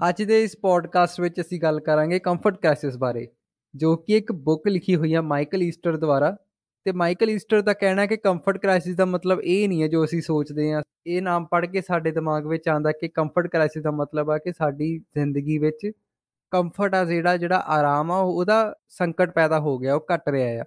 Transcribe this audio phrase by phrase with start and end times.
[0.00, 3.26] ਅੱਜ ਦੇ ਇਸ ਪੋਡਕਾਸਟ ਵਿੱਚ ਅਸੀਂ ਗੱਲ ਕਰਾਂਗੇ ਕੰਫਰਟ ਕ੍ਰਾਈਸਿਸ ਬਾਰੇ,
[3.74, 6.36] ਜੋ ਕਿ ਇੱਕ ਬੁੱਕ ਲਿਖੀ ਹੋਈ ਹੈ ਮਾਈਕਲ ਈਸਟਰ ਦੁਆਰਾ।
[6.86, 10.04] ਤੇ ਮਾਈਕਲ ਈਸਟਰ ਦਾ ਕਹਿਣਾ ਹੈ ਕਿ ਕੰਫਰਟ ਕ੍ਰਾਈਸਿਸ ਦਾ ਮਤਲਬ ਇਹ ਨਹੀਂ ਹੈ ਜੋ
[10.04, 13.90] ਅਸੀਂ ਸੋਚਦੇ ਹਾਂ। ਇਹ ਨਾਮ ਪੜ੍ਹ ਕੇ ਸਾਡੇ ਦਿਮਾਗ ਵਿੱਚ ਆਉਂਦਾ ਕਿ ਕੰਫਰਟ ਕ੍ਰਾਈਸਿਸ ਦਾ
[13.90, 15.90] ਮਤਲਬ ਆ ਕਿ ਸਾਡੀ ਜ਼ਿੰਦਗੀ ਵਿੱਚ
[16.52, 20.64] ਕੰਫਰਟ ਆ ਜਿਹੜਾ ਜਿਹੜਾ ਆਰਾਮ ਆ ਉਹਦਾ ਸੰਕਟ ਪੈਦਾ ਹੋ ਗਿਆ, ਉਹ ਘਟ ਰਿਹਾ ਆ।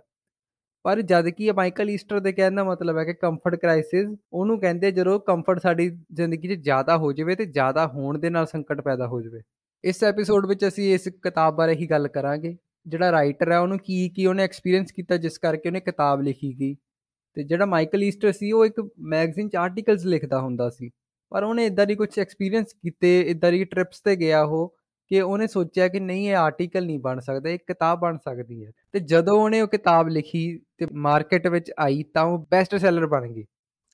[0.85, 4.91] ਪਰ ਜਦ ਕਿ ਮਾਈਕਲ ਈਸਟਰ ਦੇ ਕਹਿਣ ਦਾ ਮਤਲਬ ਹੈ ਕਿ ਕੰਫਰਟ ਕ੍ਰਾਈਸਿਸ ਉਹਨੂੰ ਕਹਿੰਦੇ
[4.91, 9.07] ਜਦੋਂ ਕੰਫਰਟ ਸਾਡੀ ਜ਼ਿੰਦਗੀ 'ਚ ਜ਼ਿਆਦਾ ਹੋ ਜਾਵੇ ਤੇ ਜ਼ਿਆਦਾ ਹੋਣ ਦੇ ਨਾਲ ਸੰਕਟ ਪੈਦਾ
[9.07, 9.41] ਹੋ ਜਾਵੇ।
[9.83, 12.57] ਇਸ ਐਪੀਸੋਡ ਵਿੱਚ ਅਸੀਂ ਇਸ ਕਿਤਾਬ ਬਾਰੇ ਹੀ ਗੱਲ ਕਰਾਂਗੇ,
[12.87, 16.75] ਜਿਹੜਾ ਰਾਈਟਰ ਹੈ, ਉਹਨੂੰ ਕੀ ਕੀ ਉਹਨੇ ਐਕਸਪੀਰੀਅੰਸ ਕੀਤਾ ਜਿਸ ਕਰਕੇ ਉਹਨੇ ਕਿਤਾਬ ਲਿਖੀ ਗਈ।
[17.37, 20.89] ਤੇ ਜਿਹੜਾ ਮਾਈਕਲ ਈਸਟਰ ਸੀ, ਉਹ ਇੱਕ ਮੈਗਜ਼ੀਨ 'ਚ ਆਰਟੀਕਲਸ ਲਿਖਦਾ ਹੁੰਦਾ ਸੀ।
[21.31, 24.75] ਪਰ ਉਹਨੇ ਇਦਾਂ ਦੀ ਕੁਝ ਐਕਸਪੀਰੀਅੰਸ ਕੀਤੇ ਇਦਾਂ ਦੀ ਟ੍ਰਿਪਸ ਤੇ ਗਿਆ ਉਹ
[25.09, 28.71] ਕਿ ਉਹਨੇ ਸੋਚਿਆ ਕਿ ਨਹੀਂ, ਇਹ ਆਰਟੀਕਲ ਨਹੀਂ ਬਣ ਸਕਦਾ ਇੱਕ ਕਿਤਾਬ ਬਣ ਸਕਦੀ ਹੈ।
[28.91, 33.27] ਤੇ ਜਦੋਂ ਉਹਨੇ ਉਹ ਕਿਤਾਬ ਲਿਖੀ ਤੇ ਮਾਰਕੀਟ ਵਿੱਚ ਆਈ ਤਾਂ ਉਹ ਬੈਸਟ ਸੈਲਰ ਬਣ
[33.27, 33.43] ਗਈ।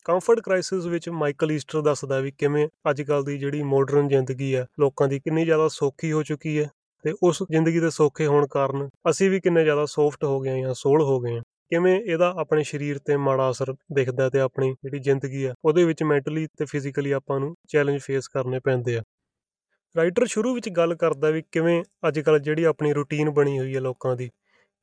[0.05, 4.65] ਕੰਫਰਟ ਕ੍ਰਾਈਸਿਸ ਵਿੱਚ ਮਾਈਕਲ ਈਸਟਰ ਦੱਸਦਾ ਵੀ ਕਿਵੇਂ ਅੱਜ ਕੱਲ ਦੀ ਜਿਹੜੀ ਮਾਡਰਨ ਜ਼ਿੰਦਗੀ ਹੈ
[4.79, 6.69] ਲੋਕਾਂ ਦੀ ਕਿੰਨੀ ਜ਼ਿਆਦਾ ਸੌਖੀ ਹੋ ਚੁੱਕੀ ਹੈ
[7.03, 10.73] ਤੇ ਉਸ ਜ਼ਿੰਦਗੀ ਦੇ ਸੌਖੇ ਹੋਣ ਕਾਰਨ ਅਸੀਂ ਵੀ ਕਿੰਨੇ ਜ਼ਿਆਦਾ ਸੌਫਟ ਹੋ ਗਏ ਹਾਂ
[10.73, 14.99] ਸੋਲ ਹੋ ਗਏ ਹਾਂ। ਕਿਵੇਂ ਇਹਦਾ ਆਪਣੇ ਸਰੀਰ ਤੇ ਮਾੜਾ ਅਸਰ ਦਿਖਦਾ ਤੇ ਆਪਣੀ ਜਿਹੜੀ
[14.99, 19.01] ਜ਼ਿੰਦਗੀ ਆ, ਉਹਦੇ ਵਿੱਚ ਮੈਂਟਲੀ ਤੇ ਫਿਜ਼ੀਕਲੀ ਆਪਾਂ ਨੂੰ ਚੈਲੰਜ ਫੇਸ ਕਰਨੇ ਪੈਂਦੇ ਆ।
[19.95, 23.79] ਰਾਈਟਰ ਸ਼ੁਰੂ ਵਿੱਚ ਗੱਲ ਕਰਦਾ ਵੀ ਕਿਵੇਂ ਅੱਜ ਕੱਲ ਜਿਹੜੀ ਆਪਣੀ ਰੁਟੀਨ ਬਣੀ ਹੋਈ ਹੈ
[23.79, 24.29] ਲੋਕਾਂ ਦੀ,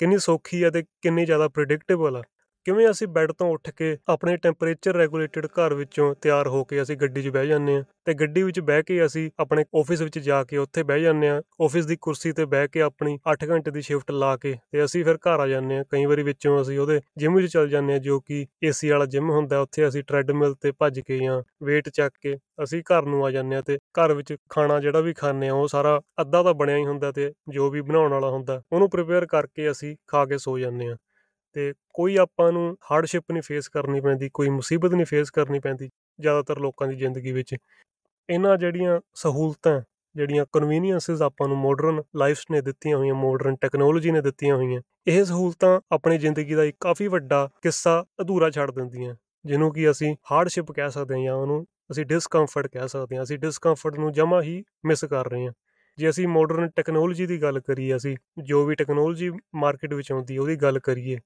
[0.01, 2.23] ਕਿੰਨੀ ਸੌਖੀ ਹੈ ਤੇ ਕਿੰਨੀ ਜ਼ਿਆਦਾ ਪ੍ਰੈਡਿਕਟੇਬਲ ਆ।
[2.67, 6.97] ਕਿਵੇਂ ਅਸੀਂ ਬੈੱਡ ਤੋਂ ਉੱਠ ਕੇ ਆਪਣੇ ਟੈਂਪਰੇਚਰ ਰੈਗੂਲੇਟਡ ਘਰ ਵਿੱਚੋਂ ਤਿਆਰ ਹੋ ਕੇ ਅਸੀਂ
[6.97, 10.43] ਗੱਡੀ 'ਚ ਬਹਿ ਜਾਂਦੇ ਆ ਤੇ ਗੱਡੀ ਵਿੱਚ ਬਹਿ ਕੇ ਅਸੀਂ ਆਪਣੇ ਆਫਿਸ ਵਿੱਚ ਜਾ
[10.45, 13.83] ਕੇ ਉੱਥੇ ਬਹਿ ਜਾਂਦੇ ਆ ਆਫਿਸ ਦੀ ਕੁਰਸੀ ਤੇ ਬਹਿ ਕੇ ਆਪਣੀ 8 ਘੰਟੇ ਦੀ
[13.83, 17.01] ਸ਼ਿਫਟ ਲਾ ਕੇ ਤੇ ਅਸੀਂ ਫਿਰ ਘਰ ਆ ਜਾਂਦੇ ਆ ਕਈ ਵਾਰੀ ਵਿੱਚੋਂ ਅਸੀਂ ਉਹਦੇ
[17.19, 20.73] ਜਿਮ ਵਿੱਚ ਚੱਲ ਜਾਂਦੇ ਆ ਜੋ ਕਿ ਏਸੀ ਵਾਲਾ ਜਿਮ ਹੁੰਦਾ, ਉੱਥੇ ਅਸੀਂ ਟ੍ਰੈਡਮਿਲ ਤੇ
[20.79, 24.35] ਭੱਜ ਕੇ ਜਾਂ weight ਚੱਕ ਕੇ ਅਸੀਂ ਘਰ ਨੂੰ ਆ ਜਾਂਦੇ ਆ ਤੇ ਘਰ ਵਿੱਚ
[24.51, 27.81] ਖਾਣਾ ਜਿਹੜਾ ਵੀ ਖਾਂਦੇ ਆ ਉਹ ਸਾਰਾ ਅੱਧਾ ਤਾਂ ਬਣਿਆ ਹੀ ਹੁੰਦਾ ਤੇ ਜੋ ਵੀ
[27.81, 30.97] ਬਣਾਉਣ ਵਾਲਾ ਹੁੰਦਾ, ਉਹਨੂੰ ਪ੍ਰਿਪੇਅਰ ਕਰਕੇ ਅਸੀਂ ਖਾ ਕੇ ਸੋ ਜਾਂਦੇ ਆ
[31.53, 35.91] ਤੇ ਕੋਈ ਆਪਾਂ ਨੂੰ ਹਾਰਡਸ਼ਿਪ ਨਹੀਂ ਫੇਸ ਕਰਨੀ ਪੈਂਦੀ, ਕੋਈ ਮੁਸੀਬਤ ਨਹੀਂ ਫੇਸ ਕਰਨੀ ਪੈਂਦੀ
[36.21, 37.55] ਜ਼ਿਆਦਾਤਰ ਲੋਕਾਂ ਦੀ ਜ਼ਿੰਦਗੀ ਵਿੱਚ।
[38.31, 39.81] ਇਹਨਾਂ ਜਿਹੜੀਆਂ ਸਹੂਲਤਾਂ,
[40.17, 45.25] ਜਿਹੜੀਆਂ ਕਨਵੀਨੀਅੰਸਸ ਆਪਾਂ ਨੂੰ ਮਾਡਰਨ ਲਾਈਫਸ ਨੇ ਦਿੱਤੀਆਂ ਹੋਈਆਂ ਮਾਡਰਨ ਟੈਕਨੋਲੋਜੀ ਨੇ ਦਿੱਤੀਆਂ ਹੋਈਆਂ, ਇਹ
[45.25, 49.15] ਸਹੂਲਤਾਂ ਆਪਣੀ ਜ਼ਿੰਦਗੀ ਦਾ ਇੱਕ ਕਾਫੀ ਵੱਡਾ ਕਿੱਸਾ ਅਧੂਰਾ ਛੱਡ ਦਿੰਦੀਆਂ।
[49.45, 53.39] ਜਿਹਨੂੰ ਕਿ ਅਸੀਂ ਹਾਰਡਸ਼ਿਪ ਕਹਿ ਸਕਦੇ ਹਾਂ ਜਾਂ ਉਹਨੂੰ ਅਸੀਂ ਡਿਸਕੰਫਰਟ ਕਹਿ ਸਕਦੇ ਹਾਂ। ਅਸੀਂ
[53.39, 55.53] ਡਿਸਕੰਫਰਟ ਨੂੰ ਜਮਾ ਹੀ ਮਿਸ ਕਰ ਰਹੇ ਹਾਂ।
[55.99, 60.57] ਜੇ ਅਸੀਂ ਮਾਡਰਨ ਟੈਕਨੋਲੋਜੀ ਦੀ ਗੱਲ ਕਰੀਏ, ਅਸੀਂ ਜੋ ਵੀ ਟੈਕਨੋਲੋਜੀ ਮਾਰਕੀਟ ਵਿੱਚ ਆਉਂਦੀ ਉਹਦੀ
[60.57, 61.19] ਗੱਲ ਕਰੀਏ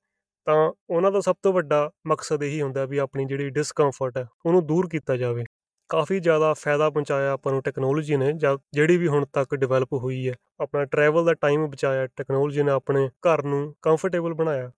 [0.46, 0.54] ਤਾਂ
[0.90, 4.88] ਉਹਨਾਂ ਦਾ ਸਭ ਤੋਂ ਵੱਡਾ ਮਕਸਦ ਇਹੀ ਹੁੰਦਾ ਵੀ ਆਪਣੀ ਜਿਹੜੀ ਡਿਸਕੰਫਰਟ ਹੈ, ਉਹਨੂੰ ਦੂਰ
[4.88, 5.44] ਕੀਤਾ ਜਾਵੇ।
[5.90, 10.34] ਕਾਫੀ ਜ਼ਿਆਦਾ ਫਾਇਦਾ ਪਹੁੰਚਾਇਆ ਆਪਾਂ ਨੂੰ ਟੈਕਨੋਲੋਜੀ ਨੇ ਜਿਹੜੀ ਵੀ ਹੁਣ ਤੱਕ ਡਿਵੈਲਪ ਹੋਈ ਹੈ,
[10.60, 14.70] ਆਪਣਾ ਟਰੈਵਲ ਦਾ ਟਾਈਮ ਬਚਾਇਆ ਟੈਕਨੋਲੋਜੀ ਨੇ ਆਪਣੇ ਘਰ ਨੂੰ ਕੰਫਰਟੇਬਲ ਬਣਾਇਆ।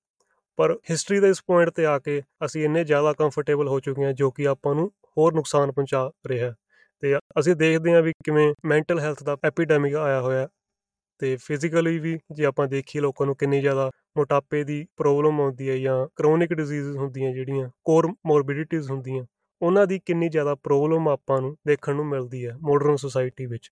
[0.58, 4.12] ਪਰ ਹਿਸਟਰੀ ਦੇ ਇਸ ਪੁਆਇੰਟ ਤੇ ਆ ਕੇ ਅਸੀਂ ਇੰਨੇ ਜ਼ਿਆਦਾ ਕੰਫਰਟੇਬਲ ਹੋ ਚੁੱਕੇ ਹਾਂ,
[4.12, 6.52] ਜੋ ਕਿ ਆਪਾਂ ਨੂੰ ਹੋਰ ਨੁਕਸਾਨ ਪਹੁੰਚਾ ਰਿਹਾ
[7.02, 10.48] ਤੇ ਅਸੀਂ ਦੇਖਦੇ ਹਾਂ ਵੀ ਕਿਵੇਂ ਮੈਂਟਲ ਹੈਲਥ ਦਾ ਐਪੀਡੈਮਿਕ ਆਇਆ ਹੋਇਆ
[11.20, 15.76] ਤੇ ਫਿਜ਼ੀਕਲੀ ਵੀ ਜੇ ਆਪਾਂ ਦੇਖੀਏ ਲੋਕਾਂ ਨੂੰ ਕਿੰਨੀ ਜ਼ਿਆਦਾ ਮੋਟਾਪੇ ਦੀ ਪ੍ਰੋਬਲਮ ਆਉਂਦੀ ਹੈ
[15.78, 19.24] ਜਾਂ ਕ੍ਰੋਨਿਕ ਡਿਜ਼ੀਜ਼ਸ ਹੁੰਦੀਆਂ ਜਿਹੜੀਆਂ ਕੋਰ ਮੋਰਬਿਡਿਟੀਜ਼ ਹੁੰਦੀਆਂ,
[19.62, 23.70] ਉਹਨਾਂ ਦੀ ਕਿੰਨੀ ਜ਼ਿਆਦਾ ਪ੍ਰੋਬਲਮ ਆਪਾਂ ਨੂੰ ਦੇਖਣ ਨੂੰ ਮਿਲਦੀ ਹੈ ਮਾਡਰਨ ਸੋਸਾਇਟੀ ਵਿੱਚ।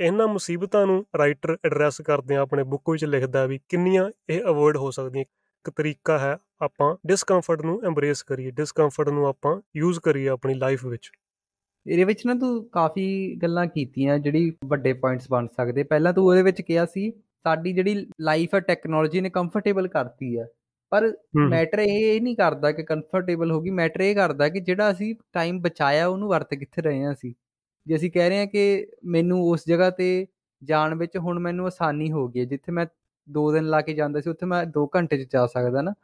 [0.00, 4.76] ਇਹਨਾਂ ਮੁਸੀਬਤਾਂ ਨੂੰ ਰਾਈਟਰ ਐਡਰੈਸ ਕਰਦੇ ਆ ਆਪਣੇ ਬੁੱਕ ਵਿੱਚ ਲਿਖਦਾ ਵੀ ਕਿੰਨੀਆਂ ਇਹ ਅਵੋਇਡ
[4.76, 10.28] ਹੋ ਸਕਦੀਆਂ। ਇੱਕ ਤਰੀਕਾ ਹੈ, ਆਪਾਂ ਡਿਸਕੰਫਰਟ ਨੂੰ ਐਮਬਰੇਸ ਕਰੀਏ ਡਿਸਕੰਫਰਟ ਨੂੰ ਆਪਾਂ ਯੂਜ਼ ਕਰੀਏ
[10.28, 11.10] ਆਪਣੀ ਲਾਈਫ ਵਿੱਚ।
[11.86, 16.42] ਇਹਦੇ ਵਿੱਚ ਨਾ ਤੂੰ ਕਾਫੀ ਗੱਲਾਂ ਕੀਤੀਆਂ ਜਿਹੜੀ ਵੱਡੇ ਪੁਆਇੰਟਸ ਬਣ ਸਕਦੇ। ਪਹਿਲਾਂ ਤੂੰ ਉਹਦੇ
[16.42, 17.12] ਵਿੱਚ ਕਿਹਾ ਸੀ
[17.48, 20.46] ਸਾਡੀ ਜਿਹੜੀ ਲਾਈਫ ਹੈ ਟੈਕਨੋਲੋਜੀ ਨੇ ਕੰਫਰਟੇਬਲ ਕਰਤੀ ਹੈ
[20.92, 21.12] ਪਰ
[21.48, 26.06] ਮੈਟਰ ਇਹ ਨਹੀਂ ਕਰਦਾ ਕਿ ਕੰਫਰਟੇਬਲ ਹੋਗੀ ਮੈਟਰ ਇਹ ਕਰਦਾ ਕਿ ਜਿਹੜਾ ਅਸੀਂ ਟਾਈਮ ਬਚਾਇਆ
[26.06, 27.32] ਉਹਨੂੰ ਵਰਤ ਕਿੱਥੇ ਰਹੇ ਹਾਂ ਅਸੀਂ।
[27.86, 30.26] ਜੇ ਅਸੀਂ ਕਹਿ ਰਹੇ ਹਾਂ ਕਿ ਮੈਨੂੰ ਉਸ ਜਗ੍ਹਾ ਤੇ
[30.62, 32.86] ਜਾਣ ਵਿੱਚ ਹੁਣ ਮੈਨੂੰ ਆਸਾਨੀ ਹੋ ਗਈ ਜਿੱਥੇ ਮੈਂ
[33.28, 35.94] 2 ਦਿਨ ਲਾ ਕੇ ਜਾਂਦਾ ਸੀ ਉੱਥੇ ਮੈਂ 2 ਘੰਟੇ 'ਚ ਜਾ ਸਕਦਾ ਨਾ।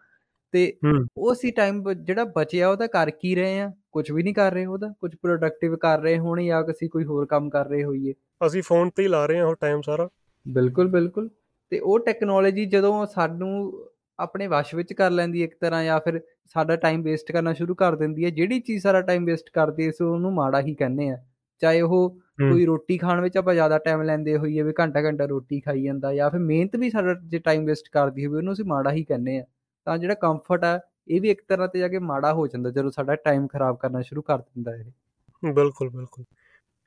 [0.55, 0.72] ਤੇ
[1.19, 4.93] ਉਸੇ ਟਾਈਮ ਜਿਹੜਾ ਬਚਿਆ ਉਹਦਾ ਕਰ ਕੀ ਰਹੇ ਆ ਕੁਝ ਵੀ ਨਹੀਂ ਕਰ ਰਹੇ ਉਹਦਾ?
[5.00, 8.15] ਕੁਝ ਪ੍ਰੋਡਕਟਿਵ ਕਰ ਰਹੇ ਹੋਣ ਜਾਂ ਕਿਸੇ ਕੋਈ ਹੋਰ ਕੰਮ ਕਰ ਰਹੇ ਹੋਈਏ?
[8.47, 10.09] ਅਸੀਂ ਫੋਨ ਤੇ ਹੀ ਲਾ ਰਹੇ ਹਾਂ ਉਹ ਟਾਈਮ ਸਾਰਾ।
[10.47, 11.28] ਬਿਲਕੁਲ ਬਿਲਕੁਲ।
[11.72, 13.72] ਤੇ ਉਹ ਟੈਕਨੋਲੋਜੀ ਜਦੋਂ ਸਾਨੂੰ
[14.19, 17.97] ਆਪਣੇ ਵਸ਼ ਵਿੱਚ ਕਰ ਲੈਂਦੀ ਇੱਕ ਤਰ੍ਹਾਂ ਜਾਂ ਫਿਰ ਸਾਡਾ ਟਾਈਮ ਵੇਸਟ ਕਰਨਾ ਸ਼ੁਰੂ ਕਰ
[17.97, 21.16] ਦਿੰਦੀ ਹੈ ਜਿਹੜੀ ਚੀਜ਼ ਸਾਰਾ ਟਾਈਮ ਵੇਸਟ ਕਰਦੀ ਹੈ ਸੋ ਉਹਨੂੰ ਮਾੜਾ ਹੀ ਕਹਿੰਦੇ ਆ।
[21.62, 22.10] ਚਾਹੇ ਉਹ
[22.50, 26.15] ਕੋਈ ਰੋਟੀ ਖਾਣ ਵਿੱਚ ਆਪਾਂ ਜ਼ਿਆਦਾ ਟਾਈਮ ਲੈਂਦੇ ਹੋਈਏ ਵੀ ਘੰਟਾ ਘੰਟਾ ਰੋਟੀ ਖਾਈ ਜਾਂਦਾ
[26.15, 29.38] ਜਾਂ ਫਿਰ ਮਿਹਨਤ ਵੀ ਸਾਡਾ ਜੇ ਟਾਈਮ ਵੇਸਟ ਕਰਦੀ ਹੋਵੇ ਉਹਨੂੰ ਅਸੀਂ ਮਾੜਾ ਹੀ ਕਹਿੰਦੇ
[29.38, 29.44] ਆ।
[29.87, 32.90] ਤਾਂ ਜਿਹੜਾ ਕੰਫਰਟ ਆ ਇਹ ਵੀ ਇੱਕ ਤਰ੍ਹਾਂ ਤੇ ਜਾ ਕੇ ਮਾੜਾ ਹੋ ਜਾਂਦਾ ਜਦੋਂ
[32.90, 34.85] ਸਾਡਾ ਟਾਈਮ ਖਰਾਬ ਕਰਨਾ ਸ਼ੁਰੂ ਕਰ ਦਿੰਦਾ ਇਹ।
[35.52, 36.25] ਬਿਲਕੁਲ ਬਿਲਕੁਲ।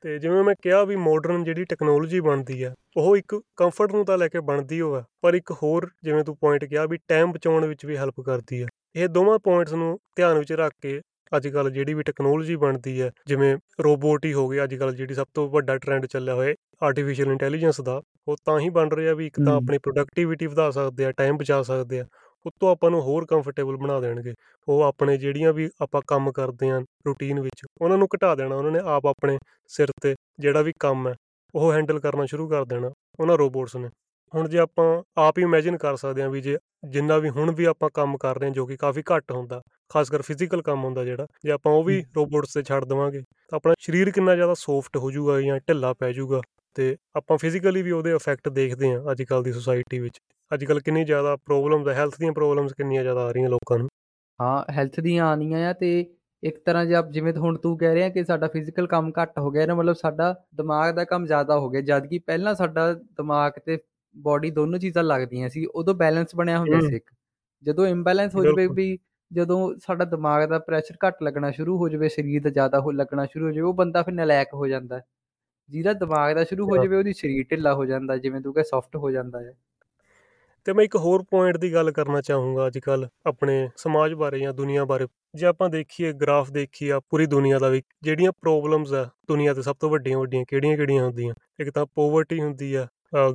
[0.04, 4.18] ਤੇ ਜਿਵੇਂ ਮੈਂ ਕਿਹਾ ਵੀ ਮਾਡਰਨ ਜਿਹੜੀ ਟੈਕਨੋਲੋਜੀ ਬਣਦੀ ਆ ਉਹ ਇੱਕ ਕੰਫਰਟ ਨੂੰ ਤਾਂ
[4.18, 7.86] ਲੈ ਕੇ ਬਣਦੀ ਹੋਵੇ ਪਰ ਇੱਕ ਹੋਰ ਜਿਵੇਂ ਤੂੰ ਪੁਆਇੰਟ ਕਿਹਾ ਵੀ ਟਾਈਮ ਬਚਾਉਣ ਵਿੱਚ
[7.86, 11.02] ਵੀ ਹੈਲਪ ਕਰਦੀ ਆ। ਇਹ ਦੋਵਾਂ ਪੁਆਇੰਟਸ ਨੂੰ ਧਿਆਨ ਵਿੱਚ ਰੱਖ ਕੇ
[11.38, 15.14] ਅੱਜ ਕੱਲ ਜਿਹੜੀ ਵੀ ਟੈਕਨੋਲੋਜੀ ਬਣਦੀ ਹੈ ਜਿਵੇਂ ਰੋਬੋਟ ਹੀ ਹੋ ਗਏ ਅੱਜ ਕੱਲ ਜਿਹੜੀ
[15.14, 16.54] ਸਭ ਤੋਂ ਵੱਡਾ ਟ੍ਰੈਂਡ ਚੱਲਿਆ ਹੋਇਆ
[16.84, 21.06] ਆਰਟੀਫੀਸ਼ੀਅਲ ਇੰਟੈਲੀਜੈਂਸ ਦਾ ਉਹ ਤਾਂ ਹੀ ਬਣ ਰਿਹਾ ਵੀ ਇੱਕ ਤਾਂ ਆਪਣੀ ਪ੍ਰੋਡਕਟਿਵਿਟੀ ਵਧਾ ਸਕਦੇ
[21.06, 22.06] ਆ ਟਾਈਮ ਬਚਾ ਸਕਦੇ ਆ।
[22.46, 24.34] ਉਤੋਂ ਆਪਾਂ ਨੂੰ ਹੋਰ ਕੰਫਰਟੇਬਲ ਬਣਾ ਦੇਣਗੇ।
[24.68, 28.72] ਉਹ ਆਪਣੇ ਜਿਹੜੀਆਂ ਵੀ ਆਪਾਂ ਕੰਮ ਕਰਦੇ ਆਂ ਰੂਟੀਨ ਵਿੱਚ ਉਹਨਾਂ ਨੂੰ ਘਟਾ ਦੇਣਾ ਉਹਨਾਂ
[28.72, 29.38] ਨੇ ਆਪ ਆਪਣੇ
[29.72, 31.14] ਸਿਰ ਤੇ ਜਿਹੜਾ ਵੀ ਕੰਮ ਹੈ
[31.54, 33.90] ਉਹ ਹੈਂਡਲ ਕਰਨਾ ਸ਼ੁਰੂ ਕਰ ਦੇਣਾ ਉਹਨਾਂ ਰੋਬੋਟਸ ਨੇ।
[34.34, 34.86] ਹੁਣ ਜੇ ਆਪਾਂ
[35.18, 36.58] ਆਪ ਹੀ ਇਮੇਜਿਨ ਕਰ ਸਕਦੇ ਆਂ ਵੀ ਜੇ
[36.90, 39.62] ਜਿੰਨਾ ਵੀ ਹੁਣ ਵੀ ਆਪਾਂ ਕੰਮ ਕਰ ਰਹੇ ਹਾਂ ਜੋ ਕਿ ਕਾਫੀ ਘੱਟ ਹੁੰਦਾ
[39.92, 43.58] ਖਾਸ ਕਰ ਫਿਜ਼ੀਕਲ ਕੰਮ ਹੁੰਦਾ ਜਿਹੜਾ ਜੇ ਆਪਾਂ ਉਹ ਵੀ ਰੋਬੋਟਸ ਤੇ ਛੱਡ ਦਵਾਂਗੇ ਤਾਂ
[43.58, 46.42] ਆਪਣਾ ਸਰੀਰ ਕਿੰਨਾ ਜ਼ਿਆਦਾ ਸੌਫਟ ਹੋ ਜਾਊਗਾ ਜਾਂ ਢਿੱਲਾ ਪੈ ਜਾਊਗਾ
[46.78, 50.20] ਤੇ ਆਪਾਂ ਫਿਜ਼ੀਕਲੀ ਵੀ ਉਹਦੇ ਇਫੈਕਟ ਦੇਖਦੇ ਹਾਂ ਅੱਜ ਕੱਲ ਦੀ ਸੋਸਾਇਟੀ ਵਿੱਚ।
[50.52, 53.88] ਅੱਜ ਕੱਲ ਕਿੰਨੀ ਜ਼ਿਆਦਾ ਪ੍ਰੋਬਲਮਸ ਹੈਲਥ ਦੀਆਂ ਪ੍ਰੋਬਲਮਸ ਕਿੰਨੀਆਂ ਜ਼ਿਆਦਾ ਆ ਰਹੀਆਂ ਲੋਕਾਂ ਨੂੰ।
[54.40, 55.90] ਹਾਂ ਹੈਲਥ ਦੀਆਂ ਆਉਂਦੀਆਂ ਆ ਤੇ
[56.44, 59.52] ਇੱਕ ਤਰ੍ਹਾਂ ਜੇ ਆਪ ਜਿਵੇਂ ਹੁਣ ਤੂੰ ਕਹਿ ਰਿਹਾ ਕਿ ਸਾਡਾ ਫਿਜ਼ੀਕਲ ਕੰਮ ਘੱਟ ਹੋ
[59.52, 63.60] ਗਿਆ ਨਾ ਮਤਲਬ ਸਾਡਾ ਦਿਮਾਗ ਦਾ ਕੰਮ ਜ਼ਿਆਦਾ ਹੋ ਗਿਆ ਜਦ ਕਿ ਪਹਿਲਾਂ ਸਾਡਾ ਦਿਮਾਗ
[63.66, 63.78] ਤੇ
[64.16, 67.10] ਬਾਡੀ ਦੋਨੋਂ ਚੀਜ਼ਾਂ ਲੱਗਦੀਆਂ ਸੀ ਉਦੋਂ ਬੈਲੈਂਸ ਬਣਿਆ ਹੁੰਦਾ ਸੀ ਇੱਕ।
[67.64, 68.98] ਜਦੋਂ ਇੰਬੈਲੈਂਸ ਹੋ ਜਾਵੇ ਵੀ
[69.32, 73.26] ਜਦੋਂ ਸਾਡਾ ਦਿਮਾਗ ਦਾ ਪ੍ਰੈਸ਼ਰ ਘੱਟ ਲੱਗਣਾ ਸ਼ੁਰੂ ਹੋ ਜਾਵੇ ਸਰੀਰ ਦਾ ਜ਼ਿਆਦਾ ਹੋ ਲੱਗਣਾ
[73.26, 75.02] ਸ਼ੁਰੂ ਹੋ ਜਾਵੇ ਉਹ ਬੰਦਾ ਫਿਰ ਨਲਾਇਕ ਹੋ ਜਾਂਦਾ।
[75.70, 78.96] ਜਿਹਦਾ ਦਿਮਾਗ ਦਾ ਸ਼ੁਰੂ ਹੋ ਜਾਵੇ ਉਹਦੀ ਸਰੀਰ ਢਿੱਲਾ ਹੋ ਜਾਂਦਾ ਜਿਵੇਂ ਤੂੰ ਕਹੇ ਸੌਫਟ
[78.96, 79.54] ਹੋ ਜਾਂਦਾ ਹੈ।
[80.66, 84.54] ਤੇ ਮੈਂ ਇੱਕ ਹੋਰ ਪੁਆਇੰਟ ਦੀ ਗੱਲ ਕਰਨਾ ਚਾਹੂੰਗਾ ਅੱਜ ਕੱਲ ਆਪਣੇ ਸਮਾਜ ਬਾਰੇ ਜਾਂ
[84.54, 89.10] ਦੁਨੀਆ ਬਾਰੇ। ਜੇ ਆਪਾਂ ਦੇਖੀਏ ਗ੍ਰਾਫ ਦੇਖੀਏ ਆ ਪੂਰੀ ਦੁਨੀਆ ਦਾ ਵੀ ਜਿਹੜੀਆਂ ਪ੍ਰੋਬਲਮਸ ਆ
[89.28, 91.34] ਦੁਨੀਆ ਤੇ ਸਭ ਤੋਂ ਵੱਡੀਆਂ ਵੱਡੀਆਂ ਕਿਹੜੀਆਂ ਕਿਹੜੀਆਂ ਹੁੰਦੀਆਂ?
[91.60, 92.88] ਇੱਕ ਤਾਂ ਪੋਵਰਟੀ ਹੁੰਦੀ ਆ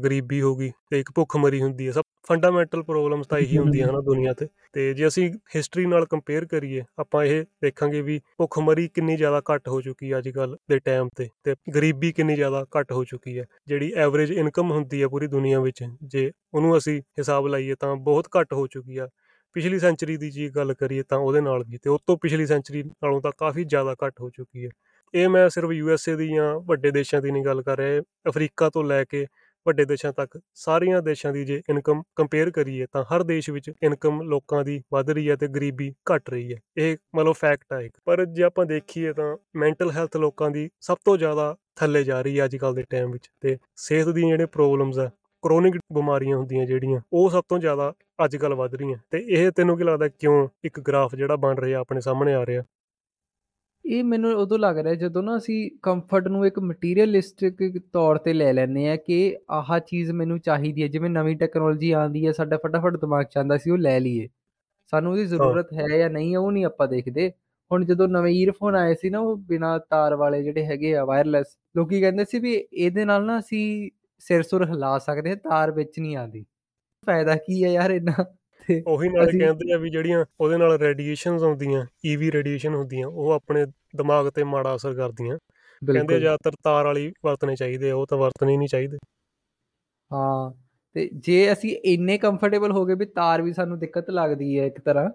[0.03, 4.33] ਗਰੀਬੀ ਹੋਗੀ ਤੇ ਇੱਕ ਭੁੱਖਮਰੀ ਹੁੰਦੀ ਹੈ। ਸਭ ਫੰਡਾਮੈਂਟਲ ਪ੍ਰੋਬਲਮਸ ਤਾਂ ਇਹੀ ਹੁੰਦੀਆਂ ਹਨ ਦੁਨੀਆ
[4.33, 9.41] ਤੇ। ਤੇ ਜੇ ਅਸੀਂ ਹਿਸਟਰੀ ਨਾਲ ਕੰਪੇਅਰ ਕਰੀਏ, ਆਪਾਂ ਇਹ ਦੇਖਾਂਗੇ ਵੀ ਭੁੱਖਮਰੀ ਕਿੰਨੀ ਜ਼ਿਆਦਾ
[9.53, 13.05] ਘੱਟ ਹੋ ਚੁੱਕੀ ਹੈ ਅੱਜ ਕੱਲ ਦੇ ਟਾਈਮ ਤੇ ਤੇ ਗਰੀਬੀ ਕਿੰਨੀ ਜ਼ਿਆਦਾ ਘੱਟ ਹੋ
[13.05, 17.75] ਚੁੱਕੀ ਹੈ। ਜਿਹੜੀ ਐਵਰੇਜ ਇਨਕਮ ਹੁੰਦੀ ਹੈ ਪੂਰੀ ਦੁਨੀਆ ਵਿੱਚ, ਜੇ ਉਹਨੂੰ ਅਸੀਂ ਹਿਸਾਬ ਲਾਈਏ
[17.81, 19.09] ਤਾਂ ਬਹੁਤ ਘੱਟ ਹੋ ਚੁੱਕੀ ਆ।
[19.57, 22.83] ਪਿਛਲੀ ਸੈਂਚਰੀ ਦੀ ਜੀ ਗੱਲ ਕਰੀਏ ਤਾਂ ਉਹਦੇ ਨਾਲ ਵੀ ਤੇ ਉਸ ਤੋਂ ਪਿਛਲੀ ਸੈਂਚਰੀ
[22.83, 24.71] ਨਾਲੋਂ ਤਾਂ ਕਾਫੀ ਜ਼ਿਆਦਾ ਘੱਟ ਹੋ ਚੁੱਕੀ ਹੈ।
[25.15, 28.01] ਇਹ ਮੈਂ ਸਿਰਫ ਯੂ ਐਸ ਏ ਦੀ ਜਾਂ ਵੱਡੇ ਦੇਸ਼ਾਂ ਦੀ ਨਹੀਂ ਗੱਲ ਕਰ ਰਿਹਾ
[28.29, 29.27] ਅਫਰੀਕਾ ਤੋਂ ਲੈ ਕੇ
[29.67, 34.21] ਵੱਡੇ ਦੇਸ਼ਾਂ ਤੱਕ ਸਾਰੀਆਂ ਦੇਸ਼ਾਂ ਦੀ ਜੇ ਇਨਕਮ ਕੰਪੇਅਰ ਕਰੀਏ ਤਾਂ ਹਰ ਦੇਸ਼ ਵਿੱਚ ਇਨਕਮ
[34.23, 37.93] ਲੋਕਾਂ ਦੀ ਵੱਧ ਰਹੀ ਹੈ ਤੇ ਗਰੀਬੀ ਘਟ ਰਹੀ ਹੈ। ਇਹ ਮਤਲਬ ਫੈਕਟ ਹੈ ਇੱਕ।
[38.05, 42.39] ਪਰ ਜੇ ਆਪਾਂ ਦੇਖੀਏ ਤਾਂ ਮੈਂਟਲ ਹੈਲਥ ਲੋਕਾਂ ਦੀ ਸਭ ਤੋਂ ਜ਼ਿਆਦਾ ਥੱਲੇ ਜਾ ਰਹੀ
[42.39, 45.11] ਹੈ ਅੱਜ ਕੱਲ ਦੇ ਟਾਈਮ ਵਿੱਚ ਤੇ ਸਿਹਤ ਦੀਆਂ ਜਿਹੜੇ ਪ੍ਰੋਬਲਮਸ ਆ
[45.45, 47.93] ਕ੍ਰੋਨਿਕ ਬਿਮਾਰੀਆਂ ਹੁੰਦੀਆਂ ਜਿਹੜੀਆਂ, ਉਹ ਸਭ ਤੋਂ ਜ਼ਿਆਦਾ
[48.25, 51.81] ਅੱਜ ਕੱਲ ਵੱਧ ਰਹੀਆਂ। ਤੇ ਇਹ ਤੈਨੂੰ ਕੀ ਲੱਗਦਾ ਕਿਉਂ ਇੱਕ ਗ੍ਰਾਫ ਜਿਹੜਾ ਬਣ ਰਿਹਾ
[51.81, 52.63] ਆਪਣੇ ਸਾਹਮਣੇ ਆ ਰਿਹਾ?
[53.85, 58.53] ਇਹ ਮੈਨੂੰ ਉਦੋਂ ਲੱਗ ਰਿਹਾ ਜਦੋਂ ਨਾ ਅਸੀਂ ਕੰਫਰਟ ਨੂੰ ਇੱਕ ਮਟੀਰੀਅਲਿਸਟਿਕ ਤੌਰ ਤੇ ਲੈ
[58.53, 62.97] ਲੈਂਦੇ ਆ ਕਿ ਆਹ ਚੀਜ਼ ਮੈਨੂੰ ਚਾਹੀਦੀ ਹੈ ਜਿਵੇਂ ਨਵੀਂ ਟੈਕਨੋਲੋਜੀ ਆਉਂਦੀ ਹੈ ਸਾਡਾ ਫਟਾਫਟ
[62.97, 64.29] ਦਿਮਾਗ ਚਾਹੁੰਦਾ ਸੀ ਉਹ ਲੈ ਲਈਏ।
[64.93, 67.29] ਸਾਨੂੰ ਉਹਦੀ ਜ਼ਰੂਰਤ ਹੈ ਜਾਂ ਨਹੀਂ ਉਹ ਨਹੀਂ ਆਪਾਂ ਦੇਖਦੇ।
[67.71, 71.47] ਹੁਣ ਜਦੋਂ ਨਵੇਂ ਈਅਰਫੋਨ ਆਏ ਸੀ ਨਾ ਉਹ ਬਿਨਾ ਤਾਰ ਵਾਲੇ ਜਿਹੜੇ ਹੈਗੇ ਆ ਵਾਇਰਲੈਸ
[71.77, 73.91] ਲੋਕੀ ਕਹਿੰਦੇ ਸੀ ਵੀ ਇਹਦੇ ਨਾਲ ਨਾ ਅਸੀਂ
[74.21, 76.45] ਸਿਰ ਸੁਰ ਹਿਲਾ ਸਕਦੇ ਹਾਂ ਤਾਰ ਵਿੱਚ ਨਹੀਂ ਆਉਂਦੀ।
[77.07, 78.25] ਫਾਇਦਾ ਕੀ ਹੈ ਯਾਰ ਇਹਨਾਂ
[78.69, 83.31] ਤੇ ਉਹੀ ਨਾਲ ਕਹਿੰਦੇ ਆ ਵੀ ਜਿਹੜੀਆਂ ਉਹਦੇ ਨਾਲ ਰੇਡੀਏਸ਼ਨਸ ਆਉਂਦੀਆਂ ਈਵੀ ਰੇਡੀਏਸ਼ਨ ਹੁੰਦੀਆਂ ਉਹ
[83.33, 83.65] ਆਪਣੇ
[83.97, 85.39] ਦਿਮਾਗ ਤੇ ਮਾੜਾ ਅਸਰ ਕਰਦੀਆਂ।
[85.83, 88.99] ਕਹਿੰਦੇ ਜ਼ਿਆਦਾਤਰ ਤਾਰ ਵਾਲੀ ਵਰਤਣੇ ਚਾਹੀਦੇ ਉਹ ਤਾਂ ਵਰਤਣੇ ਨਹੀਂ ਚਾਹੀਦੇ।
[90.11, 90.51] ਹਾਂ
[90.97, 94.81] ਤੇ ਜੇ ਅਸੀਂ ਇੰਨੇ ਕੰਫਰਟੇਬਲ ਹੋ ਗਏ ਵੀ ਤਾਰ ਵੀ ਸਾਨੂੰ ਦਿੱਕਤ ਲੱਗਦੀ ਹੈ ਇੱਕ
[94.81, 95.09] ਤਰ੍ਹਾਂ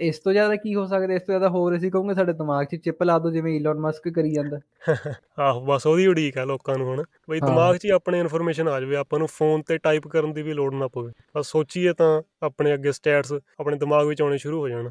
[0.00, 2.76] ਇਸ ਤੋਂ ਜ਼ਿਆਦਾ ਕੀ ਹੋ ਸਕਦਾ ਇਸ ਤੋਂ ਜ਼ਿਆਦਾ ਹੋਰ ਅਸੀਂ ਕਹੋਗੇ ਸਾਡੇ ਦਿਮਾਗ 'ਚ
[2.76, 4.60] ਚਿਪ ਲਾ ਦਿਓ ਜਿਵੇਂ ਈਲਨ ਮਸਕ ਕਰੀ ਜਾਂਦਾ।
[5.38, 8.80] ਆਹੋ ਬਸ ਉਹਦੀ ਉਡੀਕ ਹੈ ਲੋਕਾਂ ਨੂੰ ਹੁਣ। ਬਈ ਦਿਮਾਗ 'ਚ ਹੀ ਆਪਣੇ ਇਨਫੋਰਮੇਸ਼ਨ ਆ
[8.80, 12.22] ਜਾਵੇ ਆਪਾਂ ਨੂੰ ਫੋਨ ਤੇ ਟਾਈਪ ਕਰਨ ਦੀ ਵੀ ਲੋੜ ਨਾ ਪਵੇ। ਬਸ ਸੋਚੀਏ ਤਾਂ
[12.42, 14.88] ਆਪਣੇ ਅੱਗੇ ਸਟੈਟਸ ਆਪਣੇ ਦਿਮਾਗ ਵਿੱਚ ਆਉਣੇ ਸ਼ੁਰੂ ਹੋ ਜਾਣ।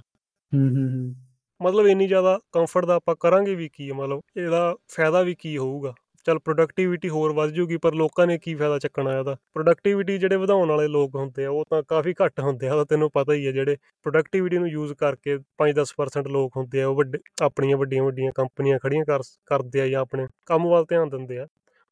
[0.51, 1.15] ਹੂੰ ਹੂੰ
[1.61, 5.93] ਮਤਲਬ ਇੰਨੀ ਜ਼ਿਆਦਾ ਕੰਫਰਟ ਦਾ ਆਪਾਂ ਕਰਾਂਗੇ ਵੀ ਕੀ ਮਤਲਬ ਇਹਦਾ ਫਾਇਦਾ ਵੀ ਕੀ ਹੋਊਗਾ?
[6.25, 9.35] ਚਲ ਪ੍ਰੋਡਕਟਿਵਿਟੀ ਹੋਰ ਵੱਧ ਜੂਗੀ ਪਰ ਲੋਕਾਂ ਨੇ ਕੀ ਫਾਇਦਾ ਚੱਕਣਾ ਇਹਦਾ?
[9.53, 13.09] ਪ੍ਰੋਡਕਟਿਵਿਟੀ ਜਿਹੜੇ ਵਧਾਉਣ ਵਾਲੇ ਲੋਕ ਹੁੰਦੇ ਆ ਉਹ ਤਾਂ ਕਾਫੀ ਘੱਟ ਹੁੰਦੇ ਆ ਉਹ ਤੈਨੂੰ
[13.11, 17.77] ਪਤਾ ਹੀ ਹੈ ਜਿਹੜੇ ਪ੍ਰੋਡਕਟਿਵਿਟੀ ਨੂੰ ਯੂਜ਼ ਕਰਕੇ 5-10% ਲੋਕ ਹੁੰਦੇ ਆ ਉਹ ਵੱਡੇ ਆਪਣੀਆਂ
[17.77, 21.47] ਵੱਡੀਆਂ ਵੱਡੀਆਂ ਕੰਪਨੀਆਂ ਖੜੀਆਂ ਕਰ ਕਰਦੇ ਆ ਜਾਂ ਆਪਣੇ ਕੰਮ ਵੱਲ ਧਿਆਨ ਦਿੰਦੇ ਆ।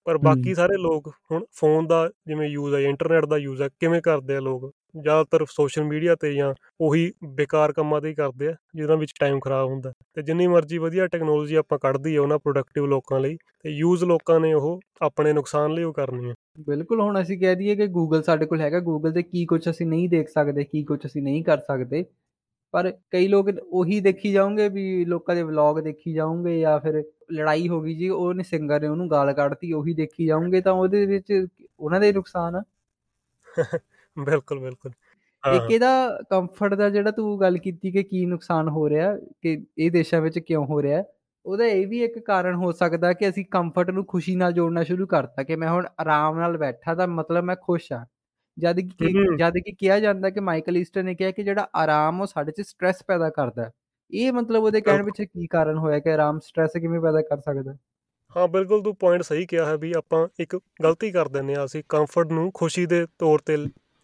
[0.05, 4.01] ਪਰ ਬਾਕੀ ਸਾਰੇ ਲੋਕ ਹੁਣ ਫੋਨ ਦਾ ਜਿਵੇਂ ਯੂਜ਼ ਹੈ ਇੰਟਰਨੈਟ ਦਾ ਯੂਜ਼ ਹੈ ਕਿਵੇਂ
[4.01, 4.71] ਕਰਦੇ ਆ ਲੋਕ?
[4.97, 9.39] ਜ਼ਿਆਦਾਤਰ ਸੋਸ਼ਲ ਮੀਡੀਆ ਤੇ ਜਾਂ ਉਹੀ ਬੇਕਾਰ ਕੰਮਾਂ ਤੇ ਹੀ ਕਰਦੇ ਆ ਜਿਹਨਾਂ ਵਿੱਚ ਟਾਈਮ
[9.39, 13.69] ਖਰਾਬ ਹੁੰਦਾ। ਤੇ ਜਿੰਨੀ ਮਰਜ਼ੀ ਵਧੀਆ ਟੈਕਨੋਲੋਜੀ ਆਪਾਂ ਕੱਢਦੀ ਆ ਉਹਨਾਂ ਪ੍ਰੋਡਕਟਿਵ ਲੋਕਾਂ ਲਈ ਤੇ
[13.69, 16.33] ਯੂਜ਼ ਲੋਕਾਂ ਨੇ ਉਹ ਆਪਣੇ ਨੁਕਸਾਨ ਲਈ ਉਹ ਕਰਨੀ ਹੈ
[16.67, 19.85] ਬਿਲਕੁਲ ਹੁਣ ਅਸੀਂ ਕਹਿ ਦਈਏ ਕਿ ਗੂਗਲ ਸਾਡੇ ਕੋਲ ਹੈਗਾ ਗੂਗਲ ਤੇ ਕੀ ਕੁਝ ਅਸੀਂ
[19.85, 22.05] ਨਹੀਂ ਦੇਖ ਸਕਦੇ ਕੀ ਕੁਝ ਅਸੀਂ ਨਹੀਂ ਕਰ ਸਕਦੇ।
[22.73, 27.67] ਪਰ ਕਈ ਲੋਕ ਉਹੀ ਦੇਖੀ ਜਾਓਗੇ ਵੀ ਲੋਕਾਂ ਦੇ ਵਲੌਗ ਦੇਖੀ ਜਾਓਗੇ ਜਾਂ ਫਿਰ ਲੜਾਈ
[27.69, 31.47] ਹੋ ਗਈ ਜੀ ਉਹਨੇ ਸਿੰਗਰ ਨੇ ਉਹਨੂੰ ਗਾਲ ਕੱਢਤੀ ਉਹੀ ਦੇਖੀ ਜਾਓਗੇ ਤਾਂ ਉਹਦੇ ਵਿੱਚ
[31.79, 32.63] ਉਹਨਾਂ ਦੇ ਨੁਕਸਾਨ ਆ।
[34.17, 34.91] ਬਿਲਕੁਲ ਬਿਲਕੁਲ।
[35.55, 39.91] ਇੱਕ ਇਹਦਾ ਕੰਫਰਟ ਦਾ ਜਿਹੜਾ ਤੂੰ ਗੱਲ ਕੀਤੀ ਕਿ ਕੀ ਨੁਕਸਾਨ ਹੋ ਰਿਹਾ ਕਿ ਇਹ
[39.91, 41.03] ਦੇਸ਼ਾਂ ਵਿੱਚ ਕਿਉਂ ਹੋ ਰਿਹਾ
[41.45, 45.07] ਉਹਦਾ ਇਹ ਵੀ ਇੱਕ ਕਾਰਨ ਹੋ ਸਕਦਾ ਕਿ ਅਸੀਂ ਕੰਫਰਟ ਨੂੰ ਖੁਸ਼ੀ ਨਾਲ ਜੋੜਨਾ ਸ਼ੁਰੂ
[45.07, 48.05] ਕਰਤਾ ਕਿ ਮੈਂ ਹੁਣ ਆਰਾਮ ਨਾਲ ਬੈਠਾ ਤਾਂ ਮਤਲਬ ਮੈਂ ਖੁਸ਼ ਆ
[48.59, 52.27] ਜਦ ਕਿ ਜਦ ਕਿ ਕਿਹਾ ਜਾਂਦਾ ਕਿ ਮਾਈਕਲ ਈਸਟਰ ਨੇ ਕਿਹਾ ਕਿ ਜਿਹੜਾ ਆਰਾਮ ਉਹ
[52.27, 53.71] ਸਾਡੇ 'ਚ ਸਟ्रेस ਪੈਦਾ ਕਰਦਾ।
[54.11, 57.75] ਇਹ ਮਤਲਬ ਉਹਦੇ ਕਹਿਣ ਪਿੱਛੇ ਕੀ ਕਾਰਨ ਹੋਇਆ ਕਿ ਆਰਾਮ ਸਟ्रेस ਕਿਵੇਂ ਪੈਦਾ ਕਰ ਸਕਦਾ?
[58.37, 61.83] ਹਾਂ ਬਿਲਕੁਲ ਤੂੰ ਪੁਆਇੰਟ ਸਹੀ ਕਿਹਾ ਹੈ ਵੀ ਆਪਾਂ ਇੱਕ ਗਲਤੀ ਕਰ ਦਿੰਨੇ ਆ ਅਸੀਂ
[61.89, 63.57] ਕੰਫਰਟ ਨੂੰ ਖੁਸ਼ੀ ਦੇ ਤੌਰ ਤੇ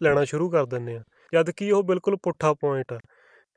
[0.04, 2.98] ਲੈਣਾ ਸ਼ੁਰੂ ਕਰ ਦਿੰਨੇ ਆ ਜਦ ਕਿ ਉਹ ਬਿਲਕੁਲ ਪੁੱਠਾ ਪੁਆਇੰਟ ਆ।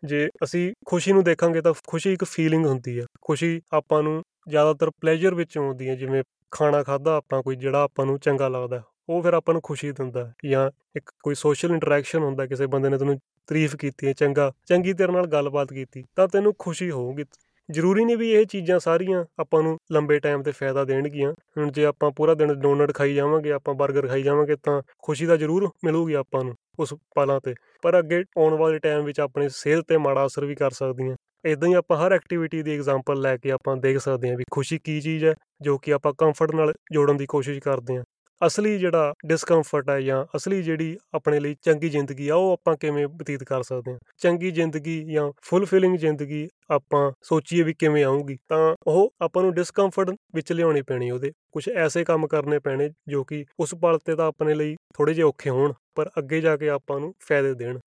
[0.04, 4.90] ਜੇ ਅਸੀਂ ਖੁਸ਼ੀ ਨੂੰ ਦੇਖਾਂਗੇ ਤਾਂ ਖੁਸ਼ੀ ਇੱਕ ਫੀਲਿੰਗ ਹੁੰਦੀ ਹੈ ਖੁਸ਼ੀ ਆਪਾਂ ਨੂੰ ਜ਼ਿਆਦਾਤਰ
[5.02, 9.22] ਪਲੇਜਰ ਵਿੱਚ ਆਉਂਦੀ ਹੈ ਜਿਵੇਂ ਖਾਣਾ ਖਾਦਾ ਆਪਾਂ ਕੋਈ, ਜਿਹੜਾ ਆਪਾਂ ਨੂੰ ਚੰਗਾ ਲੱਗਦਾ, ਉਹ
[9.24, 13.18] ਫਿਰ ਆਪਾਂ ਨੂੰ ਖੁਸ਼ੀ ਦਿੰਦਾ। ਜਾਂ ਇੱਕ ਕੋਈ ਸੋਸ਼ਲ ਇੰਟਰੈਕਸ਼ਨ ਹੁੰਦਾ, ਕਿਸੇ ਬੰਦੇ ਨੇ ਤੈਨੂੰ
[13.48, 17.24] ਤਾਰੀਫ ਕੀਤੀ ਹੈ, ਚੰਗਾ, ਚੰਗੀ ਤੇਰੇ ਨਾਲ ਗੱਲਬਾਤ ਕੀਤੀ, ਤਾਂ ਤੈਨੂੰ ਖੁਸ਼ੀ ਹੋਊਗੀ।
[17.70, 21.86] ਜ਼ਰੂਰੀ ਨਹੀਂ ਵੀ ਇਹ ਚੀਜ਼ਾਂ ਸਾਰੀਆਂ ਆਪਾਂ ਨੂੰ ਲੰਬੇ ਟਾਈਮ ਤੇ ਫਾਇਦਾ ਦੇਣਗੀਆਂ। ਹੁਣ ਜੇ
[21.86, 26.14] ਆਪਾਂ ਪੂਰਾ ਦਿਨ ਡੋਨਟ ਖਾਈ ਜਾਵਾਂਗੇ, ਆਪਾਂ 버ਗਰ ਖਾਈ ਜਾਵਾਂਗੇ, ਤਾਂ ਖੁਸ਼ੀ ਤਾਂ ਜ਼ਰੂਰ ਮਿਲੂਗੀ
[26.14, 30.26] ਆਪਾਂ ਨੂੰ ਉਸ ਪਲਾਂ ਤੇ। ਪਰ ਅੱਗੇ ਆਉਣ ਵਾਲੇ ਟਾਈਮ ਵਿੱਚ ਆਪਣੀ ਸਿਹਤ ਤੇ ਮਾੜਾ
[30.26, 33.98] ਅਸਰ ਵੀ ਕਰ ਸਕਦੀਆਂ। ਇਦਾਂ ਹੀ ਆਪਾਂ ਹਰ ਐਕਟੀਵਿਟੀ ਦੀ ਐਗਜ਼ਾਮਪਲ ਲੈ ਕੇ ਆਪਾਂ ਦੇਖ
[33.98, 37.60] ਸਕਦੇ ਹਾਂ ਵੀ ਖੁਸ਼ੀ ਕੀ ਚੀਜ਼ ਹੈ, ਜੋ ਕਿ ਆਪਾਂ ਕੰਫਰਟ ਨਾਲ ਜੋੜਨ ਦੀ ਕੋਸ਼ਿਸ਼
[37.60, 38.04] ਕਰਦੇ ਹਾਂ।
[38.46, 43.08] ਅਸਲੀ ਜਿਹੜਾ ਡਿਸਕੰਫਰਟ ਹੈ ਜਾਂ ਅਸਲੀ ਜਿਹੜੀ ਆਪਣੇ ਲਈ ਚੰਗੀ ਜ਼ਿੰਦਗੀ ਆ, ਉਹ ਆਪਾਂ ਕਿਵੇਂ
[43.08, 44.00] ਬਤੀਤ ਕਰ ਸਕਦੇ ਹਾਂ?
[44.18, 50.10] ਚੰਗੀ ਜ਼ਿੰਦਗੀ ਜਾਂ ਫੁੱਲਫਿਲਿੰਗ ਜ਼ਿੰਦਗੀ ਆਪਾਂ ਸੋਚੀਏ ਵੀ ਕਿਵੇਂ ਆਊਗੀ, ਤਾਂ ਉਹ ਆਪਾਂ ਨੂੰ ਡਿਸਕੰਫਰਟ
[50.36, 54.28] ਵਿੱਚ ਲਿਆਉਣੀ ਪੈਣੀ ਉਹਦੇ। ਕੁਝ ਐਸੇ ਕੰਮ ਕਰਨੇ ਪੈਣੇ ਜੋ ਕਿ ਉਸ ਪਲ ਤੇ ਤਾਂ
[54.28, 57.80] ਆਪਣੇ ਲਈ ਥੋੜੇ ਜਿਹਾ ਔਖੇ ਹੋਣ, ਪਰ ਅੱਗੇ ਜਾ ਕੇ ਆਪਾਂ ਨੂੰ ਫਾਇਦੇ ਦੇਣ।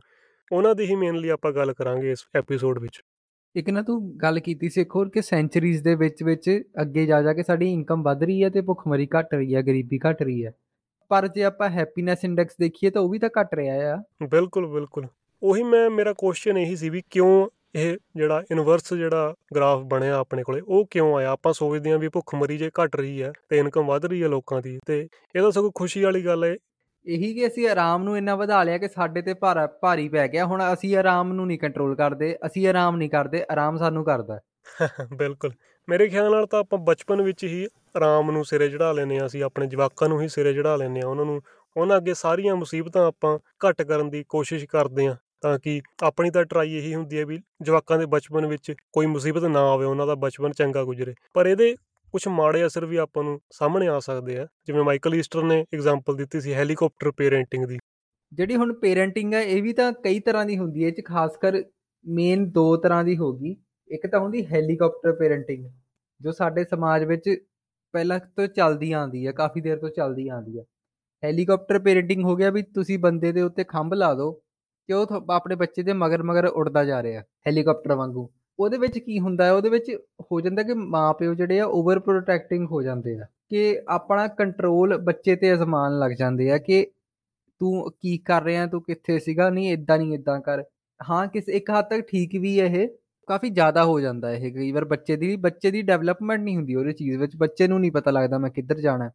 [0.53, 3.01] ਉਹਨਾਂ ਦੀ ਹੀ ਮੇਨਲੀ ਆਪਾਂ ਗੱਲ ਕਰਾਂਗੇ ਇਸ ਐਪੀਸੋਡ ਵਿੱਚ।
[3.57, 7.23] ਇੱਕ ਨਾ ਤੂੰ ਗੱਲ ਕੀਤੀ ਸੀ ਇੱਕ ਹੋਰ ਕਿ ਸੈਂਚਰੀਜ਼ ਦੇ ਵਿੱਚ ਵਿੱਚ ਅੱਗੇ ਜਾ
[7.23, 10.45] ਜਾ ਕੇ ਸਾਡੀ ਇਨਕਮ ਵੱਧ ਰਹੀ ਹੈ ਤੇ ਭੁੱਖਮਰੀ ਘਟ ਰਹੀ ਹੈ, ਗਰੀਬੀ ਘਟ ਰਹੀ
[10.47, 10.53] ਹੈ।
[11.11, 15.07] ਪਰ ਜੇ ਆਪਾਂ ਹੈਪੀਨੈਸ ਇੰਡੈਕਸ ਦੇਖੀਏ ਤਾਂ ਉਹ ਵੀ ਤਾਂ ਘਟ ਰਿਹਾ ਆ। ਬਿਲਕੁਲ ਬਿਲਕੁਲ।
[15.43, 20.43] ਉਹੀ ਮੈਂ, ਮੇਰਾ ਕੁਐਸਚਨ ਇਹੀ ਸੀ ਵੀ ਕਿਉਂ ਇਹ ਜਿਹੜਾ ਇਨਵਰਸ ਜਿਹੜਾ ਗ੍ਰਾਫ ਬਣਿਆ ਆਪਣੇ
[20.43, 21.31] ਕੋਲੇ, ਉਹ ਕਿਉਂ ਆਇਆ?
[21.31, 24.63] ਆਪਾਂ ਸੋਚਦੇ ਆਂ ਵੀ ਭੁੱਖਮਰੀ ਜੇ ਘਟ ਰਹੀ ਹੈ ਤੇ ਇਨਕਮ ਵੱਧ ਰਹੀ ਹੈ ਲੋਕਾਂ
[24.63, 26.57] ਦੀ ਤੇ ਇਹ ਤਾਂ ਸਗੋਂ ਖੁਸ਼ੀ ਵਾਲੀ ਗੱਲ ਹੈ
[27.07, 30.45] ਇਹੀ ਕਿ ਅਸੀਂ ਆਰਾਮ ਨੂੰ ਇੰਨਾ ਵਧਾ ਲਿਆ ਕਿ ਸਾਡੇ ਤੇ ਭਾਰਾ, ਭਾਰੀ ਪੈ ਗਿਆ।
[30.47, 34.41] ਹੁਣ ਅਸੀਂ ਆਰਾਮ ਨੂੰ ਨਹੀਂ ਕੰਟਰੋਲ ਕਰਦੇ, ਅਸੀਂ ਆਰਾਮ ਨਹੀਂ ਕਰਦੇ, ਆਰਾਮ ਸਾਨੂੰ ਕਰਦਾ
[35.17, 35.53] ਬਿਲਕੁਲ।
[35.89, 37.67] ਮੇਰੇ ਖਿਆਲ ਨਾਲ ਤਾਂ ਆਪਾਂ ਬਚਪਨ ਵਿੱਚ ਹੀ
[37.97, 41.09] ਆਰਾਮ ਨੂੰ ਸਿਰੇ ਚੜਾ ਲੈਨੇ ਆ ਅਸੀਂ ਆਪਣੇ ਜਵਾਕਾਂ ਨੂੰ ਹੀ ਸਿਰੇ ਚੜਾ ਲੈਨੇ ਆ
[41.09, 41.41] ਉਹਨਾਂ ਨੂੰ,
[41.77, 46.45] ਉਹਨਾਂ ਅੱਗੇ ਸਾਰੀਆਂ ਮੁਸੀਬਤਾਂ ਆਪਾਂ ਘੱਟ ਕਰਨ ਦੀ ਕੋਸ਼ਿਸ਼ ਕਰਦੇ ਆ ਤਾਂ ਕਿ ਆਪਣੀ ਤਾਂ
[46.45, 50.15] ਟਰਾਈ ਇਹੀ ਹੁੰਦੀ ਹੈ ਵੀ ਜਵਾਕਾਂ ਦੇ ਬਚਪਨ ਵਿੱਚ ਕੋਈ ਮੁਸੀਬਤ ਨਾ ਆਵੇ, ਉਹਨਾਂ ਦਾ
[50.15, 51.75] ਬਚਪਨ ਚੰਗਾ ਗੁਜ਼ਰੇ। ਪਰ ਇਹਦੇ
[52.13, 56.17] ਕੁਝ ਮਾੜੇ ਅਸਰ ਵੀ ਆਪਾਂ ਨੂੰ ਸਾਹਮਣੇ ਆ ਸਕਦੇ ਆ। ਜਿਵੇਂ ਮਾਈਕਲ ਈਸਟਰ ਨੇ ਐਗਜ਼ਾਮਪਲ
[56.17, 57.79] ਦਿੱਤੀ ਸੀ ਹੈਲੀਕਾਪਟਰ ਪੇਰੈਂਟਿੰਗ ਦੀ।
[58.33, 61.37] ਜਿਹੜੀ ਹੁਣ ਪੇਰੈਂਟਿੰਗ ਹੈ ਇਹ ਵੀ ਤਾਂ ਕਈ ਤਰ੍ਹਾਂ ਦੀ ਹੁੰਦੀ ਹੈ, ਇਹ ਚ ਖਾਸ
[61.37, 61.63] ਕਰ
[62.05, 63.57] ਮੇਨ ਦੋ ਤਰ੍ਹਾਂ ਦੀ ਹੋਗੀ
[63.91, 65.65] ਇੱਕ ਤਾਂ ਹੁੰਦੀ ਹੈਲੀਕਾਪਟਰ ਪੇਰੈਂਟਿੰਗ
[66.21, 67.29] ਜੋ ਸਾਡੇ ਸਮਾਜ ਵਿੱਚ
[67.95, 70.65] ਪਹਿਲਾਂ ਤੋਂ ਚੱਲਦੀ ਆਂਦੀ ਹੈ ਕਾਫੀ ਦੇਰ ਤੋਂ ਚੱਲਦੀ ਆਂਦੀ ਹੈ
[71.23, 75.57] ਹੈਲੀਕਾਪਟਰ ਪੇਰੈਂਟਿੰਗ ਹੋ ਗਿਆ ਵੀ ਤੁਸੀਂ ਬੰਦੇ ਦੇ ਉੱਤੇ ਖੰਭ ਲਾ ਦਿਓ ਕਿ ਉਹ ਆਪਣੇ
[75.57, 78.29] ਬੱਚੇ ਦੇ ਮਗਰ ਮਗਰ ਉੱਡਦਾ ਜਾ ਰਿਹਾ, ਹੈਲੀਕਾਪਟਰ ਵਾਂਗੂ।
[78.61, 79.53] ਉਹਦੇ ਵਿੱਚ ਕੀ ਹੁੰਦਾ ਹੈ?
[79.53, 79.91] ਉਹਦੇ ਵਿੱਚ
[80.23, 85.37] ਹੋ ਜਾਂਦਾ ਕਿ ਮਾਪਿਓ ਜਿਹੜੇ ਆ ਓਵਰ ਪ੍ਰੋਟੈਕਟਿੰਗ ਹੋ ਜਾਂਦੇ ਆ, ਕਿ ਆਪਣਾ ਕੰਟਰੋਲ ਬੱਚੇ
[85.37, 86.87] ਤੇ ਅਜ਼ਮਾਨ ਲੱਗ ਜਾਂਦੇ ਆ ਕਿ
[87.61, 89.49] ਤੂੰ ਕੀ ਕਰ ਰਿਹਾ, ਤੂੰ ਕਿੱਥੇ ਸੀਗਾ?
[89.51, 90.65] ਨਹੀਂ ਇਦਾਂ ਨਹੀਂ ਇਦਾਂ ਕਰ।
[91.01, 92.89] ਹਾਂ, ਕਿਸ, ਇੱਕ ਹੱਦ ਤੱਕ ਠੀਕ ਵੀ ਹੈ ਇਹ,
[93.29, 96.93] ਕਾਫੀ ਜ਼ਿਆਦਾ ਹੋ ਜਾਂਦਾ ਇਹ, ਕਈ ਵਾਰ ਬੱਚੇ ਦੀ ਬੱਚੇ ਦੀ ਡਿਵੈਲਪਮੈਂਟ ਨਹੀਂ ਹੁੰਦੀ ਉਹਦੇ
[96.93, 99.11] ਚੀਜ਼ ਵਿੱਚ, ਬੱਚੇ ਨੂੰ ਨਹੀਂ ਪਤਾ ਲੱਗਦਾ ਮੈਂ ਕਿੱਧਰ ਜਾਣਾ।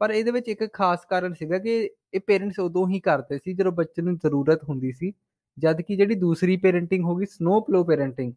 [0.00, 1.78] ਪਰ ਇਹਦੇ ਵਿੱਚ ਇੱਕ ਖਾਸ ਕਾਰਨ ਸੀਗਾ ਕਿ
[2.14, 5.12] ਇਹ ਪੇਰੈਂਟਸ ਉਦੋਂ ਹੀ ਕਰਦੇ ਸੀ ਜਦੋਂ ਬੱਚੇ ਨੂੰ ਜ਼ਰੂਰਤ ਹੁੰਦੀ ਸੀ,
[5.58, 8.32] ਜਦ ਕਿ ਜਿਹੜੀ ਦੂਸਰੀ ਪੇਰੈਂਟਿੰਗ ਹੋ ਗਈ snow plow parenting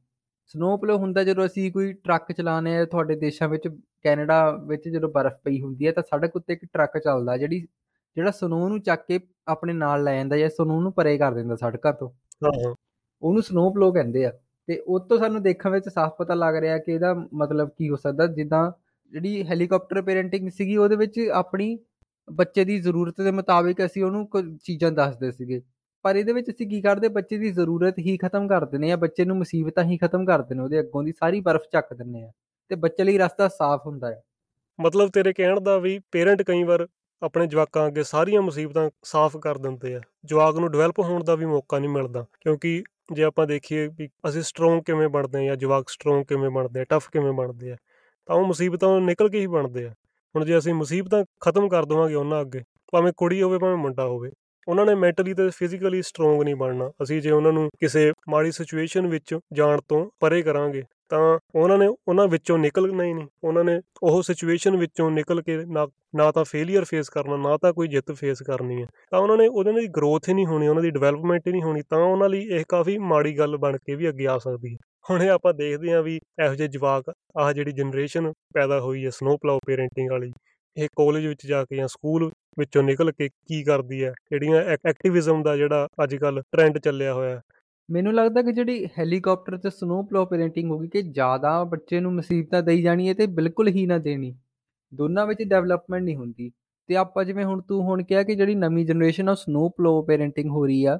[0.47, 3.67] snow plow ਹੁੰਦਾ ਜਦੋਂ ਅਸੀਂ ਕੋਈ ਟਰੱਕ ਚਲਾਉਂਦੇ ਆ ਤੁਹਾਡੇ ਦੇਸ਼ਾਂ ਵਿੱਚ
[4.03, 7.67] ਕੈਨੇਡਾ ਵਿੱਚ ਜਦੋਂ ਬਰਫ਼ ਪਈ ਹੁੰਦੀ ਹੈ ਤਾਂ ਸੜਕ ਉੱਤੇ ਇੱਕ ਟਰੱਕ ਚੱਲਦਾ ਜਿਹੜੀ
[8.15, 11.55] ਜਿਹੜਾ ਸਨੋ ਨੂੰ ਚੱਕ ਕੇ ਆਪਣੇ ਨਾਲ ਲੈ ਜਾਂਦਾ ਜਾਂ ਸਨੋ ਨੂੰ ਪਰੇ ਕਰ ਦਿੰਦਾ
[11.55, 12.09] ਸੜਕਾਂ ਤੋਂ।
[13.21, 14.31] ਉਹਨੂੰ ਸਨੋ ਪਲੋ ਕਹਿੰਦੇ ਆ।
[14.67, 17.95] ਤੇ ਉਹ ਤੋਂ ਸਾਨੂੰ ਦੇਖਣ ਵਿੱਚ ਸਾਫ਼ ਪਤਾ ਲੱਗ ਰਿਹਾ ਕਿ ਇਹਦਾ ਮਤਲਬ ਕੀ ਹੋ
[17.95, 18.71] ਸਕਦਾ ਜਿੱਦਾਂ
[19.12, 21.79] ਜਿਹੜੀ ਹੈਲੀਕਾਪਟਰ ਪੇਰੈਂਟਿੰਗ ਸੀਗੀ ਉਹਦੇ ਵਿੱਚ ਆਪਣੀ
[22.31, 25.62] ਬੱਚੇ ਦੀ ਜ਼ਰੂਰਤ ਦੇ ਮੁਤਾਬਿਕ ਅਸੀਂ ਉਹਨੂੰ ਕੁਝ ਚੀਜ਼ਾਂ ਦੱਸਦੇ ਸੀਗੇ।
[26.05, 29.25] ਪਰ ਇਹਦੇ ਵਿੱਚ ਅਸੀਂ ਕੀ ਕਰਦੇ, ਬੱਚੇ ਦੀ ਜ਼ਰੂਰਤ ਹੀ ਖਤਮ ਕਰ ਦਿੰਦੇ ਆ ਬੱਚੇ
[29.25, 32.31] ਨੂੰ ਮੁਸੀਬਤਾਂ ਹੀ ਖਤਮ ਕਰ ਦਿੰਦੇ ਉਹਦੇ ਅੱਗੋਂ ਦੀ ਸਾਰੀ ਬਰਫ਼ ਚੱਕ ਦਿੰਦੇ ਆ
[32.72, 34.22] ਤੇ ਬੱਚੇ ਲਈ ਰਸਤਾ ਸਾਫ਼ ਹੁੰਦਾ ਹੈ।
[34.79, 36.88] ਮਤਲਬ ਤੇਰੇ ਕਹਿਣ ਦਾ ਵੀ ਪੇਰੈਂਟ ਕਈ ਵਾਰ
[37.22, 41.45] ਆਪਣੇ ਜਵਾਕਾਂ ਅੱਗੇ ਸਾਰੀਆਂ ਮੁਸੀਬਤਾਂ ਸਾਫ਼ ਕਰ ਦਿੰਦੇ ਆ, ਜਵਾਕ ਨੂੰ ਡਿਵੈਲਪ ਹੋਣ ਦਾ ਵੀ
[41.45, 42.83] ਮੌਕਾ ਨਹੀਂ ਮਿਲਦਾ, ਕਿਉਂਕਿ
[43.13, 46.86] ਜੇ ਆਪਾਂ ਦੇਖੀਏ ਵੀ ਅਸੀਂ ਸਟਰੋਂਗ ਕਿਵੇਂ ਬਣਦੇ ਆ ਜਾਂ ਜਵਾਕ ਸਟਰੋਂਗ ਕਿਵੇਂ ਬਣਦੇ ਆ
[46.89, 47.77] ਟਫ ਕਿਵੇਂ ਬਣਦੇ ਆ,
[48.27, 49.93] ਤਾਂ ਉਹ ਮੁਸੀਬਤਾਂ ਨਿਕਲ ਕੇ ਹੀ ਬਣਦੇ ਆ।
[50.36, 54.31] ਹੁਣ ਜੇ ਅਸੀਂ ਮੁਸੀਬਤਾਂ ਖਤਮ ਕਰ ਦਵਾਂਗੇ ਉਹਨਾਂ ਅੱਗੇ, ਭਾਵੇਂ ਕੁੜੀ ਹੋਵੇ, ਭਾਵੇਂ ਮੁੰਡਾ ਹੋਵੇ
[54.67, 59.08] ਉਹਨਾਂ ਨੇ ਮੈਂਟਲੀ ਤੇ ਫਿਜ਼ੀਕਲੀ ਸਟਰੋਂਗ ਨਹੀਂ ਬਣਨਾ। ਅਸੀਂ ਜੇ ਉਹਨਾਂ ਨੂੰ ਕਿਸੇ ਮਾੜੀ ਸਿਚੁਏਸ਼ਨ
[59.08, 63.79] ਵਿੱਚ ਜਾਣ ਤੋਂ ਪਰੇ ਕਰਾਂਗੇ, ਤਾਂ ਉਹਨਾਂ ਨੇ ਉਹਨਾਂ ਵਿੱਚੋਂ ਨਿਕਲਣਾ ਹੀ ਨਹੀਂ। ਉਹਨਾਂ ਨੇ
[64.03, 68.12] ਉਹ ਸਿਚੁਏਸ਼ਨ ਵਿੱਚੋਂ ਨਿਕਲ ਕੇ ਨਾ ਨਾ ਤਾਂ ਫੇਲਿਅਰ ਫੇਸ ਕਰਨਾ, ਨਾ ਤਾਂ ਕੋਈ ਜਿੱਤ
[68.12, 71.48] ਫੇਸ ਕਰਨੀ ਹੈ। ਤਾਂ ਉਹਨਾਂ ਨੇ ਉਹਦੇ ਦੀ ਗਰੋਥ ਹੀ ਨਹੀਂ ਹੋਣੀ, ਉਹਨਾਂ ਦੀ ਡਿਵੈਲਪਮੈਂਟ
[71.48, 74.38] ਹੀ ਨਹੀਂ ਹੋਣੀ, ਤਾਂ ਉਹਨਾਂ ਲਈ ਇਹ ਕਾਫੀ ਮਾੜੀ ਗੱਲ ਬਣ ਕੇ ਵੀ ਅੱਗੇ ਆ
[74.38, 74.77] ਸਕਦੀ ਹੈ।
[75.10, 79.10] ਹੁਣ ਇਹ ਆਪਾਂ ਦੇਖਦੇ ਹਾਂ ਵੀ ਇਹੋ ਜਿਹੇ ਜਵਾਕ, ਆਹ ਜਿਹੜੀ ਜਨਰੇਸ਼ਨ ਪੈਦਾ ਹੋਈ ਹੈ
[79.10, 80.32] ਸਨੋ ਪਲਾਉ ਪੇਰੈਂਟਿੰਗ ਵਾਲੀ
[80.77, 84.13] ਇਹ ਕਾਲਜ ਵਿੱਚ ਜਾ ਕੇ ਜਾਂ ਸਕੂਲ ਵਿੱਚੋਂ ਨਿਕਲ ਕੇ ਕੀ ਕਰਦੀ ਹੈ?
[84.31, 87.41] ਜਿਹੜੀਆਂ ਐਕਟਿਵਿਜ਼ਮ ਦਾ ਜਿਹੜਾ ਅੱਜ ਕੱਲ ਟ੍ਰੈਂਡ ਚੱਲਿਆ ਹੋਇਆ
[87.89, 92.61] ਮੈਨੂੰ ਲੱਗਦਾ ਕਿ ਜਿਹੜੀ ਹੈਲੀਕਾਪਟਰ ਤੇ ਸਨੋ ਪਲੋ ਪੇਰੈਂਟਿੰਗ ਹੋਗੀ ਕਿ ਜ਼ਿਆਦਾ ਬੱਚੇ ਨੂੰ ਮੁਸੀਬਤਾਂ
[92.63, 94.35] ਦੇਈ ਜਾਣੀ ਹੈ ਤੇ ਬਿਲਕੁਲ ਹੀ ਨਾ ਦੇਣੀ।
[94.93, 96.51] ਦੋਨਾਂ ਵਿੱਚ ਡਿਵੈਲਪਮੈਂਟ ਨਹੀਂ ਹੁੰਦੀ।
[96.87, 100.49] ਤੇ ਆਪਾਂ ਜਿਵੇਂ ਹੁਣ ਤੂੰ ਹੁਣ ਕਿਹਾ ਕਿ ਜਿਹੜੀ ਨਵੀਂ ਜਨਰੇਸ਼ਨ ਆ ਸਨੋ ਪਲੋ ਪੇਰੈਂਟਿੰਗ
[100.49, 100.99] ਹੋ ਰਹੀ ਆ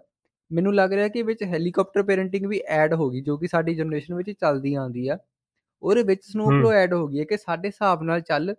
[0.52, 4.16] ਮੈਨੂੰ ਲੱਗ ਰਿਹਾ ਕਿ ਵਿੱਚ ਹੈਲੀਕਾਪਟਰ ਪੇਰੈਂਟਿੰਗ ਵੀ ਐਡ ਹੋ ਗਈ ਜੋ ਕਿ ਸਾਡੀ ਜਨਰੇਸ਼ਨ
[4.16, 5.18] ਵਿੱਚ ਚੱਲਦੀ ਆਂਦੀ ਆ।
[5.84, 8.56] ਉਹਦੇ ਵਿੱਚ ਸਨੋ ਪਲੋ ਐਡ ਹੋ ਗਈ ਹੈ ਕਿ ਸਾਡੇ ਹਿਸਾਬ ਨਾਲ ਚੱਲ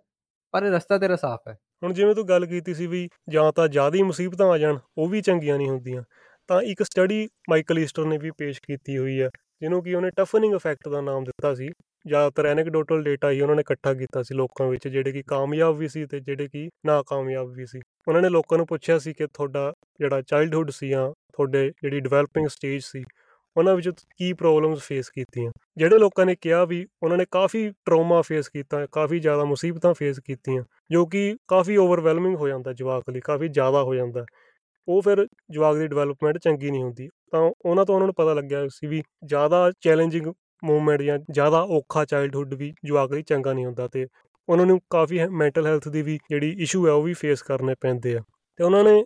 [0.55, 3.97] ਪਰ ਰਸਤਾ ਤੇਰਾ ਸਾਫ਼ ਹੈ। ਹੁਣ ਜਿਵੇਂ ਤੂੰ ਗੱਲ ਕੀਤੀ ਸੀ ਵੀ ਜਾਂ ਤਾਂ ਜ਼ਿਆਦਾ
[3.97, 6.03] ਹੀ ਮੁਸੀਬਤਾਂ ਆ ਜਾਣ, ਉਹ ਵੀ ਚੰਗੀਆਂ ਨਹੀਂ ਹੁੰਦੀਆਂ,
[6.49, 9.29] ਤਾਂ ਇੱਕ ਸਟੱਡੀ ਮਾਈਕਲ ਈਸਟਰ ਨੇ ਵੀ ਪੇਸ਼ ਕੀਤੀ ਹੋਈ ਹੈ,
[9.61, 11.69] ਜਿਹਨੂੰ ਕਿ ਉਹਨੇ ਟਫਨਿੰਗ ਇਫੈਕਟ ਦਾ ਨਾਮ ਦਿੱਤਾ ਸੀ।
[12.07, 15.87] ਜ਼ਿਆਦਾਤਰ ਐਨੈਕਡੋਟਲ ਡੇਟਾ ਹੀ ਉਹਨਾਂ ਨੇ ਇਕੱਠਾ ਕੀਤਾ ਸੀ ਲੋਕਾਂ ਵਿੱਚ, ਜਿਹੜੇ ਕਿ ਕਾਮਯਾਬ ਵੀ
[15.87, 19.73] ਸੀ ਤੇ ਜਿਹੜੇ ਕਿ ਨਾਕਾਮਯਾਬ ਵੀ ਸੀ। ਉਹਨਾਂ ਨੇ ਲੋਕਾਂ ਨੂੰ ਪੁੱਛਿਆ ਸੀ ਕਿ ਤੁਹਾਡਾ
[19.99, 23.03] ਜਿਹੜਾ ਚਾਈਲਡਹੂਡ ਸੀ ਜਾਂ ਤੁਹਾਡੇ ਜਿਹੜੀ ਡਿਵੈਲਪਿੰਗ ਸਟੇਜ ਸੀ
[23.55, 28.21] ਉਹਨਾਂ ਵਿੱਚ ਕੀ ਪ੍ਰੋਬਲਮਸ ਫੇਸ ਕੀਤੀਆਂ। ਜਿਹੜੇ ਲੋਕਾਂ ਨੇ ਕਿਹਾ ਵੀ ਉਹਨਾਂ ਨੇ ਕਾਫੀ ਟਰਾਮਾ
[28.21, 33.19] ਫੇਸ ਕੀਤਾ ਕਾਫੀ ਜ਼ਿਆਦਾ ਮੁਸੀਬਤਾਂ ਫੇਸ ਕੀਤੀਆਂ ਜੋ ਕਿ ਕਾਫੀ ਓਵਰਵੈਲਮਿੰਗ ਹੋ ਜਾਂਦਾ ਜਵਾਕ ਲਈ
[33.25, 34.25] ਕਾਫੀ ਜ਼ਿਆਦਾ ਹੋ ਜਾਂਦਾ।
[34.87, 38.67] ਉਹ ਫਿਰ ਜਵਾਕ ਦੀ ਡਿਵੈਲਪਮੈਂਟ ਚੰਗੀ ਨਹੀਂ ਹੁੰਦੀ। ਤਾਂ ਉਹਨਾਂ ਤੋਂ ਉਹਨਾਂ ਨੂੰ ਪਤਾ ਲੱਗਿਆ
[38.71, 40.27] ਸੀ ਵੀ ਜ਼ਿਆਦਾ ਚੈਲੰਜਿੰਗ
[40.63, 44.05] ਮੂਵਮੈਂਟ ਜਾਂ ਜ਼ਿਆਦਾ ਔਖਾ ਚਾਈਲਡਹੂਡ ਵੀ ਜਵਾਕ ਲਈ ਚੰਗਾ ਨਹੀਂ ਹੁੰਦਾ ਤੇ
[44.47, 48.15] ਉਹਨਾਂ ਨੂੰ ਕਾਫੀ ਮੈਂਟਲ ਹੈਲਥ ਦੀ ਵੀ ਜਿਹੜੀ ਇਸ਼ੂ ਹੈ ਉਹ ਵੀ ਫੇਸ ਕਰਨੇ ਪੈਂਦੇ
[48.17, 48.21] ਆ।
[48.59, 49.03] ਤੇ ਉਹਨਾਂ ਨੇ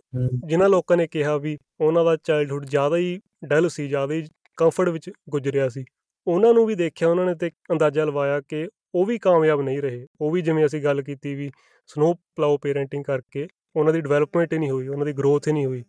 [0.48, 4.22] ਜਿਨ੍ਹਾਂ ਲੋਕਾਂ ਨੇ ਕਿਹਾ ਵੀ ਉਹਨਾਂ ਦਾ ਚਾਈਲਡਹੂਡ ਜ਼ਿਆਦਾ ਹੀ ਡਲ ਸੀ ਜ਼ਿਆਦਾ ਹੀ
[4.60, 5.84] ਕੰਫਰਟ ਵਿੱਚ ਗੁਜ਼ਰਿਆ ਸੀ।
[6.26, 10.06] ਉਹਨਾਂ ਨੂੰ ਵੀ ਦੇਖਿਆ, ਉਹਨਾਂ ਨੇ ਤੇ ਅੰਦਾਜ਼ਾ ਲਵਾਇਆ ਕਿ ਉਹ ਵੀ ਕਾਮਯਾਬ ਨਹੀਂ ਰਹੇ।
[10.20, 11.50] ਉਹ ਵੀ ਜਿਵੇਂ ਅਸੀਂ ਗੱਲ ਕੀਤੀ ਵੀ
[11.88, 15.66] ਸਨੋ ਪਲਾਉ ਪੇਰੈਂਟਿੰਗ ਕਰਕੇ ਉਹਨਾਂ ਦੀ ਡਿਵੈਲਪਮੈਂਟ ਹੀ ਨਹੀਂ ਹੋਈ, ਉਹਨਾਂ ਦੀ ਗਰੋਥ ਹੀ ਨਹੀਂ
[15.66, 15.84] ਹੋਈ,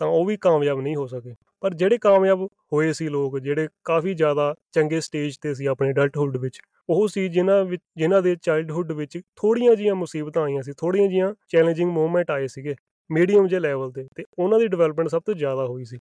[0.00, 2.42] ਤਾਂ ਉਹ ਵੀ ਕਾਮਯਾਬ ਨਹੀਂ ਹੋ ਸਕੇ। ਪਰ ਜਿਹੜੇ ਕਾਮਯਾਬ
[2.72, 7.28] ਹੋਏ ਸੀ ਲੋਕ, ਜਿਹੜੇ ਕਾਫੀ ਜ਼ਿਆਦਾ ਚੰਗੇ ਸਟੇਜ ਤੇ ਸੀ ਆਪਣੇ ਅਡਲਟਹੁੱਡ ਵਿੱਚ, ਉਹ ਸੀ
[7.28, 12.30] ਜਿਨ੍ਹਾਂ ਵਿੱਚ ਜਿਨ੍ਹਾਂ ਦੇ ਚਾਈਲਡਹੁੱਡ ਵਿੱਚ ਥੋੜੀਆਂ ਜੀਆਂ ਮੁਸੀਬਤਾਂ ਆਈਆਂ ਸੀ ਥੋੜੀਆਂ ਜੀਆਂ ਚੈਲੰਜਿੰਗ ਮੂਮੈਂਟ
[12.30, 12.74] ਆਏ ਸੀਗੇ
[13.10, 15.98] ਮੀਡੀਅਮ ਜੇ ਲੈਵਲ ਤੇ ਤੇ ਉਹਨਾਂ ਦੀ ਡਿਵੈਲਪਮੈਂਟ ਸਭ ਤੋਂ ਜ਼ਿਆਦਾ ਹੋਈ ਸੀ।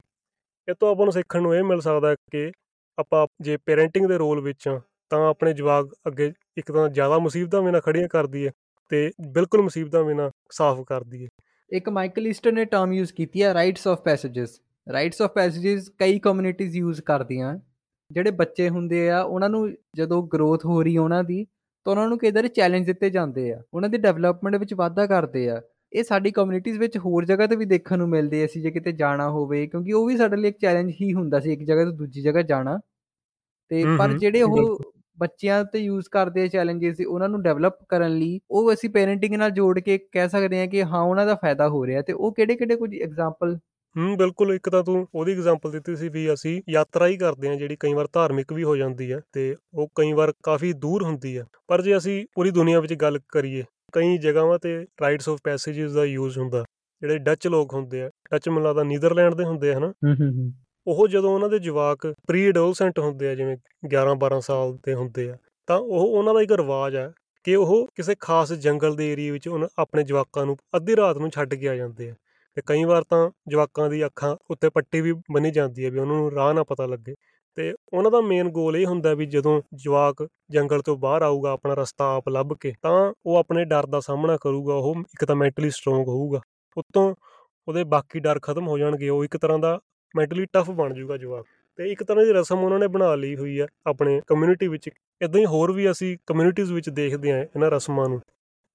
[0.69, 2.51] ਇਹ ਤੋਂ ਆਪਾਂ ਨੂੰ ਸਿੱਖਣ ਨੂੰ ਇਹ ਮਿਲ ਸਕਦਾ ਕਿ
[2.99, 4.79] ਆਪਾਂ ਜੇ ਪੇਰੈਂਟਿੰਗ ਦੇ ਰੋਲ ਵਿੱਚ
[5.09, 8.51] ਤਾਂ ਆਪਣੇ ਜਵਾਕ ਅੱਗੇ ਇੱਕ ਤਾਂ ਜ਼ਿਆਦਾ ਮੁਸੀਬਤਾਂ ਬਿਨਾ ਖੜੀਆਂ ਕਰ ਦਈਏ
[8.89, 11.27] ਤੇ ਬਿਲਕੁਲ ਮੁਸੀਬਤਾਂ ਬਿਨਾ ਸਾਫ਼ ਕਰ ਦਈਏ।
[11.69, 14.47] ਇੱਕ ਮਾਈਕਲ ਈਸਟਰ ਨੇ ਟਰਮ ਯੂਜ਼ ਕੀਤੀ ਹੈ rites of passages
[14.93, 17.59] rites of passages ਕਈ ਕਮਿਊਨਿਟੀਜ਼ ਯੂਜ਼ ਕਰਦੀਆਂ,
[18.11, 21.45] ਜਿਹੜੇ ਬੱਚੇ ਹੁੰਦੇ ਆ, ਉਹਨਾਂ ਨੂੰ ਜਦੋਂ ਗਰੋਥ ਹੋ ਰਹੀ ਉਹਨਾਂ ਦੀ,
[21.85, 25.49] ਤਾਂ ਉਹਨਾਂ ਨੂੰ ਕਈ ਦਰ ਚੈਲੰਜ ਦਿੱਤੇ ਜਾਂਦੇ ਆ। ਉਹਨਾਂ ਦੀ ਡਿਵੈਲਪਮੈਂਟ ਵਿੱਚ ਵਾਧਾ ਕਰਦੇ
[25.49, 25.61] ਆ।
[25.95, 28.91] ਇਹ ਸਾਡੀ ਕਮਿਊਨਿਟੀਜ਼ ਵਿੱਚ ਹੋਰ ਜਗ੍ਹਾ ਤੇ ਵੀ ਦੇਖਣ ਨੂੰ ਮਿਲਦੇ ਆ ਅਸੀਂ ਜੇ ਕਿਤੇ
[28.93, 31.91] ਜਾਣਾ ਹੋਵੇ ਕਿਉਂਕਿ ਉਹ ਵੀ ਸਾਡੇ ਲਈ ਇੱਕ ਚੈਲੰਜ ਹੀ ਹੁੰਦਾ ਸੀ ਇੱਕ ਜਗ੍ਹਾ ਤੋਂ
[31.93, 32.79] ਦੂਜੀ ਜਗ੍ਹਾ ਜਾਣਾ।
[33.71, 34.79] ਤੇ ਪਰ ਜਿਹੜੇ ਉਹ
[35.17, 39.51] ਬੱਚਿਆਂ ਤੇ ਯੂਜ਼ ਕਰਦੇ ਆ ਚੈਲੰਜਸ ਉਹਨਾਂ ਨੂੰ ਡਿਵੈਲਪ ਕਰਨ ਲਈ ਉਹ ਅਸੀਂ ਪੇਰੈਂਟਿੰਗ ਨਾਲ
[39.51, 42.55] ਜੋੜ ਕੇ ਕਹਿ ਸਕਦੇ ਹਾਂ ਕਿ ਹਾਂ ਉਹਨਾਂ ਦਾ ਫਾਇਦਾ ਹੋ ਰਿਹਾ। ਤੇ ਉਹ ਕਿਹੜੇ
[42.55, 43.57] ਕਿਹੜੇ ਕੁਝ ਐਗਜ਼ਾਮਪਲ
[43.95, 47.55] ਹੂੰ ਬਿਲਕੁਲ ਇੱਕ ਤਾਂ ਤੂੰ ਉਹਦੀ ਐਗਜ਼ਾਮਪਲ ਦਿੱਤੀ ਸੀ ਵੀ ਅਸੀਂ ਯਾਤਰਾ ਹੀ ਕਰਦੇ ਹਾਂ
[47.55, 51.37] ਜਿਹੜੀ ਕਈ ਵਾਰ ਧਾਰਮਿਕ ਵੀ ਹੋ ਜਾਂਦੀ ਹੈ ਤੇ ਉਹ ਕਈ ਵਾਰ ਕਾਫੀ ਦੂਰ ਹੁੰਦੀ
[51.37, 53.63] ਹੈ। ਪਰ ਜੇ ਅਸੀਂ ਪੂਰੀ ਦੁਨੀਆ ਵਿੱਚ ਗੱਲ ਕਰੀਏ
[53.95, 56.65] ਕਈ ਜਗ੍ਹਾਵਾਂ ਤੇ ਰਾਈਟਸ ਆਫ ਪੈਸੇजेस ਦਾ ਯੂਜ਼ ਹੁੰਦਾ।
[57.01, 59.93] ਜਿਹੜੇ ਡੱਚ ਲੋਕ ਹੁੰਦੇ ਆ ਡੱਚ ਮੈਨੂੰ ਲੱਗਦਾ ਨੀਦਰਲੈਂਡ ਦੇ ਹੁੰਦੇ ਆ ਹਨਾ?
[60.87, 65.29] ਉਹ ਜਦੋਂ ਉਹਨਾਂ ਦੇ ਜਵਾਕ ਪ੍ਰੀ ਐਡੋਲਸੈਂਟ ਹੁੰਦੇ ਆ ਜਿਵੇਂ 11 12 ਸਾਲ ਦੇ ਹੁੰਦੇ
[65.29, 65.37] ਆ
[65.67, 67.11] ਤਾਂ ਉਹ ਉਹਨਾਂ ਦਾ ਇੱਕ ਰਿਵਾਜ ਆ
[67.43, 71.29] ਕਿ ਉਹ ਕਿਸੇ ਖਾਸ ਜੰਗਲ ਦੇ ਏਰੀਆ ਵਿੱਚ ਉਹਨਾਂ ਆਪਣੇ ਜਵਾਕਾਂ ਨੂੰ ਅੱਧੀ ਰਾਤ ਨੂੰ
[71.31, 72.13] ਛੱਡ ਕੇ ਆ ਜਾਂਦੇ ਆ।
[72.55, 76.15] ਤੇ ਕਈ ਵਾਰ ਤਾਂ ਜਵਾਕਾਂ ਦੀ ਅੱਖਾਂ ਉੱਤੇ ਪੱਟੀ ਵੀ ਬੰਨੀ ਜਾਂਦੀ ਹੈ ਵੀ ਉਹਨਾਂ
[76.15, 77.15] ਨੂੰ ਰਾਹ ਨਾ ਪਤਾ ਲੱਗੇ।
[77.55, 81.73] ਤੇ ਉਹਨਾਂ ਦਾ ਮੇਨ ਗੋਲ ਇਹ ਹੁੰਦਾ ਵੀ ਜਦੋਂ ਜਵਾਕ ਜੰਗਲ ਤੋਂ ਬਾਹਰ ਆਊਗਾ, ਆਪਣਾ
[81.73, 85.69] ਰਸਤਾ ਆਪ ਲੱਭ ਕੇ, ਤਾਂ ਉਹ ਆਪਣੇ ਡਰ ਦਾ ਸਾਹਮਣਾ ਕਰੂਗਾ, ਉਹ ਇੱਕ ਤਾਂ ਮੈਂਟਲੀ
[85.69, 86.41] ਸਟਰੋਂਗ ਹੋਊਗਾ।
[86.77, 87.15] ਉਤੋਂ
[87.67, 89.79] ਉਹਦੇ ਬਾਕੀ ਡਰ ਖਤਮ ਹੋ ਜਾਣਗੇ, ਉਹ ਇੱਕ ਤਰ੍ਹਾਂ ਦਾ
[90.15, 91.45] ਮੈਂਟਲੀ ਟਫ ਬਣ ਜਾਊਗਾ ਜਵਾਕ।
[91.77, 94.89] ਤੇ ਇੱਕ ਤਰ੍ਹਾਂ ਦੀ ਰਸਮ ਉਹਨਾਂ ਨੇ ਬਣਾ ਲਈ ਹੋਈ ਹੈ ਆਪਣੇ ਕਮਿਊਨਿਟੀ ਵਿੱਚ।
[95.21, 98.21] ਇਦਾਂ ਹੀ ਹੋਰ ਵੀ ਅਸੀਂ ਕਮਿਊਨਿਟੀਜ਼ ਵਿੱਚ ਦੇਖਦੇ ਆ ਇਹਨਾਂ ਰਸਮਾਂ ਨੂੰ।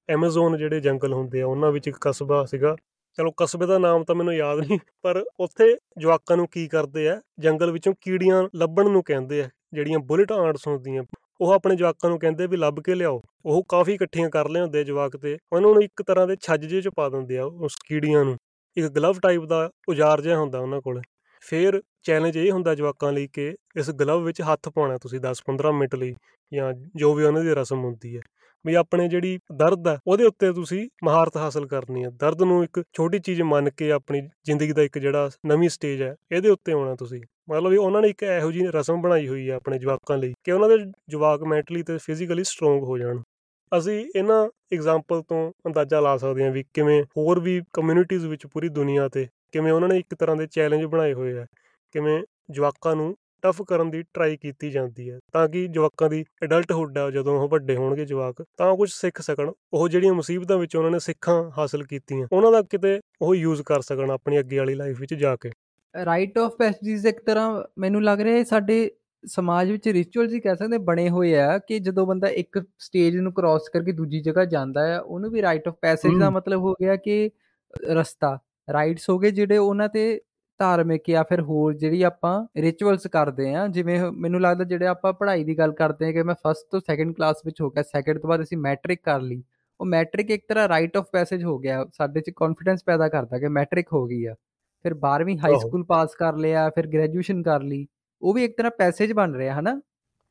[0.09, 2.77] ਐਮਾਜ਼ਨ ਜਿਹੜੇ ਜੰਗਲ ਹੁੰਦੇ ਆ, ਉਹਨਾਂ ਵਿੱਚ ਇੱਕ ਕਸਬਾ ਸੀਗਾ
[3.19, 7.21] ਚਲੋ ਕਸਬੇ ਦਾ ਨਾਮ ਤਾਂ ਮੈਨੂੰ ਯਾਦ ਨਹੀਂ, ਪਰ ਉੱਥੇ ਜਵਾਕਾਂ ਨੂੰ ਕੀ ਕਰਦੇ ਆ,
[7.39, 11.03] ਜੰਗਲ ਵਿੱਚੋਂ ਕੀੜੀਆਂ ਲੱਭਣ ਨੂੰ ਕਹਿੰਦੇ ਆ, ਜਿਹੜੀਆਂ ਬੁਲਟ ਆਂਟਸ ਹੁੰਦੀਆਂ।
[11.41, 15.17] ਉਹ ਆਪਣੇ ਜਵਾਕਾਂ ਨੂੰ ਕਹਿੰਦੇ ਵੀ ਲੱਭ ਕੇ ਲਿਆਓ। ਉਹ ਕਾਫੀ ਇਕੱਠੀਆਂ ਕਰ ਲਿਆਉਂਦੇ ਜਵਾਕ
[15.17, 18.37] ਤੇ। ਉਹਨਾਂ ਨੂੰ ਇੱਕ ਤਰ੍ਹਾਂ ਦੇ ਛੱਜ ਜੇ ਚ ਪਾ ਦਿੰਦੇ ਆ ਉਸ ਕੀੜੀਆਂ ਨੂੰ।
[18.77, 21.01] ਇੱਕ ਗਲਵ ਟਾਈਪ ਦਾ ਔਜ਼ਾਰ ਜਿਹਾ ਹੁੰਦਾ ਉਹਨਾਂ ਕੋਲ।
[21.43, 25.95] ਫਿਰ ਚੈਲੰਜ ਇਹ ਹੁੰਦਾ ਜਵਾਕਾਂ ਲਈ ਕਿ ਇਸ ਗਲਵ ਵਿੱਚ ਹੱਥ ਪਾਉਣਾ ਤੁਸੀਂ 10-15 ਮਿੰਟ
[25.95, 26.15] ਲਈ
[26.53, 28.23] ਜਾਂ ਜੋ ਵੀ ਉਹਨਾਂ ਦੀ ਰਸਮ ਹੁੰਦੀ ਹੈ।
[28.65, 32.83] ਵੀ ਆਪਣੇ ਜਿਹੜੀ ਦਰਦ ਹੈ, ਉਹਦੇ ਉੱਤੇ ਤੁਸੀਂ ਮਹਾਰਤ ਹਾਸਲ ਕਰਨੀ ਹੈ। ਦਰਦ ਨੂੰ ਇੱਕ
[32.93, 36.95] ਛੋਟੀ ਚੀਜ਼ ਮੰਨ ਕੇ ਆਪਣੀ ਜ਼ਿੰਦਗੀ ਦਾ ਇੱਕ ਜਿਹੜਾ ਨਵੀਂ ਸਟੇਜ ਹੈ, ਇਹਦੇ ਉੱਤੇ ਆਉਣਾ
[36.95, 37.21] ਤੁਸੀਂ।
[37.51, 40.53] ਮਤਲਬ ਵੀ ਉਹਨਾਂ ਨੇ ਇੱਕ ਇਹੋ ਜਿਹੀ ਰਸਮ ਬਣਾਈ ਹੋਈ ਹੈ ਆਪਣੇ ਜਵਾਕਾਂ ਲਈ ਕਿ
[40.53, 40.77] ਉਹਨਾਂ ਦੇ
[41.11, 43.23] ਜਵਾਕ ਮੈਂਟਲੀ ਤੇ ਫਿਜ਼ੀਕਲੀ ਸਟਰੋਂਗ ਹੋ ਜਾਣ।
[43.73, 48.69] ਅਸੀਂ ਇਹਨਾਂ ਐਗਜ਼ਾਮਪਲ ਤੋਂ ਅੰਦਾਜ਼ਾ ਲਾ ਸਕਦੇ ਹਾਂ ਵੀ ਕਿਵੇਂ ਹੋਰ ਵੀ ਕਮਿਊਨਿਟੀਜ਼ ਵਿੱਚ ਪੂਰੀ
[48.69, 51.45] ਦੁਨੀਆ ਤੇ ਕਿਵੇਂ ਉਹਨਾਂ ਨੇ ਇੱਕ ਤਰ੍ਹਾਂ ਦੇ ਚੈਲੰਜ ਬਣਾਏ ਹੋਏ ਆ
[51.95, 56.99] ਕਿਵੇਂ ਜਵਾਕਾਂ ਨੂੰ ਟਫ ਕਰਨ ਦੀ ਟਰਾਈ ਕੀਤੀ ਜਾਂਦੀ ਹੈ ਤਾਂ ਕਿ ਜਵਾਕਾਂ ਦੀ ਐਡਲਟਹੁੱਡ
[56.99, 60.91] ਆ ਜਦੋਂ ਉਹ ਵੱਡੇ ਹੋਣਗੇ ਜਵਾਕ ਤਾਂ ਕੁਝ ਸਿੱਖ ਸਕਣ। ਉਹ ਜਿਹੜੀਆਂ ਮੁਸੀਬਤਾਂ ਵਿੱਚ ਉਹਨਾਂ
[60.91, 65.01] ਨੇ ਸਿੱਖਾਂ ਹਾਸਲ ਕੀਤੀਆਂ ਉਹਨਾਂ ਦਾ ਕਿਤੇ ਉਹ ਯੂਜ਼ ਕਰ ਸਕਣ ਆਪਣੀ ਅੱਗੇ ਵਾਲੀ ਲਾਈਫ
[65.01, 65.51] ਵਿੱਚ ਜਾ ਕੇ।
[66.05, 68.91] ਰਾਈਟ ਆਫ ਪੈਸੇजेस ਇੱਕ ਤਰ੍ਹਾਂ ਮੈਨੂੰ ਲੱਗ ਰਿਹਾ ਸਾਡੇ
[69.27, 73.33] ਸਮਾਜ ਵਿੱਚ ਰਿਚੁਅਲਸ ਹੀ ਕਹਿ ਸਕਦੇ ਬਣੇ ਹੋਏ ਆ ਕਿ ਜਦੋਂ ਬੰਦਾ ਇੱਕ ਸਟੇਜ ਨੂੰ
[73.33, 76.97] ਕ੍ਰਾਸ ਕਰਕੇ ਦੂਜੀ ਜਗ੍ਹਾ ਜਾਂਦਾ ਹੈ ਉਹਨੂੰ ਵੀ ਰਾਈਟ ਆਫ ਪੈਸੇਜ ਦਾ ਮਤਲਬ ਹੋ ਗਿਆ
[76.97, 77.31] ਕਿ
[77.91, 78.39] ਰਸਤਾ।
[78.73, 80.21] ਰਾਈਟਸ ਹੋ ਗਏ ਜਿਹੜੇ ਉਹਨਾਂ ਤੇ
[80.61, 85.45] ਧਾਰਮਿਕ ਜਾਂ ਫਿਰ ਹੋਰ ਜਿਹੜੀ ਆਪਾਂ ਰਿਚੁਅਲਸ ਕਰਦੇ ਆ ਜਿਵੇਂ ਮੈਨੂੰ ਲੱਗਦਾ ਜਿਹੜੇ ਆਪਾਂ ਪੜ੍ਹਾਈ
[85.45, 88.29] ਦੀ ਗੱਲ ਕਰਦੇ ਆ ਕਿ ਮੈਂ ਫਸਟ ਤੋਂ ਸੈਕੰਡ ਕਲਾਸ ਵਿੱਚ ਹੋ ਗਿਆ ਸੈਕੰਡ ਤੋਂ
[88.29, 89.43] ਬਾਅਦ ਅਸੀਂ ਮੈਟ੍ਰਿਕ ਕਰ ਲਈ।
[89.81, 93.49] ਉਹ ਮੈਟ੍ਰਿਕ ਇੱਕ ਤਰ੍ਹਾਂ ਰਾਈਟ ਆਫ ਪੈਸੇਜ ਹੋ ਗਿਆ ਸਾਡੇ 'ਚ ਕੌਨਫੀਡੈਂਸ ਪੈਦਾ ਕਰਦਾ ਕਿ
[93.49, 94.35] ਮੈਟ੍ਰਿਕ ਹੋ ਗਈ ਆ।
[94.85, 97.87] ਫਿਰ 12ਵੀਂ ਹਾਈ ਸਕੂਲ ਪਾਸ ਕਰ ਲਿਆ ਫਿਰ ਗ੍ਰੈਜੂਏਸ਼ਨ ਕਰ ਲਈ
[98.23, 99.81] ਉਹ ਵੀ ਇੱਕ ਤਰ੍ਹਾਂ ਪੈਸੇਜ ਬਣ ਰਿਹਾ ਹਨਾ?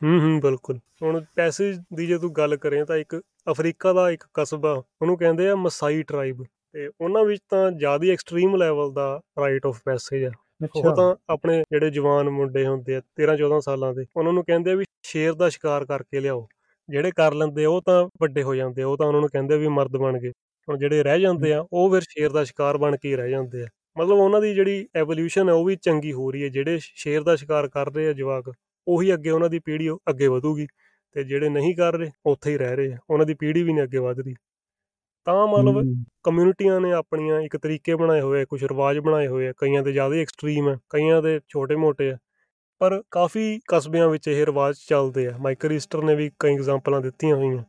[0.02, 4.24] ਹੂੰ ਹੂੰ ਬਿਲਕੁਲ। ਹੁਣ ਪੈਸੇਜ ਦੀ ਜੇ ਤੂੰ ਗੱਲ ਕਰੇ ਤਾਂ ਇੱਕ ਅਫਰੀਕਾ ਦਾ ਇੱਕ
[4.34, 6.44] ਕਸਬਾ ਉਹਨੂੰ ਕਹਿੰਦੇ ਆ ਮਸਾਈ ਟ੍ਰਾਈਬ
[6.76, 10.32] ਤੇ ਉਹਨਾਂ ਵਿੱਚ ਤਾਂ ਜ਼ਿਆਦਾ ਐਕਸਟ੍ਰੀਮ ਲੈਵਲ ਦਾ ਰਾਈਟ ਆਫ ਪੈਸੇਜ ਆ।
[10.76, 14.72] ਉਹ ਤਾਂ ਆਪਣੇ ਜਿਹੜੇ ਜਵਾਨ ਮੁੰਡੇ ਹੁੰਦੇ ਆ 13 14 ਸਾਲਾਂ ਦੇ ਉਹਨਾਂ ਨੂੰ ਕਹਿੰਦੇ
[14.72, 16.48] ਆ ਵੀ ਸ਼ੇਰ ਦਾ ਸ਼ਿਕਾਰ ਕਰਕੇ ਲਿਆਓ।
[16.90, 19.98] ਜਿਹੜੇ ਕਰ ਲੈਂਦੇ ਉਹ ਤਾਂ ਵੱਡੇ ਹੋ ਜਾਂਦੇ ਉਹ ਤਾਂ ਉਹਨਾਂ ਨੂੰ ਕਹਿੰਦੇ ਵੀ ਮਰਦ
[19.98, 20.32] ਬਣ ਗਏ।
[20.68, 23.68] ਹੁਣ ਜਿਹੜੇ ਰਹਿ ਜਾਂਦੇ ਆ ਉਹ ਫਿਰ ਸ਼ੇਰ ਦਾ ਸ਼ਿਕਾਰ ਬਣ ਕੇ ਰਹਿ ਜਾਂਦੇ ਆ।
[23.98, 27.36] ਮਤਲਬ ਉਹਨਾਂ ਦੀ ਜਿਹੜੀ ਐਵੋਲੂਸ਼ਨ ਹੈ ਉਹ ਵੀ ਚੰਗੀ ਹੋ ਰਹੀ ਹੈ ਜਿਹੜੇ ਸ਼ੇਰ ਦਾ
[27.36, 28.52] ਸ਼ਿਕਾਰ ਕਰ ਰਹੇ ਆ ਜਵਾਕ
[28.88, 30.68] ਉਹੀ ਅੱਗੇ ਉਹਨਾਂ ਦੀ ਪੀੜ੍ਹੀ ਅੱਗੇ ਵਧੂਗੀ।
[31.16, 33.84] ਤੇ ਜਿਹੜੇ ਨਹੀਂ ਕਰ ਰਹੇ ਉੱਥੇ ਹੀ ਰਹਿ ਰਹੇ ਆ। ਉਹਨਾਂ ਦੀ ਪੀੜ੍ਹੀ ਵੀ ਨਹੀਂ
[33.84, 34.34] ਅੱਗੇ ਵਧ ਰਹੀ
[35.26, 39.84] ਤਾਂ ਮਤਲਬ ਕਮਿਊਨਿਟੀਆਂ ਨੇ ਆਪਣੀਆਂ ਇੱਕ ਤਰੀਕੇ ਬਣਾਏ ਹੋਏ ਕੁਝ ਰਿਵਾਜ ਬਣਾਏ ਹੋਏ ਆ ਕਈਆਂ
[39.84, 42.18] ਦੇ ਜ਼ਿਆਦਾ ਐਕਸਟ੍ਰੀਮ ਹੈ ਕਈਆਂ ਦੇ ਛੋਟੇ-ਮੋਟੇ ਆ।
[42.80, 47.36] ਪਰ ਕਾਫੀ ਕਸਬਿਆਂ ਵਿੱਚ ਇਹ ਰਿਵਾਜ ਚੱਲਦੇ ਆ। ਮਾਈਕਲ ਈਸਟਰ ਨੇ ਵੀ ਕਈ ਐਗਜ਼ਾਮਪਲਾਂ ਦਿੱਤੀਆਂ
[47.36, 47.64] ਹੋਈਆਂ।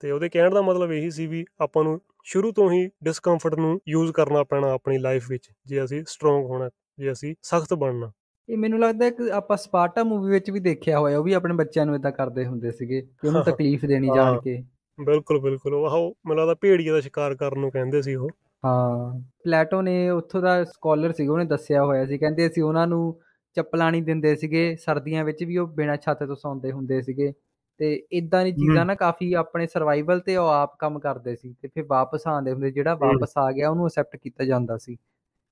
[0.00, 3.80] ਤੇ ਉਹਦੇ ਕਹਿਣ ਦਾ ਮਤਲਬ ਇਹੀ ਸੀ ਵੀ ਆਪਾਂ ਨੂੰ ਸ਼ੁਰੂ ਤੋਂ ਹੀ ਡਿਸਕੰਫਰਟ ਨੂੰ
[3.88, 8.12] ਯੂਜ਼ ਕਰਨਾ ਪੈਣਾ ਆਪਣੀ ਲਾਈਫ ਵਿੱਚ ਜੇ ਅਸੀਂ ਸਟਰੋਂਗ ਹੋਣਾ ਜੇ ਅਸੀਂ ਸਖਤ ਬਣਨਾ।
[8.48, 11.86] ਇਹ ਮੈਨੂੰ ਲੱਗਦਾ ਕਿ ਆਪਾਂ ਸਪਾਰਟਾ ਮੂਵੀ ਵਿੱਚ ਵੀ ਦੇਖਿਆ ਹੋਇਆ ਉਹ ਵੀ ਆਪਣੇ ਬੱਚਿਆਂ
[11.86, 14.64] ਨੂੰ ਇਦਾਂ ਕਰਦੇ ਹੁੰਦੇ ਸੀਗੇ ਕਿ ਉਹਨੂੰ ਤਕਲੀਫ ਦੇਣੀ ਜਾਣ ਕੇ।
[14.98, 18.32] ਬਿਲਕੁਲ ਬਿਲਕੁਲ। ਉਹ ਮੈਨੂੰ ਲੱਗਦਾ ਭੇੜੀਏ ਦਾ ਸ਼ਿਕਾਰ ਕਰਨ ਨੂੰ ਕਹਿੰਦੇ ਸੀ ਉਹ।
[18.64, 23.20] ਹਾਂ ਪਲੇਟੋ ਨੇ ਉੱਥੋਂ ਦਾ ਸਕਾਲਰ ਸੀ ਉਹਨੇ ਦੱਸਿਆ ਹੋਇਆ ਸੀ। ਕਹਿੰਦੇ ਸੀ ਉਹਨਾਂ ਨੂੰ
[23.56, 27.32] ਚੱਪਲਾਂ ਨਹੀਂ ਦਿੰਦੇ ਸੀਗੇ ਸਰਦੀਆਂ ਵਿੱਚ ਵੀ ਉਹ ਬਿਨਾਂ ਛੱਤ ਤੋਂ ਸੌਂਦੇ ਹੁੰਦੇ ਸੀਗੇ।
[27.80, 31.68] ਤੇ ਇਦਾਂ ਦੀ ਚੀਜ਼ਾਂ ਨਾ ਕਾਫੀ ਆਪਣੇ ਸਰਵਾਈਵਲ ਤੇ ਉਹ ਆਪ ਕੰਮ ਕਰਦੇ ਸੀ ਤੇ
[31.68, 34.96] ਫਿਰ ਵਾਪਸ ਆਉਂਦੇ ਹੁੰਦੇ ਜਿਹੜਾ ਵਾਪਸ ਆ ਗਿਆ ਉਹਨੂੰ ਅਸੈਪਟ ਕੀਤਾ ਜਾਂਦਾ ਸੀ।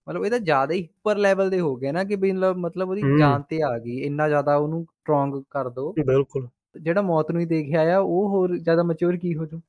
[0.06, 3.06] ਮਤਲਬ ਇਹ ਤਾਂ ਜ਼ਿਆਦਾ ਹੀ ਉੱਪਰ ਲੈਵਲ ਦੇ ਹੋ ਗਏ ਨਾ ਕਿ ਵੀ ਮਤਲਬ ਉਹਦੀ
[3.14, 7.46] ਜਾਨ ਤੇ ਆ ਗਈ। ਇੰਨਾ ਜ਼ਿਆਦਾ ਉਹਨੂੰ ਸਟਰੋਂਗ ਕਰ ਦੋ। ਬਿਲਕੁਲ। ਜਿਹੜਾ ਮੌਤ ਨੂੰ ਹੀ
[7.46, 9.60] ਦੇਖਿਆ ਆ ਉਹ ਹੋਰ ਜ਼ਿਆਦਾ ਮੈਚੁਰ ਕੀ ਹੋ ਜੂ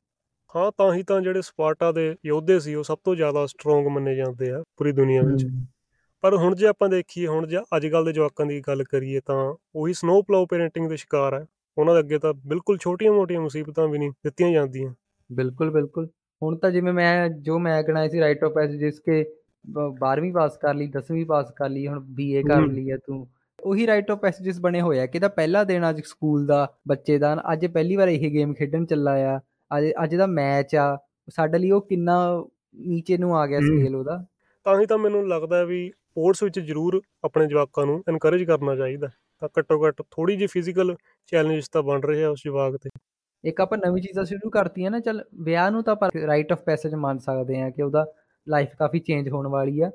[0.56, 4.16] ਹਾਂ ਤਾਂ ਹੀ ਤਾਂ ਜਿਹੜੇ ਸਪਾਰਟਾ ਦੇ ਯੋਧੇ ਸੀ ਉਹ ਸਭ ਤੋਂ ਜ਼ਿਆਦਾ ਸਟਰੋਂਗ ਮੰਨੇ
[4.16, 5.46] ਜਾਂਦੇ ਆ ਪੂਰੀ ਦੁਨੀਆ ਵਿੱਚ।
[6.24, 9.56] ਪਰ ਹੁਣ ਜੇ ਆਪਾਂ ਦੇਖੀਏ ਹੁਣ ਜੇ ਅੱਜ ਕੱਲ ਦੇ ਜਵਾਕਾਂ ਦੀ ਗੱਲ ਕਰੀਏ ਤਾਂ
[9.76, 11.46] ਉਹੀ ਸਨੋ ਪਲਾਉ ਪੇਰੈਂਟਿੰਗ ਦੇ ਸ਼ਿਕਾਰ ਹੈ
[11.78, 14.94] ਉਹਨਾਂ ਦੇ ਅੱਗੇ ਤਾਂ ਬਿਲਕੁਲ ਛੋਟੀਆਂ-ਮੋਟੀਆਂ ਮੁਸੀਬਤਾਂ ਵੀ ਨਹੀਂ ਦਿੱਤੀਆਂ ਜਾਂਦੀਆਂ।
[15.30, 16.08] ਬਿਲਕੁਲ ਬਿਲਕੁਲ।
[16.42, 19.24] ਹੁਣ ਤਾਂ ਜਿਵੇਂ ਮੈਂ ਜੋ ਮੈਂ ਗਣਾਇਆ ਸੀ ਰਾਈਟ ਆਫ ਪੈਸੇਜ ਜਿਸ ਕੇ
[20.06, 23.28] 12ਵੀਂ ਪਾਸ ਕਰ ਲਈ 10ਵੀਂ ਪਾਸ ਕਰ ਲਈ ਹੁਣ ਬੀਏ ਕਰ ਲਈ ਹੈ ਤੂੰ
[23.64, 27.18] ਉਹੀ ਰਾਈਟ ਆਫ ਪੈਸੇजेस ਬਣੇ ਹੋਏ ਆ ਕਿ ਦਾ ਪਹਿਲਾ ਦਿਨ ਅੱਜ ਸਕੂਲ ਦਾ ਬੱਚੇ
[27.18, 29.40] ਦਾ ਅੱਜ ਪਹਿਲੀ ਵਾਰ ਇਹ ਗੇਮ ਖੇਡਣ ਚੱਲਾ ਆ
[29.78, 30.98] ਅੱਜ ਅੱਜ ਦਾ ਮੈਚ ਆ
[31.30, 32.46] ਸਾਡੇ ਲਈ ਉਹ ਕਿੰਨਾ
[32.76, 34.26] ਨੀਚੇ ਨੂੰ ਆ ਗਿਆ ਸਕੇਲ ਉਹਦਾ।
[34.64, 39.08] ਤਾਂ ਹੀ ਤਾਂ ਮੈਨੂੰ ਲੱਗਦਾ ਵੀ ਸਪੋਰਟਸ ਵਿੱਚ ਜ਼ਰੂਰ ਆਪਣੇ ਜਵਾਕਾਂ ਨੂੰ ਐਨਕਰੇਜ ਕਰਨਾ ਚਾਹੀਦਾ।
[39.40, 40.96] ਤਾਂ ਘੱਟੋ ਘੱਟ ਥੋੜੀ ਜਿਹੀ ਫਿਜ਼ੀਕਲ
[41.32, 42.90] ਚੈਲੰਜਸ ਤਾਂ ਬਣ ਰਹੇ ਆ ਉਸ ਜਵਾਕ ਤੇ।
[43.44, 46.96] ਇੱਕ ਆਪਾਂ ਨਵੀਂ ਚੀਜ਼ਾਂ ਸ਼ੁਰੂ ਕਰਤੀਆਂ ਨਾ ਚਲ ਵਿਆਹ ਨੂੰ ਤਾਂ ਆਪਾਂ ਰਾਈਟ ਆਫ ਪੈਸੇਜ
[46.96, 48.06] ਮੰਨ ਸਕਦੇ ਆ ਕਿ ਉਹਦਾ
[48.48, 49.92] ਲਾਈਫ ਕਾਫੀ ਚੇਂਜ ਹੋਣ ਵਾਲੀ ਆ।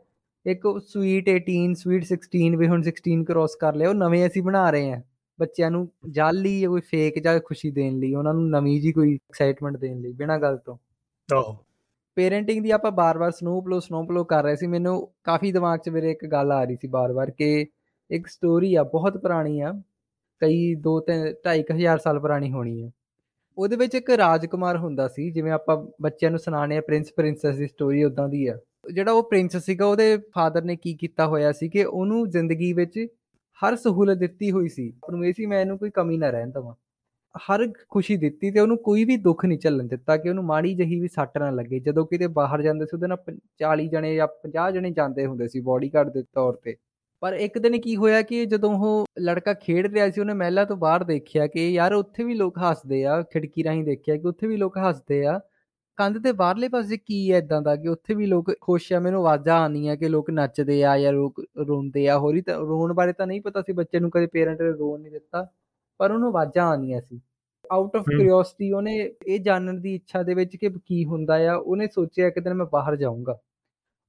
[0.47, 4.71] ਇੱਕ ਸਵੀਟ 18 ਸਵੀਟ 16 ਵੀ ਹੁਣ 16 ਕ੍ਰੋਸ ਕਰ ਲਿਆ ਉਹ ਨਵੇਂ ਅਸੀਂ ਬਣਾ
[4.71, 5.03] ਰਹੇ ਆ
[5.41, 9.15] ਬੱਚਿਆਂ ਨੂੰ ਜਾਲੀ ਜਾਂ ਕੋਈ ਫੇਕ ਜਾਂ ਖੁਸ਼ੀ ਦੇਣ ਲਈ ਉਹਨਾਂ ਨੂੰ ਨਵੀਂ ਜੀ ਕੋਈ
[9.15, 10.77] ਐਕਸਾਈਟਮੈਂਟ ਦੇਣ ਲਈ ਬਿਨਾਂ ਗੱਲ ਤੋਂ।
[11.35, 11.57] ਆਹੋ।
[12.15, 16.27] ਪੇਰੈਂਟਿੰਗ ਦੀ ਆਪਾਂ ਬਾਰ-ਬਾਰ ਸਨੋਪਲੋ ਸਨੋਪਲੋ ਕਰ ਰਹੇ ਸੀ ਮੈਨੂੰ ਕਾਫੀ ਦਿਮਾਗ 'ਚ ਮੇਰੇ ਇੱਕ
[16.27, 17.67] ਗੱਲ ਆ ਰਹੀ ਸੀ ਬਾਰ-ਬਾਰ ਕਿ
[18.11, 19.73] ਇੱਕ ਸਟੋਰੀ ਆ ਬਹੁਤ ਪੁਰਾਣੀ ਆ
[20.39, 22.91] ਕਈ 2 3 2500 ਸਾਲ ਪੁਰਾਣੀ ਹੋਣੀ ਆ।
[23.59, 27.67] ਉਹਦੇ ਵਿੱਚ ਇੱਕ ਰਾਜਕੁਮਾਰ ਹੁੰਦਾ ਸੀ ਜਿਵੇਂ ਆਪਾਂ ਬੱਚਿਆਂ ਨੂੰ ਸੁਣਾਣੇ ਆ ਪ੍ਰਿੰਸ ਪ੍ਰਿੰਸੈਸ ਦੀ
[27.67, 28.59] ਸਟੋਰੀ ਉਦਾਂ ਦੀ ਆ।
[28.95, 33.07] ਜਿਹੜਾ ਉਹ ਪ੍ਰਿੰਸ ਸੀਗਾ, ਉਹਦੇ ਫਾਦਰ ਨੇ ਕੀ ਕੀਤਾ ਹੋਇਆ ਸੀ ਕਿ ਉਹਨੂੰ ਜ਼ਿੰਦਗੀ ਵਿੱਚ
[33.59, 36.75] ਹਰ ਸਹੂਲਤ ਦਿੱਤੀ ਹੋਈ ਸੀ। ਉਹਨੂੰ ਇਹ ਸੀ, ਮੈਂ ਇਹਨੂੰ ਕੋਈ ਕਮੀ ਨਾ ਰਹਿਣ ਦਵਾਂ।
[37.37, 41.01] ਹਰ ਖੁਸ਼ੀ ਦਿੱਤੀ ਤੇ ਉਹਨੂੰ ਕੋਈ ਵੀ ਦੁੱਖ ਨਹੀਂ ਚੱਲਣ ਦਿੱਤਾ ਕਿ ਉਹਨੂੰ ਮਾੜੀ ਜਹੀ
[41.01, 44.71] ਵੀ ਸੱਟ ਨਾ ਲੱਗੇ। ਜਦੋਂ ਕਿਤੇ ਬਾਹਰ ਜਾਂਦੇ ਸੀ, ਉਹਦੇ ਨਾਲ 40 ਜਣੇ ਜਾਂ 50
[44.71, 46.77] ਜਣੇ ਜਾਂਦੇ ਹੁੰਦੇ ਸੀ ਬਾਡੀਗਾਰਡ ਦੇ ਤੌਰ ਤੇ।
[47.21, 50.77] ਪਰ ਇੱਕ ਦਿਨ ਕੀ ਹੋਇਆ ਕਿ ਜਦੋਂ ਉਹ ਲੜਕਾ ਖੇਡ ਰਿਹਾ ਸੀ, ਉਹਨੇ ਮਹਿਲਾ ਤੋਂ
[50.77, 54.57] ਬਾਹਰ ਦੇਖਿਆ ਕਿ ਯਾਰ ਉੱਥੇ ਵੀ ਲੋਕ ਹੱਸਦੇ ਆ, ਖਿੜਕੀ ਰਾਹੀਂ ਦੇਖਿਆ ਕਿ ਉੱਥੇ ਵੀ
[54.57, 55.41] ਲੋਕ ਹੱਸਦੇ ਆ।
[55.99, 59.21] ਕੰਧ ਦੇ ਬਾਹਰਲੇ ਪਾਸੇ ਕੀ ਹੈ ਇਦਾਂ ਦਾ ਕਿ ਉੱਥੇ ਵੀ ਲੋਕ ਖੁਸ਼ ਆ ਮੈਨੂੰ
[59.21, 63.27] ਆਵਾਜ਼ਾਂ ਆਉਂਦੀਆਂ ਕਿ ਲੋਕ ਨੱਚਦੇ ਆ ਜਾਂ ਲੋਕ ਰੋਂਦੇ ਆ ਹੋਰੀ ਤਾਂ ਰੋਣ ਬਾਰੇ ਤਾਂ
[63.27, 65.47] ਨਹੀਂ ਪਤਾ ਸੀ ਬੱਚੇ ਨੂੰ ਕਦੇ ਪੇਰੈਂਟ ਨੇ ਰੋਣ ਨਹੀਂ ਦਿੱਤਾ
[66.01, 67.21] ਪਰ ਉਹਨੂੰ ਆਵਾਜ਼ਾਂ ਆਉਂਦੀਆਂ ਸੀ।
[67.71, 71.87] ਆਊਟ ਆਫ ਕਿਉਰਿਓਸਿਟੀ ਉਹਨੇ ਇਹ ਜਾਣਨ ਦੀ ਇੱਛਾ ਦੇ ਵਿੱਚ ਕਿ ਕੀ ਹੁੰਦਾ ਆ ਉਹਨੇ
[71.95, 73.39] ਸੋਚਿਆ ਕਿ ਦਿਨ ਮੈਂ ਬਾਹਰ ਜਾਊਂਗਾ।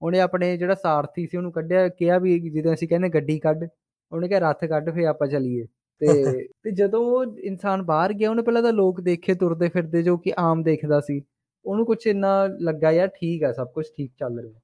[0.02, 3.64] ਉਹਨੇ ਆਪਣੇ ਜਿਹੜਾ ਸਾਰਥੀ ਸੀ ਉਹਨੂੰ ਕੱਢਿਆ ਕਿਹਾ ਵੀ ਜਦੋਂ ਅਸੀਂ ਕਹਿੰਦੇ ਗੱਡੀ ਕੱਢ
[4.12, 5.66] ਉਹਨੇ ਕਿਹਾ ਰੱਥ ਕੱਢ ਫੇ ਆਪਾਂ ਚੱਲੀਏ।
[6.02, 6.08] ਤੇ
[6.64, 10.34] ਤੇ ਜਦੋਂ ਉਹ ਇਨਸਾਨ ਬਾਹਰ ਗਿਆ ਉਹਨੇ ਪਹਿਲਾਂ ਤਾਂ ਲੋਕ ਦੇਖੇ ਤੁਰਦੇ ਫਿਰਦੇ ਜੋ ਕਿ
[10.40, 11.22] ਆਮ ਦੇਖਦਾ ਸੀ।
[11.68, 14.60] ਉਹਨੂੰ ਕੁਝ ਇੰਨਾ ਲੱਗਾ ਯਾਰ ਠੀਕ ਆ ਸਭ ਕੁਝ ਠੀਕ ਚੱਲ ਰਿਹਾ।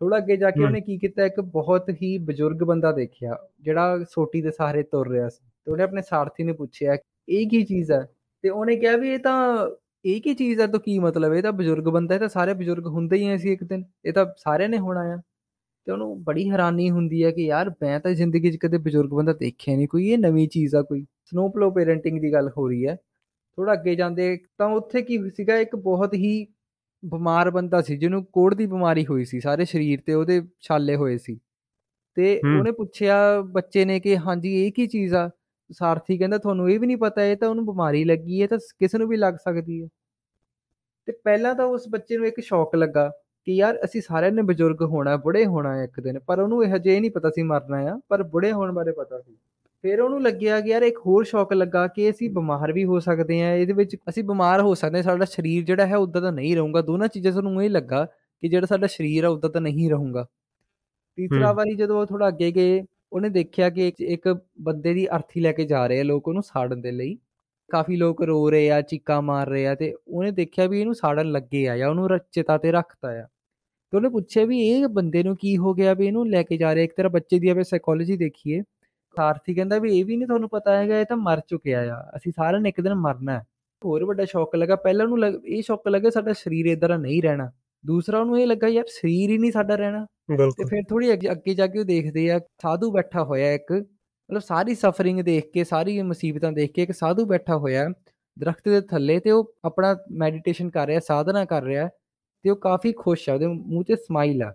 [0.00, 4.42] ਥੋੜਾ ਅੱਗੇ ਜਾ ਕੇ ਉਹਨੇ ਕੀ ਕੀਤਾ ਇੱਕ ਬਹੁਤ ਹੀ ਬਜ਼ੁਰਗ ਬੰਦਾ ਦੇਖਿਆ ਜਿਹੜਾ ਸੋਟੀ
[4.42, 6.96] ਦੇ ਸਹਾਰੇ ਤੁਰ ਰਿਹਾ ਸੀ। ਤੇ ਉਹਨੇ ਆਪਣੇ ਸਾਰਥੀ ਨੂੰ ਪੁੱਛਿਆ
[7.28, 8.00] ਇਹ ਕੀ ਚੀਜ਼ ਹੈ
[8.44, 9.68] ਤੇ ਉਹਨੇ ਕਿਹਾ ਵੀ ਇਹ ਤਾਂ
[10.04, 12.86] ਇਹ ਕੀ ਚੀਜ਼ ਹੈ ਤਾਂ ਕੀ ਮਤਲਬ ਇਹ ਤਾਂ ਬਜ਼ੁਰਗ ਬੰਦਾ ਹੈ ਤਾਂ ਸਾਰੇ ਬਜ਼ੁਰਗ
[12.86, 15.20] ਹੁੰਦੇ ਹੀ ਐ ਸੀ ਇੱਕ ਦਿਨ। ਇਹ ਤਾਂ ਸਾਰਿਆਂ ਨੇ ਹੋਣਾ ਆ।
[15.86, 19.32] ਤੇ ਉਹਨੂੰ ਬੜੀ ਹੈਰਾਨੀ ਹੁੰਦੀ ਹੈ ਕਿ ਯਾਰ ਮੈਂ ਤਾਂ ਜ਼ਿੰਦਗੀ 'ਚ ਕਦੇ ਬਜ਼ੁਰਗ ਬੰਦਾ
[19.32, 22.96] ਦੇਖਿਆ ਨਹੀਂ ਕੋਈ ਇਹ ਨਵੀਂ ਚੀਜ਼ ਆ ਕੋਈ। ਸਨੋਪਲੋ ਪੇਰੈਂਟਿੰਗ ਦੀ ਗੱਲ ਹੋ ਰਹੀ ਹੈ
[23.56, 26.46] ਥੋੜਾ ਅੱਗੇ ਜਾਂਦੇ ਤਾਂ ਉੱਥੇ ਕੀ ਸੀਗਾ ਇੱਕ ਬਹੁਤ ਹੀ
[27.04, 31.18] ਬਿਮਾਰ ਬੰਦਾ ਸੀ ਜਿਹਨੂੰ ਕੋੜ ਦੀ ਬਿਮਾਰੀ ਹੋਈ ਸੀ ਸਾਰੇ ਸਰੀਰ ਤੇ ਉਹਦੇ ਛਾਲੇ ਹੋਏ
[31.18, 31.40] ਸੀ।
[32.14, 35.30] ਤੇ ਉਹਨੇ ਪੁੱਛਿਆ ਬੱਚੇ ਨੇ ਕਿ ਹਾਂਜੀ ਇਹ ਕੀ ਚੀਜ਼ ਆ?
[35.72, 38.98] ਸਾਰਥੀ ਕਹਿੰਦਾ ਤੁਹਾਨੂੰ ਇਹ ਵੀ ਨਹੀਂ ਪਤਾ ਇਹ ਤਾਂ ਉਹਨੂੰ ਬਿਮਾਰੀ ਲੱਗੀ ਹੈ ਤਾਂ ਕਿਸੇ
[38.98, 39.88] ਨੂੰ ਵੀ ਲੱਗ ਸਕਦੀ ਹੈ।
[41.06, 43.10] ਤੇ ਪਹਿਲਾਂ ਤਾਂ ਉਸ ਬੱਚੇ ਨੂੰ ਇੱਕ ਸ਼ੌਕ ਲੱਗਾ
[43.44, 47.00] ਕਿ ਯਾਰ ਅਸੀਂ ਸਾਰਿਆਂ ਨੇ ਬਜ਼ੁਰਗ ਹੋਣਾ ਬੁੜੇ ਹੋਣਾ ਇੱਕ ਦਿਨ ਪਰ ਉਹਨੂੰ ਇਹ ਹਜੇ
[47.00, 49.36] ਨਹੀਂ ਪਤਾ ਸੀ ਮਰਨਾ ਆ ਪਰ ਬੁੜੇ ਹੋਣ ਬਾਰੇ ਪਤਾ ਸੀ।
[49.82, 53.42] ਫਿਰ ਉਹਨੂੰ ਲੱਗਿਆ ਕਿ ਯਾਰ ਇੱਕ ਹੋਰ ਸ਼ੌਕ ਲੱਗਾ ਕਿ ਅਸੀਂ ਬਿਮਾਰ ਵੀ ਹੋ ਸਕਦੇ
[53.42, 56.82] ਆ ਇਹਦੇ ਵਿੱਚ ਅਸੀਂ ਬਿਮਾਰ ਹੋ ਸਕਦੇ ਸਾਡਾ ਸਰੀਰ ਜਿਹੜਾ ਹੈ ਉਦਾਂ ਤਾਂ ਨਹੀਂ ਰਹੂਗਾ।
[56.82, 58.04] ਦੋਨਾਂ ਚੀਜ਼ਾਂ ਸਾਨੂੰ ਇਹ ਲੱਗਾ
[58.40, 60.26] ਕਿ ਜਿਹੜਾ ਸਾਡਾ ਸਰੀਰ ਆ ਉਦਾਂ ਤਾਂ ਨਹੀਂ ਰਹੂਗਾ।
[61.16, 65.52] ਤੀਸਰਾ ਵਾਰੀ ਜਦੋਂ ਉਹ ਥੋੜਾ ਅੱਗੇ ਗਏ ਉਹਨੇ ਦੇਖਿਆ ਕਿ ਇੱਕ ਬੰਦੇ ਦੀ ਅਰਥੀ ਲੈ
[65.52, 67.18] ਕੇ ਜਾ ਰਹੇ ਆ ਲੋਕ ਉਹਨੂੰ ਸਾੜਨ ਦੇ ਲਈ।
[67.72, 71.30] ਕਾਫੀ ਲੋਕ ਰੋ ਰਹੇ ਆ ਚੀਕਾਂ ਮਾਰ ਰਹੇ ਆ ਤੇ ਉਹਨੇ ਦੇਖਿਆ ਵੀ ਇਹਨੂੰ ਸਾੜਨ
[71.32, 73.22] ਲੱਗੇ ਆ ਜਾਂ ਉਹਨੂੰ ਰਚਿਤਾ ਤੇ ਰੱਖਤਾ ਆ।
[73.90, 76.72] ਤੇ ਉਹਨੇ ਪੁੱਛਿਆ ਵੀ ਇਹ ਬੰਦੇ ਨੂੰ ਕੀ ਹੋ ਗਿਆ ਵੀ ਇਹਨੂੰ ਲੈ ਕੇ ਜਾ
[76.74, 78.62] ਰਹੇ ਇੱਕ ਤਰ੍ਹਾਂ ਬੱਚੇ ਦੀ ਆਪੇ ਸਾਈਕੋਲੋਜੀ ਦੇਖੀਏ
[79.16, 82.32] ਸਾਰਥੀ ਕਹਿੰਦਾ ਵੀ ਇਹ ਵੀ ਨਹੀਂ ਤੁਹਾਨੂੰ ਪਤਾ ਹੈਗਾ ਇਹ ਤਾਂ ਮਰ ਚੁੱਕਿਆ ਆ। ਅਸੀਂ
[82.36, 83.42] ਸਾਰਿਆਂ ਨੇ ਇੱਕ ਦਿਨ ਮਰਨਾ ਹੈ।
[83.84, 87.50] ਹੋਰ ਵੱਡਾ ਸ਼ੌਕ ਲੱਗਾ ਪਹਿਲਾਂ ਉਹਨੂੰ ਇਹ ਸ਼ੌਕ ਲੱਗਾ ਸਾਡਾ ਸਰੀਰ ਇਦਾਂ ਨਹੀਂ ਰਹਿਣਾ।
[87.86, 90.06] ਦੂਸਰਾ ਉਹਨੂੰ ਇਹ ਲੱਗਾ ਯਾਰ ਸਰੀਰ ਹੀ ਨਹੀਂ ਸਾਡਾ ਰਹਿਣਾ।
[90.50, 94.74] ਤੇ ਫਿਰ ਥੋੜੀ ਅੱਗੇ ਜਾ ਕੇ ਉਹ ਦੇਖਦੇ ਆ ਸਾਧੂ ਬੈਠਾ ਹੋਇਆ ਇੱਕ ਮਤਲਬ ਸਾਰੀ
[94.74, 97.88] ਸਫਰਿੰਗ ਦੇਖ ਕੇ ਸਾਰੀ ਮੁਸੀਬਤਾਂ ਦੇਖ ਕੇ ਇੱਕ ਸਾਧੂ ਬੈਠਾ ਹੋਇਆ
[98.38, 101.88] ਦਰਖਤ ਦੇ ਥੱਲੇ ਤੇ ਉਹ ਆਪਣਾ ਮੈਡੀਟੇਸ਼ਨ ਕਰ ਰਿਹਾ ਸਾਧਨਾ ਕਰ ਰਿਹਾ
[102.42, 104.54] ਤੇ ਉਹ ਕਾਫੀ ਖੁਸ਼ ਆ ਉਹਦੇ ਮੂੰਹ ਤੇ ਸਮਾਈਲ ਆ।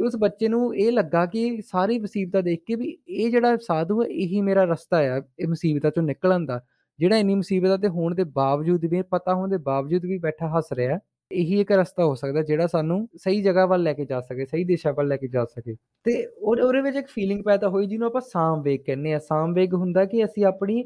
[0.00, 4.00] ਤੇ ਉਸ ਬੱਚੇ ਨੂੰ ਇਹ ਲੱਗਾ ਕਿ ਸਾਰੀ ਮੁਸੀਬਤਾਂ ਦੇਖ ਕੇ ਵੀ ਇਹ ਜਿਹੜਾ ਸਾਧੂ
[4.02, 6.60] ਹੈ ਇਹੀ ਮੇਰਾ ਰਸਤਾ ਆ, ਇਹ ਮੁਸੀਬਤਾਂ ਚੋਂ ਨਿਕਲਣ ਦਾ।
[6.98, 10.72] ਜਿਹੜਾ ਇੰਨੀ ਮੁਸੀਬਤਾਂ ਤੇ ਹੋਣ ਦੇ ਬਾਵਜੂਦ ਵੀ, ਪਤਾ ਹੋਣ ਦੇ ਬਾਵਜੂਦ ਵੀ ਬੈਠਾ ਹੱਸ
[10.72, 10.98] ਰਿਹਾ,
[11.30, 14.64] ਇਹੀ ਇੱਕ ਰਸਤਾ ਹੋ ਸਕਦਾ ਜਿਹੜਾ ਸਾਨੂੰ ਸਹੀ ਜਗ੍ਹਾ ਵੱਲ ਲੈ ਕੇ ਜਾ ਸਕੇ, ਸਹੀ
[14.64, 15.74] ਦਿਸ਼ਾ ਵੱਲ ਲੈ ਕੇ ਜਾ ਸਕੇ।
[16.06, 20.24] ਤੇ ਉਹਦੇ ਵਿੱਚ ਇੱਕ ਫੀਲਿੰਗ ਪੈਦਾ ਹੋਈ ਜਿਹਨੂੰ ਆਪਾਂ ਸਾਮਵੇਗ ਕਹਿੰਦੇ ਆ ਸਾਮਵੇਗ ਹੁੰਦਾ ਕਿ
[20.24, 20.82] ਅਸੀਂ ਆਪਣੀ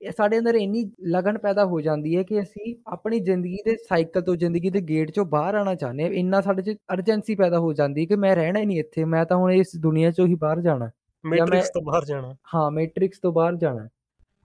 [0.00, 4.36] ਸਾਡੇ ਅੰਦਰ ਇੰਨੀ ਲਗਨ ਪੈਦਾ ਹੋ ਜਾਂਦੀ ਹੈ ਕਿ ਅਸੀਂ ਆਪਣੀ ਜ਼ਿੰਦਗੀ ਦੇ ਸਾਈਕਲ ਤੋਂ
[4.36, 8.00] ਜ਼ਿੰਦਗੀ ਦੇ ਗੇਟ ਚੋਂ ਬਾਹਰ ਆਣਾ ਚਾਹੁੰਦੇ ਹਾਂ। ਇੰਨਾ ਸਾਡੇ 'ਚ ਅਰਜੈਂਸੀ ਪੈਦਾ ਹੋ ਜਾਂਦੀ
[8.00, 10.60] ਹੈ ਕਿ ਮੈਂ ਰਹਿਣਾ ਹੀ ਨਹੀਂ ਇੱਥੇ ਮੈਂ ਤਾਂ ਹੁਣ ਇਸ ਦੁਨੀਆ 'ਚੋਂ ਹੀ ਬਾਹਰ
[10.60, 10.90] ਜਾਣਾ।
[11.24, 13.88] ਮੈਟ੍ਰਿਕਸ ਤੋਂ ਬਾਹਰ ਜਾਣਾ। ਹਾਂ ਮੈਟ੍ਰਿਕਸ ਤੋਂ ਬਾਹਰ ਜਾਣਾ।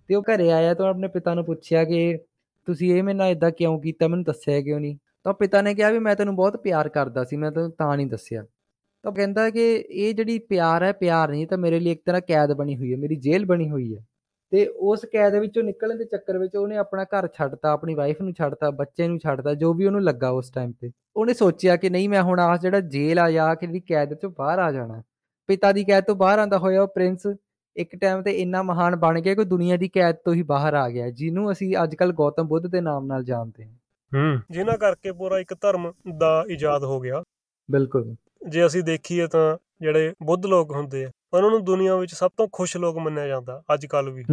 [0.09, 2.17] ਤੇ ਉਹ ਘਰੇ ਆਇਆ ਤਾਂ ਆਪਣੇ ਪਿਤਾ ਨੂੰ ਪੁੱਛਿਆ ਕਿ
[2.67, 4.07] ਤੁਸੀਂ ਇਹ ਮੇਰੇ ਨਾਲ ਇਦਾਂ ਕਿਉਂ ਕੀਤਾ?
[4.07, 4.97] ਮੈਨੂੰ ਦੱਸਿਆ ਕਿਉਂ ਨਹੀਂ?
[5.23, 8.07] ਤਾਂ ਪਿਤਾ ਨੇ ਕਿਹਾ ਵੀ ਮੈਂ ਤੈਨੂੰ ਬਹੁਤ ਪਿਆਰ ਕਰਦਾ ਸੀ ਮੈਂ ਤੈਨੂੰ ਤਾਂ ਨਹੀਂ
[8.07, 8.45] ਦੱਸਿਆ।
[9.03, 12.53] ਤਾਂ ਕਹਿੰਦਾ ਕਿ ਇਹ ਜਿਹੜੀ ਪਿਆਰ ਹੈ ਪਿਆਰ ਨਹੀਂ ਤਾਂ ਮੇਰੇ ਲਈ ਇੱਕ ਤਰ੍ਹਾਂ ਕੈਦ
[12.53, 14.03] ਬਣੀ ਹੋਈ ਹੈ ਮੇਰੀ ਜੇਲ੍ਹ ਬਣੀ ਹੋਈ ਹੈ।
[14.51, 18.33] ਤੇ ਉਸ ਕੈਦ ਵਿੱਚੋਂ ਨਿਕਲਣ ਦੇ ਚੱਕਰ ਵਿੱਚ ਉਹਨੇ ਆਪਣਾ ਘਰ ਛੱਡਤਾ ਆਪਣੀ ਵਾਈਫ ਨੂੰ
[18.33, 22.09] ਛੱਡਤਾ ਬੱਚੇ ਨੂੰ ਛੱਡਤਾ ਜੋ ਵੀ ਉਹਨੂੰ ਲੱਗਾ ਉਸ ਟਾਈਮ ਤੇ। ਉਹਨੇ ਸੋਚਿਆ ਕਿ ਨਹੀਂ
[22.09, 25.03] ਮੈਂ ਹੁਣ ਆ ਜਿਹੜਾ ਜੇਲ੍ਹ ਆ ਜਾਂ ਕਿ ਜਿਹੜੀ ਕੈਦ ਚੋਂ ਬਾਹਰ ਆ ਜਾਣਾ।
[25.47, 27.27] ਪਿਤਾ ਦੀ ਕੈਦ ਤੋਂ ਬਾਹਰ ਆਂਦਾ ਹੋਇਆ ਉਹ ਪ੍ਰਿੰਸ
[27.75, 30.89] ਇੱਕ ਟਾਈਮ ਤੇ ਇੰਨਾ ਮਹਾਨ ਬਣ ਗਿਆ ਕਿ ਦੁਨੀਆ ਦੀ ਕੈਦ ਤੋਂ ਹੀ ਬਾਹਰ ਆ
[30.89, 33.75] ਗਿਆ ਜਿਹਨੂੰ ਅਸੀਂ ਅੱਜਕੱਲ ਗੌਤਮ ਬੁੱਧ ਦੇ ਨਾਮ ਨਾਲ ਜਾਣਦੇ ਹਾਂ।
[34.15, 37.23] ਹੂੰ। ਜਿਨ੍ਹਾਂ ਕਰਕੇ ਪੂਰਾ ਇੱਕ ਧਰਮ ਦਾ ਇਜਾਦ ਹੋ ਗਿਆ।
[37.71, 38.15] ਬਿਲਕੁਲ।
[38.49, 42.47] ਜੇ ਅਸੀਂ ਦੇਖੀਏ ਤਾਂ ਜਿਹੜੇ ਬੁੱਧ ਲੋਕ ਹੁੰਦੇ ਆ ਉਹਨਾਂ ਨੂੰ ਦੁਨੀਆ ਵਿੱਚ ਸਭ ਤੋਂ
[42.53, 44.23] ਖੁਸ਼ ਲੋਕ ਮੰਨਿਆ ਜਾਂਦਾ ਅੱਜ ਕੱਲ ਵੀ।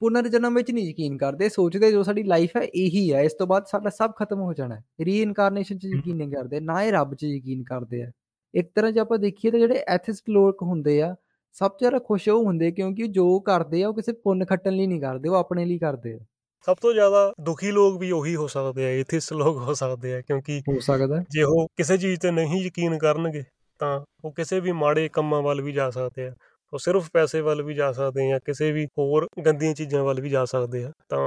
[0.00, 3.46] ਪੁਨਰ ਜਨਮ ਵਿੱਚ ਨਹੀਂ ਯਕੀਨ ਕਰਦੇ ਸੋਚਦੇ ਜੋ ਸਾਡੀ ਲਾਈਫ ਹੈ ਇਹੀ ਹੈ ਇਸ ਤੋਂ
[3.46, 7.14] ਬਾਅਦ ਸਾਡਾ ਸਭ ਖਤਮ ਹੋ ਜਾਣਾ ਹੈ। ਰੀਇਨਕਾਰਨੇਸ਼ਨ 'ਚ ਯਕੀਨ ਨਹੀਂ ਕਰਦੇ ਨਾ ਇਹ ਰੱਬ
[7.14, 8.10] 'ਚ ਯਕੀਨ ਕਰਦੇ ਆ।
[8.54, 11.14] ਇੱਕ ਤਰ੍ਹਾਂ ਜੇ ਆਪਾਂ ਦੇਖੀਏ ਤਾਂ ਜਿਹੜੇ ਐਥਿਸਟ ਲੋਕ ਹੁੰਦੇ ਆ
[11.56, 14.86] ਸਭ ਤੋਂ ਜ਼ਿਆਦਾ ਖੁਸ਼ ਉਹ ਹੁੰਦੇ ਕਿਉਂਕਿ ਜੋ ਕਰਦੇ ਆ ਉਹ ਕਿਸੇ ਪੁੰਨ ਖੱਟਣ ਲਈ
[14.86, 16.18] ਨਹੀਂ ਕਰਦੇ ਉਹ ਆਪਣੇ ਲਈ ਕਰਦੇ ਆ।
[16.66, 20.20] ਸਭ ਤੋਂ ਜ਼ਿਆਦਾ ਦੁਖੀ ਲੋਕ ਵੀ ਉਹੀ ਹੋ ਸਕਦੇ ਆ ਐਥਿਸਟ ਲੋਕ ਹੋ ਸਕਦੇ ਆ
[20.20, 23.42] ਕਿਉਂਕਿ ਹੋ ਸਕਦਾ। ਜੇ ਉਹ ਕਿਸੇ ਚੀਜ਼ ਤੇ ਨਹੀਂ ਯਕੀਨ ਕਰਨਗੇ
[23.78, 26.32] ਤਾਂ ਉਹ ਕਿਸੇ ਵੀ ਮਾੜੇ ਕੰਮਾਂ ਵੱਲ ਵੀ ਜਾ ਸਕਦੇ ਆ।
[26.72, 30.30] ਉਹ ਸਿਰਫ ਪੈਸੇ ਵੱਲ ਵੀ ਜਾ ਸਕਦੇ ਆ ਕਿਸੇ ਵੀ ਹੋਰ ਗੰਦੀਆਂ ਚੀਜ਼ਾਂ ਵੱਲ ਵੀ
[30.30, 31.18] ਜਾ ਸਕਦੇ ਆ ਤਾਂ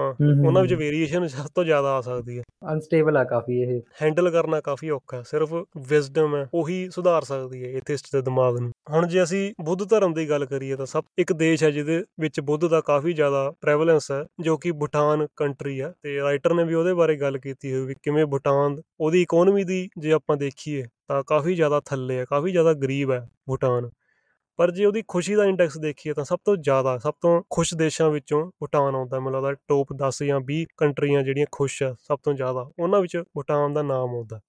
[0.48, 4.60] ਉਹਨਾਂ ਵਿੱਚ ਵੇਰੀਏਸ਼ਨ ਸਭ ਤੋਂ ਜ਼ਿਆਦਾ ਆ ਸਕਦੀ ਹੈ ਅਨਸਟੇਬਲ ਆ ਕਾਫੀ ਇਹ। ਹੈਂਡਲ ਕਰਨਾ
[4.62, 5.54] ਕਾਫੀ ਔਖਾ ਹੈ ਸਿਰਫ
[5.90, 10.14] ਵਿਜ਼ਡਮ ਹੈ ਉਹੀ ਸੁਧਾਰ ਸਕਦੀ ਹੈ ਐਥਿਸਟ ਦੇ ਦਿਮਾਗ ਨੂੰ। ਹੁਣ ਜੇ ਅਸੀਂ ਬੁੱਧ ਧਰਮ
[10.14, 14.12] ਦੀ ਗੱਲ ਕਰੀਏ ਤਾਂ ਸਭ ਇੱਕ ਦੇਸ਼ ਹੈ ਜਿਹਦੇ ਵਿੱਚ ਬੁੱਧ ਦਾ ਕਾਫੀ ਜ਼ਿਆਦਾ ਪ੍ਰੈਵਲੈਂਸ
[14.12, 17.86] ਹੈ ਜੋ ਕਿ ਭੂਟਾਨ ਕੰਟਰੀ ਹੈ ਤੇ ਰਾਈਟਰ ਨੇ ਵੀ ਉਹਦੇ ਬਾਰੇ ਗੱਲ ਕੀਤੀ ਹੋਈ
[17.86, 22.52] ਵੀ ਕਿਵੇਂ ਭੂਟਾਨ ਉਹਦੀ ਇਕਨੋਮੀ ਦੀ ਜੇ ਆਪਾਂ ਦੇਖੀਏ ਤਾਂ ਕਾਫੀ ਜ਼ਿਆਦਾ ਥੱਲੇ ਹੈ ਕਾਫੀ
[22.52, 23.90] ਜ਼ਿਆਦਾ ਗਰੀਬ ਹੈ ਭੂਟਾਨ
[24.60, 28.10] ਪਰ ਜੇ ਉਹਦੀ ਖੁਸ਼ੀ ਦਾ ਇੰਡੈਕਸ ਦੇਖੀਏ ਤਾਂ ਸਭ ਤੋਂ ਜ਼ਿਆਦਾ, ਸਭ ਤੋਂ ਖੁਸ਼ ਦੇਸ਼ਾਂ
[28.10, 32.34] ਵਿੱਚੋਂ ਭੂਟਾਨ ਆਉਂਦਾ ਮੈਨੂੰ ਲੱਗਦਾ ਟੌਪ 10 ਜਾਂ 20 ਕੰਟਰੀਆਂ ਜਿਹੜੀਆਂ ਖੁਸ਼ ਆ, ਸਭ ਤੋਂ
[32.34, 34.40] ਜ਼ਿਆਦਾ, ਉਹਨਾਂ ਵਿੱਚ ਭੂਟਾਨ ਦਾ ਨਾਮ ਆਉਂਦਾ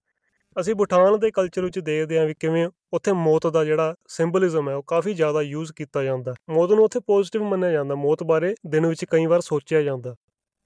[0.57, 4.75] ਅਸੀਂ ਭੂਟਾਨ ਦੇ ਕਲਚਰ ਵਿੱਚ ਦੇਖਦੇ ਹਾਂ ਵੀ ਕਿਵੇਂ ਉੱਥੇ ਮੌਤ ਦਾ ਜਿਹੜਾ ਸਿੰਬਲਿਜ਼ਮ ਹੈ,
[4.75, 8.87] ਉਹ ਕਾਫੀ ਜ਼ਿਆਦਾ ਯੂਜ਼ ਕੀਤਾ ਜਾਂਦਾ ਮੌਤ ਨੂੰ ਉੱਥੇ ਪੋਜ਼ਿਟਿਵ ਮੰਨਿਆ ਜਾਂਦਾ ਮੌਤ ਬਾਰੇ ਦਿਨ
[8.87, 10.15] ਵਿੱਚ ਕਈ ਵਾਰ ਸੋਚਿਆ ਜਾਂਦਾ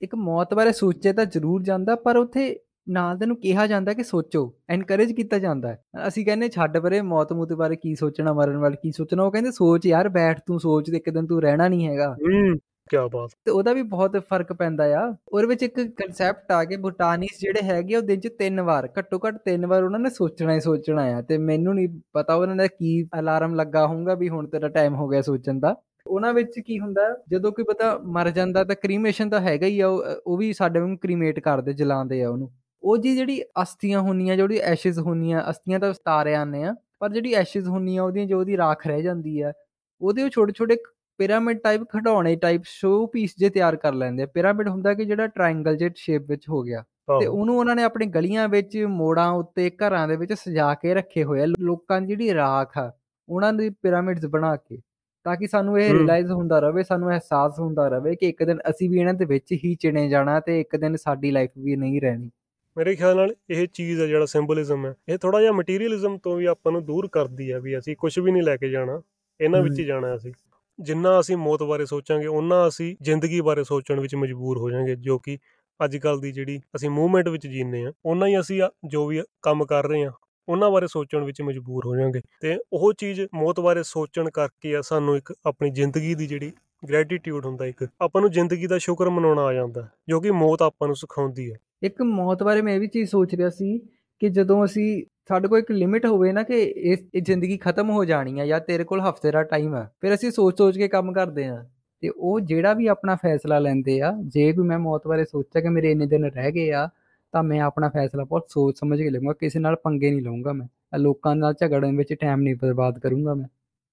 [0.02, 2.54] ਇੱਕ ਮੌਤ ਬਾਰੇ ਸੋਚੇ ਤਾਂ ਜ਼ਰੂਰ ਜਾਂਦਾ, ਪਰ ਉੱਥੇ
[2.88, 7.32] ਨਾਲ ਤੈਨੂੰ ਕਿਹਾ ਜਾਂਦਾ ਕਿ ਸੋਚੋ ਐਨਕਰੇਜ ਕੀਤਾ ਜਾਂਦਾ ਹੈ। ਅਸੀਂ ਕਹਿੰਦੇ ਛੱਡ ਪਰੇ ਮੌਤ
[7.32, 10.90] ਮੂਤ ਬਾਰੇ ਕੀ ਸੋਚਣਾ ਮਰਨ ਵਾਲੇ ਕੀ ਸੋਚਣਾ। ਉਹ ਕਹਿੰਦੇ ਸੋਚ ਯਾਰ ਬੈਠ ਤੂੰ ਸੋਚ
[10.90, 12.56] ਤੇ ਇੱਕ ਦਿਨ ਤੂੰ ਰਹਿਣਾ ਨਹੀਂ ਹੈਗਾ। ਹੂੰ
[12.90, 16.76] ਕੀ ਬਾਤ। ਤੇ ਉਹਦਾ ਵੀ ਬਹੁਤ ਫ਼ਰਕ ਪੈਂਦਾ ਆ। ਉਹਦੇ ਵਿੱਚ ਇੱਕ ਕਨਸੈਪਟ ਆ ਕਿ
[16.76, 20.54] ਭੂਟਾਨੀਸ ਜਿਹੜੇ ਹੈਗੇ ਉਹ ਦਿਨ 'ਚ ਤਿੰਨ ਵਾਰ ਘੱਟੋ ਘੱਟ ਤਿੰਨ ਵਾਰ ਉਹਨਾਂ ਨੇ ਸੋਚਣਾ
[20.54, 24.46] ਹੀ ਸੋਚਣਾ ਆ। ਤੇ ਮੈਨੂੰ ਨਹੀਂ ਪਤਾ ਉਹਨਾਂ ਦਾ ਕੀ ਅਲਾਰਮ ਲੱਗਾ ਹੋਊਗਾ ਵੀ ਹੁਣ
[24.46, 25.74] ਤੇਰਾ ਟਾਈਮ ਹੋ ਗਿਆ ਸੋਚਣ ਦਾ।
[26.06, 29.88] ਉਹਨਾਂ ਵਿੱਚ ਕੀ ਹੁੰਦਾ ਜਦੋਂ ਕੋਈ ਪਤਾ ਮਰ ਜਾਂਦਾ ਤਾਂ ਕ੍ਰੀਮੇਸ਼ਨ ਤਾਂ ਹੈਗਾ ਹੀ ਆ
[30.26, 32.50] ਉਹ ਵੀ ਸਾਡੇ ਨੂੰ ਕ੍ਰੀਮੇਟ ਕਰਦੇ ਜਲਾਉਂਦੇ ਆ ਉਹਨੂੰ।
[32.86, 37.34] ਉਹ ਜੀ ਜਿਹੜੀ ਅਸਥੀਆਂ ਹੁੰਨੀਆਂ ਜਿਹੜੀ ਐਸ਼ਿਸ ਹੁੰਨੀਆਂ ਅਸਥੀਆਂ ਤਾਂ ਉਤਾਰੇ ਆਨੇ ਆ ਪਰ ਜਿਹੜੀ
[37.34, 39.52] ਐਸ਼ਿਸ ਹੁੰਨੀਆਂ ਉਹਦੀਆਂ ਜੋ ਉਹਦੀ ਰਾਖ ਰਹਿ ਜਾਂਦੀ ਆ
[40.00, 40.76] ਉਹਦੇ ਉਹ ਛੋਟੇ ਛੋਟੇ
[41.18, 45.26] ਪਿਰਾਮਿਡ ਟਾਈਪ ਖਡਾਉਣੇ ਟਾਈਪ ਸ਼ੋ ਪੀਸ ਜੇ ਤਿਆਰ ਕਰ ਲੈਂਦੇ ਆ। ਪਿਰਾਮਿਡ ਹੁੰਦਾ ਕਿ ਜਿਹੜਾ
[45.26, 46.84] ਟ੍ਰਾਇੰਗਲ ਜੇ ਸ਼ੇਪ ਵਿੱਚ ਹੋ ਗਿਆ।
[47.20, 51.24] ਤੇ ਉਹਨੂੰ ਉਹਨਾਂ ਨੇ ਆਪਣੀ ਗਲੀਆਂ ਵਿੱਚ ਮੋੜਾਂ ਉੱਤੇ ਘਰਾਂ ਦੇ ਵਿੱਚ ਸਜਾ ਕੇ ਰੱਖੇ
[51.24, 52.92] ਹੋਏ ਆ। ਲੋਕਾਂ ਦੀ ਜਿਹੜੀ ਰਾਖ ਆ
[53.28, 54.78] ਉਹਨਾਂ ਦੀ ਪਿਰਾਮਿਡਸ ਬਣਾ ਕੇ
[55.24, 58.90] ਤਾਂ ਕਿ ਸਾਨੂੰ ਇਹ ਰਿਅਲਾਈਜ਼ ਹੁੰਦਾ ਰਹੇ ਸਾਨੂੰ ਅਹਿਸਾਸ ਹੁੰਦਾ ਰਹੇ ਕਿ ਇੱਕ ਦਿਨ ਅਸੀਂ
[58.90, 62.30] ਵੀ ਇਹਨਾਂ ਦੇ ਵਿੱਚ ਹੀ ਚਿਣੇ ਜਾਣਾ ਤੇ ਇੱਕ ਦਿਨ ਸਾਡੀ ਲਾਈਫ ਵੀ ਨਹੀਂ ਰਹਿਣੀ।
[62.76, 66.44] ਮੇਰੇ ਖਿਆਲ ਨਾਲ ਇਹ ਚੀਜ਼ ਹੈ ਜਿਹੜਾ ਸਿੰਬੋਲਿਜ਼ਮ ਹੈ। ਇਹ ਥੋੜਾ ਜਿਹਾ ਮਟੀਰੀਅਲਿਜ਼ਮ ਤੋਂ ਵੀ
[66.44, 69.00] ਆਪਾਂ ਨੂੰ ਦੂਰ ਕਰਦੀ ਹੈ ਵੀ ਅਸੀਂ ਕੁਝ ਵੀ ਨਹੀਂ ਲੈ ਕੇ ਜਾਣਾ
[69.40, 70.32] ਇਹਨਾਂ ਵਿੱਚ ਹੀ ਜਾਣਾ ਅਸੀਂ।
[70.78, 75.18] ਜਿੰਨਾ ਅਸੀਂ ਮੌਤ ਬਾਰੇ ਸੋਚਾਂਗੇ ਉਹਨਾਂ ਅਸੀਂ ਜ਼ਿੰਦਗੀ ਬਾਰੇ ਸੋਚਣ ਵਿੱਚ ਮਜਬੂਰ ਹੋ ਜਾਾਂਗੇ ਜੋ
[75.18, 75.38] ਕਿ
[75.84, 79.64] ਅੱਜ ਕੱਲ ਦੀ ਜਿਹੜੀ ਅਸੀਂ ਮੂਵਮੈਂਟ ਵਿੱਚ ਜੀਨੇ ਆ ਉਹਨਾਂ ਹੀ ਅਸੀਂ ਜੋ ਵੀ ਕੰਮ
[79.64, 80.12] ਕਰ ਰਹੇ ਆ
[80.48, 84.80] ਉਹਨਾਂ ਬਾਰੇ ਸੋਚਣ ਵਿੱਚ ਮਜਬੂਰ ਹੋ ਜਾਾਂਗੇ। ਤੇ ਉਹ ਚੀਜ਼ ਮੌਤ ਬਾਰੇ ਸੋਚਣ ਕਰਕੇ ਆ
[84.82, 86.52] ਸਾਨੂੰ ਇੱਕ ਆਪਣੀ ਜ਼ਿੰਦਗੀ ਦੀ ਜਿਹੜੀ
[86.88, 90.88] ਗ੍ਰੈਟੀਟਿਊਡ ਹੁੰਦਾ ਇੱਕ। ਆਪਾਂ ਨੂੰ ਜ਼ਿੰਦਗੀ ਦਾ ਸ਼ੁਕਰ ਮਨਾਉਣਾ ਆ ਜਾਂਦਾ, ਜੋ ਕਿ ਮੌਤ ਆਪਾਂ
[90.88, 93.78] ਨੂੰ ਸਿਖਾਉਂਦੀ ਹੈ। ਇੱਕ ਮੌਤ ਬਾਰੇ ਮੈਂ ਇਹ ਵੀ ਚੀਜ਼ ਸੋਚ ਰਿਹਾ ਸੀ
[94.18, 98.04] ਕਿ ਜਦੋਂ ਅਸੀਂ, ਸਾਡੇ ਕੋਲ ਇੱਕ ਲਿਮਿਟ ਹੋਵੇ ਨਾ ਕਿ ਇਸ, ਇਹ ਜ਼ਿੰਦਗੀ ਖਤਮ ਹੋ
[98.04, 101.44] ਜਾਣੀ ਹੈ ਜਾਂ ਤੇਰੇ ਕੋਲ ਹਫ਼ਤੇ ਦਾ ਟਾਈਮ ਹੈ ਫਿਰ ਅਸੀਂ ਸੋਚ-ਸੋਚ ਕੇ ਕੰਮ ਕਰਦੇ
[101.44, 101.64] ਆ।
[102.00, 105.68] ਤੇ ਉਹ ਜਿਹੜਾ ਵੀ ਆਪਣਾ ਫੈਸਲਾ ਲੈਂਦੇ ਆ, ਜੇ ਵੀ ਮੈਂ ਮੌਤ ਬਾਰੇ ਸੋਚਿਆ ਕਿ
[105.68, 106.88] ਮੇਰੇ ਇੰਨੇ ਦਿਨ ਰਹਿ ਗਏ ਆ,
[107.32, 110.98] ਤਾਂ ਮੈਂ ਆਪਣਾ ਫੈਸਲਾ ਬਹੁਤ ਸੋਚ ਸਮਝ ਕੇ ਲਵਾਂਗਾ ਕਿਸੇ ਨਾਲ ਪੰਗੇ ਨਹੀਂ ਲਵਾਂਗਾ ਮੈਂ।
[110.98, 113.48] ਲੋਕਾਂ ਨਾਲ ਝਗੜਨ ਵਿੱਚ ਟਾਈਮ ਨਹੀਂ ਬਰਬਾਦ ਕਰੂੰਗਾ ਮੈਂ।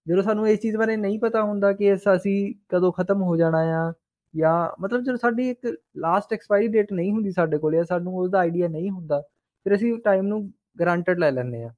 [0.07, 3.93] ਜਦੋਂ ਸਾਨੂੰ ਇਸ ਚੀਜ਼ ਬਾਰੇ ਨਹੀਂ ਪਤਾ ਹੁੰਦਾ ਕਿ ਅਸੀਂ ਕਦੋਂ ਖਤਮ ਹੋ ਜਾਣਾ ਆ
[4.35, 8.39] ਜਾਂ ਮਤਲਬ ਜਦੋਂ ਸਾਡੀ ਇੱਕ ਲਾਸਟ ਐਕਸਪਾਇਰੀ ਡੇਟ ਨਹੀਂ ਹੁੰਦੀ ਸਾਡੇ ਕੋਲ ਜਾਂ ਸਾਨੂੰ ਉਹਦਾ
[8.39, 9.21] ਆਈਡੀਆ ਨਹੀਂ ਹੁੰਦਾ
[9.65, 11.69] ਫਿਰ ਅਸੀਂ ਟਾਈਮ ਨੂੰ ਗਰੰਟਡ ਲੈ ਲੈਂਦੇ ਆ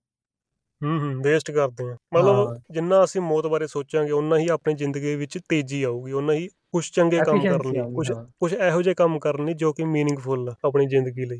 [0.83, 5.15] ਹੂੰ ਹੂੰ ਵੇਸਟ ਕਰਦੇ ਆ ਮਤਲਬ ਜਿੰਨਾ ਅਸੀਂ ਮੌਤ ਬਾਰੇ ਸੋਚਾਂਗੇ ਉਨਾ ਹੀ ਆਪਣੀ ਜ਼ਿੰਦਗੀ
[5.15, 9.19] ਵਿੱਚ ਤੇਜ਼ੀ ਆਊਗੀ ਉਨਾ ਹੀ ਕੁਝ ਚੰਗੇ ਕੰਮ ਕਰਨ ਲਈ ਕੁਝ ਕੁਝ ਇਹੋ ਜਿਹੇ ਕੰਮ
[9.19, 11.39] ਕਰਨ ਲਈ ਜੋ ਕਿ ਮੀਨਿੰਗਫੁਲ ਆਪਣੀ ਜ਼ਿੰਦਗੀ ਲਈ।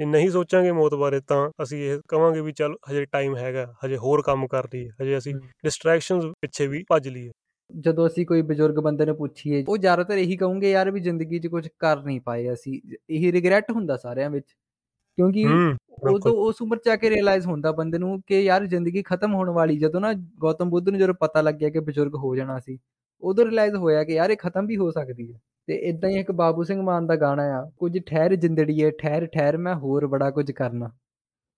[0.00, 3.96] ਜੇ ਨਹੀਂ ਸੋਚਾਂਗੇ ਮੌਤ ਬਾਰੇ ਤਾਂ ਅਸੀਂ ਇਹ ਕਵਾਂਗੇ ਵੀ ਚੱਲ ਹਜੇ ਟਾਈਮ ਹੈਗਾ ਹਜੇ
[3.96, 7.30] ਹੋਰ ਕੰਮ ਕਰ ਲਈਏ ਹਜੇ ਅਸੀਂ ਡਿਸਟਰੈਕਸ਼ਨਸ ਪਿੱਛੇ ਵੀ ਭੱਜ ਲਈਏ।
[7.80, 11.46] ਜਦੋਂ ਅਸੀਂ ਕੋਈ ਬਜ਼ੁਰਗ ਬੰਦੇ ਨੂੰ ਪੁੱਛੀਏ ਉਹ ਜ਼ਿਆਦਾਤਰ ਇਹੀ ਕਹੂਗੇ ਯਾਰ ਵੀ ਜ਼ਿੰਦਗੀ 'ਚ
[11.46, 14.46] ਕੁਝ ਕਰ ਨਹੀਂ ਪਾਏ ਅਸੀਂ ਇਹ ਰਿਗਰੈਟ ਹੁੰਦਾ ਸਾਰਿਆਂ ਵਿੱਚ।
[15.18, 15.46] ਕਿਉਂਕਿ
[16.10, 19.50] ਉਦੋਂ ਉਸ ਉਮਰ 'ਚ ਆ ਕੇ ਰਿਅਲਾਈਜ਼ ਹੁੰਦਾ ਬੰਦੇ ਨੂੰ ਕਿ ਯਾਰ ਜ਼ਿੰਦਗੀ ਖਤਮ ਹੋਣ
[19.50, 22.78] ਵਾਲੀ ਜਦੋਂ ਨਾ ਗੌਤਮ ਬੁੱਧ ਨੂੰ ਜਦੋਂ ਪਤਾ ਲੱਗਿਆ ਕਿ ਬਜ਼ੁਰਗ ਹੋ ਜਾਣਾ ਸੀ
[23.22, 26.32] ਉਦੋਂ ਰਿਅਲਾਈਜ਼ ਹੋਇਆ ਕਿ ਯਾਰ ਇਹ ਖਤਮ ਵੀ ਹੋ ਸਕਦੀ ਹੈ। ਤੇ ਇਦਾਂ ਹੀ ਇੱਕ
[26.32, 30.50] ਬਾਬੂ ਸਿੰਘ ਮਾਨ ਦਾ ਗਾਣਾ ਆ ਕੁਝ ਠਹਿਰ ਜਿੰਦੜੀਏ ਠਹਿਰ ਠਹਿਰ ਮੈਂ ਹੋਰ ਬੜਾ ਕੁਝ
[30.52, 30.90] ਕਰਨਾ।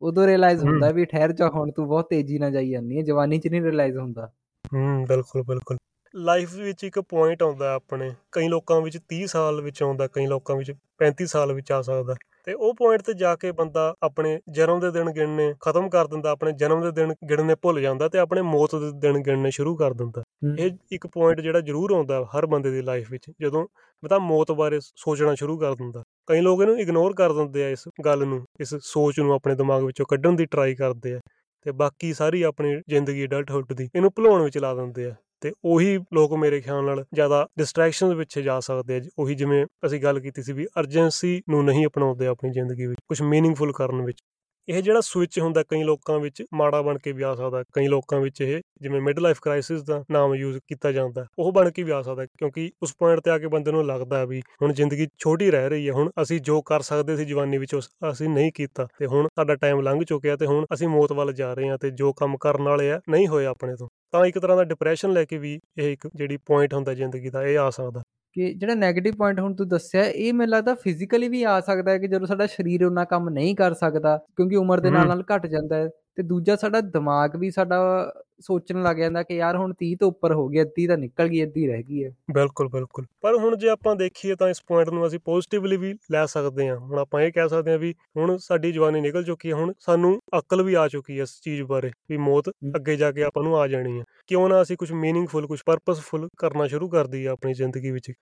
[0.02, 3.38] ਉਦੋਂ ਰਿਅਲਾਈਜ਼ ਹੁੰਦਾ ਵੀ ਠਹਿਰ ਜਾ ਹੁਣ ਤੂੰ ਬਹੁਤ ਤੇਜ਼ੀ ਨਾਲ ਜਾਈ ਜਾਂਦੀ ਹੈ ਜਵਾਨੀ
[3.38, 4.32] 'ਚ ਨਹੀਂ ਰਿਅਲਾਈਜ਼ ਹੁੰਦਾ।
[4.74, 5.76] ਹੂੰ ਬਿਲਕੁਲ ਬਿਲਕੁਲ।
[6.14, 10.56] ਲਾਈਫ ਵਿੱਚ ਇੱਕ ਪੁਆਇੰਟ ਆਉਂਦਾ ਆਪਣੇ ਕਈ ਲੋਕਾਂ ਵਿੱਚ 30 ਸਾਲ ਵਿੱਚ ਆਉਂਦਾ ਕਈ ਲੋਕਾਂ
[10.56, 12.14] ਵਿੱਚ 35 ਸਾਲ ਵਿੱਚ ਆ ਸਕਦਾ।
[12.46, 16.30] ਤੇ ਉਹ ਪੁਆਇੰਟ ਤੇ ਜਾ ਕੇ ਬੰਦਾ ਆਪਣੇ ਜਨਮ ਦੇ ਦਿਨ ਗਿਣਨੇ ਖਤਮ ਕਰ ਦਿੰਦਾ
[16.30, 19.92] ਆਪਣੇ ਜਨਮ ਦੇ ਦਿਨ ਗਿਣਨੇ ਭੁੱਲ ਜਾਂਦਾ ਤੇ ਆਪਣੇ ਮੌਤ ਦੇ ਦਿਨ ਗਿਣਨੇ ਸ਼ੁਰੂ ਕਰ
[19.92, 20.22] ਦਿੰਦਾ।
[20.58, 23.66] ਇਹ ਇੱਕ ਪੁਆਇੰਟ ਜਿਹੜਾ ਜ਼ਰੂਰ ਆਉਂਦਾ ਹਰ ਬੰਦੇ ਦੀ ਲਾਈਫ ਵਿੱਚ ਜਦੋਂ
[24.02, 27.88] ਬੰਦਾ ਮੌਤ ਬਾਰੇ ਸੋਚਣਾ ਸ਼ੁਰੂ ਕਰ ਦਿੰਦਾ। ਕਈ ਲੋਕ ਇਹਨੂੰ ਇਗਨੋਰ ਕਰ ਦਿੰਦੇ ਆ ਇਸ
[28.04, 31.20] ਗੱਲ ਨੂੰ ਇਸ ਸੋਚ ਨੂੰ ਆਪਣੇ ਦਿਮਾਗ ਵਿੱਚੋਂ ਕੱਢਣ ਦੀ ਟਰਾਈ ਕਰਦੇ ਆ
[31.66, 35.98] ਤੇ ਬਾਕੀ ਸਾਰੀ ਆਪਣੀ ਜ਼ਿੰਦਗੀ ਅਡਲਟਹੁੱਡ ਦੀ ਇਹਨੂੰ ਭੁਲਾਉਣ ਵਿੱਚ ਲਾ ਦਿੰਦੇ ਆ। ਤੇ ਉਹੀ
[36.14, 40.42] ਲੋਕ ਮੇਰੇ ਖਿਆਲ ਨਾਲ ਜ਼ਿਆਦਾ ਡਿਸਟਰੈਕਸ਼ਨਸ ਵਿੱਚ ਜਾ ਸਕਦੇ ਆ ਉਹੀ ਜਿਵੇਂ ਅਸੀਂ ਗੱਲ ਕੀਤੀ
[40.42, 44.22] ਸੀ ਵੀ ਅਰਜੈਂਸੀ ਨੂੰ ਨਹੀਂ ਅਪਣਾਉਂਦੇ ਆਪਣੀ ਜ਼ਿੰਦਗੀ ਵਿੱਚ ਕੁਝ ਮੀਨਿੰਗਫੁਲ ਕਰਨ ਵਿੱਚ।
[44.68, 48.20] ਇਹ ਜਿਹੜਾ ਸਵਿਚ ਹੁੰਦਾ ਕਈ ਲੋਕਾਂ ਵਿੱਚ, ਮਾੜਾ ਬਣ ਕੇ ਵੀ ਆ ਸਕਦਾ। ਕਈ ਲੋਕਾਂ
[48.20, 51.92] ਵਿੱਚ ਇਹ ਜਿਵੇਂ ਮਿਡ ਲਾਈਫ ਕ੍ਰਾਈਸਿਸ ਦਾ ਨਾਮ ਯੂਜ਼ ਕੀਤਾ ਜਾਂਦਾ। ਉਹ ਬਣ ਕੇ ਵੀ
[51.92, 55.50] ਆ ਸਕਦਾ, ਕਿਉਂਕਿ ਉਸ ਪੁਆਇੰਟ ਤੇ ਆ ਕੇ ਬੰਦੇ ਨੂੰ ਲੱਗਦਾ ਵੀ ਹੁਣ ਜ਼ਿੰਦਗੀ ਛੋਟੀ
[55.50, 57.76] ਰਹਿ ਰਹੀ ਹੈ, ਹੁਣ ਅਸੀਂ ਜੋ ਕਰ ਸਕਦੇ ਸੀ ਜਵਾਨੀ ਵਿੱਚ
[58.10, 61.52] ਅਸੀਂ ਨਹੀਂ ਕੀਤਾ। ਤੇ ਹੁਣ ਸਾਡਾ ਟਾਈਮ ਲੰਘ ਚੁੱਕਿਆ ਤੇ ਹੁਣ ਅਸੀਂ ਮੌਤ ਵੱਲ ਜਾ
[61.54, 64.56] ਰਹੇ ਹਾਂ ਤੇ ਜੋ ਕੰਮ ਕਰਨ ਵਾਲੇ ਆ, ਨਹੀਂ ਹੋਏ ਆਪਣੇ ਤੋਂ। ਤਾਂ ਇੱਕ ਤਰ੍ਹਾਂ
[64.56, 68.02] ਦਾ ਡਿਪਰੈਸ਼ਨ ਲੈ ਕੇ ਵੀ ਇਹ ਇੱਕ ਜਿਹੜੀ ਪੁਆਇੰਟ ਹੁੰਦਾ ਜ਼ਿੰਦਗੀ ਦਾ, ਇਹ ਆ ਸਕਦਾ।
[68.32, 71.98] ਕਿ ਜਿਹੜਾ 네ਗੇਟਿਵ ਪੁਆਇੰਟ ਹੁਣ ਤੂੰ ਦੱਸਿਆ ਇਹ ਮੈਨੂੰ ਲੱਗਦਾ ਫਿਜ਼ੀਕਲੀ ਵੀ ਆ ਸਕਦਾ ਹੈ
[71.98, 75.46] ਕਿ ਜਦੋਂ ਸਾਡਾ ਸਰੀਰ ਉਹਨਾਂ ਕੰਮ ਨਹੀਂ ਕਰ ਸਕਦਾ ਕਿਉਂਕਿ ਉਮਰ ਦੇ ਨਾਲ ਨਾਲ ਘਟ
[75.46, 79.94] ਜਾਂਦਾ ਹੈ। ਤੇ ਦੂਜਾ ਸਾਡਾ ਦਿਮਾਗ ਵੀ ਸਾਡਾ ਸੋਚਣ ਲੱਗ ਜਾਂਦਾ ਕਿ ਯਾਰ ਹੁਣ 30
[80.00, 83.34] ਤੋਂ ਉੱਪਰ ਹੋ ਗਿਆ ਅੱਧੀ ਤਾਂ ਨਿਕਲ ਗਈ ਅੱਧੀ ਰਹਿ ਗਈ ਹੈ। ਬਿਲਕੁਲ ਬਿਲਕੁਲ। ਪਰ
[83.34, 86.98] ਹੁਣ ਜੇ ਆਪਾਂ ਦੇਖੀਏ ਤਾਂ ਇਸ ਪੁਆਇੰਟ ਨੂੰ ਅਸੀਂ ਪੋਜ਼ਿਟਿਵਲੀ ਵੀ ਲੈ ਸਕਦੇ ਹਾਂ। ਹੁਣ
[86.98, 90.62] ਆਪਾਂ ਇਹ ਕਹਿ ਸਕਦੇ ਹਾਂ ਵੀ ਹੁਣ ਸਾਡੀ ਜਵਾਨੀ ਨਿਕਲ ਚੁੱਕੀ ਹੈ ਹੁਣ ਸਾਨੂੰ ਅਕਲ
[90.62, 93.66] ਵੀ ਆ ਚੁੱਕੀ ਹੈ ਇਸ ਚੀਜ਼ ਬਾਰੇ ਵੀ ਮੌਤ ਅੱਗੇ ਜਾ ਕੇ ਆਪਾਂ ਨੂੰ ਆ
[93.68, 97.90] ਜਾਣੀ ਹੈ। ਕਿਉਂ ਨਾ ਅਸੀਂ ਕੁਝ ਮੀਨਿੰਗਫੁਲ ਕੁਝ ਪਰਪਸਫੁਲ ਕਰਨਾ ਸ਼ੁਰੂ ਕਰ ਦਈਏ ਆਪਣੀ ਜ਼ਿੰਦਗੀ
[97.90, 98.12] ਵਿੱਚ।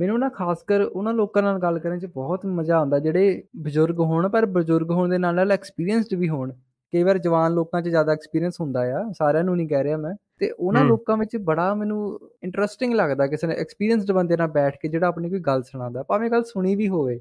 [0.00, 4.00] ਮੈਨੂੰ ਨਾ ਖਾਸ ਕਰ ਉਹਨਾਂ ਲੋਕਾਂ ਨਾਲ ਗੱਲ ਕਰਨ 'ਚ ਬਹੁਤ ਮਜ਼ਾ ਆਉਂਦਾ ਜਿਹੜੇ ਬਜ਼ੁਰਗ
[4.00, 6.52] ਹੋਣ ਪਰ ਬਜ਼ੁਰਗ ਹੋਣ ਦੇ ਨਾਲ ਨਾਲ ਐਕਸਪੀਰੀਅੰਸਡ ਵੀ ਹੋਣ।
[6.92, 10.14] ਕਈ ਵਾਰ ਜਵਾਨ ਲੋਕਾਂ 'ਚ ਜ਼ਿਆਦਾ ਐਕਸਪੀਰੀਅੰਸ ਹੁੰਦਾ ਆ ਸਾਰਿਆਂ ਨੂੰ ਨਹੀਂ ਕਹਿ ਰਿਹਾ ਮੈਂ
[10.38, 14.88] ਤੇ ਉਹਨਾਂ ਲੋਕਾਂ ਵਿੱਚ ਬੜਾ ਮੈਨੂੰ ਇੰਟਰਸਟਿੰਗ ਲੱਗਦਾ ਕਿਸੇ ਨੇ ਐਕਸਪੀਰੀਅੰਸਡ ਬੰਦੇ ਨਾਲ ਬੈਠ ਕੇ
[14.88, 17.20] ਜਿਹੜਾ ਆਪਣੀ ਕੋਈ ਗੱਲ ਸੁਣਾਉਂਦਾ ਭਾਵੇਂ ਗੱਲ ਸੁਣੀ ਵੀ ਹੋਵੇ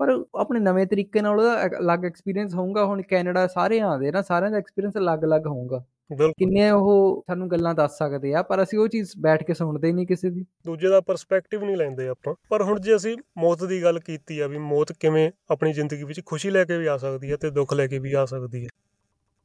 [0.00, 4.50] ਪਰ ਆਪਣੇ ਨਵੇਂ ਤਰੀਕੇ ਨਾਲ ਉਹਦਾ ਅਲੱਗ ਐਕਸਪੀਰੀਅੰਸ ਹੋਊਗਾ ਹੁਣ ਕੈਨੇਡਾ ਸਾਰੇ ਆਉਂਦੇ ਨਾ ਸਾਰਿਆਂ
[4.50, 5.84] ਦਾ ਐਕਸਪੀਰੀਅੰਸ ਅਲੱਗ-ਅਲੱਗ ਹੋਊਗਾ।
[6.38, 10.06] ਕਿੰਨੇ ਉਹ ਸਾਨੂੰ ਗੱਲਾਂ ਦੱਸ ਸਕਦੇ ਆ ਪਰ ਅਸੀਂ ਉਹ ਚੀਜ਼ ਬੈਠ ਕੇ ਸੁਣਦੇ ਨਹੀਂ
[10.06, 13.98] ਕਿਸੇ ਦੀ। ਦੂਜੇ ਦਾ ਪਰਸਪੈਕਟਿਵ ਨਹੀਂ ਲੈਂਦੇ ਆਪਾਂ ਪਰ ਹੁਣ ਜੇ ਅਸੀਂ ਮੌਤ ਦੀ ਗੱਲ
[13.98, 17.36] ਕੀਤੀ ਆ ਵੀ ਮੌਤ ਕਿਵੇਂ ਆਪਣੀ ਜ਼ਿੰਦਗੀ ਵਿੱਚ ਖੁਸ਼ੀ ਲੈ ਕੇ ਵੀ ਆ ਸਕਦੀ ਹੈ
[17.36, 18.68] ਤੇ ਦੁੱਖ ਲੈ ਕੇ ਵੀ ਆ ਸਕਦੀ ਹੈ।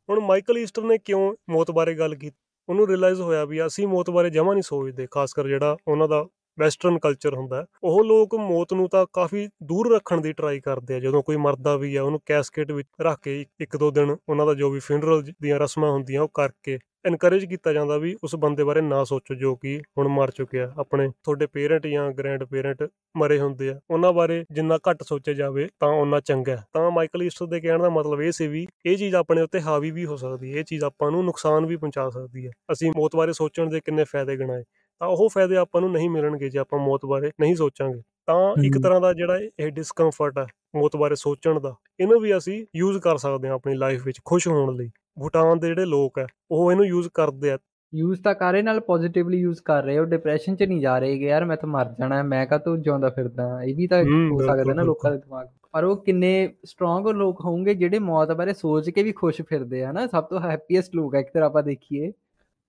[0.10, 2.38] ਹੁਣ ਮਾਈਕਲ ਈਸਟਰ ਨੇ ਕਿਉਂ ਮੌਤ ਬਾਰੇ ਗੱਲ ਕੀਤੀ
[2.70, 6.26] ਉਹਨੂੰ ਰਿਅਲਾਈਜ਼ ਹੋਇਆ ਵੀ ਅਸੀਂ ਮੌਤ ਬਾਰੇ ਜਮਾ ਨਹੀਂ ਸੋਚਦੇ, ਖਾਸ ਕਰ ਜਿਹੜਾ ਉਹਨਾਂ ਦਾ
[6.60, 11.00] ਵੈਸਟਰਨ ਕਲਚਰ ਹੁੰਦਾ। ਉਹ ਲੋਕ ਮੌਤ ਨੂੰ ਤਾਂ ਕਾਫੀ ਦੂਰ ਰੱਖਣ ਦੀ ਟਰਾਈ ਕਰਦੇ ਆ।
[11.00, 14.54] ਜਦੋਂ ਕੋਈ ਮਰਦਾ ਵੀ ਆ, ਉਹਨੂੰ ਕੈਸਕੇਟ ਵਿੱਚ ਰੱਖ ਕੇ ਇੱਕ ਦੋ ਦਿਨ ਉਹਨਾਂ ਦਾ
[14.54, 18.82] ਜੋ ਵੀ ਫਿਨਰਲ ਦੀਆਂ ਰਸਮਾਂ ਹੁੰਦੀਆਂ, ਉਹ ਕਰਕੇ ਇਨਕਰੇਜ ਕੀਤਾ ਜਾਂਦਾ ਵੀ ਉਸ ਬੰਦੇ ਬਾਰੇ
[18.82, 22.84] ਨਾ ਸੋਚੋ ਜੋ ਕਿ ਹੁਣ ਮਰ ਚੁੱਕਿਆ। ਆਪਣੇ ਤੁਹਾਡੇ ਪੇਰੈਂਟ ਜਾਂ ਗ੍ਰੈਂਡ ਪੇਰੈਂਟ
[23.18, 27.46] ਮਰੇ ਹੁੰਦੇ ਆ। ਉਹਨਾਂ ਬਾਰੇ ਜਿੰਨਾ ਘੱਟ ਸੋਚਿਆ ਜਾਵੇ ਤਾਂ ਉਹਨਾਂ ਚੰਗਾ ਤਾਂ ਮਾਈਕਲ ਈਸਟਰ
[27.46, 30.54] ਦੇ ਕਹਿਣ ਦਾ ਮਤਲਬ ਇਹ ਸੀ ਵੀ ਇਹ ਚੀਜ਼ ਆਪਣੇ ਉੱਤੇ ਹਾਵੀ ਵੀ ਹੋ ਸਕਦੀ
[30.54, 33.80] ਹੈ। ਇਹ ਚੀਜ਼ ਆਪਾਂ ਨੂੰ ਨੁਕਸਾਨ ਵੀ ਪਹੁੰਚਾ ਸਕਦੀ ਹੈ। ਅਸੀਂ ਮੌਤ ਬਾਰੇ ਸੋਚਣ ਦੇ
[33.86, 34.64] ਕਿੰਨੇ ਫਾਇਦੇ ਗਿਣਾਏ।
[35.02, 38.78] ਤਾਂ ਉਹ ਫਾਇਦੇ ਆਪਾਂ ਨੂੰ ਨਹੀਂ ਮਿਲਣਗੇ ਜੇ ਆਪਾਂ ਮੌਤ ਬਾਰੇ ਨਹੀਂ ਸੋਚਾਂਗੇ। ਤਾਂ ਇੱਕ
[38.78, 43.18] ਤਰ੍ਹਾਂ ਦਾ ਜਿਹੜਾ ਇਹ ਡਿਸਕੰਫਰਟ ਹੈ ਮੌਤ ਬਾਰੇ ਸੋਚਣ ਦਾ ਇਹਨੂੰ ਵੀ ਅਸੀਂ ਯੂਜ਼ ਕਰ
[43.18, 46.86] ਸਕਦੇ ਹਾਂ ਆਪਣੀ ਲਾਈਫ ਵਿੱਚ ਖੁਸ਼ ਹੋਣ ਲਈ। ਭੂਟਾਨ ਦੇ ਜਿਹੜੇ ਲੋਕ ਹੈ ਉਹ ਇਹਨੂੰ
[46.86, 47.58] ਯੂਜ਼ ਕਰਦੇ ਆ।
[47.94, 51.18] ਯੂਜ਼ ਤਾਂ ਕਰ ਰਹੇ ਨਾਲ ਪੋਜ਼ਿਟਿਵਲੀ ਯੂਜ਼ ਕਰ ਰਹੇ ਹੋ ਡਿਪਰੈਸ਼ਨ 'ਚ ਨਹੀਂ ਜਾ ਰਹੇ
[51.20, 54.42] ਕਿ ਯਾਰ ਮੈਂ ਤਾਂ ਮਰ ਜਾਣਾ ਮੈਂ ਕਾ ਤੂੰ ਜਿਉਂਦਾ ਫਿਰਦਾ ਇਹ ਵੀ ਤਾਂ ਹੋ
[54.42, 58.90] ਸਕਦਾ ਨਾ ਲੋਕਾਂ ਦੇ ਦਿਮਾਗ ਪਰ ਉਹ ਕਿੰਨੇ ਸਟਰੋਂਗ ਲੋਕ ਹੋਣਗੇ ਜਿਹੜੇ ਮੌਤ ਬਾਰੇ ਸੋਚ
[58.90, 62.12] ਕੇ ਵੀ ਖੁਸ਼ ਫਿਰਦੇ ਆ ਨਾ ਸਭ ਤੋਂ ਹੈਪੀਐਸਟ ਲੋਕ ਹੈ ਇੱਕ ਤਰ੍ਹਾਂ ਆਪਾਂ ਦੇਖੀਏ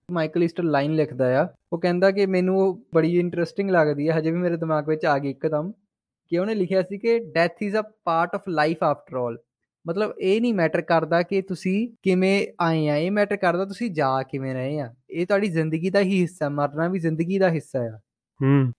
[0.08, 4.30] ਮਾਈਕਲ ਈਸਟਰ ਲਾਈਨ ਲਿਖਦਾ ਆ ਉਹ ਕਹਿੰਦਾ ਕਿ ਮੈਨੂੰ ਉਹ ਬੜੀ ਇੰਟਰਸਟਿੰਗ ਲੱਗਦੀ ਹੈ ਹਜੇ
[4.30, 5.72] ਵੀ ਮੇਰੇ ਦਿਮਾਗ ਵਿੱਚ ਆ ਗਈ ਇੱਕਦਮ
[6.28, 9.36] ਕਿ ਉਹਨੇ ਲਿਖਿਆ ਸੀ ਕਿ death is a part of life after all
[9.86, 14.22] ਮਤਲਬ ਇਹ ਨਹੀਂ ਮੈਟਰ ਕਰਦਾ ਕਿ ਤੁਸੀਂ ਕਿਵੇਂ ਆਏ ਆ ਇਹ ਮੈਟਰ ਕਰਦਾ ਤੁਸੀਂ ਜਾ
[14.22, 17.98] ਕਿਵੇਂ ਰਹੇ ਆ। ਇਹ ਤੁਹਾਡੀ ਜ਼ਿੰਦਗੀ ਦਾ ਹੀ ਹਿੱਸਾ ਮਰਨਾ ਵੀ ਜ਼ਿੰਦਗੀ ਦਾ ਹਿੱਸਾ ਆ।
[18.40, 18.72] ਹੂੰ।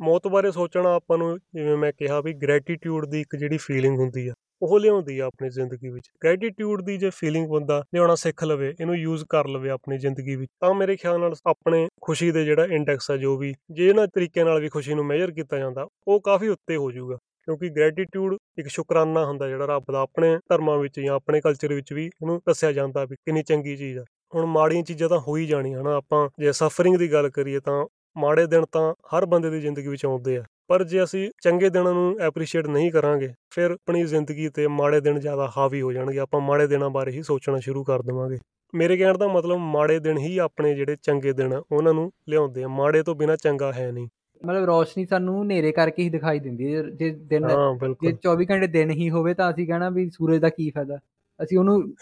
[0.00, 4.28] ਮੌਤ ਬਾਰੇ ਸੋਚਣਾ ਆਪਾਂ ਨੂੰ ਜਿਵੇਂ ਮੈਂ ਕਿਹਾ ਵੀ ਗ੍ਰੈਟੀਟਿਊਡ ਦੀ ਇੱਕ ਜਿਹੜੀ ਫੀਲਿੰਗ ਹੁੰਦੀ
[4.28, 8.74] ਆ ਉਹ ਲਿਆਉਂਦੀ ਆ ਆਪਣੀ ਜ਼ਿੰਦਗੀ ਵਿੱਚ। ਗ੍ਰੈਟੀਟਿਊਡ ਦੀ ਜੇ ਫੀਲਿੰਗ ਬੰਦਾ ਲਿਆਉਣਾ ਸਿੱਖ ਲਵੇ
[8.80, 12.64] ਇਹਨੂੰ ਯੂਜ਼ ਕਰ ਲਵੇ ਆਪਣੀ ਜ਼ਿੰਦਗੀ ਵਿੱਚ ਤਾਂ ਮੇਰੇ ਖਿਆਲ ਨਾਲ ਆਪਣੇ ਖੁਸ਼ੀ ਦੇ ਜਿਹੜਾ
[12.64, 16.20] ਇੰਡੈਕਸ ਆ ਜੋ ਵੀ ਜੇ ਇਹਨਾਂ ਤਰੀਕੇ ਨਾਲ ਵੀ ਖੁਸ਼ੀ ਨੂੰ ਮੇਜ਼ਰ ਕੀਤਾ ਜਾਂਦਾ ਉਹ
[16.20, 21.00] ਕਾਫੀ ਉੱਤੇ ਹੋ ਜਾਊਗਾ। ਕਿਉਂਕਿ ਗ੍ਰੈਟੀਟਿਊਡ ਇੱਕ ਸ਼ੁਕਰਾਨਾ ਹੁੰਦਾ ਜਿਹੜਾ ਰੱਬ ਦਾ ਆਪਣੇ ਧਰਮਾਂ ਵਿੱਚ
[21.00, 24.82] ਜਾਂ ਆਪਣੇ ਕਲਚਰ ਵਿੱਚ ਵੀ ਇਹਨੂੰ ਦੱਸਿਆ ਜਾਂਦਾ ਵੀ ਕਿੰਨੀ ਚੰਗੀ ਚੀਜ਼ ਆ। ਹੁਣ ਮਾੜੀਆਂ
[24.82, 25.96] ਚੀਜ਼ਾਂ ਤਾਂ ਹੋ ਹੀ ਜਾਣੀਆਂ, ਹਨਾ?
[25.96, 30.06] ਆਪਾਂ ਜੇ ਸਫਰਿੰਗ ਦੀ ਗੱਲ ਕਰੀਏ ਤਾਂ ਮਾੜੇ ਦਿਨ ਤਾਂ ਹਰ ਬੰਦੇ ਦੀ ਜ਼ਿੰਦਗੀ ਵਿੱਚ
[30.06, 34.66] ਆਉਂਦੇ ਆ। ਪਰ ਜੇ ਅਸੀਂ ਚੰਗੇ ਦਿਨਾਂ ਨੂੰ ਐਪਰੀਸ਼ੀਏਟ ਨਹੀਂ ਕਰਾਂਗੇ, ਫਿਰ ਆਪਣੀ ਜ਼ਿੰਦਗੀ ਤੇ
[34.66, 38.38] ਮਾੜੇ ਦਿਨ ਜ਼ਿਆਦਾ ਹਾਵੀ ਹੋ ਜਾਣਗੇ। ਆਪਾਂ ਮਾੜੇ ਦਿਨਾਂ ਬਾਰੇ ਹੀ ਸੋਚਣਾ ਸ਼ੁਰੂ ਕਰ ਦੇਵਾਂਗੇ।
[38.74, 42.62] ਮੇਰੇ ਕਹਿਣ ਦਾ ਮਤਲਬ ਮਾੜੇ ਦਿਨ ਹੀ ਆਪਣੇ ਜਿਹੜੇ ਚੰਗੇ ਦਿਨ ਆ, ਉਹਨਾਂ ਨੂੰ ਲਿਆਉਂਦੇ
[42.62, 44.08] ਆ। ਮਾੜੇ ਤੋਂ ਬਿਨਾ ਚੰਗਾ ਹੈ ਨਹੀਂ।
[44.46, 48.66] ਮਤਲਬ ਰੋਸ਼ਨੀ ਸਾਨੂੰ ਹਨੇਰੇ ਕਰਕੇ ਹੀ ਦਿਖਾਈ ਦਿੰਦੀ ਹੈ। ਜੇ ਦਿਨ ਜੇ ਬਿਲਕੁਲ। 24 ਘੰਟੇ
[48.66, 50.98] ਦਿਨ ਹੀ ਹੋਵੇ ਤਾਂ ਅਸੀਂ ਕਹਣਾ ਵੀ ਸੂਰਜ ਦਾ ਕੀ ਫਾਇਦਾ।
[51.40, 51.94] ਅਸੀਂ ਉਹਨੂੰ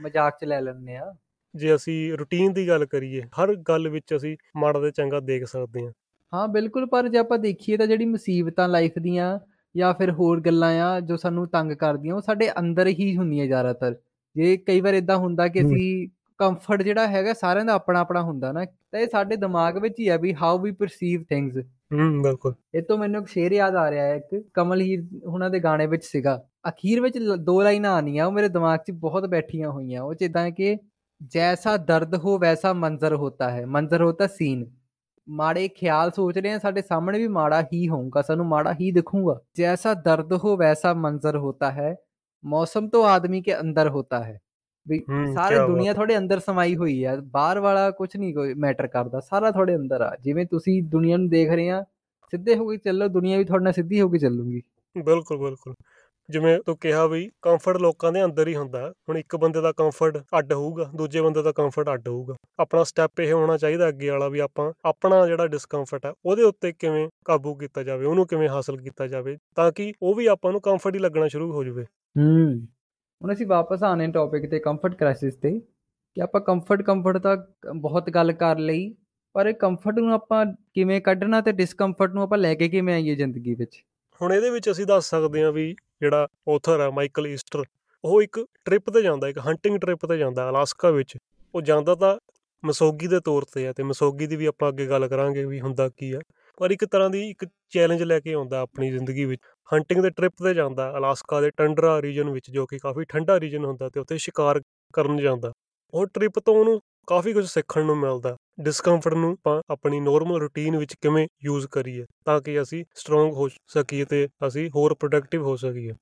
[0.00, 1.14] ਮਜ਼ਾਕ 'ਚ ਲੈ ਲੈਂਦੇ ਆ
[1.54, 5.84] ਜੇ ਅਸੀਂ ਰੁਟੀਨ ਦੀ ਗੱਲ ਕਰੀਏ ਹਰ ਗੱਲ ਵਿੱਚ ਅਸੀਂ ਮਾੜਾ ਤੇ ਚੰਗਾ ਦੇਖ ਸਕਦੇ
[5.86, 5.92] ਹਾਂ।
[6.32, 9.38] ਹਾਂ ਬਿਲਕੁਲ ਪਰ ਜੇ ਆਪਾਂ ਦੇਖੀਏ ਤਾਂ ਜਿਹੜੀ ਮੁਸੀਬਤਾਂ ਲਾਈਫ ਦੀਆਂ
[9.76, 13.96] ਜਾਂ ਫਿਰ ਹੋਰ ਗੱਲਾਂ ਆ ਜੋ ਸਾਨੂੰ ਤੰਗ ਕਰਦੀਆਂ ਉਹ ਸਾਡੇ ਅੰਦਰ ਹੀ ਹੁੰਦੀਆਂ ਜ਼ਿਆਦਾਤਰ।
[14.36, 16.08] ਜੇ ਕਈ ਵਾਰ ਇਦਾਂ ਹੁੰਦਾ ਕਿ ਅਸੀਂ
[16.38, 20.08] ਕੰਫਰਟ ਜਿਹੜਾ ਹੈਗਾ ਸਾਰਿਆਂ ਦਾ ਆਪਣਾ ਆਪਣਾ ਹੁੰਦਾ ਨਾ ਤਾਂ ਇਹ ਸਾਡੇ ਦਿਮਾਗ ਵਿੱਚ ਹੀ
[20.08, 23.90] ਆ ਵੀ ਹਾਊ ਵੀ ਪਰਸੀਵ ਥਿੰਗਸ ਹੂੰ ਬਿਲਕੁਲ। ਇਹ ਤੋਂ ਮੈਨੂੰ ਇੱਕ ਸ਼ੇਰ ਯਾਦ ਆ
[23.90, 26.36] ਰਿਹਾ ਹੈ ਇੱਕ ਕਮਲ ਹੀਰ ਉਹਨਾਂ ਦੇ ਗਾਣੇ ਵਿੱਚ ਸੀਗਾ।
[26.68, 30.50] ਅਖੀਰ ਵਿੱਚ ਦੋ ਲਾਈਨਾਂ ਆਣੀਆਂ ਉਹ ਮੇਰੇ ਦਿਮਾਗ 'ਚ ਬਹੁਤ ਬੈਠੀਆਂ ਹੋਈਆਂ। ਉਹ ਚ ਇਦਾਂ
[30.50, 30.76] ਕਿ
[31.32, 34.64] ਜੈਸਾ ਦਰਦ ਹੋ ਵੈਸਾ ਮੰਜ਼ਰ ਹੋਤਾ ਹੈ ਮੰਜ਼ਰ ਹੋਤਾ ਸੀਨ।
[35.28, 39.40] ਮਾੜੇ ਖਿਆਲ ਸੋਚ ਰਹੇ ਹਾਂ ਸਾਡੇ ਸਾਹਮਣੇ ਵੀ ਮਾੜਾ ਹੀ ਹੋਊਗਾ ਸਾਨੂੰ ਮਾੜਾ ਹੀ ਦਿਖੂਗਾ।
[39.56, 41.94] ਜੈਸਾ ਦਰਦ ਹੋ ਵੈਸਾ ਮੰਜ਼ਰ ਹੋਤਾ ਹੈ
[42.44, 44.38] ਮੌਸਮ ਤੋਂ ਆਦਮੀ ਕੇ ਅੰਦਰ ਹੋਤਾ ਹੈ।
[44.86, 44.98] ਵੀ
[45.34, 49.50] ਸਾਰੇ ਦੁਨੀਆ ਤੁਹਾਡੇ ਅੰਦਰ ਸਮਾਈ ਹੋਈ ਹੈ ਬਾਹਰ ਵਾਲਾ ਕੁਝ ਨਹੀਂ ਕੋਈ ਮੈਟਰ ਕਰਦਾ ਸਾਰਾ
[49.50, 51.82] ਤੁਹਾਡੇ ਅੰਦਰ ਆ ਜਿਵੇਂ ਤੁਸੀਂ ਦੁਨੀਆ ਨੂੰ ਦੇਖ ਰਹੇ ਆ
[52.32, 54.62] ਸਿੱਧੇ ਹੋ ਕੇ ਚੱਲੋ ਦੁਨੀਆ ਵੀ ਤੁਹਾਡੇ ਨਾਲ ਸਿੱਧੀ ਹੋ ਕੇ ਚੱਲੂਗੀ।
[54.96, 55.74] ਬਿਲਕੁਲ ਬਿਲਕੁਲ।
[56.28, 60.16] ਜਿਵੇਂ ਤੂੰ ਕਿਹਾ ਵੀ ਕੰਫਰਟ ਲੋਕਾਂ ਦੇ ਅੰਦਰ ਹੀ ਹੁੰਦਾ ਹੁਣ ਇੱਕ ਬੰਦੇ ਦਾ ਕੰਫਰਟ
[60.38, 64.28] ਅੱਡ ਹੋਊਗਾ ਦੂਜੇ ਬੰਦੇ ਦਾ ਕੰਫਰਟ ਅੱਡ ਹੋਊਗਾ। ਆਪਣਾ ਸਟੈਪ ਇਹ ਹੋਣਾ ਚਾਹੀਦਾ ਅੱਗੇ ਵਾਲਾ
[64.28, 68.76] ਵੀ ਆਪਾਂ ਆਪਣਾ ਜਿਹੜਾ ਡਿਸਕੰਫਰਟ ਹੈ ਉਹਦੇ ਉੱਤੇ ਕਿਵੇਂ ਕਾਬੂ ਕੀਤਾ ਜਾਵੇ ਉਹਨੂੰ ਕਿਵੇਂ ਹਾਸਲ
[68.76, 71.84] ਕੀਤਾ ਜਾਵੇ ਤਾਂ ਕਿ ਉਹ ਵੀ ਆਪਾਂ ਨੂੰ ਕੰਫਰਟ ਹੀ ਲੱਗਣਾ ਸ਼ੁਰੂ ਹੋ ਜਾਵੇ।
[72.16, 72.73] ਹੂੰ।
[73.24, 77.36] ਹੁਣ ਅਸੀਂ ਵਾਪਸ ਆਨੇ ਟੌਪਿਕ ਤੇ ਕੰਫਰਟ ਕ੍ਰਾਈਸਿਸ ਤੇ ਕਿ ਆਪਾਂ ਕੰਫਰਟ ਕੰਫਰਟ ਤਾਂ
[77.74, 78.94] ਬਹੁਤ ਗੱਲ ਕਰ ਲਈ,
[79.34, 80.44] ਪਰ ਇਹ ਕੰਫਰਟ ਨੂੰ ਆਪਾਂ
[80.74, 83.80] ਕਿਵੇਂ ਕੱਢਣਾ ਤੇ ਡਿਸਕੰਫਰਟ ਨੂੰ ਆਪਾਂ ਲੈ ਕੇ ਕਿਵੇਂ ਆਈਏ ਜ਼ਿੰਦਗੀ ਵਿੱਚ?
[84.20, 87.64] ਹੁਣ ਇਹਦੇ ਵਿੱਚ ਅਸੀਂ ਦੱਸ ਸਕਦੇ ਹਾਂ ਵੀ ਜਿਹੜਾ ਆਥਰ ਹੈ ਮਾਈਕਲ ਈਸਟਰ
[88.04, 91.16] ਉਹ ਇੱਕ ਟ੍ਰਿਪ ਤੇ ਜਾਂਦਾ, ਇੱਕ ਹੰਟਿੰਗ ਟ੍ਰਿਪ ਤੇ ਜਾਂਦਾ ਅਲਾਸਕਾ ਵਿੱਚ।
[91.54, 92.16] ਉਹ ਜਾਂਦਾ ਤਾਂ
[92.62, 95.88] ਮਸੋਗੀ ਦੇ ਤੌਰ ਤੇ ਹੈ ਤੇ ਮਸੋਗੀ ਦੀ ਵੀ ਆਪਾਂ ਅੱਗੇ ਗੱਲ ਕਰਾਂਗੇ ਵੀ ਹੁੰਦਾ
[95.88, 96.20] ਕੀ ਆ।
[96.58, 100.32] ਪਰ ਇੱਕ ਤਰ੍ਹਾਂ ਦੀ ਇੱਕ ਚੈਲੰਜ ਲੈ ਕੇ ਆਉਂਦਾ ਆਪਣੀ ਜ਼ਿੰਦਗੀ ਵਿੱਚ। ਹੰਟਿੰਗ ਦੇ ਟ੍ਰਿਪ
[100.44, 104.18] ਤੇ ਜਾਂਦਾ ਅਲਾਸਕਾ ਦੇ ਟੰਡਰਾ ਰੀਜਨ ਵਿੱਚ ਜੋ ਕਿ ਕਾਫੀ ਠੰਡਾ ਰੀਜਨ ਹੁੰਦਾ ਤੇ ਉੱਥੇ
[104.18, 104.60] ਸ਼ਿਕਾਰ
[104.94, 105.52] ਕਰਨ ਜਾਂਦਾ।
[105.94, 110.76] ਉਹ ਟ੍ਰਿਪ ਤੋਂ ਉਹਨੂੰ ਕਾਫੀ ਕੁਝ ਸਿੱਖਣ ਨੂੰ ਮਿਲਦਾ। ਡਿਸਕੰਫਰਟ ਨੂੰ ਆਪਾਂ ਆਪਣੀ ਨਾਰਮਲ ਰੁਟੀਨ
[110.76, 115.56] ਵਿੱਚ ਕਿਵੇਂ ਯੂਜ਼ ਕਰੀਏ ਤਾਂ ਕਿ ਅਸੀਂ ਸਟਰੋਂਗ ਹੋ ਸਕੀਏ ਤੇ ਅਸੀਂ ਹੋਰ ਪ੍ਰੋਡਕਟਿਵ ਹੋ
[115.56, 115.92] ਸਕੀਏ।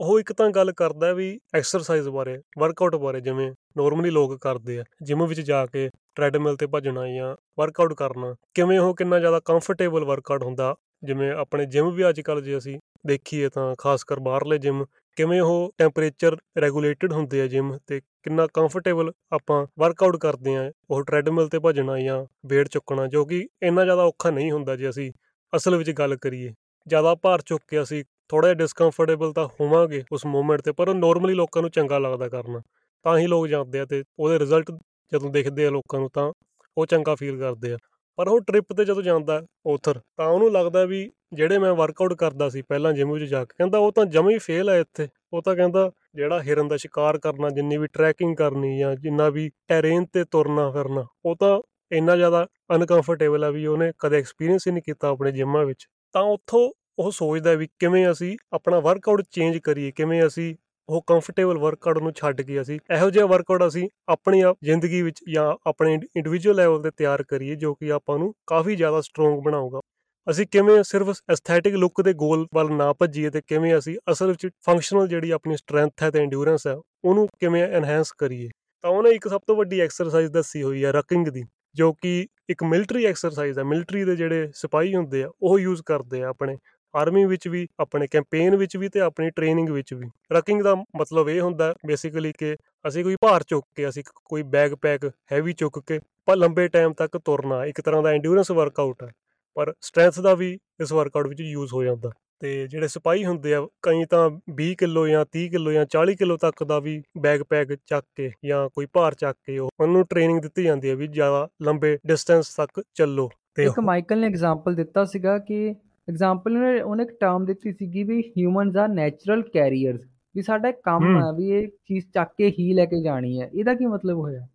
[0.00, 4.84] ਉਹ ਇੱਕ ਤਾਂ ਗੱਲ ਕਰਦਾ ਵੀ ਐਕਸਰਸਾਈਜ਼ ਬਾਰੇ ਵਰਕਆਊਟ ਬਾਰੇ ਜਿਵੇਂ ਨਾਰਮਲੀ ਲੋਕ ਕਰਦੇ ਆ
[5.02, 10.04] ਜਿਮ ਵਿੱਚ ਜਾ ਕੇ ਟ੍ਰੈਡਮਿਲ ਤੇ ਭੱਜਣਾ ਜਾਂ ਵਰਕਆਊਟ ਕਰਨਾ, ਕਿਵੇਂ ਉਹ ਕਿੰਨਾ ਜ਼ਿਆਦਾ ਕੰਫਰਟੇਬਲ
[10.04, 10.74] ਵਰਕਆਊਟ ਹੁੰਦਾ,
[11.04, 14.84] ਜਿਵੇਂ ਆਪਣੇ ਜਿਮ ਵੀ ਅੱਜ ਕੱਲ ਜੇ ਅਸੀਂ ਦੇਖੀਏ ਤਾਂ ਖਾਸ ਕਰ ਬਾਹਰਲੇ ਜਿਮ
[15.16, 21.02] ਕਿਵੇਂ ਉਹ ਟੈਂਪਰੇਚਰ ਰੈਗੂਲੇਟਡ ਹੁੰਦੇ ਆ ਜਿਮ ਤੇ ਕਿੰਨਾ ਕੰਫਰਟੇਬਲ ਆਪਾਂ ਵਰਕਆਊਟ ਕਰਦੇ ਆ, ਉਹ
[21.02, 22.18] ਟ੍ਰੈਡਮਿਲ ਤੇ ਭੱਜਣਾ ਜਾਂ
[22.52, 25.10] weight ਚੁੱਕਣਾ, ਜੋ ਕਿ ਇੰਨਾ ਜ਼ਿਆਦਾ ਔਖਾ ਨਹੀਂ ਹੁੰਦਾ ਜੇ ਅਸੀਂ
[25.52, 26.52] ਅਸਲ ਵਿੱਚ ਗੱਲ ਕਰੀਏ,
[26.86, 30.94] ਜ਼ਿਆਦਾ ਭਾਰ ਚੁੱਕ ਕੇ ਅਸੀਂ ਥੋੜਾ ਜਿਹਾ ਡਿਸਕੰਫਰਟੇਬਲ ਤਾਂ ਹੋਵਾਂਗੇ ਉਸ ਮੂਮੈਂਟ ਤੇ, ਪਰ ਉਹ
[30.94, 32.60] ਨਾਰਮਲੀ ਲੋਕਾਂ ਨੂੰ ਚੰਗਾ ਲੱਗਦਾ ਕਰਨਾ।
[33.04, 34.70] ਤਾਂ ਹੀ ਲੋਕ ਜਾਂਦੇ ਆ ਤੇ ਉਹਦੇ ਰਿਜ਼ਲਟ
[35.12, 36.32] ਜਦੋਂ ਦੇਖਦੇ ਆ ਲੋਕਾਂ ਨੂੰ ਤਾਂ
[36.76, 37.76] ਉਹ ਚੰਗਾ ਫੀਲ ਕਰਦੇ ਆ।
[38.18, 42.48] ਪਰ ਉਹ ਟ੍ਰਿਪ ਤੇ ਜਦੋਂ ਜਾਂਦਾ ਔਥਰ ਤਾਂ ਉਹਨੂੰ ਲੱਗਦਾ ਵੀ ਜਿਹੜੇ ਮੈਂ ਵਰਕਆਊਟ ਕਰਦਾ
[42.48, 45.42] ਸੀ ਪਹਿਲਾਂ ਜਿਮ ਵਿੱਚ ਜਾ ਕੇ, ਕਹਿੰਦਾ ਉਹ ਤਾਂ ਜਮਾ ਹੀ ਫੇਲ ਹੈ ਇੱਥੇ। ਉਹ
[45.42, 50.04] ਤਾਂ ਕਹਿੰਦਾ ਜਿਹੜਾ ਹਿਰਨ ਦਾ ਸ਼ਿਕਾਰ ਕਰਨਾ, ਜਿੰਨੀ ਵੀ ਟਰੈਕਿੰਗ ਕਰਨੀ ਜਾਂ ਜਿੰਨਾ ਵੀ ਟੈਰੇਨ
[50.12, 51.60] ਤੇ ਤੁਰਨਾ ਫਿਰਨਾ, ਉਹ ਤਾਂ
[51.92, 56.22] ਇੰਨਾ ਜ਼ਿਆਦਾ ਅਨਕੰਫਰਟੇਬਲ ਆ ਵੀ ਉਹਨੇ ਕਦੇ ਐਕਸਪੀਰੀਅੰਸ ਹੀ ਨਹੀਂ ਕੀਤਾ ਆਪਣੇ ਜਿਮਾਂ ਵਿੱਚ। ਤਾਂ
[56.22, 60.54] ਉੱਥੋਂ ਉਹ ਸੋਚਦਾ ਵੀ ਕਿਵੇਂ ਅਸੀਂ ਆਪਣਾ ਵਰਕਆਊਟ ਚੇਂਜ ਕਰੀਏ, ਕਿਵੇਂ ਅਸੀਂ
[60.88, 65.52] ਉਹ ਕੰਫਰਟੇਬਲ ਵਰਕਆਊਟ ਨੂੰ ਛੱਡ ਕੇ ਅਸੀਂ ਇਹੋ ਜਿਹਾ ਵਰਕਆਊਟ ਅਸੀਂ ਆਪਣੀ ਜ਼ਿੰਦਗੀ ਵਿੱਚ ਜਾਂ
[65.66, 69.80] ਆਪਣੇ ਇੰਡੀਵਿਜੂਅਲ ਲੈਵਲ ਤੇ ਤਿਆਰ ਕਰੀਏ ਜੋ ਕਿ ਆਪਾਂ ਨੂੰ ਕਾਫੀ ਜ਼ਿਆਦਾ ਸਟਰੋਂਗ ਬਣਾਊਗਾ।
[70.26, 74.48] ਅਸੀਂ ਕਿਵੇਂ ਸਿਰਫ ਐਸਥੈਟਿਕ ਲੁੱਕ ਦੇ ਗੋਲ ਵੱਲ ਨਾ ਭੱਜੀਏ ਤੇ ਕਿਵੇਂ ਅਸੀਂ ਅਸਲ ਵਿੱਚ
[74.66, 76.74] ਫੰਕਸ਼ਨਲ ਜਿਹੜੀ ਆਪਣੀ ਸਟਰੈਂਥ ਹੈ ਤੇ ਐਂਡਿਊਰੈਂਸ ਹੈ,
[77.04, 78.48] ਉਹਨੂੰ ਕਿਵੇਂ ਐਨਹਾਂਸ ਕਰੀਏ।
[78.84, 81.44] ਤਾਂ ਉਹਨੇ ਇੱਕ ਸਭ ਤੋਂ ਵੱਡੀ ਐਕਸਰਸਾਈਜ਼ ਦੱਸੀ ਹੋਈ ਹੈ ਰਕਿੰਗ ਦੀ,
[81.74, 86.22] ਜੋ ਕਿ ਇੱਕ ਮਿਲਟਰੀ ਐਕਸਰਸਾਈਜ਼ ਹੈ। ਮਿਲਟਰੀ ਦੇ ਜਿਹੜੇ ਸਿਪਾਹੀ ਹੁੰਦੇ ਆ, ਉਹ ਯੂਜ਼ ਕਰਦੇ
[86.22, 86.56] ਆ ਆਪਣੇ।
[86.94, 91.28] ਆਰਮੀ ਵਿੱਚ ਵੀ ਆਪਣੇ ਕੈਂਪੇਨ ਵਿੱਚ ਵੀ ਤੇ ਆਪਣੀ ਟ੍ਰੇਨਿੰਗ ਵਿੱਚ ਵੀ। ਰਕਿੰਗ ਦਾ ਮਤਲਬ
[91.28, 92.56] ਇਹ ਹੁੰਦਾ ਬੇਸਿਕਲੀ ਕਿ
[92.88, 96.92] ਅਸੀਂ ਕੋਈ ਭਾਰ ਚੁੱਕ ਕੇ ਅਸੀਂ ਕੋਈ ਬੈਗ ਪੈਕ ਹੈਵੀ ਚੁੱਕ ਕੇ ਪਰ ਲੰਬੇ ਟਾਈਮ
[96.92, 99.08] ਤੱਕ ਤੁਰਨਾ ਇੱਕ ਤਰ੍ਹਾਂ ਦਾ ਐਂਡਿਊਰੈਂਸ ਵਰਕਆਊਟ ਹੈ।
[99.56, 102.10] ਪਰ ਸਟਰੈਂਥ ਦਾ ਵੀ ਇਸ ਵਰਕਆਊਟ ਵਿੱਚ ਯੂਜ਼ ਹੋ ਜਾਂਦਾ।
[102.40, 106.36] ਤੇ ਜਿਹੜੇ ਸਿਪਾਹੀ ਹੁੰਦੇ ਆ ਕਈ ਤਾਂ 20 ਕਿਲੋ ਜਾਂ 30 ਕਿਲੋ ਜਾਂ 40 ਕਿਲੋ
[106.36, 110.62] ਤੱਕ ਦਾ ਵੀ ਬੈਗ ਪੈਕ ਚੱਕ ਕੇ ਜਾਂ ਕੋਈ ਭਾਰ ਚੱਕ ਕੇ ਉਹਨੂੰ ਟ੍ਰੇਨਿੰਗ ਦਿੱਤੀ
[110.62, 115.38] ਜਾਂਦੀ ਹੈ ਵੀ ਜ਼ਿਆਦਾ ਲੰਬੇ ਡਿਸਟੈਂਸ ਤੱਕ ਚੱਲੋ। ਤੇ ਇੱਕ ਮਾਈਕਲ ਨੇ ਐਗਜ਼ਾਮਪਲ ਦਿੱਤਾ ਸੀਗਾ
[115.38, 115.74] ਕਿ
[116.08, 120.00] ਐਗਜ਼ਾਮਪਲ ਨੇ ਉਹਨੇ ਇੱਕ ਟਰਮ ਦਿੱਤੀ ਸੀਗੀ ਵੀ ਹਿਊਮਨਸ ਆ ਨੈਚੁਰਲ ਕੈਰੀਅਰਸ
[120.36, 123.74] ਵੀ ਸਾਡਾ ਕੰਮ ਆ ਵੀ ਇਹ ਚੀਜ਼ ਚੱਕ ਕੇ ਹੀ ਲੈ ਕੇ ਜਾਣੀ ਹੈ। ਇਹਦਾ
[123.74, 124.46] ਕੀ ਮਤਲਬ ਹੋਇਆ?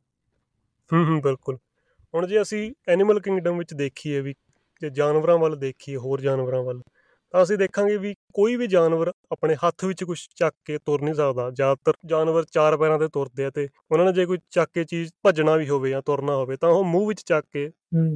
[0.89, 1.57] ਹੂੰ ਹੂੰ ਬਿਲਕੁਲ।
[2.13, 4.33] ਹੁਣ ਜੇ ਅਸੀਂ ਐਨੀਮਲ ਕਿੰਗਡਮ ਵਿੱਚ ਦੇਖੀਏ ਵੀ
[4.81, 6.81] ਜੇ ਜਾਨਵਰਾਂ ਵੱਲ ਦੇਖੀਏ ਹੋਰ ਜਾਨਵਰਾਂ ਵੱਲ
[7.33, 11.13] ਤਾਂ ਅਸੀਂ ਦੇਖਾਂਗੇ ਵੀ ਕੋਈ ਵੀ ਜਾਨਵਰ ਆਪਣੇ ਹੱਥ ਵਿੱਚ ਕੁਝ ਚੱਕ ਕੇ ਤੁਰ ਨਹੀਂ
[11.13, 14.83] ਸਕਦਾ। ਜ਼ਿਆਦਾਤਰ ਜਾਨਵਰ ਚਾਰ ਪੈਰਾਂ ਤੇ ਤੁਰਦੇ ਆ ਤੇ ਉਹਨਾਂ ਨੇ ਜੇ ਕੋਈ ਚੱਕ ਕੇ
[14.83, 17.69] ਚੀਜ਼ ਭੱਜਣਾ ਵੀ ਹੋਵੇ ਜਾਂ ਤੁਰਨਾ ਹੋਵੇ ਤਾਂ ਉਹ ਮੂੰਹ ਵਿੱਚ ਚੱਕ ਕੇ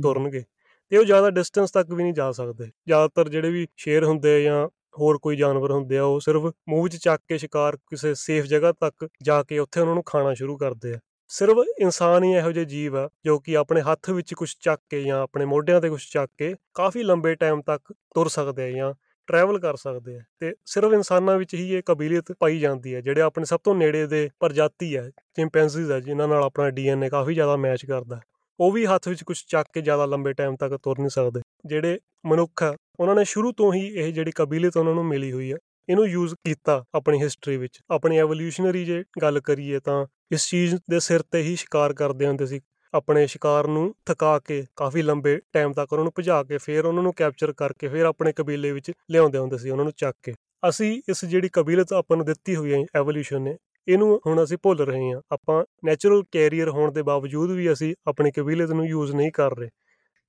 [0.03, 0.43] ਤੁਰਨਗੇ।
[0.89, 4.39] ਤੇ ਉਹ ਜ਼ਿਆਦਾ ਡਿਸਟੈਂਸ ਤੱਕ ਵੀ ਨਹੀਂ ਜਾ ਸਕਦੇ। ਜ਼ਿਆਦਾਤਰ ਜਿਹੜੇ ਵੀ ਸ਼ੇਰ ਹੁੰਦੇ ਆ
[4.39, 4.67] ਜਾਂ
[4.99, 8.71] ਹੋਰ ਕੋਈ ਜਾਨਵਰ ਹੁੰਦੇ ਆ, ਉਹ ਸਿਰਫ ਮੂੰਹ ਵਿੱਚ ਚੱਕ ਕੇ ਸ਼ਿਕਾਰ ਕਿਸੇ ਸੇਫ ਜਗ੍ਹਾ
[8.71, 12.65] ਤੱਕ ਜਾ ਕੇ ਉੱਥੇ ਉਹਨਾਂ ਨੂੰ ਖਾਣਾ ਸ਼ੁਰੂ ਕਰਦੇ ਆ। ਸਿਰਫ ਇਨਸਾਨ ਹੀ ਇਹੋ ਜਿਹੇ
[12.65, 16.01] ਜੀਵ ਆ, ਜੋ ਕਿ ਆਪਣੇ ਹੱਥ ਵਿੱਚ ਕੁਝ ਚੱਕ ਕੇ ਜਾਂ ਆਪਣੇ ਮੋਢਿਆਂ ਤੇ ਕੁਝ
[16.11, 18.93] ਚੱਕ ਕੇ ਕਾਫੀ ਲੰਬੇ ਟਾਈਮ ਤੱਕ ਤੁਰ ਸਕਦੇ ਆ ਜਾਂ
[19.27, 23.21] ਟਰੈਵਲ ਕਰ ਸਕਦੇ ਆ। ਤੇ ਸਿਰਫ ਇਨਸਾਨਾਂ ਵਿੱਚ ਹੀ ਇਹ ਕਬੀਲੀਅਤ ਪਾਈ ਜਾਂਦੀ ਹੈ ਜਿਹੜੇ
[23.21, 27.55] ਆਪਣੇ ਸਭ ਤੋਂ ਨੇੜੇ ਦੇ ਪ੍ਰਜਾਤੀ ਹੈ ਚਿੰਪੈਂਜ਼ੀਜ਼ ਆ, ਜਿਨ੍ਹਾਂ ਨਾਲ ਆਪਣਾ ਡੀਐਨਏ ਕਾਫੀ ਜ਼ਿਆਦਾ
[27.55, 28.19] ਮੈਚ ਕਰਦਾ।
[28.59, 31.99] ਉਹ ਵੀ ਹੱਥ ਵਿੱਚ ਕੁਝ ਚੱਕ ਕੇ ਜ਼ਿਆਦਾ ਲੰਬੇ ਟਾਈਮ ਤੱਕ ਤੁਰ ਨਹੀਂ ਸਕਦੇ। ਜਿਹੜੇ
[32.25, 35.57] ਮਨੁੱਖ ਆ, ਉਹਨਾਂ ਨੇ ਸ਼ੁਰੂ ਤੋਂ ਹੀ ਇਹ ਜਿਹੜੀ ਕਬੀਲੀਅਤ ਉਹਨਾਂ ਨੂੰ ਮਿਲੀ ਹੋਈ ਆ,
[35.89, 40.99] ਇਹਨੂੰ ਯੂਜ਼ ਕੀਤਾ ਆਪਣੀ ਹਿਸਟਰੀ ਵਿੱਚ। ਆਪਣੀ ਐਵੋਲੂਸ਼ਨਰੀ ਜੇ ਗੱਲ ਕਰੀਏ ਤਾਂ ਇਸ ਚੀਜ਼ ਦੇ
[40.99, 42.59] ਸਿਰ ਤੇ ਹੀ ਸ਼ਿਕਾਰ ਕਰਦੇ ਹੁੰਦੇ ਸੀ।
[42.93, 47.03] ਆਪਣੇ ਸ਼ਿਕਾਰ ਨੂੰ ਥਕਾ ਕੇ ਕਾਫੀ ਲੰਬੇ ਟਾਈਮ ਤੱਕ ਉਹਨਾਂ ਨੂੰ ਭਜਾ ਕੇ ਫਿਰ ਉਹਨਾਂ
[47.03, 50.33] ਨੂੰ ਕੈਪਚਰ ਕਰਕੇ ਫਿਰ ਆਪਣੇ ਕਬੀਲੇ ਵਿੱਚ ਲਿਆਉਂਦੇ ਹੁੰਦੇ ਸੀ, ਉਹਨਾਂ ਨੂੰ ਚੱਕ ਕੇ।
[50.69, 53.55] ਅਸੀਂ ਇਸ ਜਿਹੜੀ ਕਬੀਲਤ ਆਪਾਂ ਨੂੰ ਦਿੱਤੀ ਹੋਈ ਹੈ ਐਵੋਲੂਸ਼ਨ ਨੇ
[53.87, 58.31] ਇਹਨੂੰ ਹੁਣ ਅਸੀਂ ਭੁੱਲ ਰਹੇ ਹਾਂ। ਆਪਾਂ ਨੈਚੁਰਲ ਕੈਰੀਅਰ ਹੋਣ ਦੇ ਬਾਵਜੂਦ ਵੀ ਅਸੀਂ ਆਪਣੀ
[58.31, 59.69] ਕਬੀਲਤ ਨੂੰ ਯੂਜ਼ ਨਹੀਂ ਕਰ ਰਹੇ।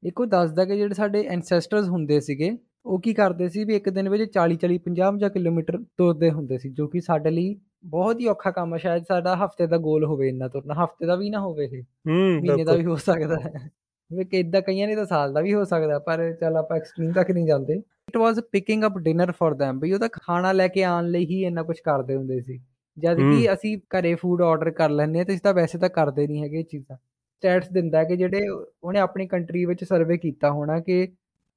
[0.07, 4.09] ਇੱਕੋ ਦੱਸਦਾ ਕਿ ਜਿਹੜੇ ਸਾਡੇ ਐਨਸੈਸਟਰਸ ਹੁੰਦੇ ਸੀਗੇ ਉਹ ਕੀ ਕਰਦੇ ਸੀ ਵੀ ਇੱਕ ਦਿਨ
[4.09, 8.27] ਵਿੱਚ 40 40 50 50 ਕਿਲੋਮੀਟਰ ਤੁਰਦੇ ਹੁੰਦੇ ਸੀ ਜੋ ਕਿ ਸਾਡੇ ਲਈ ਬਹੁਤ ਹੀ
[8.27, 11.41] ਔਖਾ ਕੰਮ ਹੈ ਸ਼ਾਇਦ ਸਾਡਾ ਹਫ਼ਤੇ ਦਾ ਗੋਲ ਹੋਵੇ ਇੰਨਾ ਤੁਰਨਾ ਹਫ਼ਤੇ ਦਾ ਵੀ ਨਾ
[11.41, 13.71] ਹੋਵੇ ਇਹ। ਮਹੀਨੇ ਦਾ ਵੀ ਹੋ ਸਕਦਾ ਹੈ।
[14.13, 17.13] ਵੀ ਕਿ ਇਦਾਂ ਕਈਆਂ ਨੇ ਤਾਂ ਸਾਲ ਦਾ ਵੀ ਹੋ ਸਕਦਾ ਪਰ ਚੱਲ ਆਪਾਂ ਐਕਸਟ੍ਰੀਮ
[17.13, 20.83] ਤੱਕ ਨਹੀਂ ਜਾਂਦੇ। It was picking up dinner for them ਵੀ ਉਹਦਾ ਖਾਣਾ ਲੈ ਕੇ
[20.83, 22.61] ਆਉਣ ਲਈ ਹੀ ਇੰਨਾ ਕੁਝ ਕਰਦੇ ਹੁੰਦੇ ਸੀ।
[22.99, 26.27] ਜਦ। ਕਿ ਅਸੀਂ ਘਰੇ ਫੂਡ ਆਰਡਰ ਕਰ ਲੈਂਦੇ ਹਾਂ ਤੇ ਅਸੀਂ ਤਾਂ ਵੈਸੇ ਤਾਂ ਕਰਦੇ
[26.27, 26.97] ਨਹੀਂ ਹੈਗੇ ਇਹ ਚੀਜ਼ਾਂ।
[27.43, 28.49] ਸਟੈਟਸ ਦਿੰਦਾ ਕਿ ਜਿਹੜੇ
[28.83, 31.07] ਉਹਨੇ ਆਪਣੀ ਕੰਟਰੀ ਵਿੱਚ ਸਰਵੇ ਕੀਤਾ ਹੋਣਾ ਕਿ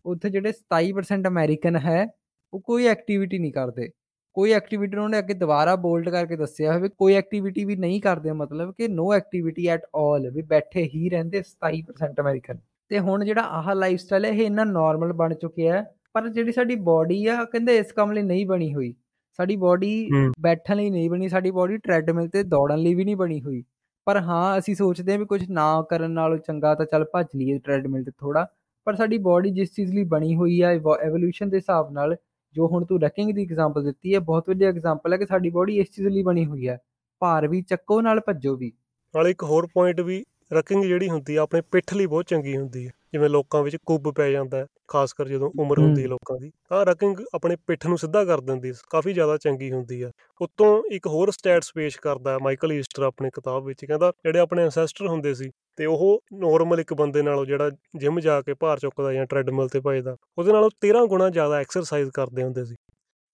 [0.05, 2.05] ਉੱਥੇ ਜਿਹੜੇ 27% ਅਮਰੀਕਨ ਹੈ
[2.53, 3.89] ਉਹ ਕੋਈ ਐਕਟੀਵਿਟੀ ਨਹੀਂ ਕਰਦੇ।
[4.35, 8.73] ਕੋਈ ਐਕਟੀਵਿਟੀ ਉਹਨੇ ਅੱਗੇ ਦੁਬਾਰਾ ਬੋਲਡ ਕਰਕੇ ਦੱਸਿਆ ਹੋਵੇ ਕੋਈ ਐਕਟੀਵਿਟੀ ਵੀ ਨਹੀਂ ਕਰਦੇ ਮਤਲਬ
[8.73, 12.57] ਕਿ ਨੋ ਐਕਟੀਵਿਟੀ ਐਟ ਆਲ ਵੀ ਬੈਠੇ ਹੀ ਰਹਿੰਦੇ 27% ਅਮਰੀਕਨ
[12.89, 15.83] ਤੇ ਹੁਣ ਜਿਹੜਾ ਆਹ ਲਾਈਫ ਸਟਾਈਲ ਹੈ ਇਹ ਇੰਨਾ ਨਾਰਮਲ ਬਣ ਚੁੱਕਿਆ ਹੈ
[16.13, 18.93] ਪਰ ਜਿਹੜੀ ਸਾਡੀ ਬਾਡੀ ਆ ਕਹਿੰਦੇ ਇਸ ਕੰਮ ਲਈ ਨਹੀਂ ਬਣੀ ਹੋਈ।
[19.39, 23.15] ਸਾਡੀ ਬਾਡੀ ਹੂੰ। ਬੈਠਣ ਲਈ ਨਹੀਂ ਬਣੀ ਸਾਡੀ ਬਾਡੀ ਟ੍ਰੈਡਮਿਲ ਤੇ ਦੌੜਨ ਲਈ ਵੀ ਨਹੀਂ
[23.15, 23.63] ਬਣੀ ਹੋਈ।
[24.07, 27.57] ਪਰ ਹਾਂ ਅਸੀਂ ਸੋਚਦੇ ਹਾਂ ਵੀ ਕੁਝ ਨਾ ਕਰਨ ਨਾਲੋਂ ਚੰਗਾ ਤਾਂ ਚੱਲ ਭੱਜ ਲਈਏ
[27.59, 28.45] ਟ੍ਰੈਡਮਿਲ ਤੇ ਥੋੜਾ
[28.87, 30.69] ਪਰ ਸਾਡੀ ਬਾਡੀ ਜਿਸ ਚੀਜ਼ ਲਈ ਬਣੀ ਹੋਈ ਆ
[31.01, 32.15] ਐਵੋਲੂਸ਼ਨ ਦੇ ਹਿਸਾਬ ਨਾਲ
[32.55, 35.77] ਜੋ ਹੁਣ ਤੂੰ ਰੈਕਿੰਗ ਦੀ ਐਗਜ਼ਾਮਪਲ ਦਿੱਤੀ ਹੈ ਬਹੁਤ ਵਧੀਆ ਐਗਜ਼ਾਮਪਲ ਹੈ ਕਿ ਸਾਡੀ ਬਾਡੀ
[35.79, 36.77] ਇਸ ਚੀਜ਼ ਲਈ ਬਣੀ ਹੋਈ ਹੈ
[37.21, 38.71] ਭਾਰ ਵੀ ਚੱਕੋ ਨਾਲ ਭੱਜੋ ਵੀ।
[39.13, 40.23] ਨਾਲ ਇੱਕ ਹੋਰ ਪੁਆਇੰਟ ਵੀ
[40.53, 44.11] ਰਕਿੰਗ ਜਿਹੜੀ ਹੁੰਦੀ ਆ ਆਪਣੇ ਪਿੱਠ ਲਈ ਬਹੁਤ ਚੰਗੀ ਹੁੰਦੀ ਹੈ ਜਿਵੇਂ ਲੋਕਾਂ ਵਿੱਚ ਕੁੱਬ
[44.13, 47.97] ਪੈ ਜਾਂਦਾ ਖਾਸ ਕਰ ਜਦੋਂ ਉਮਰ ਹੁੰਦੀ ਹੈ। ਲੋਕਾਂ ਦੀ ਤਾਂ ਰਕਿੰਗ ਆਪਣੇ ਪਿੱਠ ਨੂੰ
[47.97, 52.37] ਸਿੱਧਾ ਕਰ ਦਿੰਦੀ ਹੈ ਕਾਫੀ ਜ਼ਿਆਦਾ ਚੰਗੀ ਹੁੰਦੀ ਹੈ ਉੱਤੋਂ ਇੱਕ ਹੋਰ ਸਟੈਟਸ ਪੇਸ਼ ਕਰਦਾ
[52.41, 56.93] ਮਾਈਕਲ ਈਸਟਰ ਆਪਣੀ ਕਿਤਾਬ ਵਿੱਚ ਕਹਿੰਦਾ ਜਿਹੜੇ ਆਪਣੇ ਐਂਸੈਸਟਰ ਹੁੰਦੇ ਸੀ ਤੇ ਉਹ ਨੋਰਮਲ ਇੱਕ
[56.93, 61.05] ਬੰਦੇ ਨਾਲੋਂ ਜਿਹੜਾ ਜਿਮ ਜਾ ਕੇ ਭਾਰ ਚੁੱਕਦਾ ਜਾਂ ਟ੍ਰੈਡਮਿਲ ਤੇ ਭੱਜਦਾ ਉਹਦੇ ਨਾਲੋਂ 13
[61.07, 62.75] ਗੁਣਾ ਜ਼ਿਆਦਾ ਐਕਸਰਸਾਈਜ਼ ਕਰਦੇ ਹੁੰਦੇ ਸੀ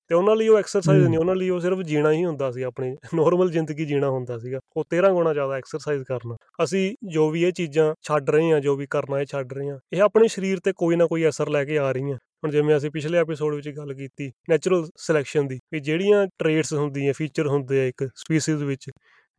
[0.07, 2.95] ਤੇ ਉਹਨਾਂ ਲਈ ਉਹ ਐਕਸਰਸਾਈਜ਼। ਨਹੀਂ ਉਹਨਾਂ ਲਈ ਉਹ ਸਿਰਫ ਜੀਣਾ ਹੀ ਹੁੰਦਾ ਸੀ ਆਪਣੀ
[3.15, 7.51] ਨੋਰਮਲ ਜ਼ਿੰਦਗੀ ਜੀਣਾ ਹੁੰਦਾ ਸੀਗਾ। ਉਹ 13 ਗੁਣਾ ਜ਼ਿਆਦਾ ਐਕਸਰਸਾਈਜ਼ ਕਰਨਾ। ਅਸੀਂ ਜੋ ਵੀ ਇਹ
[7.51, 10.73] ਚੀਜ਼ਾਂ ਛੱਡ ਰਹੇ ਹਾਂ ਜੋ ਵੀ ਕਰਨਾ ਇਹ ਛੱਡ ਰਹੇ ਹਾਂ ਇਹ ਆਪਣੇ ਸਰੀਰ ਤੇ
[10.75, 13.93] ਕੋਈ ਨਾ ਕੋਈ ਅਸਰ ਲੈ ਕੇ ਆ ਰਹੀਆਂ। ਹੁਣ ਜਿਵੇਂ ਅਸੀਂ ਪਿਛਲੇ ਐਪੀਸੋਡ ਵਿੱਚ ਗੱਲ
[13.93, 18.89] ਕੀਤੀ ਨੈਚੁਰਲ ਸਿਲੈਕਸ਼ਨ ਦੀ ਵੀ ਜਿਹੜੀਆਂ ਟ੍ਰੇਟਸ ਹੁੰਦੀਆਂ ਫੀਚਰ ਹੁੰਦੇ ਆ ਇੱਕ ਸਪੀਸੀਜ਼ ਵਿੱਚ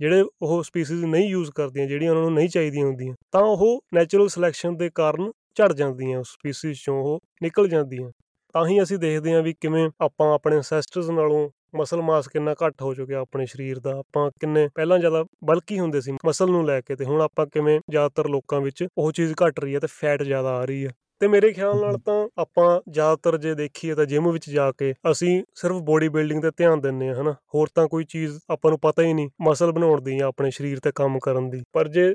[0.00, 4.28] ਜਿਹੜੇ ਉਹ ਸਪੀਸੀਜ਼ ਨਹੀਂ ਯੂਜ਼ ਕਰਦੀਆਂ ਜਿਹੜੀਆਂ ਉਹਨਾਂ ਨੂੰ ਨਹੀਂ ਚਾਹੀਦੀਆਂ ਹੁੰਦੀਆਂ ਤਾਂ ਉਹ ਨੈਚੁਰਲ
[4.28, 8.10] ਸਿਲੈਕਸ਼ਨ ਦੇ ਕਾਰਨ ਝੜ ਜਾਂਦੀਆਂ ਉਸ ਸਪੀਸੀਜ਼ ਚੋਂ ਉਹ ਨਿਕਲ ਜਾਂਦੀਆਂ।
[8.59, 12.82] ਤਾਂ ਹੀ ਅਸੀਂ ਦੇਖਦੇ ਹਾਂ ਵੀ ਕਿਵੇਂ ਆਪਾਂ ਆਪਣੇ ਐਂਸੈਸਟਰਸ ਨਾਲੋਂ ਮਸਲ ਮਾਸ ਕਿੰਨਾ ਘੱਟ
[12.82, 16.80] ਹੋ ਚੁੱਕਿਆ ਆਪਣੇ ਸਰੀਰ ਦਾ। ਆਪਾਂ ਕਿੰਨੇ ਪਹਿਲਾਂ ਜ਼ਿਆਦਾ ਬਲਕੀ ਹੁੰਦੇ ਸੀ ਮਸਲ ਨੂੰ ਲੈ
[16.80, 20.22] ਕੇ ਤੇ ਹੁਣ ਆਪਾਂ ਕਿਵੇਂ ਜ਼ਿਆਦਾਤਰ ਲੋਕਾਂ ਵਿੱਚ ਉਹ ਚੀਜ਼ ਘਟ ਰਹੀ ਹੈ ਤੇ ਫੈਟ
[20.22, 24.30] ਜ਼ਿਆਦਾ ਆ ਰਹੀ ਹੈ। ਤੇ ਮੇਰੇ ਖਿਆਲ ਨਾਲ ਤਾਂ ਆਪਾਂ ਜ਼ਿਆਦਾਤਰ ਜੇ ਦੇਖੀਏ ਤਾਂ ਜਿਮ
[24.32, 27.32] ਵਿੱਚ ਜਾ ਕੇ ਅਸੀਂ ਸਿਰਫ ਬੋਡੀ ਬਿਲਡਿੰਗ ਤੇ ਧਿਆਨ ਦਿੰਨੇ ਆ ਹਨਾ?
[27.54, 30.78] ਹੋਰ ਤਾਂ ਕੋਈ ਚੀਜ਼ ਆਪਾਂ ਨੂੰ ਪਤਾ ਹੀ ਨਹੀਂ ਮਸਲ ਬਣਾਉਣ ਦੀ ਜਾਂ ਆਪਣੇ ਸਰੀਰ
[30.78, 32.14] ਤੇ ਕੰਮ ਕਰਨ ਦੀ। ਪਰ ਜੇ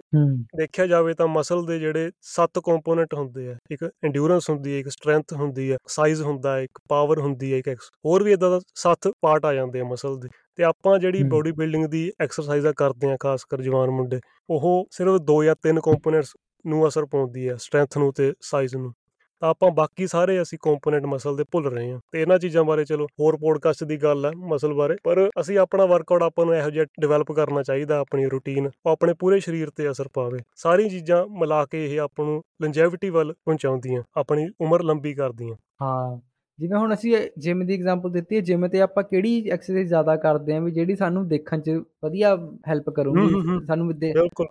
[0.56, 4.90] ਦੇਖਿਆ ਜਾਵੇ ਤਾਂ ਮਸਲ ਦੇ ਜਿਹੜੇ ਸੱਤ ਕੰਪੋਨੈਂਟ ਹੁੰਦੇ ਆ ਇੱਕ ਐਂਡਿਊਰੈਂਸ ਹੁੰਦੀ ਹੈ ਇੱਕ
[4.90, 7.70] ਸਟਰੈਂਥ ਹੁੰਦੀ ਹੈ ਸਾਈਜ਼ ਹੁੰਦਾ ਹੈ ਇੱਕ ਪਾਵਰ ਹੁੰਦੀ ਹੈ ਇੱਕ
[8.06, 11.52] ਹੋਰ ਵੀ ਇਦਾਂ ਦਾ ਸੱਤ ਪਾਰਟ ਆ ਜਾਂਦੇ ਆ ਮਸਲ ਦੇ। ਤੇ ਆਪਾਂ ਜਿਹੜੀ। ਬੋਡੀ
[11.52, 16.34] ਬਿਲਡਿੰਗ ਦੀ ਐਕਸਰਸਾਈਜ਼ਾਂ ਕਰਦੇ ਆ ਖਾਸ ਕਰ ਜਵਾਨ ਮੁੰਡੇ ਉਹ ਸਿਰਫ ਦੋ ਜਾਂ ਤਿੰਨ ਕੰਪੋਨੈਂਟਸ
[16.68, 18.94] ਨੂੰ ਅਸਰ ਪਾਉਂਦੀ ਹੈ ਸਟਰੈਂਥ ਨੂੰ ਤੇ ਸਾਈਜ਼ ਨੂੰ।
[19.42, 22.86] ਤਾਂ ਆਪਾਂ ਬਾਕੀ ਸਾਰੇ ਅਸੀਂ ਕੰਪੋਨੈਂਟ ਮਸਲ ਦੇ ਭੁੱਲ ਰਹੇ ਹਾਂ। ਤੇ ਇਹਨਾਂ ਚੀਜ਼ਾਂ ਬਾਰੇ
[22.86, 26.70] ਚਲੋ, ਹੋਰ ਪੋਡਕਾਸਟ ਦੀ ਗੱਲ ਹੈ ਮਸਲ ਬਾਰੇ। ਪਰ ਅਸੀਂ ਆਪਣਾ ਵਰਕਆਊਟ ਆਪਾਂ ਨੂੰ ਇਹੋ
[26.70, 31.28] ਜਿਹਾ ਡਿਵੈਲਪ ਕਰਨਾ ਚਾਹੀਦਾ, ਆਪਣੀ ਰੁਟੀਨ ਉਹ ਆਪਣੇ ਪੂਰੇ ਸਰੀਰ ਤੇ ਅਸਰ ਪਾਵੇ। ਸਾਰੀ ਚੀਜ਼ਾਂ
[31.28, 36.94] ਮਿਲਾ ਕੇ ਇਹ ਆਪਾਂ ਨੂੰ ਲੰਜੈਵਿਟੀ ਵੱਲ ਪਹੁੰਚਾਉਂਦੀਆਂ, ਆਪਣੀ ਉਮਰ ਲੰਬੀ ਕਰਦੀਆਂ। ਹਾਂ। ਜਿਵੇਂ ਹੁਣ
[36.94, 40.72] ਅਸੀਂ ਜਿਮ ਦੀ ਐਗਜ਼ਾਮਪਲ ਦਿੱਤੀ ਹੈ ਜਿਮ ਤੇ ਆਪਾਂ ਕਿਹੜੀ ਐਕਸਰਸਾਈਜ਼ ਜ਼ਿਆਦਾ ਕਰਦੇ ਹਾਂ ਵੀ
[40.72, 41.70] ਜਿਹੜੀ ਸਾਨੂੰ ਦੇਖਣ 'ਚ
[42.04, 42.36] ਵਧੀਆ
[42.68, 43.88] ਹੈਲਪ ਕਰੂਗੀ। ਸਾਨੂੰ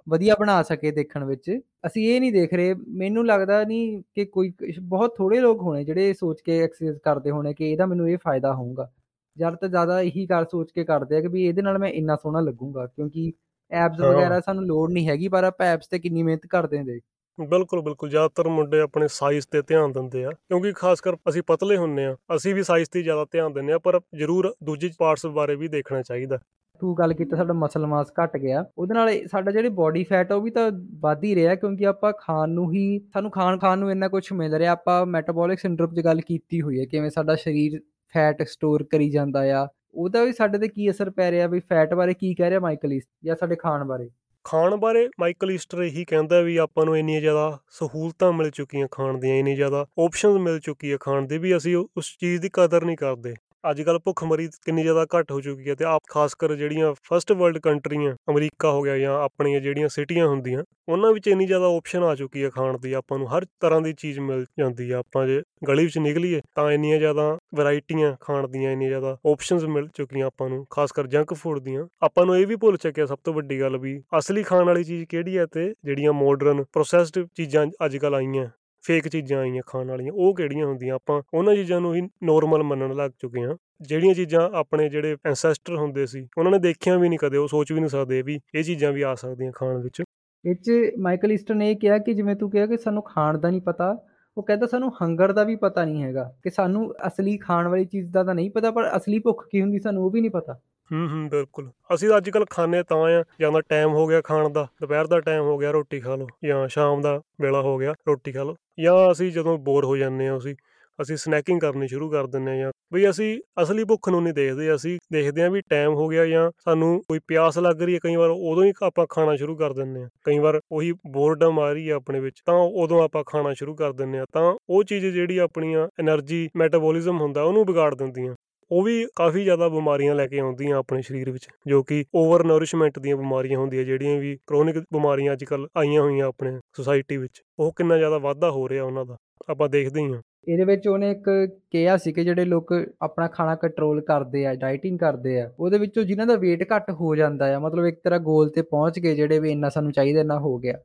[0.09, 1.51] ਵਧੀਆ ਬਣਾ ਸਕੇ ਦੇਖਣ ਵਿੱਚ
[1.87, 6.13] ਅਸੀਂ ਇਹ ਨਹੀਂ ਦੇਖ ਰਹੇ ਮੈਨੂੰ ਲੱਗਦਾ ਨਹੀਂ ਕਿ ਕੋਈ ਬਹੁਤ ਥੋੜੇ ਲੋਕ ਹੋਣੇ ਜਿਹੜੇ
[6.15, 8.91] ਸੋਚ ਕੇ ਐਕਸਰਸਾਈਜ਼ ਕਰਦੇ ਹੋਣੇ ਕਿ ਇਹਦਾ ਮੈਨੂੰ ਇਹ ਫਾਇਦਾ ਹੋਊਗਾ
[9.37, 12.17] ਜ਼ਿਆਦਾ ਤੋਂ ਜ਼ਿਆਦਾ ਇਹੀ ਕਰ ਸੋਚ ਕੇ ਕਰਦੇ ਆ ਕਿ ਵੀ ਇਹਦੇ ਨਾਲ ਮੈਂ ਇੰਨਾ
[12.17, 13.33] ਸੋਹਣਾ ਲੱਗੂਗਾ ਕਿਉਂਕਿ
[13.71, 16.85] ਐਬਸ ਹਾਂ। ਵਗੈਰਾ ਸਾਨੂੰ ਲੋੜ ਨਹੀਂ ਹੈਗੀ ਪਰ ਆਪਾਂ ਐਬਸ ਤੇ ਕਿੰਨੀ ਮਿਹਨਤ ਕਰਦੇ ਹਾਂ
[16.85, 17.03] ਦੇਖ
[17.39, 21.77] ਬਿਲਕੁਲ ਬਿਲਕੁਲ। ਜ਼ਿਆਦਾਤਰ ਮੁੰਡੇ ਆਪਣੇ ਸਾਈਜ਼ ਤੇ ਧਿਆਨ ਦਿੰਦੇ ਆ, ਕਿਉਂਕਿ ਖਾਸ ਕਰ ਅਸੀਂ ਪਤਲੇ
[21.77, 25.57] ਹੁੰਨੇ ਆ, ਅਸੀਂ ਵੀ ਸਾਈਜ਼ ਤੇ ਜ਼ਿਆਦਾ ਧਿਆਨ ਦਿੰਦੇ ਆ, ਪਰ ਜ਼ਰੂਰ ਦੂਜੇ ਪਾਰਟਸ ਬਾਰੇ
[25.57, 26.39] ਵੀ ਦੇਖਣਾ ਚਾਹੀਦਾ।
[26.81, 30.33] ਤੂੰ ਗੱਲ ਕੀਤਾ ਸਾਡਾ ਮਸਲ ਮਾਸ ਘਟ ਗਿਆ, ਉਹਦੇ ਨਾਲ ਇਹ ਸਾਡਾ ਜਿਹੜੇ ਬਾਡੀ ਫੈਟ
[30.33, 30.71] ਆ ਉਹ ਵੀ ਤਾਂ
[31.01, 34.55] ਵੱਧ ਹੀ ਰਿਹਾ, ਕਿਉਂਕਿ ਆਪਾਂ ਖਾਣ ਨੂੰ ਹੀ, ਸਾਨੂੰ ਖਾਣ ਖਾਣ ਨੂੰ ਇੰਨਾ ਕੁਝ ਮਿਲ
[34.55, 37.81] ਰਿਹਾ, ਆਪਾਂ ਮੈਟਾਬੋਲਿਕ ਸਿੰਡਰੋਮ 'ਚ ਗੱਲ ਕੀਤੀ ਹੋਈ ਹੈ, ਕਿਵੇਂ ਸਾਡਾ ਸਰੀਰ
[38.15, 41.95] ਫੈਟ ਸਟੋਰ ਕਰੀ ਜਾਂਦਾ ਆ, ਉਹਦਾ ਵੀ ਸਾਡੇ ਤੇ ਕੀ ਅਸਰ ਪੈ ਰਿਹਾ, ਵੀ ਫੈਟ
[41.95, 44.09] ਬਾਰੇ ਕੀ ਕਹਿ ਰਿਹਾ ਮਾਈਕਲ ਇਸ ਜਾਂ ਸਾਡੇ ਖਾਣ ਬਾਰੇ?
[44.45, 49.19] ਖਾਣ ਬਾਰੇ ਮਾਈਕਲ ਈਸਟਰ ਇਹੀ ਕਹਿੰਦਾ ਵੀ ਆਪਾਂ ਨੂੰ ਇੰਨੀਆਂ ਜ਼ਿਆਦਾ ਸਹੂਲਤਾਂ ਮਿਲ ਚੁੱਕੀਆਂ ਖਾਣ
[49.19, 52.51] ਦੀਆਂ ਇੰਨੀ ਜ਼ਿਆਦਾ ਆਪਸ਼ਨਸ ਮਿਲ ਚੁੱਕੀ ਹੈ ਖਾਣ ਦੀ ਵੀ ਅਸੀਂ ਉਹ- ਉਸ ਚੀਜ਼ ਦੀ
[52.53, 53.35] ਕਦਰ ਨਹੀਂ ਕਰਦੇ।
[53.65, 57.33] ਅੱਜ ਕੱਲ ਭੁੱਖਮਰੀ ਕਿੰਨੀ ਜ਼ਿਆਦਾ ਘੱਟ ਹੋ ਚੁੱਕੀ ਹੈ ਤੇ ਆਪ ਖਾਸ ਕਰ ਜਿਹੜੀਆਂ ਫਸਟ
[57.33, 62.03] ਵਰਲਡ ਕੰਟਰੀਆਂ ਅਮਰੀਕਾ ਹੋ ਗਿਆ ਜਾਂ ਆਪਣੀਆਂ ਜਿਹੜੀਆਂ ਸਿਟੀਆਂ ਹੁੰਦੀਆਂ, ਉਹਨਾਂ ਵਿੱਚ ਇੰਨੀ ਜ਼ਿਆਦਾ ਆਪਸ਼ਨ
[62.03, 65.27] ਆ ਚੁੱਕੀ ਹੈ ਖਾਣ ਦੀ, ਆਪਾਂ ਨੂੰ ਹਰ ਤਰ੍ਹਾਂ ਦੀ ਚੀਜ਼ ਮਿਲ ਜਾਂਦੀ ਆ, ਆਪਾਂ
[65.27, 70.27] ਜੇ ਗਲੀ ਵਿੱਚ ਨਿਕਲੀਏ ਤਾਂ ਇੰਨੀਆਂ ਜ਼ਿਆਦਾ ਵੈਰਾਈਟੀਆਂ ਖਾਣ ਦੀਆਂ ਇੰਨੀਆਂ ਜ਼ਿਆਦਾ ਆਪਸ਼ਨਸ ਮਿਲ ਚੁੱਕੀਆਂ
[70.27, 73.35] ਆਪਾਂ ਨੂੰ, ਖਾਸ ਕਰ ਜੰਕ ਫੂਡ ਦੀਆਂ। ਆਪਾਂ ਨੂੰ ਇਹ ਵੀ ਭੁੱਲ ਚੱਕਿਆ ਸਭ ਤੋਂ
[73.35, 77.97] ਵੱਡੀ ਗੱਲ ਵੀ, ਅਸਲੀ ਖਾਣ ਵਾਲੀ ਚੀਜ਼ ਕਿਹੜੀ ਹੈ ਤੇ ਜਿਹੜੀਆਂ ਮਾਡਰਨ ਪ੍ਰੋਸੈਸਡ ਚੀਜ਼ਾਂ ਅੱਜ
[77.97, 78.49] ਕੱਲ ਆਈਆਂ।
[78.83, 80.95] ਫੇਕ ਚੀਜ਼ਾਂ ਆਈਆਂ ਖਾਣ ਵਾਲੀਆਂ, ਉਹ ਕਿਹੜੀਆਂ ਹੁੰਦੀਆਂ?
[80.95, 85.77] ਆਪਾਂ ਉਹਨਾਂ ਚੀਜ਼ਾਂ ਨੂੰ ਹੀ ਨੋਰਮਲ ਮੰਨਣ ਲੱਗ ਚੁੱਕੇ ਹਾਂ। ਜਿਹੜੀਆਂ ਚੀਜ਼ਾਂ ਆਪਣੇ ਜਿਹੜੇ ਐਂਸੈਸਟਰ
[85.77, 88.65] ਹੁੰਦੇ ਸੀ, ਉਹਨਾਂ ਨੇ ਦੇਖਿਆ ਵੀ ਨਹੀਂ ਕਦੇ, ਉਹ ਸੋਚ ਵੀ ਨਹੀਂ ਸਕਦੇ ਵੀ ਇਹ
[88.65, 90.03] ਚੀਜ਼ਾਂ ਵੀ ਆ ਸਕਦੀਆਂ ਖਾਣ ਵਿੱਚ।
[90.45, 93.51] ਇਹ 'ਚ ਮਾਈਕਲ ਈਸਟਰ ਨੇ ਇਹ ਕਿਹਾ ਕਿ ਜਿਵੇਂ ਤੂੰ ਕਿਹਾ ਕਿ ਸਾਨੂੰ ਖਾਣ ਦਾ
[93.51, 93.97] ਨਹੀਂ ਪਤਾ,
[94.37, 98.11] ਉਹ ਕਹਿੰਦਾ ਸਾਨੂੰ ਹੰਗਰ ਦਾ ਵੀ ਪਤਾ ਨਹੀਂ ਹੈਗਾ, ਕਿ ਸਾਨੂੰ ਅਸਲੀ ਖਾਣ ਵਾਲੀ ਚੀਜ਼
[98.11, 100.61] ਦਾ ਤਾਂ ਨਹੀਂ ਪਤਾ, ਪਰ ਅਸਲੀ ਭੁੱਖ ਕੀ ਹੁੰਦੀ ਸਾਨੂੰ ਉਹ ਵੀ ਨਹੀਂ ਪਤਾ।
[100.91, 104.49] ਹੂੰ ਹੂੰ, ਬਿਲਕੁਲ। ਅਸੀਂ ਤਾਂ ਅੱਜਕੱਲ ਖਾਣੇ ਤਾਂ ਆ, ਜਾਂ ਤਾਂ ਟਾਈਮ ਹੋ ਗਿਆ ਖਾਣ
[104.49, 107.95] ਦਾ, ਦੁਪਹਿਰ ਦਾ ਟਾਈਮ ਹੋ ਗਿਆ, ਰੋਟੀ ਖਾ ਲਓ, ਜਾਂ ਸ਼ਾਮ ਦਾ ਵੇਲਾ ਹੋ ਗਿਆ,
[108.09, 110.55] ਰੋਟੀ ਖਾ ਲਓ। ਜਾਂ ਅਸੀਂ ਜਦੋਂ ਬੋਰ ਹੋ ਜਾਂਦੇ ਆ ਅਸੀਂ
[111.03, 114.75] ਅਸੀਂ ਸਨੈਕਿੰਗ ਕਰਨੀ ਸ਼ੁਰੂ ਕਰ ਦਿੰਨੇ ਆ ਜਾਂ ਵੀ ਅਸੀਂ ਅਸਲੀ ਭੁੱਖ ਨੂੰ ਨਹੀਂ ਦੇਖਦੇ,
[114.75, 118.17] ਅਸੀਂ ਦੇਖਦੇ ਆ ਵੀ ਟਾਈਮ ਹੋ ਗਿਆ ਜਾਂ ਸਾਨੂੰ ਕੋਈ ਪਿਆਸ ਲੱਗ ਰਹੀ ਹੈ, ਕਈ
[118.17, 121.89] ਵਾਰ ਉਦੋਂ ਹੀ ਆਪਾਂ ਖਾਣਾ ਸ਼ੁਰੂ ਕਰ ਦਿੰਨੇ ਆ ਕਈ ਵਾਰ ਉਹੀ ਬੋਰਡਮ ਆ ਰਹੀ
[121.91, 125.39] ਹੈ ਆਪਣੇ ਵਿੱਚ, ਤਾਂ ਉਦੋਂ ਆਪਾਂ ਖਾਣਾ ਸ਼ੁਰੂ ਕਰ ਦਿੰਨੇ ਆ ਤਾਂ ਉਹ ਚੀਜ਼ ਜਿਹੜੀ
[125.39, 128.35] ਆਪਣੀਆਂ એનર્ਜੀ ਮੈਟਾਬੋਲਿਜ਼ਮ ਹੁੰਦਾ, ਉਹਨੂੰ ਵਿਗਾੜ ਦਿੰਦੀਆਂ।
[128.71, 132.99] ਉਹ ਵੀ ਕਾਫੀ ਜ਼ਿਆਦਾ ਬਿਮਾਰੀਆਂ ਲੈ ਕੇ ਆਉਂਦੀਆਂ ਆਪਣੇ ਸਰੀਰ ਵਿੱਚ, ਜੋ ਕਿ ਓਵਰ ਨਰਿਸ਼ਮੈਂਟ
[132.99, 137.73] ਦੀਆਂ ਬਿਮਾਰੀਆਂ ਹੁੰਦੀਆਂ, ਜਿਹੜੀਆਂ ਵੀ ਕ੍ਰੋਨਿਕ ਬਿਮਾਰੀਆਂ ਅੱਜ ਕੱਲ ਆਈਆਂ ਹੋਈਆਂ ਆਪਣੇ ਸੋਸਾਇਟੀ ਵਿੱਚ। ਉਹ
[137.77, 139.17] ਕਿੰਨਾ ਜ਼ਿਆਦਾ ਵਾਧਾ ਹੋ ਰਿਹਾ ਉਹਨਾਂ ਦਾ,
[139.51, 141.29] ਆਪਾਂ ਦੇਖਦੇ ਹੀ ਹਾਂ। ਇਹਦੇ ਵਿੱਚ ਉਹਨੇ ਇੱਕ
[141.71, 146.05] ਕਿਹਾ ਸੀ ਕਿ ਜਿਹੜੇ ਲੋਕ ਆਪਣਾ ਖਾਣਾ ਕੰਟਰੋਲ ਕਰਦੇ ਆ ਡਾਈਟਿੰਗ ਕਰਦੇ ਆ, ਉਹਦੇ ਵਿੱਚੋਂ
[146.05, 149.39] ਜਿਨ੍ਹਾਂ ਦਾ weight ਘੱਟ ਹੋ ਜਾਂਦਾ ਆ, ਮਤਲਬ ਇੱਕ ਤਰ੍ਹਾਂ ਗੋਲ ਤੇ ਪਹੁੰਚ ਗਏ ਜਿਹੜੇ
[149.39, 150.79] ਵੀ ਇੰਨਾ ਸਾਨੂੰ ਚਾਹੀਦਾ ਇੰਨਾ ਹੋ ਗਿਆ,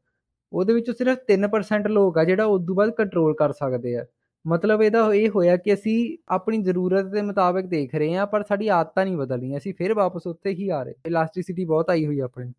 [0.52, 4.06] ਉਹਦੇ ਵਿੱਚੋਂ ਸਿਰਫ 3% ਲੋਕ ਆ ਜਿਹੜਾ ਉਸ ਤੋਂ ਬਾਅਦ ਕੰਟਰੋਲ ਕਰ ਸਕਦੇ ਆ।
[4.48, 5.96] ਮਤਲਬ ਇਹਦਾ ਇਹ ਹੋਇਆ ਕਿ ਅਸੀਂ
[6.34, 10.28] ਆਪਣੀ ਜ਼ਰੂਰਤ ਦੇ ਮੁਤਾਬਕ ਦੇਖ ਰਹੇ ਹਾਂ ਪਰ ਸਾਡੀ ਆਦਤਾਂ ਨਹੀਂ ਬਦਲੀਆਂ ਅਸੀਂ ਫਿਰ ਵਾਪਸ
[10.28, 12.52] ਉੱਥੇ ਹੀ ਆ ਰਹੇ ਇਲਾਸਟਿਸਿਟੀ ਬਹੁਤ ਆਈ ਹੋਈ ਆਪਣੇ।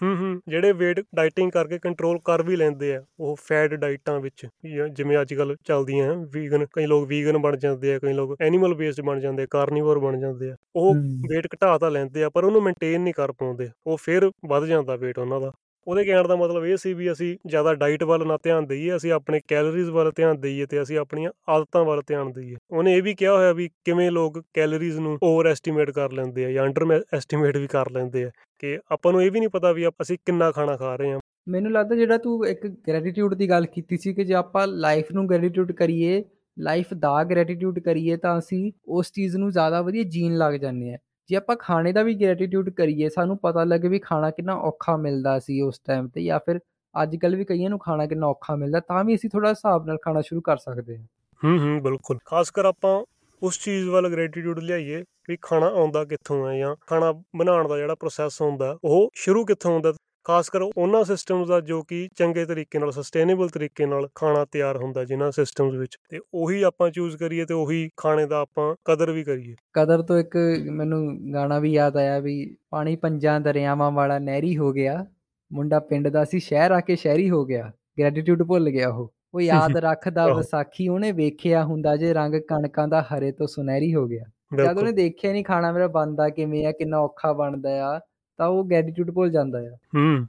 [0.00, 4.46] ਹੂੰ ਹੂੰ ਜਿਹੜੇ weight ਡਾਈਟਿੰਗ ਕਰਕੇ ਕੰਟਰੋਲ ਕਰ ਵੀ ਲੈਂਦੇ ਆ ਉਹ ਫੈਟ ਡਾਈਟਾਂ ਵਿੱਚ
[4.94, 9.00] ਜਿਵੇਂ ਅੱਜ ਕੱਲ ਚੱਲਦੀਆਂ ਵੀਗਨ ਕਈ ਲੋਕ ਵੀਗਨ ਬਣ ਜਾਂਦੇ ਆ ਕਈ ਲੋਕ ਐਨੀਮਲ ਬੇਸਡ
[9.06, 12.62] ਬਣ ਜਾਂਦੇ ਆ ਕਾਰਨੀਵੋਰ ਬਣ ਜਾਂਦੇ ਆ। ਉਹ weight ਘਟਾ ਤਾਂ ਲੈਂਦੇ ਆ ਪਰ ਉਹਨੂੰ
[12.62, 15.52] ਮੇਨਟੇਨ ਨਹੀਂ ਕਰ ਪਾਉਂਦੇ ਉਹ ਫਿਰ ਵੱਧ ਜਾਂਦਾ weight ਉਹਨਾਂ ਦਾ।
[15.86, 19.12] ਉਹਦੇ ਕਹਿਣ ਦਾ ਮਤਲਬ ਇਹ ਸੀ ਵੀ ਅਸੀਂ ਜ਼ਿਆਦਾ ਡਾਈਟ ਵੱਲ ਨਾ ਧਿਆਨ ਦਈਏ, ਅਸੀਂ
[19.12, 23.14] ਆਪਣੇ ਕੈਲੋਰੀਜ਼ ਵੱਲ ਧਿਆਨ ਦਈਏ ਤੇ ਅਸੀਂ ਆਪਣੀਆਂ ਆਦਤਾਂ ਵੱਲ ਧਿਆਨ ਦਈਏ। ਉਹਨੇ ਇਹ ਵੀ
[23.14, 27.56] ਕਿਹਾ ਹੋਇਆ ਵੀ ਕਿਵੇਂ ਲੋਕ ਕੈਲੋਰੀਜ਼ ਨੂੰ ਓਵਰ ਐਸਟੀਮੇਟ ਕਰ ਲੈਂਦੇ ਆ ਜਾਂ ਅੰਡਰ ਐਸਟੀਮੇਟ
[27.56, 30.76] ਵੀ ਕਰ ਲੈਂਦੇ ਆ ਕਿ ਆਪਾਂ ਨੂੰ ਇਹ ਵੀ ਨਹੀਂ ਪਤਾ ਵੀ ਅਸੀਂ ਕਿੰਨਾ ਖਾਣਾ
[30.76, 34.34] ਖਾ ਰਹੇ ਹਾਂ ਮੈਨੂੰ ਲੱਗਦਾ ਜਿਹੜਾ ਤੂੰ ਇੱਕ ਗ੍ਰੈਟੀਟਿਊਡ ਦੀ ਗੱਲ ਕੀਤੀ ਸੀ ਕਿ ਜੇ
[34.34, 36.22] ਆਪਾਂ ਲਾਈਫ ਨੂੰ ਗ੍ਰੈਟੀਟਿਊਡ ਕਰੀਏ
[36.56, 40.98] ਲਾਈਫ ਦਾ ਗ੍ਰੈਟੀਟਿਊਡ ਕਰੀਏ ਤਾਂ ਅਸੀਂ ਉਸ ਚੀਜ਼ ਨੂੰ ਜ਼ਿਆਦਾ ਵਧੀਆ ਜੀਣ ਲੱਗ ਜਾਂਦੇ ਆ।
[41.30, 45.38] ਜੇ ਆਪਾਂ ਖਾਣੇ ਦਾ ਵੀ ਗ੍ਰੈਟੀਟਿਊਡ ਕਰੀਏ, ਸਾਨੂੰ ਪਤਾ ਲੱਗੇ ਵੀ ਖਾਣਾ ਕਿੰਨਾ ਔਖਾ ਮਿਲਦਾ
[45.38, 46.60] ਸੀ ਉਸ ਟਾਈਮ ਤੇ ਜਾਂ ਫਿਰ
[46.94, 49.98] ਅੱਜ ਕੱਲ ਵੀ ਕਈਆਂ ਨੂੰ ਖਾਣਾ ਕਿੰਨਾ ਔਖਾ ਮਿਲਦਾ, ਤਾਂ ਵੀ ਅਸੀਂ ਥੋੜਾ ਹਿਸਾਬ ਨਾਲ
[50.02, 51.04] ਖਾਣਾ ਸ਼ੁਰੂ ਕਰ ਸਕਦੇ ਹਾਂ।
[51.40, 53.04] ਹੂੰ ਹੂੰ, ਬਿਲਕੁਲ। ਖਾਸ ਕਰ ਆਪਾਂ
[53.42, 57.94] ਉਸ ਚੀਜ਼ ਵੱਲ ਗ੍ਰੈਟੀਟਿਊਡ ਲਿਆਈਏ ਵੀ ਖਾਣਾ ਆਉਂਦਾ ਕਿੱਥੋਂ ਹੈ ਜਾਂ ਖਾਣਾ ਬਣਾਉਣ ਦਾ ਜਿਹੜਾ
[57.94, 59.92] ਪ੍ਰੋਸੈਸ ਹੁੰਦਾ, ਉਹ ਸ਼ੁਰੂ ਕਿੱਥੋਂ ਹੁੰਦਾ
[60.24, 64.76] ਖਾਸ ਕਰ ਉਹਨਾਂ ਸਿਸਟਮਸ ਦਾ ਜੋ ਕਿ ਚੰਗੇ ਤਰੀਕੇ ਨਾਲ ਸਸਟੇਨੇਬਲ ਤਰੀਕੇ ਨਾਲ ਖਾਣਾ ਤਿਆਰ
[64.76, 69.10] ਹੁੰਦਾ ਜਿਨ੍ਹਾਂ ਸਿਸਟਮਸ ਵਿੱਚ ਤੇ ਉਹੀ ਆਪਾਂ ਚੂਜ਼ ਕਰੀਏ ਤੇ ਉਹੀ ਖਾਣੇ ਦਾ ਆਪਾਂ ਕਦਰ
[69.10, 70.36] ਵੀ ਕਰੀਏ। ਕਦਰ ਤੋਂ ਇੱਕ
[70.70, 75.06] ਮੈਨੂੰ ਗਾਣਾ ਵੀ ਯਾਦ ਆਇਆ ਵੀ ਪਾਣੀ ਪੰਜਾਂ ਦਰਿਆਵਾਂ ਵਾਲਾ ਨਹਿਰੀ ਹੋ ਗਿਆ
[75.52, 79.40] ਮੁੰਡਾ ਪਿੰਡ ਦਾ ਸੀ ਸ਼ਹਿਰ ਆ ਕੇ ਸ਼ਹਿਰੀ ਹੋ ਗਿਆ ਗ੍ਰੈਟੀਟਿਊਡ ਭੁੱਲ ਗਿਆ ਉਹ। ਉਹ
[79.40, 84.24] ਯਾਦ ਰੱਖਦਾ ਵਿਸਾਖੀ ਉਹਨੇ ਵੇਖਿਆ ਹੁੰਦਾ ਜੇ ਰੰਗ ਕਣਕਾਂ ਦਾ ਹਰੇ ਤੋਂ ਸੁਨਹਿਰੀ ਹੋ ਗਿਆ।
[84.56, 88.00] ਜਦ ਉਹਨੇ ਦੇਖਿਆ ਨਹੀਂ ਖਾਣਾ ਮੇਰਾ ਬਣਦਾ ਕਿਵੇਂ ਆ ਕਿੰਨਾ ਔਖਾ ਬਣਦਾ ਆ।
[88.38, 90.26] ਤਾਂ ਉਹ ਗ੍ਰੈਟੀਟਿਊਡ ਭੁੱਲ ਜਾਂਦਾ ਆ ਹੂੰ।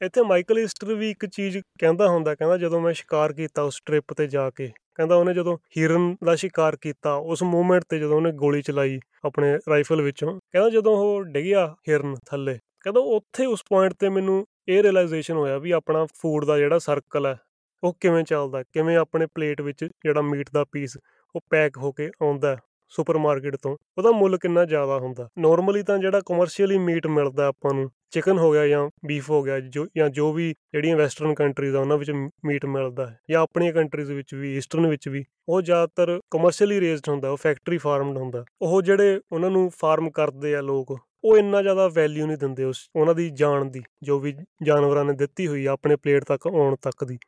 [0.00, 4.12] ਇੱਥੇ ਮਾਈਕਲ ਈਸਟਰ ਵੀ ਇੱਕ ਚੀਜ਼ ਕਹਿੰਦਾ ਹੁੰਦਾ ਕਹਿੰਦਾ ਜਦੋਂ ਮੈਂ ਸ਼ਿਕਾਰ ਕੀਤਾ ਉਸ ਟ੍ਰਿਪ
[4.12, 8.32] ਤੇ ਜਾ ਕੇ ਕਹਿੰਦਾ ਉਹਨੇ ਜਦੋਂ ਹਿਰਨ ਦਾ ਸ਼ਿਕਾਰ ਕੀਤਾ ਉਸ ਮੂਮੈਂਟ ਤੇ ਜਦੋਂ ਉਹਨੇ
[8.32, 13.94] ਗੋਲੀ ਚਲਾਈ ਆਪਣੇ ਰਾਈਫਲ ਵਿੱਚੋਂ ਕਹਿੰਦਾ ਜਦੋਂ ਉਹ ਡਿੱਗਿਆ ਹਿਰਨ ਥੱਲੇ ਕਹਿੰਦਾ ਉੱਥੇ ਉਸ ਪੁਆਇੰਟ
[13.94, 17.36] ਤੇ ਮੈਨੂੰ ਇਹ ਰਿਅਲਾਈਜੇਸ਼ਨ ਹੋਇਆ ਵੀ ਆਪਣਾ ਫੂਡ ਦਾ ਜਿਹੜਾ ਸਰਕਲ ਹੈ
[17.82, 20.96] ਉਹ ਕਿਵੇਂ ਚੱਲਦਾ ਕਿਵੇਂ ਆਪਣੇ ਪਲੇਟ ਵਿੱਚ ਜਿਹੜਾ ਮੀਟ ਦਾ ਪੀਸ
[21.34, 22.56] ਉਹ ਪੈਕ ਹੋ ਕੇ ਆਉਂਦਾ
[22.88, 25.28] ਸੁਪਰਮਾਰਕਟ ਤੋਂ, ਉਹਦਾ ਮੁੱਲ ਕਿੰਨਾ ਜ਼ਿਆਦਾ ਹੁੰਦਾ?
[25.38, 29.60] ਨਾਰਮਲੀ ਤਾਂ ਜਿਹੜਾ ਕਮਰਸ਼ੀਅਲੀ ਮੀਟ ਮਿਲਦਾ ਆਪਾਂ ਨੂੰ ਚਿਕਨ ਹੋ ਗਿਆ ਜਾਂ ਬੀਫ ਹੋ ਗਿਆ,
[29.60, 32.10] ਜੋ, ਜਾਂ ਜੋ ਵੀ ਜਿਹੜੀਆਂ ਵੈਸਟਰਨ ਕੰਟਰੀਜ਼ ਆ, ਉਹਨਾਂ ਵਿੱਚ
[32.44, 37.08] ਮੀਟ ਮਿਲਦਾ ਹੈ, ਜਾਂ ਆਪਣੀਆਂ ਕੰਟਰੀਜ਼ ਵਿੱਚ ਵੀ ਈਸਟਰਨ ਵਿੱਚ ਵੀ, ਉਹ ਜ਼ਿਆਦਾਤਰ ਕਮਰਸ਼ੀਅਲੀ ਰੇਜ਼ਡ
[37.08, 41.62] ਹੁੰਦਾ, ਉਹ ਫੈਕਟਰੀ ਫਾਰਮਡ ਹੁੰਦਾ। ਉਹ ਜਿਹੜੇ ਉਹਨਾਂ ਨੂੰ ਫਾਰਮ ਕਰਦੇ ਆ ਲੋਕ, ਉਹ ਇੰਨਾ
[41.62, 45.66] ਜ਼ਿਆਦਾ ਵੈਲਿਊ ਨਹੀਂ ਦਿੰਦੇ ਉਸ, ਉਹਨਾਂ ਦੀ ਜਾਨ ਦੀ, ਜੋ ਵੀ ਜਾਨਵਰਾਂ ਨੇ ਦਿੱਤੀ ਹੋਈ
[45.66, 47.18] ਆ, ਆਪਣੇ ਪਲੇਟ ਤੱਕ, ਆਉਣ ਤੱਕ ਦੀ।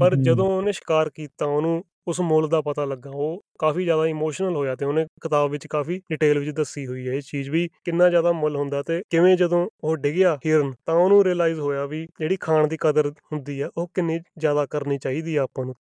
[0.00, 4.56] ਪਰ ਜਦੋਂ ਉਹਨੇ ਸ਼ਿਕਾਰ ਕੀਤਾ ਉਹਨੂੰ ਉਸ ਮੁੱਲ ਦਾ ਪਤਾ ਲੱਗਾ। ਉਹ ਕਾਫੀ ਜ਼ਿਆਦਾ ਇਮੋਸ਼ਨਲ
[4.56, 8.08] ਹੋਇਆ ਤੇ ਉਹਨੇ ਕਿਤਾਬ ਵਿੱਚ ਕਾਫੀ ਡਿਟੇਲ ਵਿੱਚ ਦੱਸੀ ਹੋਈ ਹੈ ਇਹ ਚੀਜ਼ ਵੀ ਕਿੰਨਾ
[8.10, 12.36] ਜ਼ਿਆਦਾ ਮੁੱਲ ਹੁੰਦਾ ਤੇ ਕਿਵੇਂ ਜਦੋਂ ਉਹ ਡਿੱਗਿਆ ਹਿਰਨ ਤਾਂ ਉਹਨੂੰ ਰਿਅਲਾਈਜ਼ ਹੋਇਆ ਵੀ ਜਿਹੜੀ
[12.40, 15.74] ਖਾਣ ਦੀ ਕਦਰ ਹੁੰਦੀ ਆ ਉਹ ਕਿੰਨੀ ਜ਼ਿਆਦਾ ਕਰਨੀ ਚਾਹੀਦੀ ਆ ਆਪਾਂ ਨੂੰ।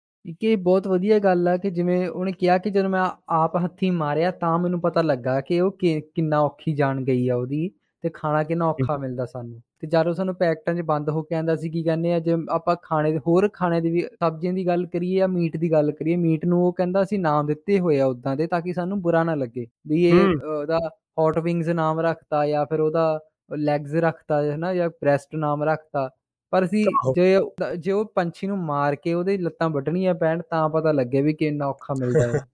[0.42, 4.30] ਇਹ ਬਹੁਤ ਵਧੀਆ ਗੱਲ ਆ ਕਿ ਜਿਵੇਂ ਉਹਨੇ ਕਿਹਾ ਕਿ ਜਦੋਂ ਮੈਂ ਆਪ ਹੱਥੀ ਮਾਰਿਆ
[4.30, 5.70] ਤਾਂ ਮੈਨੂੰ ਪਤਾ ਲੱਗਾ ਕਿ ਉਹ
[6.14, 7.68] ਕਿੰਨਾ ਔਖੀ ਜਾਣ ਗਈ ਆ ਉਹਦੀ
[8.04, 11.56] ਤੇ ਖਾਣਾ ਕਿੰਨਾ ਔਖਾ ਮਿਲਦਾ ਸਾਨੂੰ। ਤੇ ਜਦੋਂ ਸਾਨੂੰ ਪੈਕਟਾਂ 'ਚ ਬੰਦ ਹੋ ਕੇ ਆਂਦਾ
[11.56, 14.86] ਸੀ ਕੀ ਕਹਿੰਦੇ ਆ ਜੇ ਆਪਾਂ ਖਾਣੇ ਦੇ ਹੋਰ ਖਾਣੇ ਦੀ ਵੀ ਸਬਜ਼ੀਆਂ ਦੀ ਗੱਲ
[14.86, 18.06] ਕਰੀਏ ਜਾਂ ਮੀਟ ਦੀ ਗੱਲ ਕਰੀਏ ਮੀਟ ਨੂੰ ਉਹ ਕਹਿੰਦਾ ਸੀ ਨਾਮ ਦਿੱਤੇ ਹੋਏ ਆ
[18.06, 20.78] ਉਦਾਂ ਦੇ ਤਾਂ ਕਿ ਸਾਨੂੰ ਬੁਰਾ ਨਾ ਲੱਗੇ ਵੀ ਇਹ ਉਹਦਾ
[21.18, 23.20] ਹੌਟ ਵਿੰਗਸ ਨਾਮ ਰੱਖਤਾ ਜਾਂ ਫਿਰ ਉਹਦਾ
[23.56, 26.10] ਲੈਗਸ ਰੱਖਤਾ ਹੈ ਨਾ ਜਾਂ ਬ੍ਰੈਸਟ ਨਾਮ ਰੱਖਤਾ।
[26.50, 27.40] ਪਰ ਅਸੀਂ ਜੇ
[27.78, 31.66] ਜੇ ਉਹ ਪੰਛੀ ਨੂੰ ਮਾਰ ਕੇ ਉਹਦੇ ਲੱਤਾਂ ਵੱਢਣੀਆਂ ਪੈਣ ਤਾਂ ਪਤਾ ਲੱਗੇ ਵੀ ਕਿੰਨਾ
[31.66, 32.32] ਔਖਾ ਮਿਲਦਾ ਹੈ।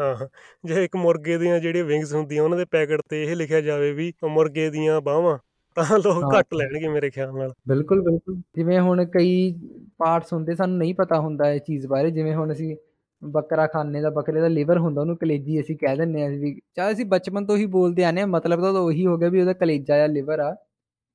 [0.00, 0.28] ਹਾਂ
[0.64, 4.12] ਜੇ ਇੱਕ ਮੁਰਗੇ ਦੀਆਂ ਜਿਹੜੀਆਂ ਵਿੰਗਸ ਹੁੰਦੀਆਂ ਉਹਨਾਂ ਦੇ ਪੈਕਟ ਤੇ ਇਹ ਲਿਖਿਆ ਜਾਵੇ ਵੀ
[4.30, 5.38] ਮੁਰਗੇ ਦੀਆਂ ਬਾਹਾਂ
[5.76, 9.52] ਤਾਂ ਲੋਕ ਘੱਟ ਲੈਣਗੇ ਮੇਰੇ ਖਿਆਲ ਨਾਲ। ਬਿਲਕੁਲ ਬਿਲਕੁਲ। ਜਿਵੇਂ ਹੁਣ ਕਈ
[9.98, 12.76] ਪਾਰਟਸ ਹੁੰਦੇ ਸਾਨੂੰ ਨਹੀਂ ਪਤਾ ਹੁੰਦਾ ਇਹ ਚੀਜ਼ ਬਾਰੇ। ਜਿਵੇਂ ਹੁਣ ਅਸੀਂ
[13.22, 16.92] ਬੱਕਰਾ ਖਾਣੇ ਦਾ ਬੱਕਰੇ ਦਾ ਲਿਵਰ ਹੁੰਦਾ ਉਹਨੂੰ ਕਲੇਜੀ ਅਸੀਂ ਕਹਿ ਦਿੰਨੇ ਆ ਵੀ ਚਾਹੇ
[16.92, 19.98] ਅਸੀਂ ਬਚਪਨ ਤੋਂ ਹੀ ਬੋਲਦੇ ਆਨੇ ਆ ਮਤਲਬ ਤਾਂ ਉਹੀ ਹੋ ਗਿਆ ਵੀ ਉਹਦਾ ਕਲੇਜਾ
[19.98, 20.54] ਜਾਂ ਲਿਵਰ ਆ।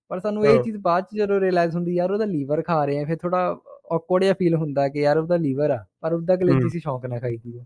[0.09, 3.05] ਪਰ ਸਾਨੂੰ ਇਹ ਚੀਜ਼ ਬਾਅਦ ਚ ਜਦੋਂ ਰਿਅਲਾਈਜ਼ ਹੁੰਦੀ ਯਾਰ ਉਹਦਾ ਲੀਵਰ ਖਾ ਰਹੇ ਆ
[3.05, 3.59] ਫਿਰ ਥੋੜਾ
[3.91, 7.19] ਔਕਵਰਡ ਜਿਹਾ ਫੀਲ ਹੁੰਦਾ ਕਿ ਯਾਰ ਉਹਦਾ ਲੀਵਰ ਆ ਪਰ ਉਹਦਾ ਕਲੇਜੀ ਸੀ ਸ਼ੌਂਕ ਨਾਲ
[7.19, 7.59] ਖਾਈਦੀ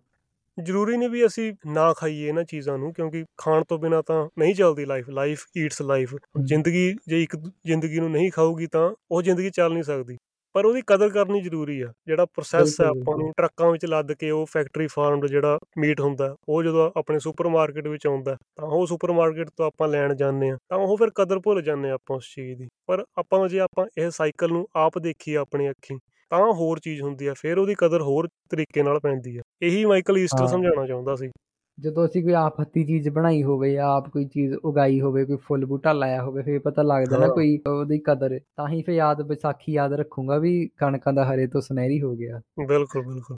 [0.58, 4.56] ਜ਼ਰੂਰੀ ਨਹੀਂ ਵੀ ਅਸੀਂ ਨਾ ਖਾਈਏ ਇਹਨਾਂ ਚੀਜ਼ਾਂ ਨੂੰ ਕਿਉਂਕਿ ਖਾਣ ਤੋਂ ਬਿਨਾ ਤਾਂ ਨਹੀਂ
[4.56, 7.36] ਚੱਲਦੀ ਲਾਈਫ ਲਾਈਫ ਈਟਸ ਲਾਈਫ ਜ਼ਿੰਦਗੀ ਜੇ ਇੱਕ
[7.66, 10.18] ਜ਼ਿੰਦਗੀ ਨੂੰ ਨਹੀਂ ਖਾਊਗੀ ਤਾਂ ਉਹ ਜ਼ਿੰਦਗੀ ਚੱਲ ਨਹੀਂ ਸਕਦੀ।
[10.56, 14.30] ਪਰ ਉਹਦੀ ਕਦਰ ਕਰਨੀ ਜ਼ਰੂਰੀ ਆ। ਜਿਹੜਾ ਪ੍ਰੋਸੈਸ ਹੈ ਆਪਾਂ ਨੂੰ ਟਰੱਕਾਂ ਵਿੱਚ ਲੱਦ ਕੇ
[14.32, 19.50] ਉਹ ਫੈਕਟਰੀ ਫਾਰਮਡ ਜਿਹੜਾ ਮੀਟ ਹੁੰਦਾ ਉਹ ਜਦੋਂ ਆਪਣੇ ਸੁਪਰਮਾਰਕਟ ਵਿੱਚ ਆਉਂਦਾ ਤਾਂ ਉਹ ਸੁਪਰਮਾਰਕਟ
[19.58, 22.58] ਤੋਂ ਆਪਾਂ ਲੈਣ ਜਾਂਦੇ ਆ ਤਾਂ ਉਹ ਫਿਰ ਕਦਰ ਭੁੱਲ ਜਾਂਦੇ ਆ ਆਪਾਂ ਉਸ ਚੀਜ਼
[22.60, 25.98] ਦੀ। ਪਰ ਆਪਾਂ ਜੇ ਆਪਾਂ ਇਹ ਸਾਈਕਲ ਨੂੰ ਆਪ ਦੇਖੀਏ ਆਪਣੀ ਅੱਖੀਂ
[26.32, 30.18] ਤਾਂ ਹੋਰ ਚੀਜ਼ ਹੁੰਦੀ ਆ ਫਿਰ ਉਹਦੀ ਕਦਰ ਹੋਰ ਤਰੀਕੇ ਨਾਲ ਪੈਂਦੀ ਆ ਇਹੀ ਮਾਈਕਲ
[30.18, 31.30] ਈਸਟਰ। ਸਮਝਾਉਣਾ ਚਾਹੁੰਦਾ ਸੀ
[31.78, 35.38] ਜਦੋਂ ਅਸੀਂ ਕੋਈ ਆਪ ਹੱਥੀਂ ਚੀਜ਼ ਬਣਾਈ ਹੋਵੇ ਜਾਂ ਆਪ ਕੋਈ ਚੀਜ਼ ਉਗਾਈ ਹੋਵੇ ਕੋਈ
[35.44, 39.22] ਫੁੱਲ ਬੂਟਾ ਲਾਇਆ ਹੋਵੇ ਫਿਰ ਪਤਾ ਲੱਗਦਾ ਨਾ। ਕੋਈ ਉਹਦੀ ਕਦਰ ਤਾਂ ਹੀ ਫਿਰ ਯਾਦ
[39.30, 43.38] ਵਿਸਾਖੀ ਯਾਦ ਰੱਖੂੰਗਾ ਵੀ ਕਣਕਾਂ ਦਾ ਹਰੇ ਤੋਂ ਸੁਨਹਿਰੀ ਹੋ ਗਿਆ ਬਿਲਕੁਲ ਬਿਲਕੁਲ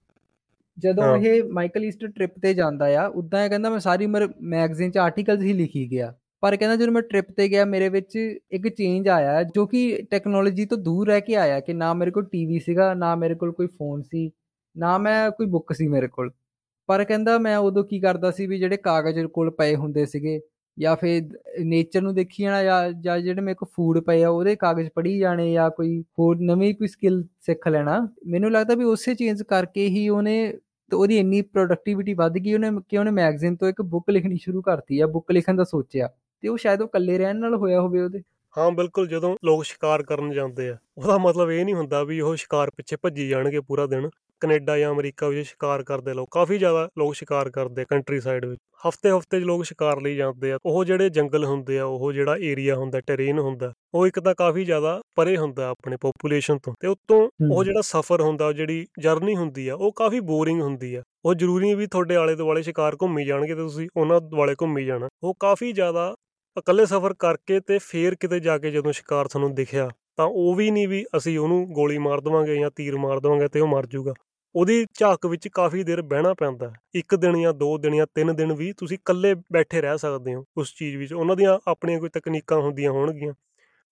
[0.78, 4.92] ਜਦੋਂ। ਇਹ ਮਾਈਕਲ ਈਸਟਰ ਟ੍ਰਿਪ ਤੇ ਜਾਂਦਾ ਆ ਉਦਾਂ ਇਹ ਕਹਿੰਦਾ ਮੈਂ ਸਾਰੀ ਉਮਰ ਮੈਗਜ਼ੀਨ
[4.92, 6.14] 'ਚ ਆਰਟੀਕਲਸ ਹੀ ਲਿਖੀ ਗਿਆ
[6.46, 8.16] ਪਰ ਕਹਿੰਦਾ ਜਦੋਂ ਮੈਂ ਟ੍ਰਿਪ ਤੇ ਗਿਆ, ਮੇਰੇ ਵਿੱਚ
[8.52, 12.26] ਇੱਕ ਚੇਂਜ ਆਇਆ ਜੋ ਕਿ ਟੈਕਨੋਲੋਜੀ ਤੋਂ ਦੂਰ ਰਹਿ ਕੇ ਆਇਆ ਕਿ ਨਾ ਮੇਰੇ ਕੋਲ
[12.26, 14.32] ਟੀਵੀ ਸੀਗਾ, ਨਾ ਮੇਰੇ ਕੋਲ ਕੋਈ ਫੋਨ ਸੀ,
[14.76, 16.32] ਨਾ ਮੈਂ ਕੋਈ ਬੁੱਕ ਸੀ ਮੇਰੇ ਕੋਲ।
[16.90, 20.40] ਪਰ ਕਹਿੰਦਾ ਮੈਂ ਉਦੋਂ ਕੀ ਕਰਦਾ ਸੀ ਵੀ ਜਿਹੜੇ ਕਾਗਜ਼ ਕੋਲ ਪਏ ਹੁੰਦੇ ਸੀਗੇ
[20.80, 21.22] ਜਾਂ ਫਿਰ
[21.66, 25.18] ਨੇਚਰ ਨੂੰ ਦੇਖੀ ਜਾਣਾ ਜਾਂ ਜਾਂ ਜਿਹੜੇ ਮੇਰੇ ਕੋਲ ਫੂਡ ਪਏ ਆ, ਉਹਦੇ ਕਾਗਜ਼ ਪੜ੍ਹੀ
[25.20, 29.88] ਜਾਣੇ ਜਾਂ ਕੋਈ ਹੋਰ ਨਵੀਂ ਕੋਈ ਸਕਿੱਲ ਸਿੱਖ ਲੈਣਾ, ਮੈਨੂੰ ਲੱਗਦਾ ਵੀ ਉਸੇ ਚੇਂਜ ਕਰਕੇ
[29.88, 30.54] ਹੀ ਉਹਨੇ
[30.92, 34.62] ਤੇ ਉਹਦੀ ਇੰਨੀ ਪ੍ਰੋਡਕਟਿਵਿਟੀ ਵੱਧ ਗਈ, ਉਹਨੇ, ਕਿ ਉਹਨੇ ਮੈਗਜ਼ੀਨ ਤੋਂ ਇੱਕ ਬੁੱਕ ਲਿਖਣੀ ਸ਼ੁਰੂ
[34.62, 36.10] ਕਰਤੀ ਆ ਬੁੱਕ ਲਿਖਣ ਦਾ ਸੋਚਿਆ।
[36.44, 38.22] ਤੇ ਉਹ ਸ਼ਾਇਦ ਉਹ ਇਕੱਲੇ ਰਹਿਣ ਨਾਲ ਹੋਇਆ ਹੋਵੇ ਉਹਦੇ।
[38.56, 42.36] ਹਾਂ ਬਿਲਕੁਲ ਜਦੋਂ ਲੋਕ ਸ਼ਿਕਾਰ ਕਰਨ ਜਾਂਦੇ ਆ ਉਹਦਾ ਮਤਲਬ ਇਹ ਨਹੀਂ ਹੁੰਦਾ ਵੀ ਉਹ
[42.36, 44.10] ਸ਼ਿਕਾਰ ਪਿੱਛੇ ਭੱਜੀ ਜਾਣਗੇ ਪੂਰਾ ਦਿਨ।
[44.42, 48.60] ਕੈਨੇਡਾ ਜਾਂ ਅਮਰੀਕਾ ਵਿੱਚ ਸ਼ਿਕਾਰ ਕਰਦੇ ਲੋਕ ਕਾਫੀ ਜ਼ਿਆਦਾ ਲੋਕ ਸ਼ਿਕਾਰ ਕਰਦੇ ਕੰਟਰੀ ਸਾਈਡ ਵਿੱਚ।
[48.88, 52.76] ਹਫ਼ਤੇ ਹਫ਼ਤੇ ਲੋਕ ਸ਼ਿਕਾਰ ਲਈ ਜਾਂਦੇ ਆ। ਉਹ ਜਿਹੜੇ ਜੰਗਲ ਹੁੰਦੇ ਆ ਉਹ ਜਿਹੜਾ ਏਰੀਆ
[52.76, 57.22] ਹੁੰਦਾ ਟੈਰੇਨ ਹੁੰਦਾ ਉਹ ਇੱਕ ਤਾਂ ਕਾਫੀ ਜ਼ਿਆਦਾ ਪਰੇ ਹੁੰਦਾ ਆਪਣੇ ਪੋਪੂਲੇਸ਼ਨ ਤੋਂ ਤੇ ਉਤੋਂ
[57.52, 61.34] ਉਹ। ਜਿਹੜਾ ਸਫ਼ਰ ਹੁੰਦਾ ਉਹ ਜਿਹੜੀ ਜਰਨੀ ਹੁੰਦੀ ਆ ਉਹ ਕਾਫੀ ਬੋਰਿੰਗ ਹੁੰਦੀ ਆ। ਉਹ
[61.34, 65.34] ਜ਼ਰੂਰੀ ਵੀ ਤੁਹਾਡੇ ਆਲੇ ਦੁਆਲੇ ਸ਼ਿਕਾਰ ਘੁੰਮੀ ਜਾਣਗੇ ਤੇ ਤੁਸੀਂ ਉਹਨਾਂ ਦੁਆਲੇ ਘੁੰਮੀ ਜਾਣਾ। ਉਹ
[65.40, 66.15] ਕਾਫੀ ਜ਼ਿਆਦਾ
[66.58, 70.72] ਇਕੱਲੇ ਸਫ਼ਰ ਕਰਕੇ ਤੇ ਫੇਰ ਕਿਤੇ ਜਾ ਕੇ ਜਦੋਂ ਸ਼ਿਕਾਰ ਤੁਹਾਨੂੰ ਦਿਖਿਆ, ਤਾਂ ਉਹ ਵੀ
[70.72, 74.14] ਨਹੀਂ ਵੀ ਅਸੀਂ ਉਹਨੂੰ ਗੋਲੀ ਮਾਰ ਦਵਾਂਗੇ ਜਾਂ ਤੀਰ ਮਾਰ ਦਵਾਂਗੇ ਤੇ ਉਹ ਮਰ ਜਾਊਗਾ।
[74.56, 78.36] ਉਹਦੀ ਝਾਕ ਵਿੱਚ ਕਾਫੀ ਦੇਰ ਬਹਿਣਾ ਪੈਂਦਾ ਹੈ। ਇੱਕ ਦਿਨ ਜਾਂ ਦੋ ਦਿਨ ਜਾਂ ਤਿੰਨ
[78.36, 82.10] ਦਿਨ ਵੀ ਤੁਸੀਂ ਇਕੱਲੇ ਬੈਠੇ ਰਹਿ ਸਕਦੇ ਹੋ ਉਸ ਚੀਜ਼ ਵਿੱਚ। ਉਹਨਾਂ ਦੀਆਂ ਆਪਣੀਆਂ ਕੋਈ
[82.10, 83.34] ਤਕਨੀਕਾਂ ਹੁੰਦੀਆਂ ਹੋਣਗੀਆਂ।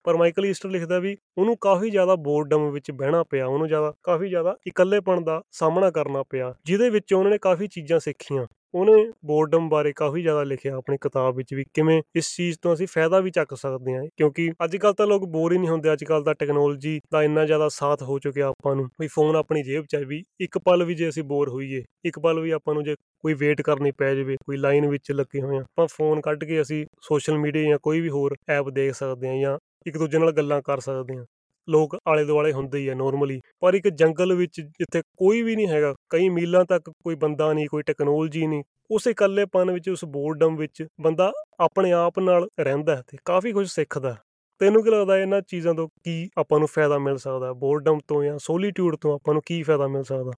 [0.04, 4.30] ਪਰ ਮਾਈਕਲ ਈਸਟਰ ਲਿਖਦਾ ਵੀ ਉਹਨੂੰ ਕਾਫੀ ਜ਼ਿਆਦਾ ਬੋਰਡਮ ਵਿੱਚ ਬਹਿਣਾ ਪਿਆ, ਉਹਨੂੰ ਜ਼ਿਆਦਾ, ਕਾਫੀ
[4.30, 8.94] ਜ਼ਿਆਦਾ ਇਕੱਲੇਪਣ ਦਾ ਸਾਹਮਣਾ ਕਰਨਾ ਪਿਆ, ਜਿਹਦੇ ਵਿੱਚ ਉਹਨਾਂ ਨੇ ਕਾਫੀ ਚੀਜ਼ਾਂ ਸਿੱਖੀਆਂ। ਉਹਨੇ
[9.26, 13.20] ਬੋਰਡਮ ਬਾਰੇ ਕਾਫੀ ਜ਼ਿਆਦਾ ਲਿਖਿਆ ਆਪਣੀ ਕਿਤਾਬ ਵਿੱਚ ਵੀ ਕਿਵੇਂ ਇਸ ਚੀਜ਼ ਤੋਂ ਅਸੀਂ ਫਾਇਦਾ
[13.20, 16.24] ਵੀ ਚੱਕ ਸਕਦੇ ਹਾਂ, ਕਿਉਂਕਿ ਅੱਜ ਕੱਲ ਤਾਂ ਲੋਕ ਬੋਰ ਹੀ ਨਹੀਂ ਹੁੰਦੇ ਅੱਜ ਕੱਲ
[16.24, 19.96] ਤਾਂ ਟੈਕਨੋਲੋਜੀ ਦਾ ਇੰਨਾ ਜ਼ਿਆਦਾ ਸਾਥ ਹੋ ਚੁੱਕਿਆ ਆਪਾਂ ਨੂੰ, ਵੀ ਫੋਨ ਆਪਣੀ ਜੇਬ 'ਚ
[19.96, 22.96] ਹੈ ਵੀ ਇੱਕ ਪਲ ਵੀ ਜੇ ਅਸੀਂ ਬੋਰ ਹੋਈਏ, ਇੱਕ ਪਲ ਵੀ ਆਪਾਂ ਨੂੰ ਜੇ
[23.24, 26.62] ਕੋਈ ਵੇਟ ਕਰਨੀ ਪੈ ਜਾਵੇ, ਕੋਈ ਲਾਈਨ ਵਿੱਚ ਲੱਗੇ ਹੋਏ ਆ ਆਪਾਂ ਫੋਨ ਕੱਢ ਕੇ
[26.62, 29.58] ਅਸੀਂ ਸੋਸ਼ਲ ਮੀਡੀਆ ਜਾਂ ਕੋਈ ਵੀ ਹੋਰ ਐਪ ਦੇਖ ਸਕਦੇ ਹਾਂ ਜਾਂ
[29.88, 31.26] ਇੱਕ ਦੂਜੇ ਨਾਲ ਗੱਲਾਂ ਕਰ ਸਕਦੇ ਹਾਂ।
[31.70, 35.68] ਲੋਕ ਆਲੇ ਦੁਆਲੇ ਹੁੰਦੇ ਹੀ ਆ ਨੋਰਮਲੀ ਪਰ ਇੱਕ ਜੰਗਲ ਵਿੱਚ ਜਿੱਥੇ ਕੋਈ ਵੀ ਨਹੀਂ
[35.68, 40.56] ਹੈਗਾ, ਕਈ ਮੀਲਾਂ ਤੱਕ ਕੋਈ ਬੰਦਾ ਨਹੀਂ, ਕੋਈ ਟੈਕਨੋਲੋਜੀ ਨਹੀਂ, ਉਸ ਇਕੱਲੇਪਨ ਵਿੱਚ, ਉਸ ਬੋਰਡਮ
[40.56, 44.18] ਵਿੱਚ ਬੰਦਾ ਆਪਣੇ ਆਪ ਨਾਲ ਰਹਿੰਦਾ ਹੈ ਤੇ ਕਾਫੀ ਕੁਝ ਸਿੱਖਦਾ। ਹੈ।
[44.60, 47.54] ਤੈਨੂੰ ਕੀ ਲੱਗਦਾ ਇਹਨਾਂ ਚੀਜ਼ਾਂ ਤੋਂ ਕੀ ਆਪਾਂ ਨੂੰ ਫਾਇਦਾ ਮਿਲ ਸਕਦਾ?
[47.54, 50.32] ਬੋਰਡਮ ਤੋਂ ਜਾਂ ਸੋਲੀਟਿਊਡ ਤੋਂ ਆਪਾਂ ਨੂੰ ਕੀ ਫਾਇਦਾ ਮਿਲ ਸਕਦਾ?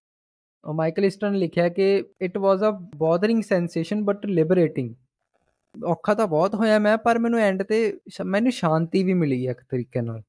[0.65, 4.95] ਉਹ ਮਾਈਕਲ ਈਸਟਰ ਨੇ ਲਿਖਿਆ ਕਿ it was a bothering sensation but liberating
[5.85, 9.51] ਔਖਾ ਤਾਂ ਬਹੁਤ ਹੋਇਆ ਮੈਂ, ਪਰ ਮੈਨੂੰ ਐਂਡ ਤੇ ਸ਼- ਮੈਨੂੰ ਸ਼ਾਂਤੀ ਵੀ ਮਿਲੀ ਹੈ
[9.51, 10.21] ਇੱਕ ਤਰੀਕੇ ਨਾਲ।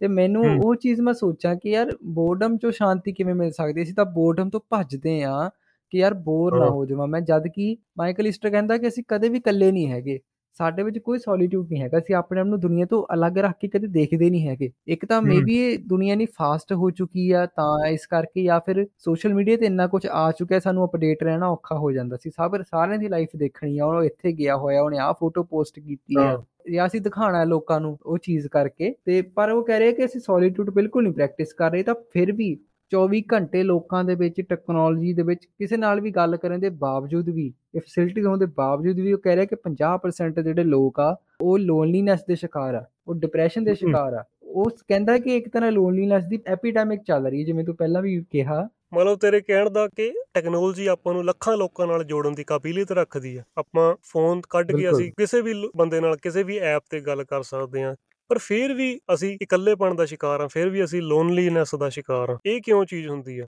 [0.00, 3.94] ਤੇ ਮੈਨੂੰ। ਉਹ ਚੀਜ਼ ਮੈਂ ਸੋਚਾਂ ਕਿ ਯਾਰ ਬੋਰਡਮ ਚੋਂ ਸ਼ਾਂਤੀ ਕਿਵੇਂ ਮਿਲ ਸਕਦੀ ਅਸੀਂ
[3.94, 5.50] ਤਾਂ ਬੋਰਡਮ ਤੋਂ ਭੱਜਦੇ ਆ
[5.92, 9.28] ਕਿ ਯਾਰ ਬੋਰ ਨਾ ਹਾਂ। ਜਾਵਾਂ ਮੈਂ ਜਦ ਕਿ ਮਾਈਕਲ ਈਸਟਰ ਕਹਿੰਦਾ ਕਿ ਅਸੀਂ ਕਦੇ
[9.28, 10.18] ਵੀ ਇਕੱਲੇ ਨਹੀਂ ਹੈਗੇ
[10.58, 13.68] ਸਾਡੇ ਵਿੱਚ ਕੋਈ ਸੋਲੀਟਿਊਡ ਨਹੀਂ ਹੈਗਾ ਅਸੀਂ ਆਪਣੇ ਆਪ ਨੂੰ ਦੁਨੀਆ ਤੋਂ ਅਲੱਗ ਰੱਖ ਕੇ
[13.68, 17.86] ਕਦੇ ਦੇਖਦੇ ਨਹੀਂ ਹੈਗੇ ਇੱਕ ਤਾਂ। ਮੇਬੀ ਇਹ ਦੁਨੀਆ ਨਹੀਂ ਫਾਸਟ ਹੋ ਚੁੱਕੀ ਆ ਤਾਂ
[17.88, 21.76] ਇਸ ਕਰਕੇ ਜਾਂ ਫਿਰ ਸੋਸ਼ਲ ਮੀਡੀਆ ਤੇ ਇੰਨਾ ਕੁਝ ਆ ਚੁੱਕਿਆ ਸਾਨੂੰ ਅਪਡੇਟ ਰਹਿਣਾ ਔਖਾ
[21.78, 25.12] ਹੋ ਜਾਂਦਾ ਸੀ ਸਭ ਸਾਰਿਆਂ ਦੀ ਲਾਈਫ ਦੇਖਣੀ ਆ ਉਹ ਇੱਥੇ ਗਿਆ ਹੋਇਆ ਉਹਨੇ ਆਹ
[25.12, 26.42] ਫੋਟੋ ਪੋਸਟ ਕੀਤੀ ਆ।
[26.72, 30.20] ਜਾਂ ਅਸੀਂ ਦਿਖਾਣਾ ਲੋਕਾਂ ਨੂੰ ਉਹ ਚੀਜ਼ ਕਰਕੇ ਤੇ ਪਰ ਉਹ ਕਹਿ ਰਹੇ ਕਿ ਅਸੀਂ
[30.20, 32.56] ਸੋਲੀਟਿਊਡ ਬਿਲਕੁਲ ਨਹੀਂ ਪ੍ਰੈਕਟਿਸ ਕਰ ਰਹੇ ਤਾਂ ਫਿਰ ਵੀ
[32.94, 37.28] 24 ਘੰਟੇ ਲੋਕਾਂ ਦੇ ਵਿੱਚ ਟੈਕਨੋਲੋਜੀ ਦੇ ਵਿੱਚ ਕਿਸੇ ਨਾਲ ਵੀ ਗੱਲ ਕਰਨ ਦੇ ਬਾਵਜੂਦ
[37.28, 41.16] ਵੀ ਇਹ ਫੈਸਿਲਿਟੀ ਹੋਣ ਦੇ ਬਾਵਜੂਦ ਵੀ ਉਹ ਕਹਿ ਰਿਹਾ ਕਿ 50% ਜਿਹੜੇ ਲੋਕ ਆ
[41.40, 45.72] ਉਹ ਲੋਨਲੀਨੈਸ ਦੇ ਸ਼ਿਕਾਰ ਆ ਉਹ ਡਿਪਰੈਸ਼ਨ ਦੇ। ਸ਼ਿਕਾਰ ਆ ਉਹ ਕਹਿੰਦਾ ਕਿ ਇੱਕ ਤਰ੍ਹਾਂ
[45.72, 49.88] ਲੋਨਲੀਨੈਸ ਦੀ ਐਪੀਡੈਮਿਕ ਚੱਲ ਰਹੀ ਹੈ ਜਿਵੇਂ ਤੂੰ ਪਹਿਲਾਂ ਵੀ ਕਿਹਾ ਮਤਲਬ ਤੇਰੇ ਕਹਿਣ ਦਾ
[49.88, 54.72] ਕਿ ਟੈਕਨੋਲੋਜੀ ਆਪਾਂ ਨੂੰ ਲੱਖਾਂ ਲੋਕਾਂ ਨਾਲ ਜੋੜਨ ਦੀ ਕਾਬਲੀਅਤ ਰੱਖਦੀ ਆ ਆਪਾਂ ਫੋਨ ਕੱਢ
[54.72, 57.94] ਕੇ। ਅਸੀਂ ਕਿਸੇ ਵੀ ਬੰਦੇ ਨਾਲ ਕਿਸੇ ਵੀ ਐਪ ਤੇ ਗੱਲ ਕਰ ਸਕਦੇ ਹਾਂ
[58.28, 62.38] ਪਰ ਫਿਰ ਵੀ ਅਸੀਂ ਇਕੱਲੇਪਣ ਦਾ ਸ਼ਿਕਾਰ ਹਾਂ ਫਿਰ ਵੀ ਅਸੀਂ ਲੋਨਲੀਨੈਸ ਦਾ ਸ਼ਿਕਾਰ ਹਾਂ।
[62.46, 63.46] ਇਹ ਕਿਉਂ ਚੀਜ਼ ਹੁੰਦੀ ਆ?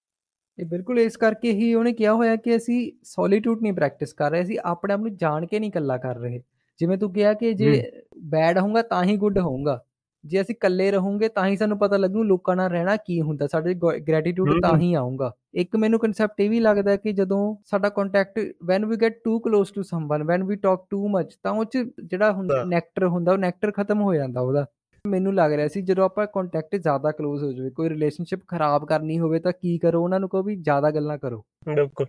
[0.59, 4.43] ਇਹ ਬਿਲਕੁਲ ਇਸ ਕਰਕੇ ਹੀ ਉਹਨੇ ਕਿਹਾ ਹੋਇਆ ਕਿ ਅਸੀਂ ਸੋਲੀਟਿਊਡ ਨਹੀਂ ਪ੍ਰੈਕਟਿਸ ਕਰ ਰਹੇ
[4.43, 6.41] ਅਸੀਂ ਆਪਣੇ ਆਪ ਨੂੰ ਜਾਣ ਕੇ ਨਹੀਂ ਇਕੱਲਾ ਕਰ ਰਹੇ।
[6.81, 9.85] ਜਿਵੇਂ ਤੂੰ ਕਿਹਾ ਕਿ ਜੇ ਬੈਡ ਹੋਊਗਾ ਤਾਂ ਹੀ ਗੁੱਡ ਹੋਊਗਾ।
[10.25, 13.75] ਜੇ ਅਸੀਂ ਇਕੱਲੇ ਰਹੋਗੇ ਤਾਂ ਹੀ ਸਾਨੂੰ ਪਤਾ ਲੱਗੂ ਲੋਕਾਂ ਨਾਲ ਰਹਿਣਾ ਕੀ ਹੁੰਦਾ ਸਾਡੇ
[13.75, 18.87] ਗ੍ਰੈਟੀਟਿਊਡ ਤਾਂ ਹੀ ਆਉਂਗਾ ਇੱਕ ਮੈਨੂੰ ਕਨਸੈਪਟ ਇਹ ਵੀ ਲੱਗਦਾ ਕਿ ਜਦੋਂ ਸਾਡਾ contact when
[18.87, 22.33] we get too close to someone when we talk too much ਤਾਂ ਉਹ ਚ ਜਿਹੜਾ
[22.33, 24.67] ਹੁੰਦਾ ਨੈਕਟਰ ਹੁੰਦਾ ਉਹ ਨੈਕਟਰ ਖਤਮ ਹੋ ਜਾਂਦਾ ਉਹਦਾ।
[25.07, 29.19] ਮੈਨੂੰ ਲੱਗ ਰਿਹਾ ਸੀ ਜਦੋਂ ਆਪਾਂ ਕੰਟੈਕਟ ਜ਼ਿਆਦਾ ক্লোਜ਼ ਹੋ ਜਾਵੇ ਕੋਈ ਰਿਲੇਸ਼ਨਸ਼ਿਪ ਖਰਾਬ ਕਰਨੀ
[29.19, 32.07] ਹੋਵੇ ਤਾਂ ਕੀ ਕਰੋ ਉਹਨਾਂ ਨੂੰ ਕਹੋ ਵੀ ਜ਼ਿਆਦਾ ਗੱਲਾਂ ਕਰੋ। ਬਿਲਕੁਲ।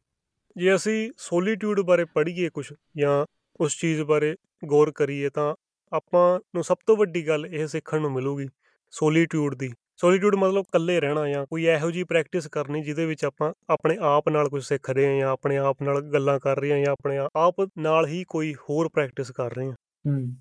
[0.58, 3.26] ਜੇ ਅਸੀਂ ਸੋਲੀਟਿਊਡ ਬਾਰੇ ਪੜ੍ਹੀਏ ਕੁਝ ਜਾਂ
[3.60, 4.36] ਉਸ ਚੀਜ਼ ਬਾਰੇ
[4.66, 5.56] ਗੌਰ ਕਰੀਏ ਤਾਂ
[5.92, 8.48] ਆਪਾਂ ਨੂੰ ਸਭ ਤੋਂ ਵੱਡੀ ਗੱਲ ਇਹ ਸਿੱਖਣ ਨੂੰ ਮਿਲੂਗੀ
[8.94, 13.54] ਸੋਲੀਟਿਊਡ ਦੀ। ਸੋਲੀਟਿਊਡ ਮਤਲਬ ਇਕੱਲੇ ਰਹਿਣਾ ਜਾਂ ਕੋਈ ਇਹੋ ਜੀ ਪ੍ਰੈਕਟਿਸ ਕਰਨੀ ਜਿਹਦੇ ਵਿੱਚ ਆਪਾਂ
[13.70, 16.80] ਆਪਣੇ ਆਪ ਨਾਲ ਕੁਝ ਸਿੱਖ ਰਹੇ ਹਾਂ ਜਾਂ ਆਪਣੇ ਆਪ ਨਾਲ ਗੱਲਾਂ ਕਰ ਰਹੇ ਹਾਂ
[16.80, 19.76] ਜਾਂ ਆਪਣੇ ਆਪ ਨਾਲ ਹੀ ਕੋਈ ਹੋਰ ਪ੍ਰੈਕਟਿਸ ਕਰ ਰਹੇ ਹਾਂ ਹੂੰ।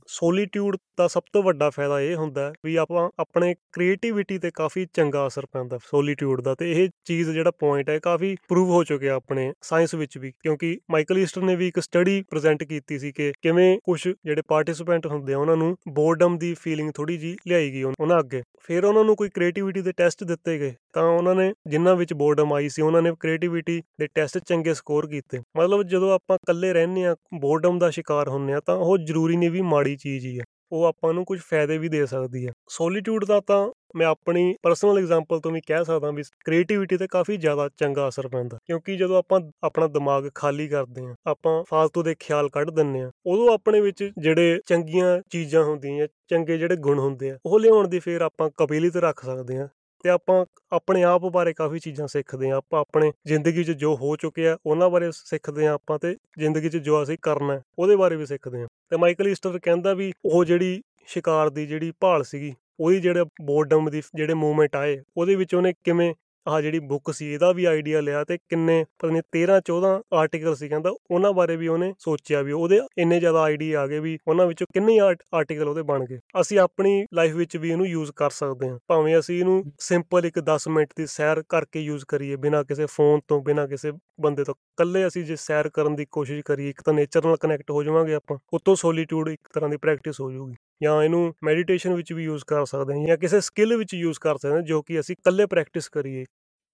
[0.06, 4.86] ਸੋਲੀਟਿਊਡ ਦਾ ਸਭ ਤੋਂ ਵੱਡਾ ਫਾਇਦਾ ਇਹ ਹੁੰਦਾ ਹੈ ਵੀ ਆਪਾਂ ਆਪਣੇ ਕ੍ਰੀਏਟੀਵਿਟੀ ਤੇ ਕਾਫੀ
[4.94, 9.14] ਚੰਗਾ ਅਸਰ ਪੈਂਦਾ ਸੋਲੀਟਿਊਡ ਦਾ ਤੇ ਇਹ ਚੀਜ਼ ਜਿਹੜਾ ਪੁਆਇੰਟ ਹੈ ਕਾਫੀ ਪ੍ਰੂਵ ਹੋ ਚੁੱਕਿਆ
[9.14, 13.32] ਆਪਣੇ ਸਾਇੰਸ ਵਿੱਚ ਵੀ ਕਿਉਂਕਿ ਮਾਈਕਲ ਈਸਟਰ ਨੇ ਵੀ ਇੱਕ ਸਟੱਡੀ ਪ੍ਰੈਜ਼ੈਂਟ ਕੀਤੀ ਸੀ ਕਿ
[13.42, 17.82] ਕਿਵੇਂ ਕੁਝ ਜਿਹੜੇ ਪਾਰਟਿਸਿਪੈਂਟ ਹੁੰਦੇ ਆ ਉਹਨਾਂ ਨੂੰ ਬੋਰਡਮ ਦੀ ਫੀਲਿੰਗ ਥੋੜੀ ਜੀ ਲਿਆਈ ਗਈ
[17.82, 21.94] ਉਹਨਾਂ ਅੱਗੇ। ਫਿਰ ਉਹਨਾਂ ਨੂੰ ਕੋਈ ਕ੍ਰੀਏਟੀਵਿਟੀ ਦੇ ਟੈਸਟ ਦਿੱਤੇ ਗਏ ਤਾਂ ਉਹਨਾਂ ਨੇ ਜਿਨ੍ਹਾਂ
[21.96, 26.36] ਵਿੱਚ ਬੋਰਡਮ ਆਈ ਸੀ ਉਹਨਾਂ ਨੇ ਕ੍ਰੀਏਟੀਵਿਟੀ ਦੇ ਟੈਸਟ ਚੰਗੇ ਸਕੋਰ ਕੀਤੇ। ਮਤਲਬ ਜਦੋਂ ਆਪਾਂ
[26.36, 30.26] ਇਕੱਲੇ ਰਹਿੰਦੇ ਆ ਬੋਰਡਮ ਦਾ ਸ਼ਿਕਾਰ ਹੁੰਨੇ ਆ ਤਾਂ ਉਹ ਜ਼ਰੂਰੀ ਨਹੀਂ ਵੀ ਮਾੜੀ ਚੀਜ਼
[30.26, 30.42] ਹੀ ਆ।
[30.72, 34.98] ਉਹ ਆਪਾਂ ਨੂੰ ਕੁਝ ਫਾਇਦੇ ਵੀ ਦੇ ਸਕਦੀ ਹੈ ਸੋਲੀਟਿਊਡ ਦਾ ਤਾਂ ਮੈਂ ਆਪਣੀ ਪਰਸਨਲ
[34.98, 39.18] ਐਗਜ਼ਾਮਪਲ ਤੋਂ ਵੀ ਕਹਿ ਸਕਦਾ ਵੀ ਕ੍ਰੀਏਟੀਵਿਟੀ ਤੇ ਕਾਫੀ ਜ਼ਿਆਦਾ ਚੰਗਾ ਅਸਰ ਪੈਂਦਾ। ਕਿਉਂਕਿ ਜਦੋਂ
[39.18, 43.80] ਆਪਾਂ ਆਪਣਾ ਦਿਮਾਗ ਖਾਲੀ ਕਰਦੇ ਆ, ਆਪਾਂ ਫालतू ਦੇ ਖਿਆਲ ਕੱਢ ਦਿੰਨੇ ਆ, ਉਦੋਂ ਆਪਣੇ
[43.80, 48.50] ਵਿੱਚ ਜਿਹੜੇ ਚੰਗੀਆਂ ਚੀਜ਼ਾਂ ਹੁੰਦੀਆਂ, ਚੰਗੇ ਜਿਹੜੇ ਗੁਣ ਹੁੰਦੇ ਆ, ਉਹ ਲਿਆਉਣ ਦੀ ਫੇਰ ਆਪਾਂ
[48.56, 49.68] ਕਬੀਲੀਅਤ ਰੱਖ ਸਕਦੇ ਆ।
[50.04, 54.16] ਤੇ ਆਪਾਂ ਆਪਣੇ ਆਪ ਬਾਰੇ ਕਾਫੀ ਚੀਜ਼ਾਂ ਸਿੱਖਦੇ ਆ ਆਪਾਂ ਆਪਣੇ ਜ਼ਿੰਦਗੀ 'ਚ ਜੋ ਹੋ
[54.16, 58.26] ਚੁੱਕਿਆ ਉਹਨਾਂ ਬਾਰੇ ਸਿੱਖਦੇ ਆ ਆਪਾਂ ਤੇ ਜ਼ਿੰਦਗੀ 'ਚ ਜੋ ਅਸੀਂ ਕਰਨਾ ਉਹਦੇ ਬਾਰੇ ਵੀ
[58.26, 63.00] ਸਿੱਖਦੇ ਆ ਤੇ ਮਾਈਕਲ ਈਸਟਰ ਕਹਿੰਦਾ ਵੀ ਉਹ ਜਿਹੜੀ ਸ਼ਿਕਾਰ ਦੀ ਜਿਹੜੀ ਭਾਲ ਸੀਗੀ ਉਹਦੀ
[63.00, 66.14] ਜਿਹੜੇ ਬੋਰਡਮ ਦੀ ਜਿਹੜੇ ਮੂਵਮੈਂਟ ਆਏ, ਉਹਦੇ ਵਿੱਚ ਉਹਨੇ ਕਿਵੇਂ
[66.46, 70.54] ਆਹ ਜਿਹੜੀ ਬੁੱਕ ਸੀ, ਇਹਦਾ ਵੀ ਆਈਡੀਆ ਲਿਆ ਤੇ ਕਿੰਨੇ, ਪਤਾ ਨਹੀਂ 13 14 ਆਰਟੀਕਲ
[70.54, 74.18] ਸੀ ਕਹਿੰਦਾ, ਉਹਨਾਂ ਬਾਰੇ ਵੀ ਉਹਨੇ ਸੋਚਿਆ ਵੀ ਉਹਦੇ ਇੰਨੇ ਜ਼ਿਆਦਾ ਆਈਡੀਆ ਆ ਗਏ ਵੀ
[74.28, 78.30] ਉਹਨਾਂ ਵਿੱਚੋਂ ਕਿੰਨੇ ਆਰਟੀਕਲ ਉਹਦੇ ਬਣ ਗਏ। ਅਸੀਂ ਆਪਣੀ ਲਾਈਫ ਵਿੱਚ ਵੀ ਇਹਨੂੰ ਯੂਜ਼ ਕਰ
[78.30, 82.64] ਸਕਦੇ ਹਾਂ। ਭਾਵੇਂ ਅਸੀਂ ਇਹਨੂੰ ਸਿੰਪਲ ਇੱਕ 10 ਮਿੰਟ ਦੀ ਸੈਰ ਕਰਕੇ ਯੂਜ਼ ਕਰੀਏ ਬਿਨਾਂ
[82.64, 86.70] ਕਿਸੇ ਫੋਨ ਤੋਂ, ਬਿਨਾਂ ਕਿਸੇ ਬੰਦੇ ਤੋਂ। ਇਕੱਲੇ ਅਸੀਂ ਜੇ ਸੈਰ ਕਰਨ ਦੀ ਕੋਸ਼ਿਸ਼ ਕਰੀਏ,
[86.70, 90.32] ਇੱਕ ਤਾਂ ਨੇਚਰ ਨਾਲ ਕਨੈਕਟ ਹੋ ਜਾਵਾਂਗੇ ਆਪਾਂ, ਉਤੋਂ ਸੋਲੀਟਿਊਡ ਇੱਕ ਤਰ੍ਹਾਂ ਦੀ ਪ੍ਰੈਕਟਿਸ ਹੋ
[90.32, 94.18] ਜਾਊਗੀ। ਜਾਂ ਇਹਨੂੰ ਮੈਡੀਟੇਸ਼ਨ ਵਿੱਚ ਵੀ ਯੂਜ਼ ਕਰ ਸਕਦੇ ਹਾਂ ਜਾਂ ਕਿਸੇ ਸਕਿੱਲ ਵਿੱਚ ਯੂਜ਼
[94.20, 96.24] ਕਰ ਸਕਦੇ ਹਾਂ ਜੋ ਕਿ ਅਸੀਂ ਇਕੱਲੇ ਪ੍ਰੈਕਟਿਸ ਕਰੀਏ।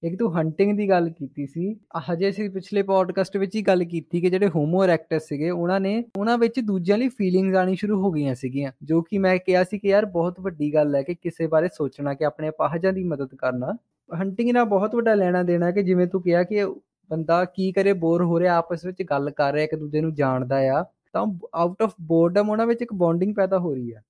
[0.03, 1.75] ਇੱਕ ਤੂੰ ਹੰਟਿੰਗ ਦੀ ਗੱਲ ਕੀਤੀ ਸੀ
[2.13, 6.05] ਹਜੇ ਅਸੀਂ ਪਿਛਲੇ ਪੋਡਕਾਸਟ ਵਿੱਚ ਹੀ ਗੱਲ ਕੀਤੀ ਕਿ ਜਿਹੜੇ ਹੋਮੋ ਇਰੈਕਟਸ ਸੀਗੇ, ਉਹਨਾਂ ਨੇ
[6.17, 9.79] ਉਹਨਾਂ ਵਿੱਚ ਦੂਜਿਆਂ ਲਈ ਫੀਲਿੰਗਸ ਆਣੀ ਸ਼ੁਰੂ ਹੋ ਗਈਆਂ ਸੀਗੀਆਂ, ਜੋ ਕਿ ਮੈਂ ਕਿਹਾ ਸੀ
[9.79, 13.35] ਕਿ ਯਾਰ ਬਹੁਤ ਵੱਡੀ ਗੱਲ ਹੈ ਕਿ ਕਿਸੇ ਬਾਰੇ ਸੋਚਣਾ ਕਿ ਆਪਣੇ ਅਪਾਹਜਾਂ ਦੀ ਮਦਦ
[13.35, 13.73] ਕਰਨਾ।
[14.11, 16.65] ਹੰਟਿੰਗ ਨਾਲ ਬਹੁਤ ਵੱਡਾ ਲੈਣਾ ਦੇਣਾ ਕਿ ਜਿਵੇਂ ਤੂੰ ਕਿਹਾ ਕਿ
[17.11, 20.59] ਬੰਦਾ ਕੀ ਕਰੇ ਬੋਰ ਹੋ ਰਿਹਾ, ਆਪਸ ਵਿੱਚ ਗੱਲ ਕਰ ਰਿਹਾ, ਇੱਕ ਦੂਜੇ ਨੂੰ ਜਾਣਦਾ
[20.81, 20.85] ਆ।
[21.17, 24.01] ਤਾਂ ਆਊਟ ਆਫ ਬੋਰਡਮ ਉਹਨਾਂ ਵਿੱਚ ਇੱਕ ਬੌਂਡਿੰਗ ਪੈਦਾ ਹੋ ਰਹੀ ਆ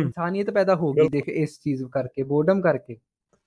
[0.00, 2.96] ਇਨਸਾਨੀਅਤ ਪੈਦਾ ਹੋ ਗਈ ਦੇਖ ਇਸ ਚੀਜ਼ ਕਰਕੇ ਬੋਰਡਮ ਕਰਕੇ।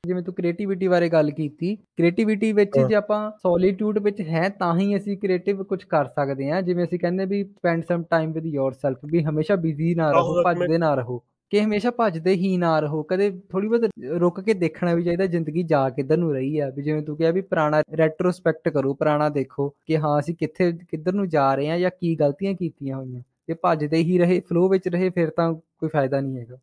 [0.03, 4.95] ਜਿਵੇਂ ਤੂੰ ਕ੍ਰੀਏਟੀਵਿਟੀ ਬਾਰੇ ਗੱਲ ਕੀਤੀ ਕ੍ਰੀਏਟੀਵਿਟੀ ਵਿੱਚ ਜੇ ਆਪਾਂ ਸੋਲੀਟਿਊਡ ਵਿੱਚ ਹੈ ਤਾਂ ਹੀ
[4.97, 8.99] ਅਸੀਂ ਕ੍ਰੀਏਟਿਵ ਕੁਝ ਕਰ ਸਕਦੇ ਹਾਂ। ਜਿਵੇਂ ਅਸੀਂ ਕਹਿੰਦੇ ਵੀ spend some time with yourself
[9.05, 13.29] ਵੀ ਹਮੇਸ਼ਾ ਬਿਜ਼ੀ ਨਾ ਰਹੋ ਭੱਜਦੇ ਨਾ ਰਹੋ। ਕਿ ਹਮੇਸ਼ਾ ਭੱਜਦੇ ਹੀ ਨਾ ਰਹੋ ਕਦੇ
[13.49, 13.89] ਥੋੜੀ ਬਹੁਤ
[14.19, 17.31] ਰੁਕ ਕੇ ਦੇਖਣਾ ਵੀ ਚਾਹੀਦਾ ਜ਼ਿੰਦਗੀ ਜਾ ਕਿੱਧਰ ਨੂੰ ਰਹੀ ਆ ਵੀ ਜਿਵੇਂ ਤੂੰ ਕਿਹਾ
[17.31, 21.77] ਵੀ ਪੁਰਾਣਾ ਰੈਟਰੋਸਪੈਕਟ ਕਰੋ ਪੁਰਾਣਾ ਦੇਖੋ ਕਿ ਹਾਂ ਅਸੀਂ ਕਿੱਥੇ ਕਿੱਧਰ ਨੂੰ ਜਾ ਰਹੇ ਹਾਂ
[21.79, 25.89] ਜਾਂ ਕੀ ਗਲਤੀਆਂ ਕੀਤੀਆਂ ਹੋਈਆਂ। ਤੇ ਭੱਜਦੇ ਹੀ ਰਹੇ ਫਲੋ ਵਿੱਚ ਰਹੇ ਫਿਰ ਤਾਂ ਕੋਈ
[25.89, 26.57] ਫਾਇਦਾ ਨਹੀਂ ਹੈਗਾ।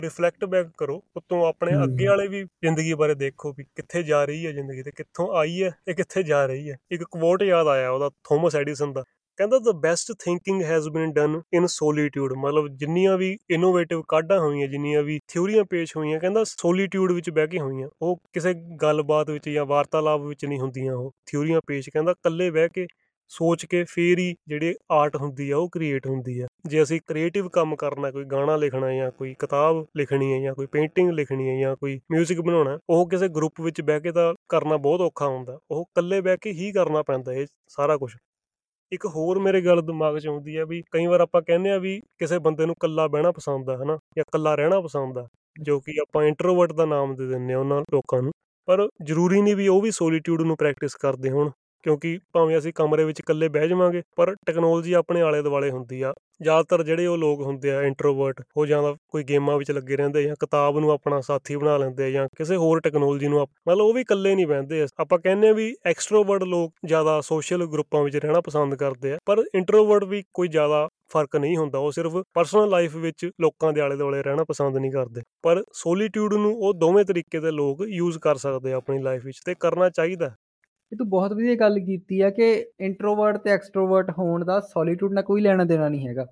[0.00, 4.46] ਰਿਫਲੈਕਟ ਬੈਕ ਕਰੋ ਉਤੋਂ ਆਪਣੇ ਅੱਗੇ ਵਾਲੇ ਵੀ ਜ਼ਿੰਦਗੀ ਬਾਰੇ ਦੇਖੋ ਵੀ ਕਿੱਥੇ ਜਾ ਰਹੀ
[4.46, 7.90] ਹੈ ਜ਼ਿੰਦਗੀ ਤੇ ਕਿੱਥੋਂ ਆਈ ਹੈ ਤੇ ਕਿੱਥੇ ਜਾ ਰਹੀ ਹੈ ਇੱਕ ਕੁਆਟ ਯਾਦ ਆਇਆ
[7.90, 9.04] ਉਹਦਾ ਥੋਮਸ ਐਡੀਸਨ ਦਾ।
[9.36, 14.68] ਕਹਿੰਦਾ the best thinking has been done in solitude ਮਤਲਬ ਜਿੰਨੀਆਂ ਵੀ ਇਨੋਵੇਟਿਵ ਕਾਢਾਂ ਹੋਈਆਂ,
[14.68, 19.48] ਜਿੰਨੀਆਂ ਵੀ ਥਿਉਰੀਆਂ ਪੇਸ਼ ਹੋਈਆਂ, ਕਹਿੰਦਾ ਸੋਲੀਟਿਊਡ ਵਿੱਚ ਬਹਿ ਕੇ ਹੋਈਆਂ। ਉਹ ਕਿਸੇ ਗੱਲਬਾਤ ਵਿੱਚ
[19.48, 22.86] ਜਾਂ ਵਾਰਤਾਲਾਪ ਵਿੱਚ ਨਹੀਂ ਹੁੰਦੀਆਂ ਉਹ। ਥਿਉਰੀਆਂ ਪੇਸ਼ ਕਹਿੰਦਾ ਇਕੱਲੇ ਬਹਿ ਕੇ
[23.28, 27.48] ਸੋਚ ਕੇ ਫੇਰ ਹੀ ਜਿਹੜੇ ਆਰਟ ਹੁੰਦੀ ਆ, ਉਹ ਕ੍ਰੀਏਟ ਹੁੰਦੀ ਆ। ਜੇ ਅਸੀਂ ਕ੍ਰੀਏਟਿਵ
[27.48, 31.60] ਕੰਮ ਕਰਨਾ, ਕੋਈ ਗਾਣਾ ਲਿਖਣਾ ਜਾਂ ਕੋਈ ਕਿਤਾਬ ਲਿਖਣੀ ਹੈ ਜਾਂ ਕੋਈ ਪੇਂਟਿੰਗ ਲਿਖਣੀ ਹੈ
[31.60, 35.58] ਜਾਂ ਕੋਈ 뮤직 ਬਣਾਉਣਾ, ਉਹ ਕਿਸੇ ਗਰੁੱਪ ਵਿੱਚ ਬਹਿ ਕੇ ਤਾਂ ਕਰਨਾ ਬਹੁਤ ਔਖਾ ਹੁੰਦਾ।
[35.70, 38.16] ਉਹ ਇਕੱਲੇ ਬਹਿ ਕੇ ਹੀ ਕਰਨਾ ਪੈਂਦਾ ਇਹ ਸਾਰਾ ਕੁਝ
[38.92, 42.00] ਇੱਕ ਹੋਰ ਮੇਰੇ ਗੱਲ ਦਿਮਾਗ 'ਚ ਆਉਂਦੀ ਹੈ ਵੀ ਕਈ ਵਾਰ ਆਪਾਂ ਕਹਿੰਦੇ ਆ ਵੀ
[42.18, 43.98] ਕਿਸੇ ਬੰਦੇ ਨੂੰ ਇਕੱਲਾ ਬਹਿਣਾ ਪਸੰਦ ਆ, ਹਨਾ?
[44.16, 45.26] ਜਾਂ ਇਕੱਲਾ ਰਹਿਣਾ ਪਸੰਦ ਆ,
[45.62, 48.32] ਜੋ ਕਿ ਆਪਾਂ ਇੰਟਰੋਵਰਟ ਦਾ ਨਾਮ ਦੇ ਦਿੰਨੇ ਆ ਉਹਨਾਂ ਲੋਕਾਂ ਨੂੰ।
[48.68, 51.50] ਪਰ ਜ਼ਰੂਰੀ ਨਹੀਂ ਵੀ ਉਹ ਵੀ ਸੋਲੀਟਿਊਡ ਨੂੰ ਪ੍ਰੈਕਟਿਸ ਕਰਦੇ ਹੋਣ।
[51.86, 56.12] ਕਿਉਂਕਿ ਭਾਵੇਂ ਅਸੀਂ ਕਮਰੇ ਵਿੱਚ ਇਕੱਲੇ ਬਹਿ ਜਾਵਾਂਗੇ, ਪਰ ਟੈਕਨੋਲੋਜੀ ਆਪਣੇ ਆਲੇ ਦੁਆਲੇ ਹੁੰਦੀ ਆ।
[56.42, 60.34] ਜ਼ਿਆਦਾਤਰ ਜਿਹੜੇ ਉਹ ਲੋਕ ਹੁੰਦੇ ਆ ਇੰਟਰੋਵਰਟ ਉਹ ਜਾਂ ਕੋਈ ਗੇਮਾਂ ਵਿੱਚ ਲੱਗੇ ਰਹਿੰਦੇ ਜਾਂ
[60.40, 64.00] ਕਿਤਾਬ ਨੂੰ ਆਪਣਾ ਸਾਥੀ ਬਣਾ ਲੈਂਦੇ ਆ ਜਾਂ ਕਿਸੇ ਹੋਰ ਟੈਕਨੋਲੋਜੀ ਨੂੰ ਮਤਲਬ ਉਹ ਵੀ
[64.00, 68.74] ਇਕੱਲੇ ਨਹੀਂ ਬਹਿੰਦੇ। ਆਪਾਂ ਕਹਿੰਦੇ ਆ ਵੀ ਐਕਸਟਰੋਵਰਟ ਲੋਕ ਜ਼ਿਆਦਾ ਸੋਸ਼ਲ ਗਰੁੱਪਾਂ ਵਿੱਚ ਰਹਿਣਾ ਪਸੰਦ
[68.74, 73.28] ਕਰਦੇ ਆ, ਪਰ ਇੰਟਰੋਵਰਟ ਵੀ ਕੋਈ ਜ਼ਿਆਦਾ ਫ਼ਰਕ ਨਹੀਂ ਹੁੰਦਾ। ਉਹ ਸਿਰਫ ਪਰਸਨਲ ਲਾਈਫ ਵਿੱਚ
[73.40, 77.50] ਲੋਕਾਂ ਦੇ ਆਲੇ ਦੁਆਲੇ ਰਹਿਣਾ ਪਸੰਦ ਨਹੀਂ ਕਰਦੇ। ਪਰ ਸੋਲੀਟਿਊਡ ਨੂੰ ਉਹ ਦੋਵੇਂ ਤਰੀਕੇ ਦੇ
[77.50, 80.34] ਲੋਕ ਯੂਜ਼ ਕਰ ਸਕਦੇ ਆ ਆਪਣੀ ਲਾਈਫ ਵਿੱਚ ਤੇ ਕਰਨਾ ਚਾਹੀਦਾ।
[80.92, 85.24] ਇਹ ਤੂੰ ਬਹੁਤ ਵਧੀਆ ਗੱਲ ਕੀਤੀ ਆ ਕਿ ਇੰਟਰੋਵਰਟ ਤੇ ਐਕਸਟਰੋਵਰਟ ਹੋਣ ਦਾ ਸੋਲੀਟਿਊਡ ਨਾਲ
[85.24, 86.26] ਕੋਈ ਲੈਣਾ ਦੇਣਾ ਨਹੀਂ ਹੈਗਾ।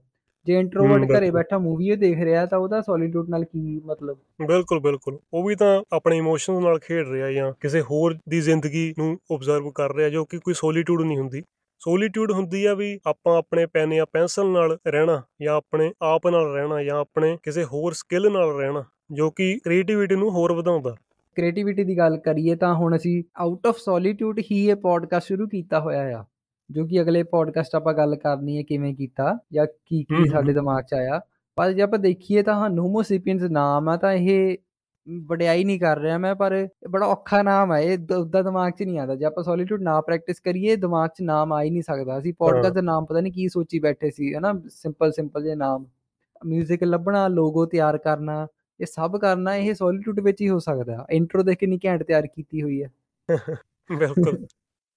[0.47, 4.19] ਜੇ ਇੰਟਰੋਵਰਟ ਘਰੇ ਬੈਠਾ ਮੂਵੀ ਉਹ ਦੇਖ ਰਿਹਾ ਤਾਂ ਉਹਦਾ ਸੋਲੀਟਿਊਡ ਨਾਲ ਕੀ ਮਤਲਬ?
[4.47, 8.95] ਬਿਲਕੁਲ ਬਿਲਕੁਲ। ਉਹ ਵੀ ਤਾਂ ਆਪਣੇ ਇਮੋਸ਼ਨਸ ਨਾਲ ਖੇਡ ਰਿਹਾ ਜਾਂ ਕਿਸੇ ਹੋਰ ਦੀ ਜ਼ਿੰਦਗੀ
[8.99, 11.43] ਨੂੰ ਆਬਜ਼ਰਵ ਕਰ ਰਿਹਾ ਜੋ ਕਿ ਕੋਈ ਸੋਲੀਟਿਊਡ ਨਹੀਂ ਹੁੰਦੀ।
[11.79, 16.53] ਸੋਲੀਟਿਊਡ ਹੁੰਦੀ ਆ ਵੀ ਆਪਾਂ ਆਪਣੇ ਪੈਨ ਜਾਂ ਪੈਨਸਲ ਨਾਲ ਰਹਿਣਾ ਜਾਂ ਆਪਣੇ ਆਪ ਨਾਲ
[16.53, 20.95] ਰਹਿਣਾ ਜਾਂ ਆਪਣੇ ਕਿਸੇ ਹੋਰ ਸਕਿੱਲ ਨਾਲ ਰਹਿਣਾ ਜੋ ਕਿ ਕ੍ਰੀਏਟੀਵਿਟੀ ਨੂੰ ਹੋਰ ਵਧਾਉਂਦਾ।
[21.37, 25.81] ਕ੍ਰੀਏਟੀਵਿਟੀ ਦੀ ਗੱਲ ਕਰੀਏ ਤਾਂ ਹੁਣ ਅਸੀਂ ਆਊਟ ਆਫ ਸੋਲੀਟਿਊਡ ਹੀ ਇਹ ਪੋਡਕਾਸਟ ਸ਼ੁਰੂ ਕੀਤਾ
[25.81, 26.25] ਹੋਇਆ ਆ
[26.71, 30.85] ਜੋ ਕਿ ਅਗਲੇ ਪੋਡਕਾਸਟ ਆਪਾਂ ਗੱਲ ਕਰਨੀ ਹੈ ਕਿਵੇਂ ਕੀਤਾ ਜਾਂ ਕੀ ਕੀ ਸਾਡੇ ਦਿਮਾਗ
[30.85, 31.21] 'ਚ ਆਇਆ।
[31.57, 34.57] ਪਰ ਜੇ ਆਪਾਂ ਦੇਖੀਏ ਤਾਂ ਹੋਮੋ ਸੇਪੀਅਨਸ ਨਾਮ ਆ ਤਾਂ ਇਹ
[35.27, 38.99] ਵਡਿਆਈ ਨਹੀਂ ਕਰ ਰਿਹਾ ਮੈਂ ਪਰ ਬੜਾ ਔਖਾ ਨਾਮ ਹੈ ਇਹ ਉਦਾਂ ਦਿਮਾਗ 'ਚ ਨਹੀਂ
[38.99, 42.35] ਆਉਂਦਾ। ਜੇ ਆਪਾਂ ਸੋਲੀਟਿਊਡ ਨਾ ਪ੍ਰੈਕਟਿਸ ਕਰੀਏ ਦਿਮਾਗ 'ਚ ਨਾਮ ਆ ਹੀ ਨਹੀਂ ਸਕਦਾ। ਅਸੀਂ
[42.39, 44.63] ਪੋਡਕਾਸਟ ਦਾ ਨਾਮ ਪਤਾ ਨਹੀਂ ਕੀ ਸੋਚੀ ਬੈਠੇ ਸੀ ਹਨਾ?
[44.69, 45.87] ਸਿੰਪਲ ਸਿੰਪਲ ਜੇ ਨਾਮ।
[46.55, 48.47] 뮤직 ਲੱਭਣਾ ਲੋਗੋ ਤਿਆਰ ਕਰਨਾ
[48.81, 52.27] ਇਹ ਸਭ ਕਰਨਾ ਇਹ ਸੋਲੀਟਿਊਡ ਵਿੱਚ ਹੀ ਹੋ ਸਕਦਾ ਇੰਟਰੋ ਦੇਖ ਕੇ ਨਹੀਂ ਘੈਂਟ ਤਿਆਰ
[52.27, 52.91] ਕੀਤੀ ਹੋਈ ਹੈ।
[53.99, 54.47] ਬਿਲਕੁਲ।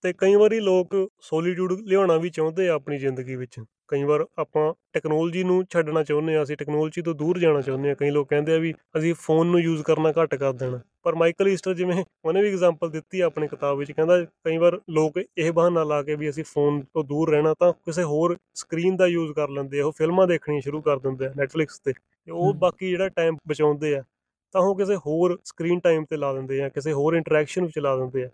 [0.04, 4.74] ਤੇ ਕਈ ਵਾਰੀ ਲੋਕ ਸੋਲੀਟਿਊਡ ਲਿਆਉਣਾ ਵੀ ਚਾਹੁੰਦੇ ਆ ਆਪਣੀ ਜ਼ਿੰਦਗੀ ਵਿੱਚ। ਕਈ ਵਾਰ ਆਪਾਂ
[4.94, 8.54] ਟੈਕਨੋਲੋਜੀ ਨੂੰ ਛੱਡਣਾ ਚਾਹੁੰਦੇ ਆ, ਅਸੀਂ ਟੈਕਨੋਲੋਜੀ ਤੋਂ ਦੂਰ ਜਾਣਾ ਚਾਹੁੰਦੇ ਆ। ਕਈ ਲੋਕ ਕਹਿੰਦੇ
[8.54, 12.42] ਆ ਵੀ ਅਸੀਂ ਫੋਨ ਨੂੰ ਯੂਜ਼ ਕਰਨਾ ਘੱਟ ਕਰ ਦੇਣਾ। ਪਰ ਮਾਈਕਲ ਈਸਟਰ ਜਿਵੇਂ ਉਹਨੇ
[12.42, 16.16] ਵੀ ਐਗਜ਼ਾਮਪਲ ਦਿੱਤੀ ਆ ਆਪਣੀ ਕਿਤਾਬ ਵਿੱਚ, ਕਹਿੰਦਾ ਕਈ ਵਾਰ ਲੋਕ ਇਹ ਬਹਾਨਾ ਲਾ ਕੇ
[16.16, 19.86] ਵੀ ਅਸੀਂ ਫੋਨ ਤੋਂ ਦੂਰ ਰਹਿਣਾ ਤਾਂ ਕਿਸੇ ਹੋਰ ਸਕਰੀਨ ਦਾ ਯੂਜ਼ ਕਰ ਲੈਂਦੇ ਆ,
[19.86, 21.94] ਉਹ ਫਿਲਮਾਂ ਦੇਖਣੀਆਂ ਸ਼ੁਰੂ ਕਰ ਦਿੰਦੇ ਆ ਨੈਟਫਲਿਕਸ ਤੇ।
[22.28, 24.04] ਤੇ ਉਹ। ਬਾਕੀ ਜਿਹੜਾ ਟਾਈਮ ਬਚਾਉਂਦੇ ਆ
[24.52, 27.96] ਤਾਂ ਉਹ ਕਿਸੇ ਹੋਰ ਸਕਰੀਨ ਟਾਈਮ ਤੇ ਲਾ ਦਿੰਦੇ ਆ ਕਿਸੇ ਹੋਰ ਇੰਟਰੈਕਸ਼ਨ ਵਿੱਚ ਲਾ
[27.98, 28.30] ਦਿੰਦੇ ਆ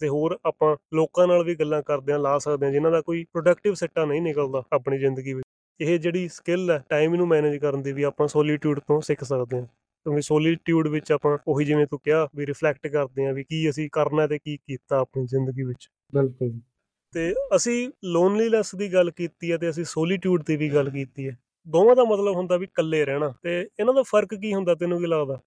[0.00, 3.24] ਤੇ ਹੋਰ ਆਪਾਂ ਲੋਕਾਂ ਨਾਲ ਵੀ ਗੱਲਾਂ ਕਰਦੇ ਆ ਲਾ ਸਕਦੇ ਆ ਜਿਨ੍ਹਾਂ ਦਾ ਕੋਈ
[3.24, 5.44] ਪ੍ਰੋਡਕਟਿਵ ਸਿੱਟਾ ਨਹੀਂ ਨਿਕਲਦਾ ਆਪਣੀ ਜ਼ਿੰਦਗੀ ਵਿੱਚ।
[5.80, 9.56] ਇਹ ਜਿਹੜੀ ਸਕਿੱਲ ਹੈ ਟਾਈਮ ਨੂੰ ਮੈਨੇਜ ਕਰਨ ਦੀ ਵੀ ਆਪਾਂ ਸੋਲੀਟਿਊਡ ਤੋਂ ਸਿੱਖ ਸਕਦੇ
[9.56, 13.70] ਹਾਂ ਕਿਉਂਕਿ ਸੋਲੀਟਿਊਡ ਵਿੱਚ ਆਪਾਂ ਉਹੀ ਜਿਵੇਂ ਤੂੰ ਕਿਹਾ ਵੀ ਰਿਫਲੈਕਟ ਕਰਦੇ ਆ ਵੀ ਕੀ
[13.70, 16.60] ਅਸੀਂ ਕਰਨਾ ਤੇ ਕੀ ਕੀਤਾ ਆਪਣੀ ਜ਼ਿੰਦਗੀ ਵਿੱਚ। ਬਿਲਕੁਲ।
[17.12, 21.38] ਤੇ ਅਸੀਂ ਲੋਨਲੀਨੈਸ ਦੀ ਗੱਲ ਕੀਤੀ ਹੈ ਤੇ ਅਸੀਂ ਸੋਲੀਟਿਊਡ ਦੀ ਵੀ ਗੱਲ ਕੀਤੀ ਹੈ
[21.66, 25.06] ਦੋਵਾਂ ਦਾ ਮਤਲਬ ਹੁੰਦਾ ਵੀ ਇਕੱਲੇ ਰਹਿਣਾ ਤੇ ਇਹਨਾਂ ਦਾ ਫ਼ਰਕ ਕੀ ਹੁੰਦਾ ਤੈਨੂੰ ਕੀ
[25.06, 25.38] ਲੱਗਦਾ?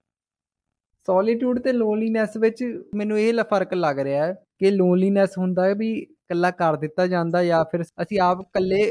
[1.08, 2.62] ਸੋਲੀਟਿਊਡ ਤੇ ਲੋਨਲੀਨੈਸ ਵਿੱਚ
[2.94, 7.42] ਮੈਨੂੰ ਇਹ ਫ਼ਰਕ ਲੱਗ ਰਿਹਾ ਹੈ ਕਿ ਲੋਨਲੀਨੈਸ ਹੁੰਦਾ ਹੈ ਵੀ ਇਕੱਲਾ ਕਰ ਦਿੱਤਾ ਜਾਂਦਾ
[7.44, 8.82] ਜਾਂ ਫਿਰ ਅਸੀਂ ਆਪ ਇਕੱਲੇ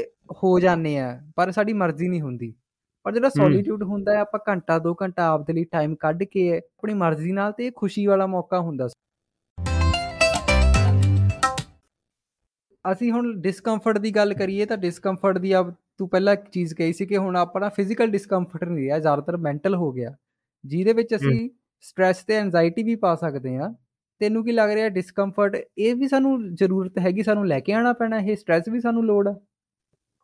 [0.42, 2.54] ਹੋ ਜਾਂਦੇ ਆ ਪਰ ਸਾਡੀ ਮਰਜ਼ੀ ਨਹੀਂ ਹੁੰਦੀ।
[3.06, 6.48] ਪਰ ਜਿਹੜਾ ਸੋਲੀਟਿਊਡ ਹੁੰਦਾ ਹੈ ਆਪਾਂ ਘੰਟਾ 2 ਘੰਟਾ ਆਪ ਦੇ ਲਈ ਟਾਈਮ ਕੱਢ ਕੇ
[6.58, 8.88] ਆਪਣੀ ਮਰਜ਼ੀ ਨਾਲ ਤੇ ਇਹ ਖੁਸ਼ੀ ਵਾਲਾ ਮੌਕਾ ਹੁੰਦਾ
[12.84, 16.92] ਅਸੀਂ ਹੁਣ ਡਿਸਕੰਫਰਟ ਦੀ ਗੱਲ ਕਰੀਏ ਤਾਂ ਡਿਸਕੰਫਰਟ ਦੀ ਆਪ ਤੂੰ ਪਹਿਲਾਂ ਇੱਕ ਚੀਜ਼ ਕਹੀ
[16.92, 20.14] ਸੀ ਕਿ ਹੁਣ ਆਪਣਾ ਫਿਜ਼ੀਕਲ ਡਿਸਕੰਫਰਟ ਨਹੀਂ ਰਿਹਾ ਜ਼ਿਆਦਾਤਰ ਮੈਂਟਲ ਹੋ ਗਿਆ।
[20.64, 21.48] ਜਿਹਦੇ ਵਿੱਚ ਅਸੀਂ
[21.84, 23.72] ਸਟ੍ਰੈਸ ਤੇ ਐਂਜ਼ਾਈਟੀ ਵੀ ਪਾ ਸਕਦੇ ਆ
[24.20, 28.18] ਤੈਨੂੰ ਕੀ ਲੱਗ ਰਿਹਾ ਡਿਸਕੰਫਰਟ ਇਹ ਵੀ ਸਾਨੂੰ ਜ਼ਰੂਰਤ ਹੈਗੀ ਸਾਨੂੰ ਲੈ ਕੇ ਆਉਣਾ ਪੈਣਾ
[28.18, 29.32] ਇਹ ਸਟ੍ਰੈਸ ਵੀ ਸਾਨੂੰ ਲੋੜ ਆ।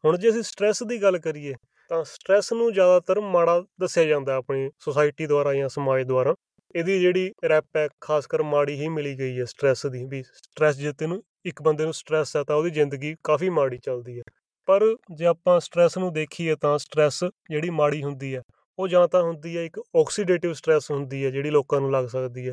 [0.05, 1.55] ਹੁਣ ਜੇ ਅਸੀਂ ਸਟ੍ਰੈਸ ਦੀ ਗੱਲ ਕਰੀਏ
[1.91, 6.35] ਤਾਂ ਸਟ੍ਰੈਸ ਨੂੰ ਜ਼ਿਆਦਾਤਰ ਮਾੜਾ ਦੱਸਿਆ ਜਾਂਦਾ ਆਪਣੀ ਸੋਸਾਇਟੀ ਦੁਆਰਾ ਜਾਂ ਸਮਾਜ ਦੁਆਰਾ।
[6.75, 10.77] ਇਹਦੀ ਜਿਹੜੀ ਰੈਪ ਹੈ ਖਾਸ ਕਰ ਮਾੜੀ ਹੀ ਮਿਲੀ ਗਈ ਹੈ ਸਟ੍ਰੈਸ ਦੀ ਵੀ ਸਟ੍ਰੈਸ
[10.77, 14.23] ਜੇ ਤੈਨੂੰ ਇੱਕ ਬੰਦੇ ਨੂੰ ਸਟ੍ਰੈਸ ਹੈ ਤਾਂ ਉਹਦੀ ਜ਼ਿੰਦਗੀ ਕਾਫੀ ਮਾੜੀ ਚੱਲਦੀ ਹੈ।
[14.67, 18.43] ਪਰ ਜੇ ਆਪਾਂ ਸਟ੍ਰੈਸ ਨੂੰ ਦੇਖੀਏ ਤਾਂ ਸਟ੍ਰੈਸ ਜਿਹੜੀ ਮਾੜੀ ਹੁੰਦੀ ਹੈ
[18.79, 22.49] ਉਹ ਜਾਂ ਤਾਂ ਹੁੰਦੀ ਹੈ ਇੱਕ ਆਕਸੀਡੇਟਿਵ ਸਟ੍ਰੈਸ ਹੁੰਦੀ ਹੈ ਜਿਹੜੀ ਲੋਕਾਂ ਨੂੰ ਲੱਗ ਸਕਦੀ
[22.49, 22.53] ਹੈ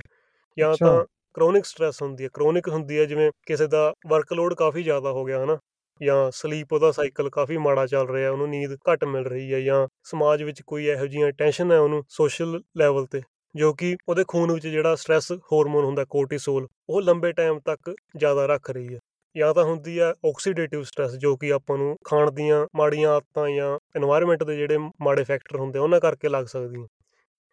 [0.59, 5.11] ਜਾਂ। ਤਾਂ ਕ੍ਰੋਨਿਕ ਸਟ੍ਰੈਸ ਹੁੰਦੀ ਹੈ ਕ੍ਰੋਨਿਕ ਹੁੰਦੀ ਹੈ ਜਿਵੇਂ ਕਿਸੇ ਦਾ ਵਰਕਲੋਡ ਕਾਫੀ ਜ਼ਿਆਦਾ
[5.11, 5.57] ਹੋ ਗਿਆ ਹਨਾ
[6.03, 9.87] ਜਾਂ ਸਲੀਪ ਉਹਦਾ ਸਾਈਕਲ ਕਾਫੀ ਮਾੜਾ ਚੱਲ ਰਿਹਾ ਉਹਨੂੰ ਨੀਂਦ ਘੱਟ ਮਿਲ ਰਹੀ ਹੈ ਜਾਂ
[10.03, 13.21] ਸਮਾਜ ਵਿੱਚ ਕੋਈ ਇਹੋ ਜਿਹੀਆਂ ਟੈਨਸ਼ਨ ਹੈ ਉਹਨੂੰ ਸੋਸ਼ਲ ਲੈਵਲ ਤੇ
[13.55, 18.45] ਜੋ ਕਿ ਉਹਦੇ ਖੂਨ ਵਿੱਚ ਜਿਹੜਾ ਸਟ੍ਰੈਸ ਹਾਰਮੋਨ ਹੁੰਦਾ ਕੋਰਟੀਸੋਲ ਉਹ ਲੰਬੇ ਟਾਈਮ ਤੱਕ ਜ਼ਿਆਦਾ
[18.45, 18.99] ਰੱਖ ਰਹੀ ਹੈ
[19.35, 23.69] ਜਾਂ ਤਾਂ ਹੁੰਦੀ ਆ ਆਕਸੀਡੇਟਿਵ ਸਟ्रेस ਜੋ ਕਿ ਆਪਾਂ ਨੂੰ ਖਾਣ ਦੀਆਂ ਮਾੜੀਆਂ ਆਦਤਾਂ ਜਾਂ
[23.99, 26.87] এনवायरमेंट ਦੇ ਜਿਹੜੇ ਮਾੜੇ ਫੈਕਟਰ ਹੁੰਦੇ ਉਹਨਾਂ ਕਰਕੇ ਲੱਗ ਸਕਦੀਆਂ।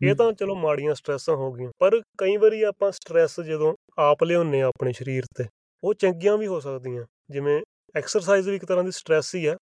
[0.01, 4.61] ਇਹ ਤਾਂ ਚਲੋ ਮਾੜੀਆਂ ਸਟ੍ਰੈਸਾਂ ਹੋ ਗਈਆਂ ਪਰ ਕਈ ਵਾਰੀ ਆਪਾਂ ਸਟ੍ਰੈਸ ਜਦੋਂ ਆਪ ਲਿਆਉਂਦੇ
[4.62, 5.45] ਆ ਆਪਣੇ ਸਰੀਰ ਤੇ
[5.83, 7.61] ਉਹ ਚੰਗੀਆਂ ਵੀ ਹੋ ਸਕਦੀਆਂ। ਜਿਵੇਂ
[7.97, 9.57] ਐਕਸਰਸਾਈਜ਼ ਵੀ ਇੱਕ ਤਰ੍ਹਾਂ ਦੀ ਸਟ੍ਰੈਸ ਹੀ ਆ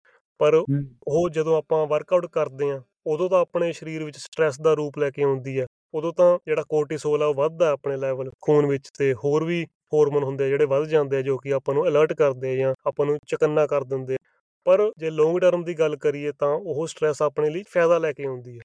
[0.41, 4.99] ਪਰ ਉਹ ਜਦੋਂ ਆਪਾਂ ਵਰਕਆਊਟ ਕਰਦੇ ਆ ਉਦੋਂ ਤਾਂ ਆਪਣੇ ਸਰੀਰ ਵਿੱਚ ਸਟ੍ਰੈਸ ਦਾ ਰੂਪ
[4.99, 8.89] ਲੈ ਕੇ ਆਉਂਦੀ ਆ। ਉਦੋਂ ਤਾਂ ਜਿਹੜਾ ਕੋਰਟੀਸੋਲ ਆ ਉਹ ਵੱਧਦਾ ਆਪਣੇ ਲੈਵਲ ਖੂਨ ਵਿੱਚ
[8.99, 12.13] ਤੇ ਹੋਰ ਵੀ ਹਾਰਮੋਨ ਹੁੰਦੇ ਆ ਜਿਹੜੇ ਵੱਧ ਜਾਂਦੇ ਆ, ਜੋ ਕਿ ਆਪਾਂ ਨੂੰ ਅਲਰਟ
[12.13, 14.19] ਕਰਦੇ ਆ ਜਾਂ ਆਪਾਂ ਨੂੰ ਚਕੰਨਾ ਕਰ ਦਿੰਦੇ ਆ।
[14.67, 18.25] ਪਰ ਜੇ ਲੌਂਗ ਟਰਮ ਦੀ ਗੱਲ ਕਰੀਏ ਤਾਂ ਉਹ ਸਟ੍ਰੈਸ ਆਪਣੇ ਲਈ ਫਾਇਦਾ ਲੈ ਕੇ
[18.25, 18.63] ਆਉਂਦੀ ਹੈ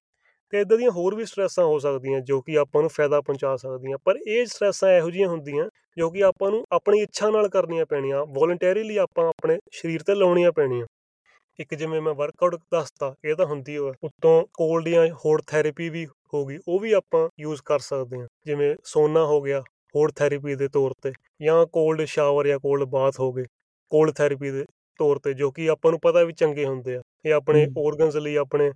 [0.52, 3.98] ਤੇ ਇਦਾਂ ਦੀਆਂ ਹੋਰ ਵੀ ਸਟ੍ਰੈਸਾਂ ਹੋ ਸਕਦੀਆਂ, ਜੋ ਕਿ ਆਪਾਂ ਨੂੰ ਫਾਇਦਾ ਪਹੁੰਚਾ ਸਕਦੀਆਂ।
[4.04, 5.68] ਪਰ ਇਹ ਸਟ੍ਰੈਸਾਂ ਇਹੋ ਜਿਹੀਆਂ ਹੁੰਦੀਆਂ,
[5.98, 10.52] ਜੋ ਕਿ ਆਪਾਂ ਨੂੰ ਆਪਣੀ ਇੱਛਾ ਨਾਲ ਕਰਨੀਆਂ ਪੈਣੀਆਂ ਵੋਲੰਟਰੀਲੀ ਆਪਾਂ ਆਪਣੇ ਸਰੀਰ ਤੇ ਲਾਉਣੀਆਂ
[10.52, 10.86] ਪੈਣੀਆਂ।
[11.58, 16.06] ਇੱਕ ਜਿਵੇਂ ਮੈਂ ਵਰਕਆਊਟ ਦੱਸਤਾ, ਇਹ ਤਾਂ ਹੁੰਦੀ ਹੋਇਆ ਉੱਤੋਂ ਕੋਲਡ ਜਾਂ ਹੋਰ ਥੈਰੇਪੀ ਵੀ
[16.34, 19.62] ਹੋ ਗਈ, ਉਹ ਵੀ ਆਪਾਂ ਯੂਜ਼ ਕਰ ਸਕਦੇ ਹਾਂ ਜਿਵੇਂ ਸੋਨਾ ਹੋ ਗਿਆ
[19.96, 21.12] ਹੋਰ ਥੈਰੇਪੀ ਦੇ ਤੌਰ ਤੇ
[21.42, 23.44] ਜਾਂ ਕੋਲਡ ਸ਼ਾਵਰ ਜਾਂ ਕੋਲਡ ਬਾਥ ਹੋ ਗਏ
[23.90, 24.64] ਕੋਲਡ ਥੈਰੇਪੀ ਦੇ
[24.98, 28.36] ਤੌਰ ਤੇ ਜੋ ਕਿ ਆਪਾਂ ਨੂੰ ਪਤਾ ਵੀ ਚੰਗੇ ਹੁੰਦੇ ਆ ਇਹ ਆਪਣੇ organs ਲਈ
[28.36, 28.72] ਆਪਣੇ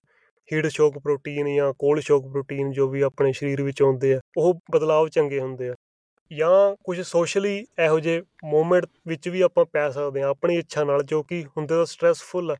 [0.52, 4.60] ਹੀਟ ਸ਼ੌਕ ਪ੍ਰੋਟੀਨ ਜਾਂ ਕੋਲਡ ਸ਼ੌਕ ਪ੍ਰੋਟੀਨ ਜੋ ਵੀ ਆਪਣੇ ਸਰੀਰ ਵਿੱਚ ਆਉਂਦੇ ਆ ਉਹ
[4.70, 5.74] ਬਦਲਾਵ ਚੰਗੇ ਹੁੰਦੇ ਆ।
[6.32, 11.02] ਜਾਂ ਕੁਝ ਸੋਸ਼ਲੀ ਇਹੋ ਜਿਹੇ ਮੂਵਮੈਂਟ ਵਿੱਚ ਵੀ ਆਪਾਂ ਪੈ ਸਕਦੇ ਆ ਆਪਣੀ ਇੱਛਾ ਨਾਲ
[11.02, 12.56] ਜੋ ਕਿ ਹੁੰਦੇ ਤਾਂ ਸਟ੍ਰੈਸਫੁਲ ਆ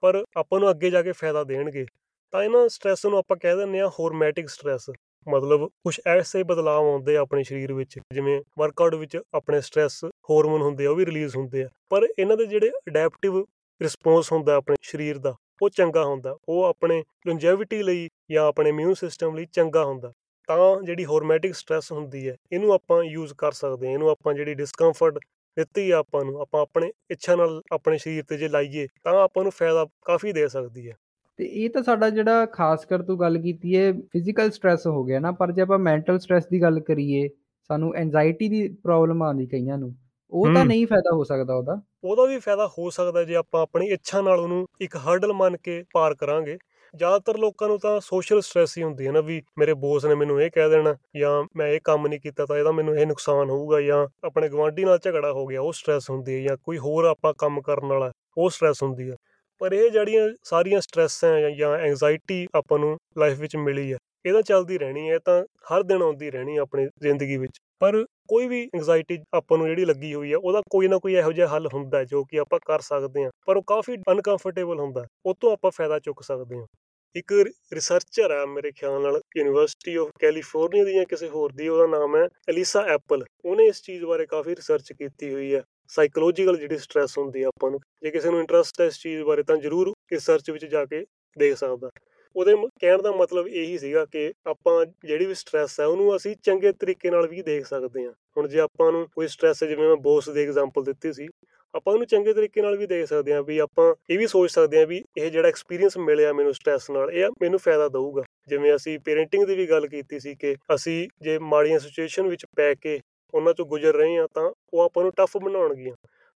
[0.00, 1.86] ਪਰ ਆਪਾਂ ਨੂੰ ਅੱਗੇ ਜਾ ਕੇ ਫਾਇਦਾ ਦੇਣਗੇ।
[2.32, 4.90] ਤਾਂ ਇਹਨਾਂ ਸਟ੍ਰੈਸ ਨੂੰ ਆਪਾਂ ਕਹਿ ਦਿੰਦੇ ਆ ਹਾਰਮੈਟਿਕ ਸਟ੍ਰੈਸ
[5.28, 10.62] ਮਤਲਬ ਕੁਝ ਐਸੇ ਬਦਲਾਅ ਆਉਂਦੇ ਆ ਆਪਣੇ ਸਰੀਰ ਵਿੱਚ, ਜਿਵੇਂ ਵਰਕਆਊਟ ਵਿੱਚ ਆਪਣੇ ਸਟ੍ਰੈਸ ਹਾਰਮੋਨ
[10.62, 13.44] ਹੁੰਦੇ ਆ, ਉਹ ਵੀ ਰਿਲੀਜ਼ ਹੁੰਦੇ ਆ। ਪਰ ਇਹਨਾਂ ਦੇ ਜਿਹੜੇ ਅਡੈਪਟਿਵ
[13.80, 18.94] ਰਿਸਪੌਂਸ ਹੁੰਦਾ ਆਪਣੇ ਸਰੀਰ ਦਾ, ਉਹ ਚੰਗਾ ਹੁੰਦਾ। ਉਹ ਆਪਣੇ ਲੌਂਜੈਵਿਟੀ ਲਈ ਜਾਂ ਆਪਣੇ ਇਮਿਊਨ
[18.94, 20.12] ਸਿਸਟਮ ਲਈ ਚੰਗਾ ਹੁੰਦਾ।
[20.48, 24.54] ਤਾਂ ਜਿਹੜੀ ਹਾਰਮੈਟਿਕ ਸਟ੍ਰੈਸ ਹੁੰਦੀ ਹੈ ਇਹਨੂੰ ਆਪਾਂ ਯੂਜ਼ ਕਰ ਸਕਦੇ ਹਾਂ ਇਹਨੂੰ ਆਪਾਂ ਜਿਹੜੀ
[24.54, 25.18] ਡਿਸਕੰਫਰਟ
[25.56, 29.42] ਦਿੱਤੀ ਆ ਆਪਾਂ ਨੂੰ, ਆਪਾਂ ਆਪਣੇ ਇੱਛਾ ਨਾਲ ਆਪਣੇ ਸਰੀਰ ਤੇ ਜੇ ਲਾਈਏ, ਤਾਂ ਆਪਾਂ
[29.42, 30.94] ਨੂੰ ਫਾਇਦਾ ਕਾਫੀ ਦੇ ਸਕਦੀ ਹੈ
[31.38, 35.18] ਤੇ ਇਹ ਤਾਂ ਸਾਡਾ ਜਿਹੜਾ ਖਾਸ ਕਰ ਤੂੰ ਗੱਲ ਕੀਤੀ ਹੈ ਫਿਜ਼ੀਕਲ ਸਟ੍ਰੈਸ ਹੋ ਗਿਆ
[35.20, 37.28] ਨਾ ਪਰ ਜੇ ਆਪਾਂ ਮੈਂਟਲ ਸਟ੍ਰੈਸ ਦੀ ਗੱਲ ਕਰੀਏ
[37.70, 39.94] ਸਾਨੂੰ ਐਂਜ਼ਾਈਟੀ ਦੀ ਪ੍ਰੋਬਲਮ ਆਉਂਦੀ ਕਈਆਂ ਨੂੰ
[40.32, 43.88] ਉਹ ਤਾਂ। ਨਹੀਂ ਫਾਇਦਾ ਹੋ ਸਕਦਾ ਉਹਦਾ। ਉਹਦਾ ਵੀ ਫਾਇਦਾ ਹੋ ਸਕਦਾ ਜੇ ਆਪਾਂ ਆਪਣੀ
[43.88, 46.56] ਇੱਛਾ ਨਾਲ ਉਹਨੂੰ ਇੱਕ ਹਰਡਲ ਮੰਨ ਕੇ ਪਾਰ ਕਰਾਂਗੇ।
[46.94, 50.40] ਜ਼ਿਆਦਾਤਰ ਲੋਕਾਂ ਨੂੰ ਤਾਂ ਸੋਸ਼ਲ ਸਟ੍ਰੈਸ ਹੀ ਹੁੰਦੀ ਹੈ ਨਾ ਵੀ ਮੇਰੇ ਬੋਸ ਨੇ ਮੈਨੂੰ
[50.42, 53.80] ਇਹ ਕਹਿ ਦੇਣਾ ਜਾਂ ਮੈਂ ਇਹ ਕੰਮ ਨਹੀਂ ਕੀਤਾ ਤਾਂ ਇਹਦਾ ਮੈਨੂੰ ਇਹ ਨੁਕਸਾਨ ਹੋਊਗਾ
[53.80, 57.32] ਜਾਂ ਆਪਣੇ ਗਵਾਂਢੀ ਨਾਲ ਝਗੜਾ ਹੋ ਗਿਆ ਉਹ ਸਟ੍ਰੈਸ ਹੁੰਦੀ ਹੈ ਜਾਂ ਕੋਈ ਹੋਰ ਆਪਾਂ
[57.38, 59.16] ਕੰਮ ਕਰਨ ਵਾਲਾ ਉਹ ਸਟ੍ਰੈਸ ਹੁੰਦੀ ਹੈ।
[59.60, 64.32] ਪਰ ਇਹ ਜਿਹੜੀਆਂ ਸਾਰੀਆਂ ਸਟ੍ਰੈਸ ਹੈ ਜਾਂ ਐਂਜ਼ਾਈਟੀ ਆਪਾਂ ਨੂੰ ਲਾਈਫ ਵਿੱਚ ਮਿਲੀ ਹੈ, ਇਹ
[64.32, 65.42] ਤਾਂ ਚੱਲਦੀ ਰਹਿਣੀ ਹੈ, ਇਹ ਤਾਂ
[65.72, 69.84] ਹਰ ਦਿਨ ਆਉਂਦੀ ਰਹਿਣੀ ਹੈ ਆਪਣੀ ਜ਼ਿੰਦਗੀ ਵਿੱਚ। ਪਰ ਕੋਈ ਵੀ ਐਂਜ਼ਾਈਟੀ ਆਪਾਂ ਨੂੰ ਜਿਹੜੀ
[69.84, 72.58] ਲੱਗੀ ਹੋਈ ਹੈ, ਉਹਦਾ ਕੋਈ ਨਾ ਕੋਈ ਇਹੋ ਜਿਹਾ ਹੱਲ ਹੁੰਦਾ ਹੈ ਜੋ ਕਿ ਆਪਾਂ
[72.66, 76.58] ਕਰ ਸਕਦੇ ਹਾਂ, ਪਰ ਉਹ ਕਾਫੀ ਅਨਕੰਫਰਟੇਬਲ ਹੁੰਦਾ ਹੈ। ਉਹ ਤੋਂ ਆਪਾਂ ਫਾਇਦਾ ਚੁੱਕ ਸਕਦੇ
[76.58, 76.66] ਹਾਂ।
[77.14, 77.32] ਇੱਕ
[77.72, 82.16] ਰਿਸਰਚਰ ਹੈ ਮੇਰੇ ਖਿਆਲ ਨਾਲ ਯੂਨੀਵਰਸਿਟੀ ਆਫ ਕੈਲੀਫੋਰਨੀਆ ਦੀ ਜਾਂ ਕਿਸੇ ਹੋਰ ਦੀ, ਉਹਦਾ ਨਾਮ
[82.16, 87.16] ਹੈ ਐਲੀਸਾ ਐਪਲ ਉਹਨੇ ਇਸ ਚੀਜ਼ ਬਾਰੇ ਕਾਫੀ ਰਿਸਰਚ ਕੀਤੀ ਹੋਈ ਹੈ। ਸਾਈਕੋਲੋਜੀਕਲ ਜਿਹੜੀ ਸਟ੍ਰੈਸ
[87.18, 90.24] ਹੁੰਦੀ ਆ ਆਪਾਂ ਨੂੰ, ਜੇ ਕਿਸੇ ਨੂੰ ਇੰਟਰਸਟ ਹੈ ਇਸ ਚੀਜ਼ ਬਾਰੇ ਤਾਂ ਜ਼ਰੂਰ ਇਸ
[90.26, 91.04] ਸਰਚ ਵਿੱਚ ਜਾ ਕੇ
[91.36, 91.90] ਦੇਖ ਸਕਦਾ।
[92.36, 96.72] ਉਹਦੇ ਕਹਿਣ ਦਾ ਮਤਲਬ ਇਹੀ ਸੀਗਾ ਕਿ ਆਪਾਂ ਜਿਹੜੀ ਵੀ ਸਟ੍ਰੈਸ ਹੈ ਉਹਨੂੰ ਅਸੀਂ ਚੰਗੇ
[96.72, 100.28] ਤਰੀਕੇ ਨਾਲ ਵੀ ਦੇਖ ਸਕਦੇ ਹਾਂ ਹੁਣ ਜੇ ਆਪਾਂ ਨੂੰ ਕੋਈ ਸਟ੍ਰੈਸ ਜਿਵੇਂ ਮੈਂ ਬੋਸ
[100.28, 101.28] ਦੀ ਐਗਜ਼ਾਮਪਲ ਦਿੱਤੀ ਸੀ,
[101.74, 104.78] ਆਪਾਂ ਉਹਨੂੰ ਚੰਗੇ ਤਰੀਕੇ ਨਾਲ ਵੀ ਦੇਖ ਸਕਦੇ ਹਾਂ ਵੀ ਆਪਾਂ ਇਹ ਵੀ ਸੋਚ ਸਕਦੇ
[104.78, 108.98] ਹਾਂ ਵੀ ਇਹ ਜਿਹੜਾ ਐਕਸਪੀਰੀਅੰਸ ਮਿਲਿਆ ਮੈਨੂੰ ਸਟ੍ਰੈਸ ਨਾਲ, ਇਹ ਮੈਨੂੰ ਫਾਇਦਾ ਦਊਗਾ। ਜਿਵੇਂ ਅਸੀਂ
[108.98, 112.98] ਪੇਰੈਂਟਿੰਗ ਦੀ ਵੀ ਗੱਲ ਕੀਤੀ ਸੀ ਕਿ ਅਸੀਂ ਜੇ ਮਾੜੀਆਂ ਸਿਚੁਏਸ਼ਨ ਵਿੱਚ ਪੈ ਕੇ
[113.34, 115.94] ਉਹਨਾਂ ਤੋਂ ਗੁਜ਼ਰ ਰਹੇ ਹਾਂ ਤਾਂ ਉਹ ਆਪਾਂ ਨੂੰ ਟਫ ਬਣਾਉਣਗੀਆਂ।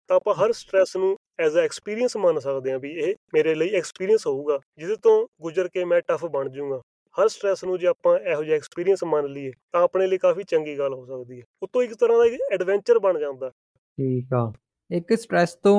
[0.07, 3.69] ਤਾਂ ਆਪਾਂ ਹਰ ਸਟ੍ਰੈਸ ਨੂੰ ਐਜ਼ ਅ ਐਕਸਪੀਰੀਅੰਸ ਮੰਨ ਸਕਦੇ ਹਾਂ ਵੀ ਇਹ ਮੇਰੇ ਲਈ
[3.69, 6.81] ਐਕਸਪੀਰੀਅੰਸ ਹੋਊਗਾ, ਜਿਹਦੇ ਤੋਂ ਗੁਜ਼ਰ ਕੇ ਮੈਂ ਟਫ ਬਣ ਜਾਊਗਾ।
[7.15, 10.77] ਹਰ ਸਟ੍ਰੈਸ ਨੂੰ ਜੇ ਆਪਾਂ ਇਹੋ ਜਿਹਾ ਐਕਸਪੀਰੀਅੰਸ ਮੰਨ ਲਈਏ, ਤਾਂ ਆਪਣੇ ਲਈ ਕਾਫੀ ਚੰਗੀ
[10.77, 14.53] ਗੱਲ ਹੋ ਸਕਦੀ ਹੈ। ਉਤੋਂ ਇੱਕ ਤਰ੍ਹਾਂ ਦਾ ਐਡਵੈਂਚਰ ਬਣ ਜਾਂਦਾ। ਠੀਕ ਆ।
[14.91, 15.77] ਇੱਕ ਸਟ੍ਰੈਸ ਤੋਂ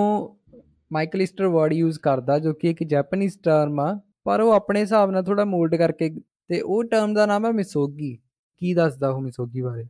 [0.92, 5.10] ਮਾਈਕਲ ਈਸਟਰ ਵਰਡ ਯੂਜ਼ ਕਰਦਾ, ਜੋ ਕਿ ਇੱਕ ਜੈਪਨੀਜ਼ ਟਰਮ ਆ, ਪਰ ਉਹ ਆਪਣੇ ਹਿਸਾਬ
[5.10, 6.10] ਨਾਲ ਥੋੜਾ ਮੋਲਡ ਕਰਕੇ
[6.48, 8.18] ਤੇ ਉਹ ਟਰਮ ਦਾ ਨਾਮ ਹੈ ਮਿਸੋਗੀ
[8.58, 9.84] ਕੀ ਦੱਸਦਾ ਉਹ ਮਿਸੋਗੀ ਬਾਰੇ?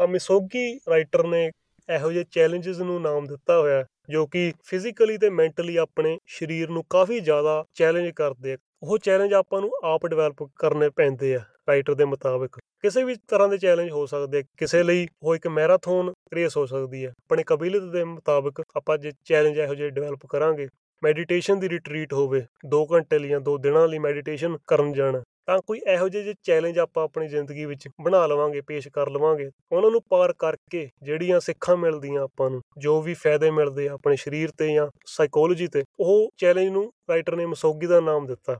[0.00, 1.50] ਆ ਮਿਸੋਗੀ ਰਾਈਟਰ ਨੇ
[1.88, 6.84] ਇਹੋ ਜਿਹੇ ਚੈਲੰਜਸ ਨੂੰ ਨਾਮ ਦਿੱਤਾ ਹੋਇਆ ਜੋ ਕਿ ਫਿਜ਼ੀਕਲੀ ਤੇ ਮੈਂਟਲੀ ਆਪਣੇ ਸਰੀਰ ਨੂੰ
[6.90, 11.94] ਕਾਫੀ ਜ਼ਿਆਦਾ ਚੈਲੰਜ ਕਰਦੇ ਆ। ਉਹ ਚੈਲੰਜ ਆਪਾਂ ਨੂੰ ਆਪ ਡਿਵੈਲਪ ਕਰਨੇ ਪੈਂਦੇ ਆ ਰਾਈਟਰ
[11.94, 16.56] ਦੇ ਮੁਤਾਬਕ। ਕਿਸੇ ਵੀ ਤਰ੍ਹਾਂ ਦੇ ਚੈਲੰਜ ਹੋ ਸਕਦੇ ਕਿਸੇ ਲਈ ਉਹ ਇੱਕ ਮੈਰਾਥਨ ਰੇਸ
[16.56, 20.68] ਹੋ ਸਕਦੀ ਹੈ ਆਪਣੇ ਕਬੀਲਤ ਦੇ ਮੁਤਾਬਕ ਆਪਾਂ ਜੇ ਚੈਲੰਜ ਇਹੋ ਜਿਹੇ ਡਿਵੈਲਪ ਕਰਾਂਗੇ
[21.02, 22.42] ਮੈਡੀਟੇਸ਼ਨ ਦੀ ਰਿਟਰੀਟ ਹੋਵੇ
[22.74, 26.78] 2 ਘੰਟੇ ਲਈ ਜਾਂ 2 ਦਿਨਾਂ ਲਈ ਮੈਡੀਟੇਸ਼ਨ ਕਰਨ ਜਾਣਾ ਤਾਂ ਕੋਈ ਇਹੋ ਜਿਹੇ ਚੈਲੰਜ
[26.78, 31.76] ਆਪਾਂ ਆਪਣੀ ਜ਼ਿੰਦਗੀ ਵਿੱਚ ਬਣਾ ਲਵਾਂਗੇ, ਪੇਸ਼ ਕਰ ਲਵਾਂਗੇ, ਉਹਨਾਂ ਨੂੰ ਪਾਰ ਕਰਕੇ ਜਿਹੜੀਆਂ ਸਿੱਖਾਂ
[31.76, 36.30] ਮਿਲਦੀਆਂ ਆਪਾਂ ਨੂੰ, ਜੋ ਵੀ ਫਾਇਦੇ ਮਿਲਦੇ ਆ ਆਪਣੇ ਸਰੀਰ ਤੇ ਜਾਂ ਸਾਈਕੋਲੋਜੀ ਤੇ, ਉਹ
[36.36, 38.58] ਚੈਲੰਜ ਨੂੰ ਰਾਈਟਰ ਨੇ ਮਸੋਗੀ ਦਾ ਨਾਮ ਦਿੱਤਾ।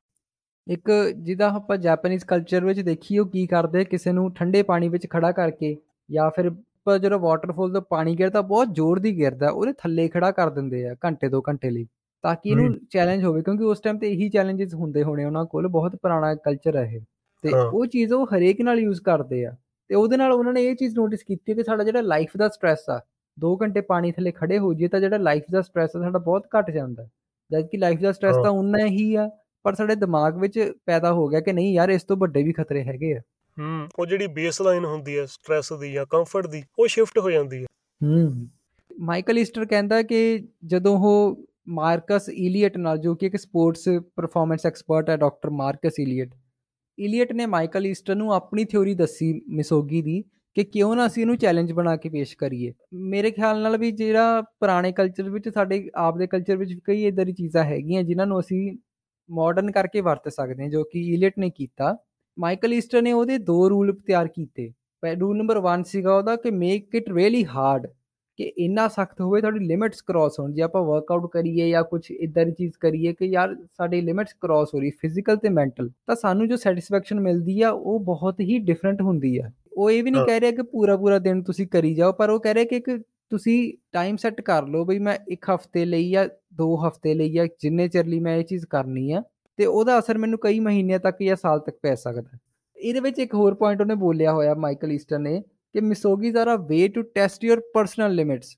[0.67, 3.83] ਇੱਕ ਜਿਹਦਾ ਆਪਾਂ ਜਾਪਾਨੀਜ਼ ਕਲਚਰ ਵਿੱਚ ਦੇਖੀ ਉਹ ਕੀ ਕਰਦੇ?
[3.85, 5.75] ਕਿਸੇ ਨੂੰ ਠੰਡੇ ਪਾਣੀ ਵਿੱਚ ਖੜਾ ਕਰਕੇ
[6.09, 6.49] ਜਾਂ ਫਿਰ
[6.85, 10.87] ਪਰ ਜਦੋਂ ਵਾਟਰਫਾਲ ਤੋਂ ਪਾਣੀ ਗਿਰਦਾ, ਬਹੁਤ ਜ਼ੋਰ ਦੀ ਗਿਰਦਾ, ਉਹਦੇ ਥੱਲੇ ਖੜਾ ਕਰ ਦਿੰਦੇ
[10.87, 11.85] ਆ ਘੰਟੇ ਦੋ ਘੰਟੇ ਲਈ।
[12.25, 15.67] ਤਾਂ ਕਿ ਇਹਨੂੰ ਚੈਲੰਜ ਹੋਵੇ ਕਿਉਂਕਿ ਉਸ ਟਾਈਮ ਤੇ ਇਹੀ ਚੈਲੰਜਸ ਹੁੰਦੇ ਹੋਣੇ ਉਹਨਾਂ ਕੋਲ
[15.67, 17.01] ਬਹੁਤ ਪੁਰਾਣਾ ਕਲਚਰ ਹੈ ਇਹ।
[17.43, 19.55] ਤੇ ਉਹ ਚੀਜ਼ ਉਹ ਹਰੇਕ ਨਾਲ ਯੂਜ਼ ਕਰਦੇ ਆ।
[19.87, 22.89] ਤੇ ਉਹਦੇ ਨਾਲ ਉਹਨਾਂ ਨੇ ਇਹ ਚੀਜ਼ ਨੋਟਿਸ ਕੀਤੀ ਕਿ ਸਾਡਾ ਜਿਹੜਾ ਲਾਈਫ ਦਾ ਸਟ੍ਰੈਸ
[22.89, 23.01] ਆ
[23.37, 26.47] 2 ਘੰਟੇ ਪਾਣੀ ਥੱਲੇ ਖੜੇ ਹੋ ਜਾਈਏ ਤਾਂ ਜਿਹੜਾ ਲਾਈਫ ਦਾ ਸਟ੍ਰੈਸ ਆ ਸਾਡਾ ਬਹੁਤ
[26.59, 27.07] ਘਟ ਜਾਂਦਾ।
[27.51, 29.29] ਜਦ ਕਿ ਲਾਈਫ ਦਾ ਸਟ੍ਰੈਸ ਤਾਂ ਉਨਾ ਹੀ ਆ
[29.63, 32.83] ਪਰ ਸਾਡੇ ਦਿਮਾਗ ਵਿੱਚ ਪੈਦਾ ਹੋ ਗਿਆ ਕਿ ਨਹੀਂ ਯਾਰ ਇਸ ਤੋਂ ਵੱਡੇ ਵੀ ਖਤਰੇ
[32.83, 33.19] ਹੈਗੇ ਆ।
[33.57, 37.61] ਹੂੰ ਉਹ ਜਿਹੜੀ ਬੇਸਲਾਈਨ ਹੁੰਦੀ ਹੈ ਸਟ੍ਰੈਸ ਦੀ ਜਾਂ ਕੰਫਰਟ ਦੀ ਉਹ ਸ਼ਿਫਟ ਹੋ ਜਾਂਦੀ
[37.61, 37.65] ਹੈ
[38.01, 38.47] ਹੂੰ।
[38.99, 45.09] ਮਾਈਕਲ ਈਸਟਰ ਕਹਿੰਦਾ ਕਿ ਜਦੋਂ ਉਹ ਮਾਰਕਸ ਇਲੀਅਟ ਨਾਲ, ਜੋ ਕਿ ਇੱਕ ਸਪੋਰਟਸ ਪਰਫਾਰਮੈਂਸ ਐਕਸਪਰਟ
[45.09, 46.33] ਹੈ ਡਾਕਟਰ ਮਾਰਕਸ ਇਲੀਅਟ
[46.97, 50.21] ਇਲੀਅਟ ਨੇ ਮਾਈਕਲ ਈਸਟਰ ਨੂੰ ਆਪਣੀ ਥਿਉਰੀ ਦੱਸੀ ਮਿਸੋਗੀ ਦੀ
[50.57, 54.41] ਕਿ ਕਿਉਂ ਨਾ ਅਸੀਂ ਇਹਨੂੰ ਚੈਲੰਜ ਬਣਾ ਕੇ ਪੇਸ਼ ਕਰੀਏ। ਮੇਰੇ ਖਿਆਲ ਨਾਲ ਵੀ ਜਿਹੜਾ
[54.41, 58.39] ਪੁਰਾਣੇ ਕਲਚਰ ਵਿੱਚ, ਸਾਡੇ ਆਪ ਦੇ ਕਲਚਰ ਵਿੱਚ ਕਈ ਇਦਾਂ ਦੀ ਚੀਜ਼ਾਂ ਹੈਗੀਆਂ ਜਿਨ੍ਹਾਂ ਨੂੰ
[58.39, 58.77] ਅਸੀਂ
[59.29, 61.95] ਮਾਡਰਨ ਕਰਕੇ ਵਰਤ ਸਕਦੇ ਹਾਂ, ਜੋ ਕਿ ਇਲੀਅਟ ਨੇ ਕੀਤਾ।
[62.37, 64.71] ਮਾਈਕਲ ਈਸਟਰ ਨੇ ਉਹਦੇ ਦੋ ਰੂਲ ਤਿਆਰ ਕੀਤੇ।
[65.03, 67.87] ਰੂਲ ਨੰਬਰ 1 ਸੀਗਾ ਉਹਦਾ ਕਿ ਮੇਕ ਇਟ ਰੀਅਲੀ ਹਾਰਡ
[68.37, 72.45] ਕਿ ਇੰਨਾ ਸਖਤ ਹੋਵੇ ਤੁਹਾਡੀ ਲਿਮਿਟਸ ਕ੍ਰਾਸ ਹੋਣ। ਜੇ ਆਪਾਂ ਵਰਕਆਊਟ ਕਰੀਏ ਜਾਂ ਕੁਝ ਇਦਾਂ
[72.45, 76.47] ਦੀ ਚੀਜ਼ ਕਰੀਏ ਕਿ ਯਾਰ ਸਾਡੀ ਲਿਮਿਟਸ ਕ੍ਰਾਸ ਹੋ ਰਹੀ ਫਿਜ਼ੀਕਲ ਤੇ ਮੈਂਟਲ ਤਾਂ ਸਾਨੂੰ
[76.49, 80.39] ਜੋ ਸੈਟੀਸਫੈਕਸ਼ਨ ਮਿਲਦੀ ਆ ਉਹ ਬਹੁਤ ਹੀ ਡਿਫਰੈਂਟ ਹੁੰਦੀ ਆ। ਉਹ ਇਹ ਵੀ ਨਹੀਂ ਕਹਿ
[80.39, 83.73] ਰਿਹਾ ਕਿ ਪੂਰਾ ਪੂਰਾ ਦਿਨ ਤੁਸੀਂ ਕਰੀ ਜਾਓ ਪਰ ਉਹ ਕਹਿ ਰਿਹਾ ਕਿ ਇੱਕ ਤੁਸੀਂ
[83.91, 87.87] ਟਾਈਮ ਸੈੱਟ ਕਰ ਲਓ ਬਈ ਮੈਂ ਇੱਕ ਹਫ਼ਤੇ ਲਈ ਜਾਂ ਦੋ ਹਫ਼ਤੇ ਲਈ ਜਾਂ ਜਿੰਨੇ
[87.87, 89.23] ਚਿਰ ਲਈ ਮੈਂ ਇਹ ਚੀਜ਼ ਕਰਨੀ ਆ
[89.57, 92.37] ਤੇ ਉਹਦਾ ਅਸਰ ਮੈਨੂੰ ਕਈ ਮਹੀਨਿਆਂ ਤੱਕ ਜਾਂ ਸਾਲ ਤੱਕ ਪੈ ਸਕਦਾ।
[92.77, 95.43] ਇਹਦੇ ਵਿੱਚ ਇੱਕ ਹੋਰ ਪੁਆਇੰਟ ਉਹਨੇ ਬੋਲਿਆ ਹੋਇਆ ਮਾਈਕਲ ਈਸਟਰ ਨੇ
[95.75, 98.55] ਕਿ misogis are a way to test your personal limits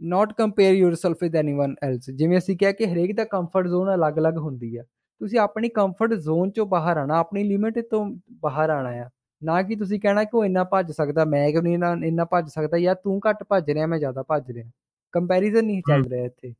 [0.00, 4.36] not compare yourself with anyone else ਜਿਵੇਂ ਅਸੀਂ ਕਿਹਾ ਕਿ ਹਰੇਕ ਦਾ ਕੰਫਰਟ ਜ਼ੋਨ ਅਲੱਗ-ਅਲੱਗ
[4.36, 4.82] ਹੁੰਦੀ ਆ
[5.20, 8.04] ਤੁਸੀਂ ਆਪਣੀ ਕੰਫਰਟ ਜ਼ੋਨ ਚੋਂ ਬਾਹਰ ਆਣਾ ਆਪਣੀ ਲਿਮਿਟ ਤੋਂ
[8.42, 9.08] ਬਾਹਰ ਆਣਾ ਆ
[9.42, 12.48] ਨਾ ਕਿ ਤੁਸੀਂ ਕਹਿਣਾ ਕਿ ਉਹ ਇੰਨਾ ਭੱਜ ਸਕਦਾ ਮੈਂ ਕਿਉਂ ਨਹੀਂ ਇੰਨਾ ਇੰਨਾ ਭੱਜ
[12.48, 14.70] ਸਕਦਾ ਜਾਂ ਤੂੰ ਘੱਟ ਭੱਜ ਰਿਹਾ ਮੈਂ ਜ਼ਿਆਦਾ ਭੱਜ ਰਿਹਾ
[15.14, 16.54] ਕੰਪੈਰੀਜ਼ਨ ਨਹੀਂ ਚੱਲ ਰਿਹਾ ਇੱਥੇ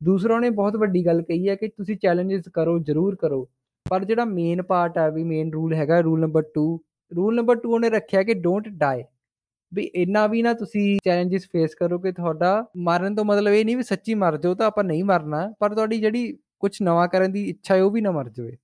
[0.00, 3.46] ਦੂਸਰਾ ਨੇ ਬਹੁਤ ਵੱਡੀ ਗੱਲ ਕਹੀ ਹੈ ਕਿ ਤੁਸੀਂ ਚੈਲੰਜਸ ਕਰੋ ਜ਼ਰੂਰ ਕਰੋ
[3.86, 6.66] ਪਰ ਜਿਹੜਾ ਮੇਨ ਪਾਰਟ ਆ ਵੀ ਮੇਨ ਰੂਲ ਹੈਗਾ ਰੂਲ ਨੰਬਰ 2
[7.12, 9.02] ਰੂਲ ਨੰਬਰ 2 ਉਹਨੇ ਰੱਖਿਆ ਕਿ ਡੋਂਟ ਡਾਈ
[9.74, 13.76] ਵੀ ਇੰਨਾ ਵੀ ਨਾ ਤੁਸੀਂ ਚੈਲੰਜਸ ਫੇਸ ਕਰੋ ਕਿ ਤੁਹਾਡਾ ਮਰਨ ਤੋਂ ਮਤਲਬ ਇਹ ਨਹੀਂ
[13.76, 17.48] ਵੀ ਸੱਚੀ ਮਰ ਜਾਓ ਤਾਂ ਆਪਾਂ ਨਹੀਂ ਮਰਨਾ ਪਰ ਤੁਹਾਡੀ ਜਿਹੜੀ ਕੁਝ ਨਵਾਂ ਕਰਨ ਦੀ
[17.48, 18.56] ਇੱਛਾ ਹੈ ਉਹ ਵੀ ਨਾ ਮਰ ਜਾਵੇ।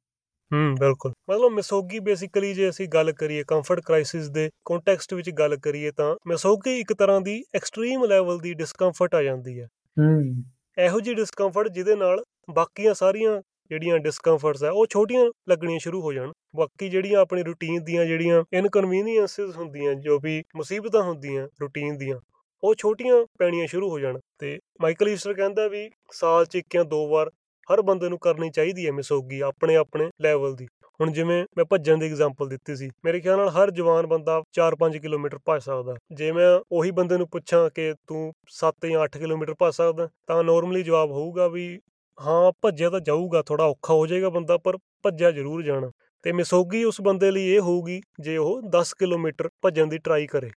[0.53, 5.57] ਹੂੰ ਬਿਲਕੁਲ। ਮਤਲਬ ਮਿਸੋਗੀ ਬੇਸਿਕਲੀ ਜੇ ਅਸੀਂ ਗੱਲ ਕਰੀਏ ਕੰਫਰਟ ਕ੍ਰਾਈਸਿਸ ਦੇ ਕੰਟੈਕਸਟ ਵਿੱਚ ਗੱਲ
[5.57, 9.67] ਕਰੀਏ ਤਾਂ ਮਿਸੋਗੀ ਇੱਕ ਤਰ੍ਹਾਂ ਦੀ ਐਕਸਟ੍ਰੀਮ ਲੈਵਲ ਦੀ ਡਿਸਕੰਫਰਟ ਆ ਜਾਂਦੀ ਹੈ।
[10.01, 10.45] ਹੂੰ।
[10.79, 12.23] ਇਹੋ ਜਿਹੀ ਡਿਸਕੰਫਰਟ ਜਿਹਦੇ ਨਾਲ
[12.55, 17.85] ਬਾਕੀਆਂ ਸਾਰੀਆਂ ਜਿਹੜੀਆਂ ਡਿਸਕੰਫਰਟਸ ਆ ਉਹ ਛੋਟੀਆਂ ਲੱਗਣੀਆਂ ਸ਼ੁਰੂ ਹੋ ਜਾਣ। ਬਾਕੀ ਜਿਹੜੀਆਂ ਆਪਣੀ ਰੂਟੀਨ
[17.85, 22.21] ਦੀਆਂ ਜਿਹੜੀਆਂ ਇਨਕਨਵੀਨੀਅੰਸਸ ਹੁੰਦੀਆਂ, ਜੋ ਵੀ ਮੁਸੀਬਤਾਂ ਹੁੰਦੀਆਂ ਰੂਟੀਨ ਦੀਆਂ,
[22.63, 26.85] ਉਹ ਛੋਟੀਆਂ ਪੈਣੀਆਂ ਸ਼ੁਰੂ ਹੋ ਜਾਣ। ਤੇ ਮਾਈਕਲ ਈਸਟਰ ਕਹਿੰਦਾ ਵੀ ਸਾਲ 'ਚ ਇੱਕ ਜਾਂ
[26.85, 27.31] ਦੋ ਵਾਰ
[27.73, 30.67] ਹਰ ਬੰਦੇ ਨੂੰ ਕਰਨੀ ਚਾਹੀਦੀ ਹੈ ਮਿਸੋਗੀ ਆਪਣੇ ਆਪਣੇ ਲੈਵਲ ਦੀ।
[31.01, 34.99] ਹੁਣ ਜਿਵੇਂ ਮੈਂ ਭੱਜਣ ਦੀ ਐਗਜ਼ਾਮਪਲ ਦਿੱਤੀ ਸੀ, ਮੇਰੇ ਖਿਆਲ ਨਾਲ ਹਰ ਜਵਾਨ ਬੰਦਾ 4-5
[34.99, 39.55] ਕਿਲੋਮੀਟਰ ਭੱਜ ਸਕਦਾ। ਜੇ ਮੈਂ ਉਹੀ ਬੰਦੇ ਨੂੰ ਪੁੱਛਾਂ ਕਿ ਤੂੰ 7 ਜਾਂ 8 ਕਿਲੋਮੀਟਰ
[39.59, 41.81] ਭੱਜ ਸਕਦਾ, ਤਾਂ ਨਾਰਮਲੀ ਜਵਾਬ ਹੋਊਗਾ ਵੀ
[42.21, 45.91] ਹਾਂ, ਭੱਜਿਆ ਤਾਂ ਜਾਊਗਾ ਥੋੜਾ ਔਖਾ ਹੋ ਜਾਏਗਾ ਬੰਦਾ, ਪਰ ਭੱਜਿਆ ਜ਼ਰੂਰ ਜਾਣਾ।
[46.25, 50.51] ਤੇ ਮਿਸੋਗੀ ਉਸ ਬੰਦੇ ਲਈ ਇਹ ਹੋਊਗੀ ਜੇ ਉਹ 10 ਕਿਲੋਮੀਟਰ ਭੱਜਣ ਦੀ ਟਰਾਈ ਕਰੇ।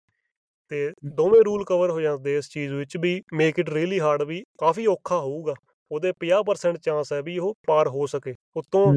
[0.69, 4.43] ਤੇ ਦੋਵੇਂ ਰੂਲ ਕਵਰ ਹੋ ਜਾਂਦੇ ਇਸ ਚੀਜ਼ ਵਿੱਚ ਵੀ ਮੇਕ ਇਟ ਰੀਲੀ ਹਾਰਡ ਵੀ
[4.57, 5.53] ਕਾਫੀ ਔਖਾ ਹੋਊਗਾ।
[5.91, 8.93] ਉਹਦੇ 50% ਚਾਂਸ ਹੈ ਵੀ ਉਹ ਪਾਰ ਹੋ ਸਕੇ। ਉਤੋਂ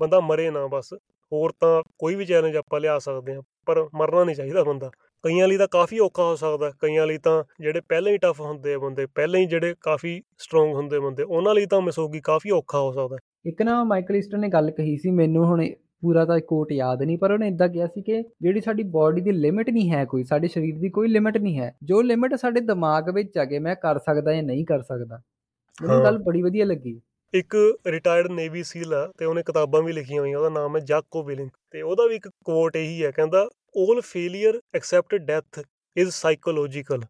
[0.00, 0.92] ਬੰਦਾ ਮਰੇ ਨਾ ਬਸ।
[1.32, 4.90] ਹੋਰ ਤਾਂ ਕੋਈ ਵੀ ਚੈਲੰਜ ਆਪਾਂ ਲਿਆ ਸਕਦੇ ਆ ਪਰ ਮਰਨਾ ਨਹੀਂ ਚਾਹੀਦਾ ਬੰਦਾ।
[5.22, 8.74] ਕਈਆਂ ਲਈ ਤਾਂ ਕਾਫੀ ਔਖਾ ਹੋ ਸਕਦਾ ਕਈਆਂ ਲਈ ਤਾਂ ਜਿਹੜੇ ਪਹਿਲਾਂ ਹੀ ਟਫ ਹੁੰਦੇ
[8.74, 12.78] ਆ ਬੰਦੇ ਪਹਿਲਾਂ ਹੀ ਜਿਹੜੇ ਕਾਫੀ ਸਟਰੋਂਗ ਹੁੰਦੇ ਬੰਦੇ ਉਹਨਾਂ ਲਈ ਤਾਂ ਮਿਸੋਗੀ ਕਾਫੀ ਔਖਾ
[12.78, 15.62] ਹੋ ਸਕਦਾ। ਇੱਕ ਨਾ ਮਾਈਕਲ ਈਸਟਰ ਨੇ ਗੱਲ ਕਹੀ ਸੀ ਮੈਨੂੰ ਹੁਣ
[16.04, 19.32] ਪੂਰਾ ਤਾਂ ਕੋਟ ਯਾਦ ਨਹੀਂ ਪਰ ਉਹਨੇ ਇਦਾਂ ਕਿਹਾ ਸੀ ਕਿ ਜਿਹੜੀ ਸਾਡੀ ਬਾਡੀ ਦੀ
[19.32, 23.14] ਲਿਮਿਟ ਨਹੀਂ ਹੈ ਕੋਈ ਸਾਡੇ ਸਰੀਰ ਦੀ ਕੋਈ ਲਿਮਿਟ ਨਹੀਂ ਹੈ। ਜੋ ਲਿਮਿਟ ਸਾਡੇ ਦਿਮਾਗ
[23.14, 25.22] ਵਿੱਚ ਆ ਕੇ ਮੈਂ ਕਰ ਸਕਦਾ ਜਾਂ ਨਹੀਂ ਕਰ ਸਕਦਾ।
[25.82, 27.00] ਮੈਨੂੰ ਗੱਲ ਬੜੀ ਵਧੀਆ ਲੱਗੀ।
[27.34, 31.22] ਇੱਕ ਰਿਟਾਇਰਡ ਨੇਵੀ ਸੀਲ ਆ ਤੇ ਉਹਨੇ ਕਿਤਾਬਾਂ ਵੀ ਲਿਖੀਆਂ ਹੋਈਆਂ ਉਹਦਾ ਨਾਮ ਹੈ ਜਾਕੋ
[31.22, 33.48] ਵਿਲਿੰਗ। ਤੇ ਉਹਦਾ ਵੀ ਇੱਕ ਕੋਟ ਇਹੀ ਹੈ ਕਹਿੰਦਾ
[33.82, 35.60] 올 failure accept death
[35.96, 37.00] is psychological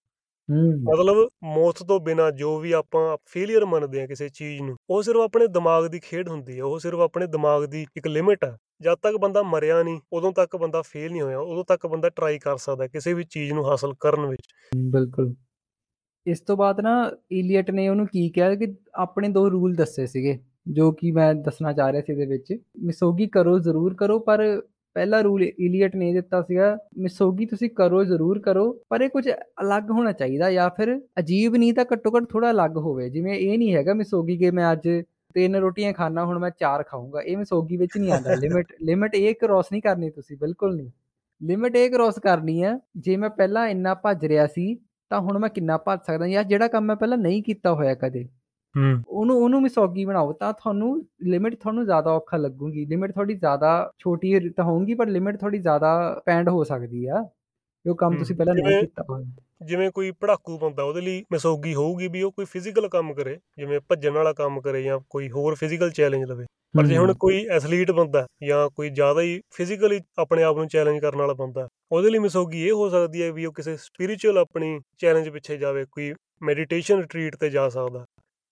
[0.50, 5.16] ਮਤਲਬ ਮੌਤ ਤੋਂ ਬਿਨਾ ਜੋ ਵੀ ਆਪਾਂ ਫੇਲਿਅਰ ਮੰਨਦੇ ਆ ਕਿਸੇ ਚੀਜ਼ ਨੂੰ ਉਹ ਸਿਰਫ
[5.16, 8.94] ਆਪਣੇ ਦਿਮਾਗ ਦੀ ਖੇਡ ਹੁੰਦੀ ਹੈ ਉਹ ਸਿਰਫ ਆਪਣੇ ਦਿਮਾਗ ਦੀ ਇੱਕ ਲਿਮਿਟ ਹੈ। ਜਦ
[8.94, 12.56] ਤੱਕ ਬੰਦਾ ਮਰਿਆ ਨਹੀਂ ਉਦੋਂ ਤੱਕ ਬੰਦਾ ਫੇਲ ਨਹੀਂ ਹੋਇਆ ਉਦੋਂ ਤੱਕ ਬੰਦਾ ਟਰਾਈ ਕਰ
[12.56, 14.42] ਸਕਦਾ ਕਿਸੇ ਵੀ ਚੀਜ਼ ਨੂੰ ਹਾਸਲ ਕਰਨ ਵਿੱਚ।
[14.76, 15.34] ਬਿਲਕੁਲ।
[16.26, 20.38] ਇਸ ਤੋਂ ਬਾਅਦ ਨਾ ਇਲੀਅਟ ਨੇ ਉਹਨੂੰ ਕੀ ਕਿਹਾ ਕਿ ਆਪਣੇ ਦੋ ਰੂਲ ਦੱਸੇ ਸੀਗੇ
[20.68, 24.62] ਜੋ ਕਿ ਮੈਂ ਦੱਸਣਾ ਚਾਹ ਰਿਹਾ ਸੀ ਇਹਦੇ ਵਿੱਚ। ਮਿਸੋਗੀ ਕਰੋ ਜ਼ਰੂਰ ਕਰੋ ਪਰ
[24.94, 29.28] ਪਹਿਲਾ ਰੂਲ ਇਲੀਅਟ ਨੇ ਦਿੱਤਾ ਸੀਗਾ ਮਿਸੋਗੀ ਤੁਸੀਂ ਕਰੋ, ਜ਼ਰੂਰ ਕਰੋ, ਪਰ ਇਹ ਕੁਝ
[29.62, 33.58] ਅਲੱਗ ਹੋਣਾ ਚਾਹੀਦਾ ਜਾਂ ਫਿਰ ਅਜੀਬ ਨਹੀਂ ਤਾਂ ਘੱਟੋ ਘੱਟ ਥੋੜਾ ਅਲੱਗ ਹੋਵੇ। ਜਿਵੇਂ ਇਹ
[33.58, 34.88] ਨਹੀਂ ਹੈਗਾ ਮਿਸੋਗੀ ਕਿ ਮੈਂ ਅੱਜ
[35.34, 39.34] ਤਿੰਨ ਰੋਟੀਆਂ ਖਾਣਾ ਹੁਣ ਮੈਂ ਚਾਰ ਖਾਊਂਗਾ। ਇਹ ਮਿਸੋਗੀ ਵਿੱਚ ਨਹੀਂ ਆਉਂਦਾ। ਲਿਮਿਟ ਲਿਮਿਟ ਇਹ
[39.34, 40.90] ਕ੍ਰੋਸ ਨਹੀਂ ਕਰਨੀ ਤੁਸੀਂ, ਬਿਲਕੁਲ ਨਹੀਂ।
[41.42, 44.74] ਲਿਮਿਟ ਇਹ ਕ੍ਰੋਸ ਕਰਨੀ ਹੈ ਜੇ ਮੈਂ ਪਹਿਲਾਂ ਇੰਨਾ ਭੱਜ ਰਿਹਾ ਸੀ,
[45.10, 48.24] ਤਾਂ ਹੁਣ ਮੈਂ ਕਿੰਨਾ ਭੱਜ ਸਕਦਾ ਜਾਂ ਜਿਹੜਾ ਕੰਮ ਮੈਂ ਪਹਿਲਾਂ ਨਹੀਂ ਕੀਤਾ ਹੋਇਆ ਕਦੇ।
[48.24, 48.43] ਹੂੰ
[48.76, 54.38] ਉਹਨੂੰ ਉਹਨੂੰ ਮਿਸੋਗੀ ਬਣਾਓ ਤਾਂ ਤੁਹਾਨੂੰ ਲਿਮਿਟ ਤੁਹਾਨੂੰ ਜ਼ਿਆਦਾ ਔਖਾ ਲੱਗੂਗੀ। ਲਿਮਿਟ ਥੋੜੀ ਜ਼ਿਆਦਾ ਛੋਟੀ
[54.48, 55.92] ਤਾਂ ਹੋਊਗੀ ਪਰ ਲਿਮਿਟ ਥੋੜੀ ਜ਼ਿਆਦਾ
[56.26, 57.24] ਪੈਂਡ ਹੋ ਸਕਦੀ ਆ।
[57.84, 59.22] ਜੋ ਕੰਮ ਤੁਸੀਂ ਪਹਿਲਾਂ ਨਹੀਂ ਕੀਤਾ
[59.66, 63.80] ਜਿਵੇਂ ਕੋਈ ਪੜਾਕੂ ਬੰਦਾ ਉਹਦੇ ਲਈ ਮਿਸੋਗੀ ਹੋਊਗੀ ਵੀ ਉਹ ਕੋਈ ਫਿਜ਼ੀਕਲ ਕੰਮ ਕਰੇ ਜਿਵੇਂ
[63.88, 67.90] ਭੱਜਣ ਵਾਲਾ ਕੰਮ ਕਰੇ ਜਾਂ ਕੋਈ ਹੋਰ ਫਿਜ਼ੀਕਲ ਚੈਲੰਜ ਲਵੇ। ਪਰ ਜੇ ਹੁਣ ਕੋਈ ਐਥਲੀਟ
[67.90, 72.18] ਬੰਦਾ ਜਾਂ ਕੋਈ ਜ਼ਿਆਦਾ ਹੀ ਫਿਜ਼ੀਕਲੀ ਆਪਣੇ ਆਪ ਨੂੰ ਚੈਲੰਜ ਕਰਨ ਵਾਲਾ ਬੰਦਾ ਉਹਦੇ ਲਈ
[72.18, 77.00] ਮਿਸੋਗੀ ਇਹ ਹੋ ਸਕਦੀ ਹੈ ਵੀ ਉਹ ਕਿਸੇ ਸਪਿਰਚੁਅਲ ਆਪਣੀ ਚੈਲੰਜ ਪਿੱਛੇ ਜਾਵੇ ਕੋਈ ਮੈਡੀਟੇਸ਼ਨ
[77.00, 78.04] ਰਿਟਰੀਟ ਤੇ ਜਾ ਸਕਦਾ।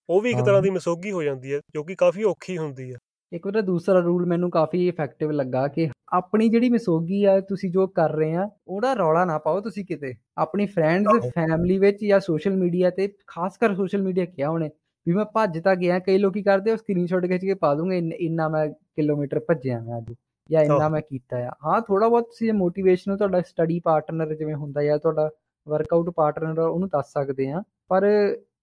[0.09, 2.97] ਉਹ ਵੀ ਇੱਕ ਤਰ੍ਹਾਂ ਦੀ ਮਿਸੋਗੀ ਹੋ ਜਾਂਦੀ ਹੈ ਜੋ ਕਿ ਕਾਫੀ ਔਖੀ ਹੁੰਦੀ ਹੈ।
[3.31, 7.85] ਇੱਕ ਵਾਰ ਦੂਸਰਾ ਰੂਲ ਮੈਨੂੰ ਕਾਫੀ ਇਫੈਕਟਿਵ ਲੱਗਾ ਕਿ ਆਪਣੀ ਜਿਹੜੀ ਮਿਸੋਗੀ ਆ ਤੁਸੀਂ ਜੋ
[7.89, 12.55] ਕਰ ਰਹੇ ਆ ਉਹਦਾ ਰੌਲਾ ਨਾ ਪਾਓ ਤੁਸੀਂ ਕਿਤੇ। ਆਪਣੀ ਫਰੈਂਡਸ ਫੈਮਿਲੀ ਵਿੱਚ ਜਾਂ ਸੋਸ਼ਲ
[12.57, 14.69] ਮੀਡੀਆ ਤੇ ਖਾਸ ਕਰ ਸੋਸ਼ਲ ਮੀਡੀਆ ਕਿਹਾ ਉਹਨੇ
[15.07, 18.47] ਵੀ ਮੈਂ ਭੱਜ ਤਾਂ ਗਿਆ ਕਈ ਲੋਕੀ ਕਰਦੇ ਉਹ ਸਕਰੀਨਸ਼ਾਟ ਖਿੱਚ ਕੇ ਪਾ ਦੂੰਗੇ ਇੰਨਾ
[18.49, 20.13] ਮੈਂ ਕਿਲੋਮੀਟਰ ਭੱਜਿਆ ਮੈਂ ਅੱਜ
[20.49, 24.83] ਜਾਂ ਇੰਨਾ ਮੈਂ ਕੀਤਾ ਆ। ਹਾਂ ਥੋੜਾ ਬਹੁਤ ਤੁਸੀਂ ਮੋਟੀਵੇਸ਼ਨ ਤੁਹਾਡਾ ਸਟੱਡੀ ਪਾਰਟਨਰ ਜਿਵੇਂ ਹੁੰਦਾ
[24.83, 25.29] ਜਾਂ ਤੁਹਾਡਾ
[25.67, 28.05] ਵਰਕਆਊਟ ਪਾਰਟਨਰ ਉਹਨੂੰ ਦੱਸ ਸਕਦੇ ਆ ਪਰ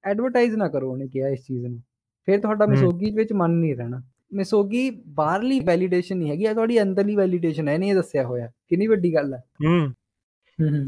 [0.05, 1.83] ਐਡਵਰਟਾਈਜ਼ ਨਾ ਕਰੋ ਉਹਨੇ ਕਿਹਾ ਇਸ ਚੀਜ਼ ਨੂੰ।
[2.27, 4.03] ਫਿਰ ਤੁਹਾਡਾ ਮਿਸੋਗੀ ਵਿੱਚ ਮਨ ਨਹੀਂ ਰਹਿਣਾ।
[4.33, 9.15] ਮਿਸੋਗੀ ਬਾਹਰਲੀ ਵੈਲੀਡੇਸ਼ਨ ਨਹੀਂ ਹੈਗੀ ਆ ਤੁਹਾਡੀ ਅੰਦਰਲੀ ਵੈਲੀਡੇਸ਼ਨ ਹੈ ਨਹੀਂ ਦੱਸਿਆ ਹੋਇਆ। ਕਿੰਨੀ ਵੱਡੀ
[9.15, 9.95] ਗੱਲ ਹੈ। ਹੂੰ।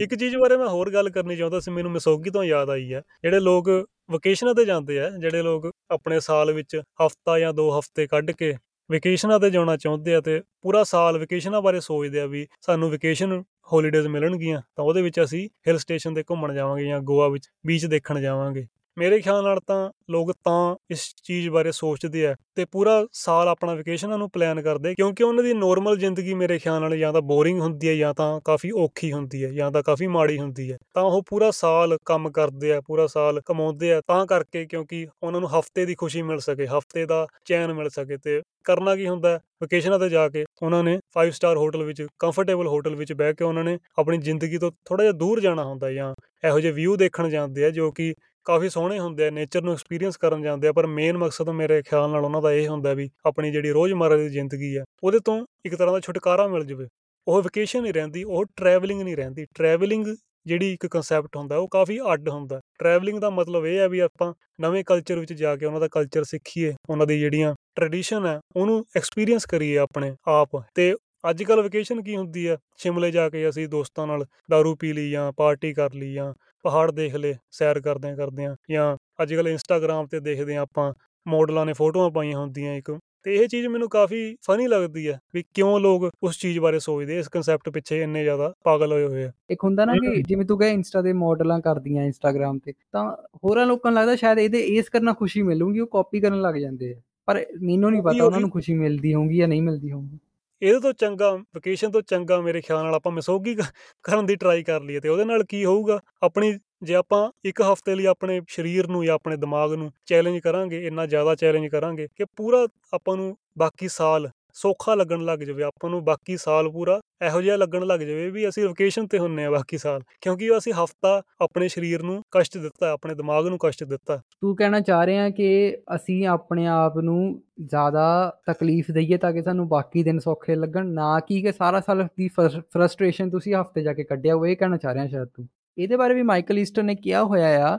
[0.02, 3.02] ਇੱਕ ਚੀਜ਼ ਬਾਰੇ ਮੈਂ ਹੋਰ ਗੱਲ ਕਰਨੀ ਚਾਹੁੰਦਾ ਸੀ ਮੈਨੂੰ ਮਿਸੋਗੀ ਤੋਂ ਯਾਦ ਆਈ ਹੈ।
[3.22, 3.70] ਜਿਹੜੇ ਲੋਕ
[4.10, 8.55] ਵਕੇਸ਼ਨਾਂ ਤੇ ਜਾਂਦੇ ਆ ਜਿਹੜੇ ਲੋਕ ਆਪਣੇ ਸਾਲ ਵਿੱਚ ਹਫਤਾ ਜਾਂ ਦੋ ਹਫ਼ਤੇ ਕੱਢ ਕੇ
[8.90, 13.43] ਵਕੇਸ਼ਨਾਂ ਤੇ ਜਾਣਾ ਚਾਹੁੰਦੇ ਆ ਤੇ ਪੂਰਾ ਸਾਲ ਵਕੇਸ਼ਨਾਂ ਬਾਰੇ ਸੋਚਦੇ ਆ ਵੀ ਸਾਨੂੰ ਵਕੇਸ਼ਨ
[13.72, 17.86] ਹੌਲੀਡੇਜ਼ ਮਿਲਣਗੀਆਂ ਤਾਂ ਉਹਦੇ ਵਿੱਚ ਅਸੀਂ ਹਿਲ ਸਟੇਸ਼ਨ ਤੇ ਘੁੰਮਣ ਜਾਵਾਂਗੇ ਜਾਂ ਗੋਆ ਵਿੱਚ ਬੀਚ
[17.86, 18.66] ਦੇਖਣ ਜਾਵਾਂਗੇ।
[18.97, 23.74] ਮੇਰੇ ਖਿਆਲ ਨਾਲ ਤਾਂ ਲੋਕ ਤਾਂ ਇਸ ਚੀਜ਼ ਬਾਰੇ ਸੋਚਦੇ ਆ ਤੇ ਪੂਰਾ ਸਾਲ ਆਪਣਾ
[23.74, 27.60] ਵਕੇਸ਼ਨਾਂ ਨੂੰ ਪਲਾਨ ਕਰਦੇ, ਕਿਉਂਕਿ ਉਹਨਾਂ ਦੀ ਨੋਰਮਲ ਜ਼ਿੰਦਗੀ ਮੇਰੇ ਖਿਆਲ ਨਾਲ ਜਾਂ ਤਾਂ ਬੋਰਿੰਗ
[27.60, 31.02] ਹੁੰਦੀ ਹੈ ਜਾਂ ਤਾਂ ਕਾਫੀ ਔਖੀ ਹੁੰਦੀ ਹੈ ਜਾਂ ਤਾਂ ਕਾਫੀ ਮਾੜੀ ਹੁੰਦੀ ਹੈ ਤਾਂ
[31.02, 35.51] ਉਹ ਪੂਰਾ ਸਾਲ ਕੰਮ ਕਰਦੇ ਆ, ਪੂਰਾ ਸਾਲ ਕਮਾਉਂਦੇ ਆ, ਤਾਂ ਕਰਕੇ ਕਿਉਂਕਿ ਉਹਨਾਂ ਨੂੰ
[35.59, 39.98] ਹਫ਼ਤੇ ਦੀ ਖੁਸ਼ੀ ਮਿਲ ਸਕੇ, ਹਫ਼ਤੇ ਦਾ ਚੈਨ ਮਿਲ ਸਕੇ ਤੇ ਕਰਨਾ ਕੀ ਹੁੰਦਾ ਵਕੇਸ਼ਨਾਂ
[39.98, 43.64] ਤੇ ਜਾ ਕੇ ਉਹਨਾਂ ਨੇ 5 ਸਟਾਰ ਹੋਟਲ ਵਿੱਚ ਕੰਫਰਟੇਬਲ ਹੋਟਲ ਵਿੱਚ ਬਹਿ ਕੇ ਉਹਨਾਂ
[43.64, 46.12] ਨੇ ਆਪਣੀ ਜ਼ਿੰਦਗੀ ਤੋਂ ਥੋੜਾ ਜਿਹਾ ਦੂਰ ਜਾਣਾ ਹੁੰਦਾ ਜਾਂ
[46.44, 48.12] ਇਹੋ ਜਿਹੇ ਵਿਊ ਦੇਖਣ ਜਾਂਦੇ ਆ ਜੋ ਕਿ
[48.44, 52.10] ਕਾਫੀ ਸੋਹਣੇ ਹੁੰਦੇ ਆ ਨੇਚਰ ਨੂੰ ਐਕਸਪੀਰੀਅੰਸ ਕਰਨ ਜਾਂਦੇ ਆ, ਪਰ ਮੇਨ ਮਕਸਦ ਮੇਰੇ ਖਿਆਲ
[52.10, 55.74] ਨਾਲ ਉਹਨਾਂ ਦਾ ਇਹ ਹੁੰਦਾ ਵੀ ਆਪਣੀ ਜਿਹੜੀ ਰੋਜ਼ਮਰਰਾ ਦੀ ਜ਼ਿੰਦਗੀ ਆ, ਉਹਦੇ ਤੋਂ ਇੱਕ
[55.74, 56.86] ਤਰ੍ਹਾਂ ਦਾ ਛੁਟਕਾਰਾ ਮਿਲ ਜਵੇ।
[57.27, 60.06] ਉਹ ਵਕੇਸ਼ਨ ਨਹੀਂ ਰਹਿੰਦੀ, ਉਹ ਟਰੈਵਲਿੰਗ ਨਹੀਂ ਰਹਿੰਦੀ। ਟਰੈਵਲਿੰਗ
[60.47, 64.32] ਜਿਹੜੀ ਇੱਕ ਕਨਸੈਪਟ ਹੁੰਦਾ, ਉਹ ਕਾਫੀ ਅੱਡ ਹੁੰਦਾ। ਟਰੈਵਲਿੰਗ ਦਾ ਮਤਲਬ ਇਹ ਹੈ ਵੀ ਆਪਾਂ
[64.60, 68.85] ਨਵੇਂ ਕਲਚਰ ਵਿੱਚ ਜਾ ਕੇ ਉਹਨਾਂ ਦਾ ਕਲਚਰ ਸਿੱਖੀਏ, ਉਹਨਾਂ ਦੀ ਜਿਹੜੀਆਂ ਟ੍ਰੈਡੀਸ਼ਨ ਹੈ ਉਹਨੂੰ
[68.97, 70.94] ਐਕਸਪੀਰੀਅੰਸ ਕਰੀਏ ਆਪਣੇ ਆਪ। ਤੇ
[71.31, 72.56] ਅੱਜ ਕੱਲ ਵਕੇਸ਼ਨ ਕੀ ਹੁੰਦੀ ਆ?
[72.77, 76.32] ਸ਼ਿਮਲੇ ਜਾ ਕੇ ਅਸੀਂ ਦੋਸਤਾਂ ਨਾਲ दारू ਪੀ ਲਈ ਜਾਂ ਪਾਰਟੀ ਕਰ ਲਈ ਜਾਂ
[76.64, 80.93] ਪਹਾੜ ਦੇਖ ਲਏ ਸੈਰ ਕਰਦਿਆਂ ਕਰਦਿਆਂ ਜਾਂ ਅੱਜ ਕੱਲ ਇੰਸਟਾਗ੍ਰam ਤੇ ਦੇਖਦੇ ਆ ਆਪਾਂ
[81.26, 85.43] ਮਾਡਲਾਂ ਨੇ ਫੋਟੋਆਂ ਪਾਈਆਂ ਹੁੰਦੀਆਂ ਇੱਕ। ਤੇ ਇਹ ਚੀਜ਼ ਮੈਨੂੰ ਕਾਫੀ ਫਨੀ ਲੱਗਦੀ ਹੈ ਵੀ
[85.55, 89.30] ਕਿਉਂ ਲੋਕ ਉਸ ਚੀਜ਼ ਬਾਰੇ ਸੋਚਦੇ ਇਸ ਕਨਸੈਪਟ ਪਿੱਛੇ ਇੰਨੇ ਜ਼ਿਆਦਾ ਪਾਗਲ ਹੋਏ ਹੋਏ ਆ।
[89.51, 93.05] ਇੱਕ ਹੁੰਦਾ ਨਾ ਕਿ ਜਿਵੇਂ ਤੂੰ ਕਹੇ ਇੰਸਟਾ ਦੇ ਮਾਡਲਾਂ ਕਰਦੀਆਂ ਇੰਸਟਾਗ੍ਰam ਤੇ ਤਾਂ
[93.44, 96.93] ਹੋਰਾਂ ਲੋਕਾਂ ਨੂੰ ਲੱਗਦਾ ਸ਼ਾਇਦ ਇਹਦੇ ਇਸ ਕਰਨਾ ਖੁਸ਼ੀ ਮਿਲੂਗੀ ਉਹ ਕਾਪੀ ਕਰਨ ਲੱਗ ਜਾਂਦੇ
[96.94, 100.18] ਆ। ਪਰ ਮੈਨੂੰ ਨਹੀਂ ਪਤਾ ਉਹਨਾਂ ਨੂੰ ਖੁਸ਼ੀ ਮਿਲਦੀ ਹੋਊਗੀ ਜਾਂ ਨਹੀਂ ਮਿਲਦੀ ਹੋਊਗੀ।
[100.62, 103.56] ਇਹਦੇ ਤੋਂ ਚੰਗਾ ਵਕੇਸ਼ਨ ਤੋਂ ਚੰਗਾ ਮੇਰੇ ਖਿਆਲ ਨਾਲ ਆਪਾਂ ਮਿਸੋਗੀ
[104.05, 105.98] ਕਰਨ ਦੀ ਟਰਾਈ ਕਰ ਲਈਏ ਤੇ ਉਹਦੇ ਨਾਲ ਕੀ ਹੋਊਗਾ?
[106.22, 110.86] ਆਪਣੀ, ਜੇ ਆਪਾਂ ਇੱਕ ਹਫ਼ਤੇ ਲਈ ਆਪਣੇ ਸਰੀਰ ਨੂੰ ਜਾਂ ਆਪਣੇ ਦਿਮਾਗ ਨੂੰ ਚੈਲੰਜ ਕਰਾਂਗੇ,
[110.86, 115.90] ਇੰਨਾ ਜ਼ਿਆਦਾ ਚੈਲੰਜ ਕਰਾਂਗੇ ਕਿ ਪੂਰਾ ਆਪਾਂ ਨੂੰ ਬਾਕੀ ਸਾਲ ਸੌਖਾ ਲੱਗਣ ਲੱਗ ਜਾਵੇ, ਆਪਾਂ
[115.90, 119.50] ਨੂੰ ਬਾਕੀ ਸਾਲ ਪੂਰਾ ਇਹੋ ਜਿਹਾ ਲੱਗਣ ਲੱਗ ਜਾਵੇ ਵੀ ਅਸੀਂ ਵਕੇਸ਼ਨ ਤੇ ਹੁੰਨੇ ਆ
[119.50, 124.16] ਬਾਕੀ ਸਾਲ, ਕਿਉਂਕਿ ਅਸੀਂ ਹਫਤਾ ਆਪਣੇ ਸਰੀਰ ਨੂੰ ਕਸ਼ਟ ਦਿੱਤਾ, ਆਪਣੇ ਦਿਮਾਗ ਨੂੰ ਕਸ਼ਟ ਦਿੱਤਾ।
[124.40, 128.04] ਤੂੰ ਕਹਿਣਾ ਚਾਹ ਰਿਹਾ ਕਿ ਅਸੀਂ ਆਪਣੇ ਆਪ ਨੂੰ ਜ਼ਿਆਦਾ
[128.46, 132.28] ਤਕਲੀਫ ਦਈਏ ਤਾਂ ਕਿ ਸਾਨੂੰ ਬਾਕੀ ਦਿਨ ਸੌਖੇ ਲੱਗਣ, ਨਾ ਕਿ ਕਿ ਸਾਰਾ ਸਾਲ ਦੀ
[132.36, 135.48] ਫਰਸਟ੍ਰੇਸ਼ਨ ਤੁਸੀਂ ਹਫ਼ਤੇ ਜਾ ਕੇ ਕੱਢਿਆ ਉਹ ਇਹ ਕਹਿਣਾ ਚਾਹ ਰਿਹਾ ਸ਼ਾਇਦ ਤੂੰ।
[135.78, 137.76] ਇਹਦੇ ਬਾਰੇ ਵੀ ਮਾਈਕਲ ਈਸਟਰ ਨੇ ਕਿਹਾ ਹੋਇਆ ਆ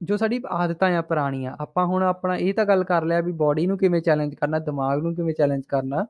[0.00, 3.66] ਜੋ ਸਾਡੀ ਆਦਤਾਂ ਆ ਪੁਰਾਣੀਆਂ, ਆਪਾਂ ਹੁਣ ਆਪਣਾ ਇਹ ਤਾਂ ਗੱਲ ਕਰ ਲਿਆ ਵੀ ਬਾਡੀ
[3.66, 6.06] ਨੂੰ ਕਿਵੇਂ ਚੈਲੰਜ ਕਰਨਾ, ਦਿਮਾਗ ਨੂੰ ਕਿਵੇਂ ਚੈਲੰਜ ਕਰਨਾ।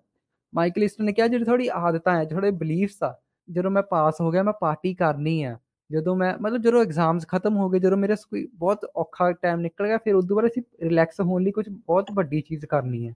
[0.53, 3.15] ਮਾਈਕਲ ਈਸਟਰ ਨੇ ਕਿਹਾ, ਜਿਹੜੀ ਥੋੜੀ ਆਦਤਾਂ ਆ ਥੋੜੇ ਬਲੀਫਸ ਆ,
[3.49, 5.57] ਜਦੋਂ ਮੈਂ ਪਾਸ ਹੋ ਗਿਆ, ਮੈਂ ਪਾਰਟੀ ਕਰਨੀ ਆ,
[5.91, 9.87] ਜਦੋਂ ਮੈਂ, ਮਤਲਬ ਜਦੋਂ ਐਗਜ਼ਾਮਸ ਖਤਮ ਹੋ ਗਏ, ਜਦੋਂ ਮੇਰਾ ਕੋਈ ਬਹੁਤ ਔਖਾ ਟਾਈਮ ਨਿਕਲ
[9.87, 13.15] ਗਿਆ, ਫਿਰ ਉਦੋਂ ਬਾਅਦ ਅਸੀਂ ਰਿਲੈਕਸ ਹੋਣ ਲਈ ਕੁਝ ਬਹੁਤ ਵੱਡੀ ਚੀਜ਼ ਕਰਨੀ ਹੈ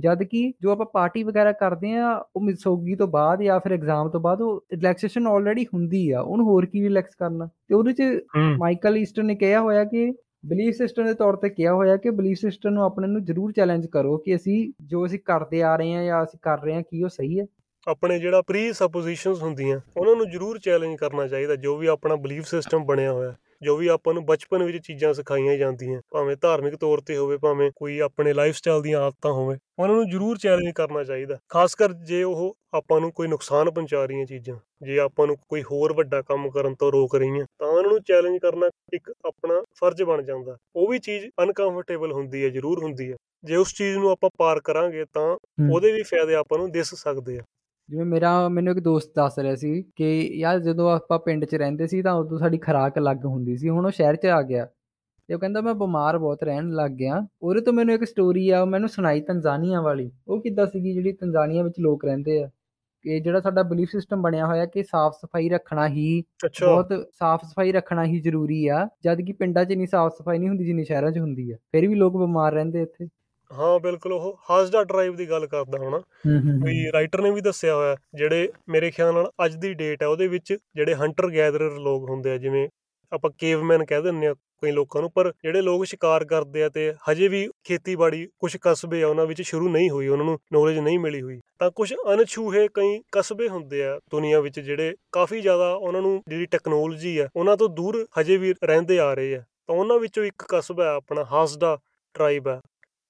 [0.00, 4.10] ਜਦ ਕਿ ਜੋ ਆਪਾਂ ਪਾਰਟੀ ਵਗੈਰਾ ਕਰਦੇ ਆ ਉਹ ਮਿਸੋਗੀ ਤੋਂ ਬਾਅਦ ਜਾਂ ਫਿਰ ਐਗਜ਼ਾਮ
[4.10, 7.48] ਤੋਂ ਬਾਅਦ ਉਹ ਰਿਲੈਕਸੇਸ਼ਨ ਆਲਰੇਡੀ ਹੁੰਦੀ ਆ ਉਹਨੂੰ ਹੋਰ ਕੀ ਰਿਲੈਕਸ ਕਰਨਾ?
[7.68, 8.02] ਤੇ ਉਹਦੇ ਚ
[8.58, 10.12] ਮਾਈਕਲ ਈਸਟਰ ਨੇ ਕਿਹਾ ਹੋਇਆ ਕਿ
[10.46, 13.86] ਬਲੀਫ ਸਿਸਟਮ ਦੇ ਤੌਰ ਤੇ ਕਿਹਾ ਹੋਇਆ ਕਿ ਬਲੀਫ ਸਿਸਟਮ ਨੂੰ ਆਪਣੇ ਨੂੰ ਜ਼ਰੂਰ ਚੈਲੰਜ
[13.86, 17.02] ਕਰੋ ਕਿ ਅਸੀਂ ਜੋ ਅਸੀਂ ਕਰਦੇ ਆ ਰਹੇ ਹਾਂ ਜਾਂ ਅਸੀਂ ਕਰ ਰਹੇ ਹਾਂ ਕੀ
[17.02, 17.46] ਉਹ ਸਹੀ ਹੈ?
[17.88, 22.44] ਆਪਣੇ ਜਿਹੜਾ ਪ੍ਰੀ ਸਪੋਜੀਸ਼ਨਸ ਹੁੰਦੀਆਂ ਉਹਨਾਂ ਨੂੰ ਜ਼ਰੂਰ ਚੈਲੰਜ ਕਰਨਾ ਚਾਹੀਦਾ ਜੋ ਵੀ ਆਪਣਾ ਬਲੀਫ
[22.44, 27.00] ਸਿਸਟਮ ਬਣਿਆ ਹੋਇਆ। ਜੋ ਵੀ ਆਪਾਂ ਨੂੰ ਬਚਪਨ ਵਿੱਚ ਚੀਜ਼ਾਂ ਸਿਖਾਈਆਂ ਜਾਂਦੀਆਂ ਭਾਵੇਂ ਧਾਰਮਿਕ ਤੌਰ
[27.06, 31.02] ਤੇ ਹੋਵੇ ਭਾਵੇਂ ਕੋਈ ਆਪਣੇ ਲਾਈਫ ਸਟਾਈਲ ਦੀਆਂ ਆਦਤਾਂ ਹੋਵੇ ਉਹਨਾਂ ਨੂੰ ਜ਼ਰੂਰ ਚੈਲੰਜ ਕਰਨਾ
[31.04, 35.36] ਚਾਹੀਦਾ। ਖਾਸ ਕਰ ਜੇ ਉਹ ਆਪਾਂ ਨੂੰ ਕੋਈ ਨੁਕਸਾਨ ਪਹੁੰਚਾ ਰਹੀਆਂ ਚੀਜ਼ਾਂ ਜੇ ਆਪਾਂ ਨੂੰ
[35.48, 39.62] ਕੋਈ ਹੋਰ ਵੱਡਾ ਕੰਮ ਕਰਨ ਤੋਂ ਰੋਕ ਰਹੀਆਂ ਤਾਂ ਉਹਨਾਂ ਨੂੰ ਚੈਲੰਜ ਕਰਨਾ ਇੱਕ ਆਪਣਾ
[39.80, 43.96] ਫਰਜ਼ ਬਣ ਜਾਂਦਾ। ਉਹ ਵੀ ਚੀਜ਼ ਅਨਕੰਫਰਟੇਬਲ ਹੁੰਦੀ ਹੈ ਜ਼ਰੂਰ ਹੁੰਦੀ ਹੈ। ਜੇ ਉਸ ਚੀਜ਼
[43.98, 45.28] ਨੂੰ ਆਪਾਂ ਪਾਰ ਕਰਾਂਗੇ ਤਾਂ
[45.70, 47.42] ਉਹਦੇ ਵੀ ਫਾਇਦੇ ਆਪਾਂ ਨੂੰ ਦਿਸ ਸਕਦੇ ਆ।
[47.90, 51.86] ਜਿਵੇਂ ਮੇਰਾ ਮੈਨੂੰ ਇੱਕ ਦੋਸਤ ਦੱਸ ਰਿਹਾ ਸੀ ਕਿ ਯਾਰ ਜਦੋਂ ਆਪਾਂ ਪਿੰਡ 'ਚ ਰਹਿੰਦੇ
[51.86, 54.68] ਸੀ ਤਾਂ ਉਦੋਂ ਸਾਡੀ ਖਰਾਕ ਅਲੱਗ ਹੁੰਦੀ ਸੀ ਹੁਣ ਉਹ ਸ਼ਹਿਰ 'ਚ ਆ ਗਿਆ।
[55.26, 58.64] ਤੇ ਉਹ ਕਹਿੰਦਾ ਮੈਂ ਬਿਮਾਰ ਬਹੁਤ ਰਹਿਣ ਲੱਗ ਗਿਆ। ਉਹਦੇ ਤੋਂ ਮੈਨੂੰ ਇੱਕ ਸਟੋਰੀ ਆ
[58.64, 62.50] ਮੈਨੂੰ ਸੁਣਾਈ ਤੰਜ਼ਾਨੀਆ ਵਾਲੀ। ਉਹ ਕਿੱਦਾਂ ਸੀਗੀ ਜਿਹੜੀ ਤੰਜ਼ਾਨੀਆ ਵਿੱਚ ਲੋਕ ਰਹਿੰਦੇ ਆ?
[63.02, 66.22] ਕਿ ਜਿਹੜਾ ਸਾਡਾ ਬਲੀਫ ਸਿਸਟਮ ਬਣਿਆ ਹੋਇਆ ਕਿ ਸਾਫ਼ ਸਫ਼ਾਈ ਰੱਖਣਾ ਹੀ
[66.64, 70.48] ਬਹੁਤ ਸਾਫ਼ ਸਫ਼ਾਈ ਰੱਖਣਾ ਹੀ ਜ਼ਰੂਰੀ ਆ ਜਦ ਕਿ ਪਿੰਡਾਂ 'ਚ ਨਹੀਂ ਸਾਫ਼ ਸਫ਼ਾਈ ਨਹੀਂ
[70.48, 73.08] ਹੁੰਦੀ ਜਿੰਨੀ ਸ਼ਹਿਰਾਂ 'ਚ ਹੁੰਦੀ ਆ। ਫਿਰ ਵੀ ਲੋਕ ਬਿਮਾਰ ਰਹਿੰਦੇ ਇੱਥੇ।
[73.50, 76.00] ਹਾਂ ਬਿਲਕੁਲ ਉਹ ਹਾਜ਼ਡਾ ਡਰਾਈਵ ਦੀ ਗੱਲ ਕਰਦਾ ਹੋਣਾ
[76.64, 80.28] ਵੀ ਰਾਈਟਰ ਨੇ ਵੀ ਦੱਸਿਆ ਹੋਇਆ ਜਿਹੜੇ ਮੇਰੇ ਖਿਆਲ ਨਾਲ ਅੱਜ ਦੀ ਡੇਟ ਹੈ ਉਹਦੇ
[80.28, 82.68] ਵਿੱਚ ਜਿਹੜੇ ਹੰਟਰ ਗੈਦਰਰ ਲੋਕ ਹੁੰਦੇ ਆ ਜਿਵੇਂ
[83.12, 86.92] ਆਪਾਂ ਕੇਵਮੈਨ ਕਹਿ ਦਿੰਦੇ ਆ ਕਈ ਲੋਕਾਂ ਨੂੰ ਪਰ ਜਿਹੜੇ ਲੋਕ ਸ਼ਿਕਾਰ ਕਰਦੇ ਆ ਤੇ
[87.10, 90.98] ਹਜੇ ਵੀ ਖੇਤੀਬਾੜੀ ਕੁਝ ਕਸਬੇ ਆ ਉਹਨਾਂ ਵਿੱਚ ਸ਼ੁਰੂ ਨਹੀਂ ਹੋਈ ਉਹਨਾਂ ਨੂੰ ਨੌਲੇਜ ਨਹੀਂ
[90.98, 96.02] ਮਿਲੀ ਹੋਈ। ਤਾਂ ਕੁਝ ਅਨਛੂਹੇ ਕਈ ਕਸਬੇ ਹੁੰਦੇ ਆ ਦੁਨੀਆ ਵਿੱਚ ਜਿਹੜੇ ਕਾਫੀ ਜ਼ਿਆਦਾ ਉਹਨਾਂ
[96.02, 99.98] ਨੂੰ ਜਿਹੜੀ ਟੈਕਨੋਲੋਜੀ ਆ ਉਹਨਾਂ ਤੋਂ ਦੂਰ ਹਜੇ ਵੀ ਰਹਿੰਦੇ ਆ ਰਹੇ ਆ। ਤਾਂ ਉਹਨਾਂ
[99.98, 101.78] ਵਿੱਚੋਂ ਇੱਕ ਕਸਬਾ ਆਪਣਾ ਹਾਸਡਾ
[102.14, 102.60] ਟ੍ਰਾਈਬ ਹੈ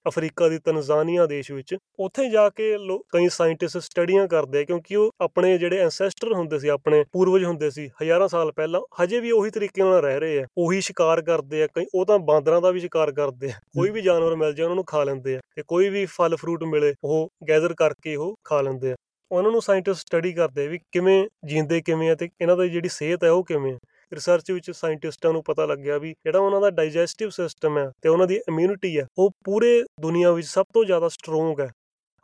[0.06, 2.76] ਅਫਰੀਕਾ ਦੀ ਤਨਜ਼ਾਨੀਆ ਦੇਸ਼ ਵਿੱਚ, ਉੱਥੇ ਜਾ ਕੇ
[3.12, 7.70] ਕਈ ਸਾਇੰਟਿਸਟ ਸਟੱਡੀਆਂ ਕਰਦੇ ਆ, ਕਿਉਂਕਿ ਉਹ ਆਪਣੇ ਜਿਹੜੇ ਐਂਸੈਸਟਰ ਹੁੰਦੇ ਸੀ, ਆਪਣੇ ਪੂਰਵਜ ਹੁੰਦੇ
[7.70, 11.62] ਸੀ, ਹਜ਼ਾਰਾਂ ਸਾਲ ਪਹਿਲਾਂ, ਹਜੇ ਵੀ ਉਹੀ ਤਰੀਕੇ ਨਾਲ ਰਹਿ ਰਹੇ ਆ, ਉਹੀ ਸ਼ਿਕਾਰ ਕਰਦੇ
[11.62, 14.64] ਆ, ਕਈ, ਉਹ ਤਾਂ ਬਾਂਦਰਾਂ ਦਾ ਵੀ ਸ਼ਿਕਾਰ ਕਰਦੇ ਆ, ਕੋਈ ਵੀ ਜਾਨਵਰ ਮਿਲ ਜਾਏ,
[14.64, 18.34] ਉਹਨਾਂ ਨੂੰ ਖਾ ਲੈਂਦੇ ਆ, ਤੇ ਕੋਈ ਵੀ ਫਲ ਫਰੂਟ ਮਿਲੇ, ਉਹ ਗੈਦਰ ਕਰਕੇ ਉਹ
[18.44, 18.96] ਖਾ ਲੈਂਦੇ ਆ।
[19.30, 22.88] ਉਹਨਾਂ ਨੂੰ ਸਾਇੰਟਿਸਟ ਸਟੱਡੀ ਕਰਦੇ ਆ ਵੀ ਕਿਵੇਂ ਜੀਂਦੇ ਕਿਵੇਂ ਆ, ਤੇ ਇਹਨਾਂ ਦੀ ਜਿਹੜੀ
[22.88, 23.78] ਸਿਹਤ ਹੈ ਉਹ ਕਿਵੇਂ ਆ।
[24.12, 28.26] ਰਿਸਰਚ ਵਿੱਚ ਸਾਇੰਟਿਸਟਾਂ ਨੂੰ ਪਤਾ ਲੱਗਿਆ ਵੀ ਜਿਹੜਾ ਉਹਨਾਂ ਦਾ ਡਾਈਜੈਸਟਿਵ ਸਿਸਟਮ ਹੈ ਤੇ ਉਹਨਾਂ
[28.26, 31.70] ਦੀ ਇਮਿਊਨਿਟੀ ਹੈ, ਉਹ ਪੂਰੇ ਦੁਨੀਆ ਵਿੱਚ ਸਭ ਤੋਂ ਜ਼ਿਆਦਾ ਸਟਰੋਂਗ ਹੈ।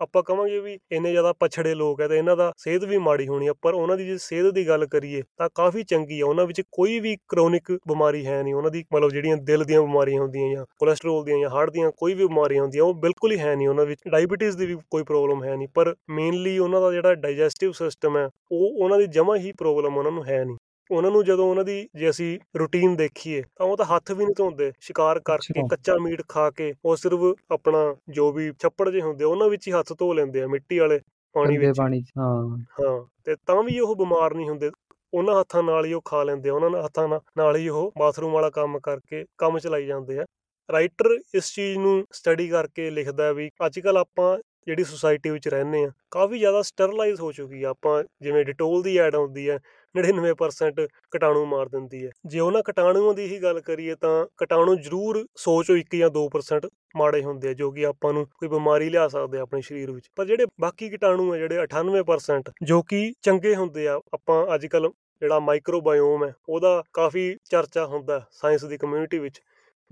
[0.01, 3.47] ਆਪਾਂ ਕਹਾਂਗੇ ਵੀ ਇੰਨੇ ਜ਼ਿਆਦਾ ਪਛੜੇ ਲੋਕ ਹੈ ਤੇ ਇਹਨਾਂ ਦਾ ਸਿਹਤ ਵੀ ਮਾੜੀ ਹੋਣੀ
[3.49, 6.61] ਹੈ, ਪਰ ਉਹਨਾਂ ਦੀ ਜੇ ਸਿਹਤ ਦੀ ਗੱਲ ਕਰੀਏ ਤਾਂ ਕਾਫੀ ਚੰਗੀ ਹੈ। ਉਹਨਾਂ ਵਿੱਚ
[6.73, 10.65] ਕੋਈ ਵੀ ਕ੍ਰੋਨਿਕ ਬਿਮਾਰੀ ਹੈ ਨਹੀਂ। ਉਹਨਾਂ ਦੀ ਮਤਲਬ ਜਿਹੜੀਆਂ ਦਿਲ ਦੀਆਂ ਬਿਮਾਰੀਆਂ ਹੁੰਦੀਆਂ ਜਾਂ
[10.79, 13.87] ਕੋਲੇਸਟ੍ਰੋਲ ਦੀਆਂ ਜਾਂ ਹਾਰਟ ਦੀਆਂ ਕੋਈ ਵੀ ਬਿਮਾਰੀਆਂ ਹੁੰਦੀਆਂ, ਉਹ ਬਿਲਕੁਲ ਹੀ ਹੈ ਨਹੀਂ। ਉਹਨਾਂ
[13.87, 18.17] ਵਿੱਚ ਡਾਇਬੀਟੀਜ਼ ਦੀ ਵੀ ਕੋਈ ਪ੍ਰੋਬਲਮ ਹੈ ਨਹੀਂ। ਪਰ ਮੇਨਲੀ ਉਹਨਾਂ ਦਾ ਜਿਹੜਾ ਡਾਈਜੈਸਟਿਵ ਸਿਸਟਮ
[18.17, 20.57] ਹੈ, ਉਹ ਉਹਨਾਂ ਦੀ ਜਮਾ ਹੀ ਪ੍ਰੋਬਲਮ ਉਹਨਾਂ ਨੂੰ ਹੈ ਨਹੀਂ।
[20.91, 24.35] ਉਹਨਾਂ ਨੂੰ ਜਦੋਂ ਉਹਨਾਂ ਦੀ ਜੇ ਅਸੀਂ ਰੁਟੀਨ ਦੇਖੀਏ ਤਾਂ ਉਹ ਤਾਂ ਹੱਥ ਵੀ ਨਹੀਂ
[24.39, 29.25] ਧੋਂਦੇ ਸ਼ਿਕਾਰ ਕਰਕੇ ਕੱਚਾ ਮੀਟ ਖਾ ਕੇ ਉਹ ਸਿਰਫ ਆਪਣਾ ਜੋ ਵੀ ਛੱਪੜ ਜੇ ਹੁੰਦੇ
[29.25, 31.01] ਉਹਨਾਂ ਵਿੱਚ ਹੀ ਹੱਥ ਧੋ ਲੈਂਦੇ ਆ ਮਿੱਟੀ ਵਾਲੇ
[31.35, 34.71] ਪਾਣੀ ਵਿੱਚ। ਪਾਣੀ ਹਾਂ। ਹਾਂ ਤੇ ਤਾਂ ਵੀ ਉਹ ਬਿਮਾਰ ਨਹੀਂ ਹੁੰਦੇ।
[35.15, 37.09] ਉਹਨਾਂ ਹੱਥਾਂ ਨਾਲ ਹੀ ਉਹ ਖਾ ਲੈਂਦੇ ਆ ਉਹਨਾਂ ਹੱਥਾਂ
[37.39, 40.25] ਨਾਲ ਹੀ ਉਹ ਬਾਥਰੂਮ ਵਾਲਾ ਕੰਮ ਕਰਕੇ ਕੰਮ ਚਲਾਈ ਜਾਂਦੇ ਆ।
[40.73, 45.85] ਰਾਈਟਰ ਇਸ ਚੀਜ਼ ਨੂੰ ਸਟੱਡੀ ਕਰਕੇ ਲਿਖਦਾ ਵੀ ਅੱਜ ਕੱਲ ਆਪਾਂ ਜਿਹੜੀ ਸੁਸਾਇਟੀ ਵਿੱਚ ਰਹਿੰਦੇ
[45.85, 49.59] ਆ ਕਾਫੀ ਜ਼ਿਆਦਾ ਸਟਰਲਾਈਜ਼ ਹੋ ਚੁੱਕੀ ਆ ਆਪਾਂ, ਜਿਵੇਂ ਡਿਟੋਲ ਦੀ ਐਡ ਆਉਂਦੀ ਹੈ
[49.95, 55.27] 99% ਕੀਟਾਣੂ ਮਾਰ ਦਿੰਦੀ ਹੈ। ਜੇ ਉਹਨਾਂ ਕੀਟਾਣੂਆਂ ਦੀ ਹੀ ਗੱਲ ਕਰੀਏ ਤਾਂ ਕੀਟਾਣੂ ਜ਼ਰੂਰ
[55.37, 59.39] ਸੋਚੋ 1 ਜਾਂ 2% ਮਾੜੇ ਹੁੰਦੇ ਆ, ਜੋ ਕਿ ਆਪਾਂ ਨੂੰ ਕੋਈ ਬਿਮਾਰੀ ਲਿਆ ਸਕਦੇ
[59.39, 63.89] ਆ ਆਪਣੇ ਸਰੀਰ ਵਿੱਚ। ਪਰ ਜਿਹੜੇ ਬਾਕੀ ਕੀਟਾਣੂ ਆ, ਜਿਹੜੇ 98% ਜੋ ਕਿ ਚੰਗੇ ਹੁੰਦੇ
[63.89, 64.91] ਆ, ਆਪਾਂ ਅੱਜ ਕੱਲ
[65.21, 69.41] ਜਿਹੜਾ ਮਾਈਕਰੋਬਾਇਓਮ ਹੈ, ਉਹਦਾ ਕਾਫੀ ਚਰਚਾ ਹੁੰਦਾ ਸਾਇੰਸ ਦੀ ਕਮਿਊਨਿਟੀ ਵਿੱਚ।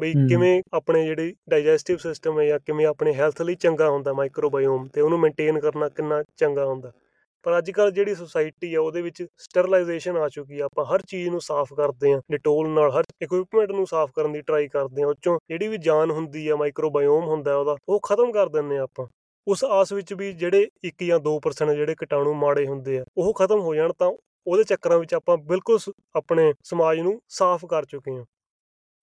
[0.01, 4.89] ਬਈ ਕਿਵੇਂ ਆਪਣੇ ਜਿਹੜੀ ਡਾਈਜੈਸਟਿਵ ਸਿਸਟਮ ਹੈ ਜਾਂ ਕਿਵੇਂ ਆਪਣੇ ਹੈਲਥ ਲਈ ਚੰਗਾ ਹੁੰਦਾ ਮਾਈਕਰੋਬਾਇਓਮ
[4.89, 6.93] ਤੇ ਉਹਨੂੰ ਮੇਨਟੇਨ ਕਰਨਾ ਕਿੰਨਾ ਚੰਗਾ ਹੁੰਦਾ।
[7.43, 11.29] ਪਰ ਅੱਜ ਕੱਲ ਜਿਹੜੀ ਸੋਸਾਇਟੀ ਆ ਉਹਦੇ ਵਿੱਚ ਸਟਰਲਾਈਜੇਸ਼ਨ ਆ ਚੁੱਕੀ ਆ ਆਪਾਂ ਹਰ ਚੀਜ਼
[11.29, 15.07] ਨੂੰ ਸਾਫ਼ ਕਰਦੇ ਆ ਡਿਟੋਲ ਨਾਲ ਹਰ ਇਕਵਿਪਮੈਂਟ ਨੂੰ ਸਾਫ਼ ਕਰਨ ਦੀ ਟਰਾਈ ਕਰਦੇ ਆ
[15.07, 19.07] ਉੱਚੋਂ ਜਿਹੜੀ ਵੀ ਜਾਨ ਹੁੰਦੀ ਆ ਮਾਈਕਰੋਬਾਇਓਮ ਹੁੰਦਾ ਉਹਦਾ ਉਹ ਖਤਮ ਕਰ ਦਿੰਨੇ ਆ ਆਪਾਂ।
[19.47, 23.61] ਉਸ ਆਸ ਵਿੱਚ ਵੀ ਜਿਹੜੇ 1 ਜਾਂ 2% ਜਿਹੜੇ ਕੀਟਾਣੂ ਮਾੜੇ ਹੁੰਦੇ ਆ ਉਹ ਖਤਮ
[23.61, 24.13] ਹੋ ਜਾਣ ਤਾਂ
[24.47, 25.79] ਉਹਦੇ ਚੱਕਰਾਂ ਵਿੱਚ ਆਪਾਂ ਬਿਲਕੁਲ
[26.17, 28.25] ਆਪਣੇ ਸਮਾਜ ਨੂੰ ਸਾਫ਼ ਕਰ ਚੁੱਕੇ ਆ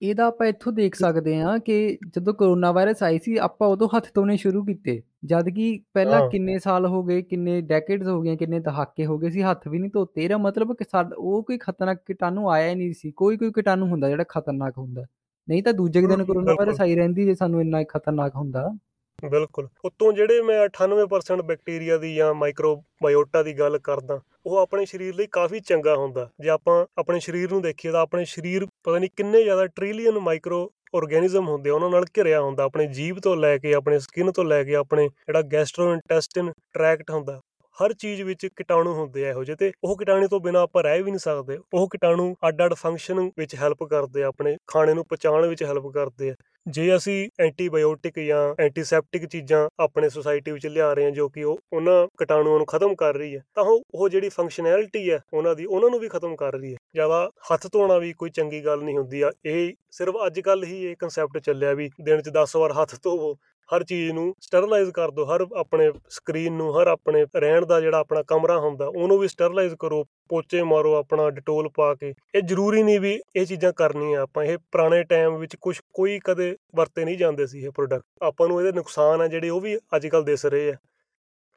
[0.01, 4.07] ਇਹਦਾ ਆਪਾਂ ਇੱਥੋਂ ਦੇਖ ਸਕਦੇ ਹਾਂ ਕਿ ਜਦੋਂ ਕਰੋਨਾ ਵਾਇਰਸ ਆਈ ਸੀ ਆਪਾਂ ਉਦੋਂ ਹੱਥ
[4.15, 8.59] ਧੋਣੇ ਸ਼ੁਰੂ ਕੀਤੇ। ਜਦ ਕਿ ਪਹਿਲਾਂ ਕਿੰਨੇ ਸਾਲ ਹੋ ਗਏ ਕਿੰਨੇ ਡੈਕੇਡਸ ਹੋ ਗਏ ਕਿੰਨੇ
[8.59, 10.85] ਦਹਾਕੇ ਹੋ ਗਏ ਸੀ ਹੱਥ ਵੀ ਨਹੀਂ ਧੋਤੇ। ਇਹਦਾ ਮਤਲਬ ਕਿ
[11.17, 15.05] ਉਹ ਕੋਈ ਖਤਰਨਾਕ ਕੀਟਾਣੂ ਆਇਆ ਹੀ ਨਹੀਂ ਸੀ। ਕੋਈ ਕੋਈ ਕੀਟਾਣੂ ਹੁੰਦਾ ਜਿਹੜਾ ਖਤਰਨਾਕ ਹੁੰਦਾ।
[15.49, 18.77] ਨਹੀਂ ਤਾਂ ਦੂਜੇ ਦਿਨ ਕਰੋਨਾ ਵਾਇਰਸ ਆਈ ਰਹਿੰਦੀ ਜੇ ਸਾਨੂੰ ਇੰਨਾ ਖਤਰਨਾਕ ਹੁੰਦਾ।
[19.23, 25.15] ਬਿਲਕੁਲ। ਉਤੋਂ ਜਿਹੜੇ ਮੈਂ 98% ਬੈਕਟੀਰੀਆ ਦੀ ਜਾਂ ਮਾਈਕਰੋਬਾਇਓਟਾ ਦੀ ਗੱਲ ਕਰਦਾ, ਉਹ ਆਪਣੇ ਸਰੀਰ
[25.15, 29.09] ਲਈ ਕਾਫੀ ਚੰਗਾ ਹੁੰਦਾ। ਜੇ ਆਪਾਂ ਆਪਣੇ ਸਰੀਰ ਨੂੰ ਦੇਖੀਏ ਤਾਂ ਆਪਣੇ ਸਰੀਰ ਪਤਾ ਨਹੀਂ
[29.15, 33.73] ਕਿੰਨੇ ਜ਼ਿਆਦਾ ਟ੍ਰਿਲੀਅਨ ਮਾਈਕਰੋ ਆਰਗੇਨਿਜ਼ਮ ਹੁੰਦੇ ਉਹਨਾਂ ਨਾਲ ਘਿਰਿਆ ਹੁੰਦਾ। ਆਪਣੇ ਜੀਭ ਤੋਂ ਲੈ ਕੇ,
[33.73, 37.39] ਆਪਣੇ ਸਕਿਨ ਤੋਂ ਲੈ ਕੇ, ਆਪਣੇ ਜਿਹੜਾ ਗੈਸਟ੍ਰੋਇੰਟੈਸਟਿਨ ਟਰੈਕਟ ਹੁੰਦਾ,
[37.77, 41.01] ਹਰ ਚੀਜ਼ ਵਿੱਚ ਕੀਟਾਣੂ ਹੁੰਦੇ ਆ ਇਹੋ ਜਿਹੇ ਤੇ ਉਹ ਕੀਟਾਣੂ ਤੋਂ ਬਿਨਾ ਆਪਾਂ ਰਹਿ
[41.01, 45.47] ਵੀ ਨਹੀਂ ਸਕਦੇ। ਉਹ ਕੀਟਾਣੂ ਅੱਡ-ਅੱਡ ਫੰਕਸ਼ਨ ਵਿੱਚ ਹੈਲਪ ਕਰਦੇ ਆ, ਆਪਣੇ ਖਾਣੇ ਨੂੰ ਪਚਾਉਣ
[45.47, 46.35] ਵਿੱਚ ਹੈਲਪ ਕਰਦੇ ਆ।
[46.65, 51.59] ਜੇ ਅਸੀਂ ਐਂਟੀਬਾਇਓਟਿਕ ਜਾਂ ਐਂਟੀਸੈਪਟਿਕ ਚੀਜ਼ਾਂ ਆਪਣੇ ਸੋਸਾਇਟੀ ਵਿੱਚ ਲਿਆ ਰਹੇ ਹਾਂ ਜੋ ਕਿ ਉਹ
[51.73, 55.65] ਉਹਨਾਂ ਕੀਟਾਣੂਆਂ ਨੂੰ ਖਤਮ ਕਰ ਰਹੀ ਹੈ, ਤਾਂ ਉਹ ਉਹ ਜਿਹੜੀ ਫੰਕਸ਼ਨੈਲਿਟੀ ਹੈ ਉਹਨਾਂ ਦੀ,
[55.65, 58.97] ਉਹਨਾਂ ਨੂੰ ਵੀ ਖਤਮ ਕਰ ਰਹੀ ਹੈ। ਜ਼ਿਆਦਾ ਹੱਥ ਧੋਣਾ ਵੀ ਕੋਈ ਚੰਗੀ ਗੱਲ ਨਹੀਂ
[58.97, 62.71] ਹੁੰਦੀ ਆ। ਇਹ ਸਿਰਫ ਅੱਜ ਕੱਲ ਹੀ ਇਹ ਕਨਸੈਪਟ ਚੱਲਿਆ ਵੀ ਦਿਨ 'ਚ 10 ਵਾਰ
[62.71, 63.35] ਹੱਥ ਧੋਵੋ।
[63.75, 67.99] ਹਰ ਚੀਜ਼ ਨੂੰ ਸਟਰਲਾਈਜ਼ ਕਰ ਦਿਓ, ਹਰ ਆਪਣੇ ਸਕਰੀਨ ਨੂੰ, ਹਰ ਆਪਣੇ ਰਹਿਣ ਦਾ ਜਿਹੜਾ
[67.99, 72.83] ਆਪਣਾ ਕਮਰਾ ਹੁੰਦਾ, ਉਹਨੂੰ ਵੀ ਸਟਰਲਾਈਜ਼ ਕਰੋ, ਪੋਚੇ ਮਾਰੋ, ਆਪਣਾ ਡਿਟੋਲ ਪਾ ਕੇ। ਇਹ ਜ਼ਰੂਰੀ
[72.83, 77.17] ਨਹੀਂ ਵੀ ਇਹ ਚੀਜ਼ਾਂ ਕਰਨੀਆਂ ਆਪਾਂ, ਇਹ ਪੁਰਾਣੇ ਟਾਈਮ ਵਿੱਚ ਕੁਝ ਕੋਈ ਕਦੇ ਵਰਤੇ ਨਹੀਂ
[77.17, 80.45] ਜਾਂਦੇ ਸੀ ਇਹ ਪ੍ਰੋਡਕਟ ਆਪਾਂ ਨੂੰ ਇਹਦੇ ਨੁਕਸਾਨ ਆ ਜਿਹੜੇ, ਉਹ ਵੀ ਅੱਜ ਕੱਲ ਦਿਸ
[80.45, 80.75] ਰਹੇ ਆ।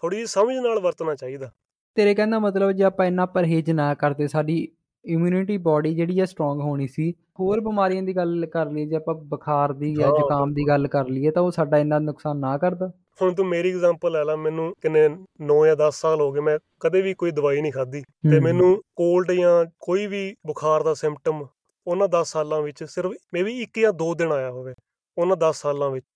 [0.03, 1.51] ਥੋੜੀ ਜਿਹੀ ਸਮਝ ਨਾਲ ਵਰਤਣਾ ਚਾਹੀਦਾ।
[1.95, 4.69] ਤੇਰੇ ਕਹਿੰਦਾ ਮਤਲਬ ਜੇ ਆਪਾਂ ਇੰਨਾ ਪਰਹੇਜ਼ ਨਾ ਕਰਦੇ, ਸਾਡੀ
[5.05, 9.15] ਇਮਿਊਨਿਟੀ ਬਾਡੀ ਜਿਹੜੀ ਹੈ ਸਟਰੋਂਗ ਹੋਣੀ ਸੀ ਹੋਰ ਬਿਮਾਰੀਆਂ ਦੀ ਗੱਲ ਕਰ ਲਈ ਜੇ ਆਪਾਂ
[9.15, 12.91] ਬੁਖਾਰ ਦੀ ਜਾਂ। ਜ਼ੁਕਾਮ ਦੀ ਗੱਲ ਕਰ ਲਈਏ ਤਾਂ ਉਹ ਸਾਡਾ ਇੰਨਾ ਨੁਕਸਾਨ ਨਾ ਕਰਦਾ
[13.23, 15.07] ਹੁਣ ਤੂੰ ਮੇਰੀ ਐਗਜ਼ਾਮਪਲ ਲੈ ਲੈ ਮੈਨੂੰ ਕਿੰਨੇ
[15.47, 18.01] 9 ਜਾਂ 10 ਸਾਲ ਹੋ ਗਏ ਮੈਂ ਕਦੇ ਵੀ ਕੋਈ ਦਵਾਈ ਨਹੀਂ ਖਾਧੀ
[18.31, 21.45] ਤੇ। ਮੈਨੂੰ ਕੋਲਡ ਜਾਂ ਕੋਈ ਵੀ ਬੁਖਾਰ ਦਾ ਸਿੰਪਟਮ
[21.87, 24.75] ਉਹਨਾਂ 10 ਸਾਲਾਂ ਵਿੱਚ ਸਿਰਫ ਮੇਬੀ ਇੱਕ ਜਾਂ ਦੋ ਦਿਨ ਆਇਆ ਹੋਵੇ
[25.17, 26.07] ਉਹਨਾਂ 10 ਸਾਲਾਂ ਵਿੱਚ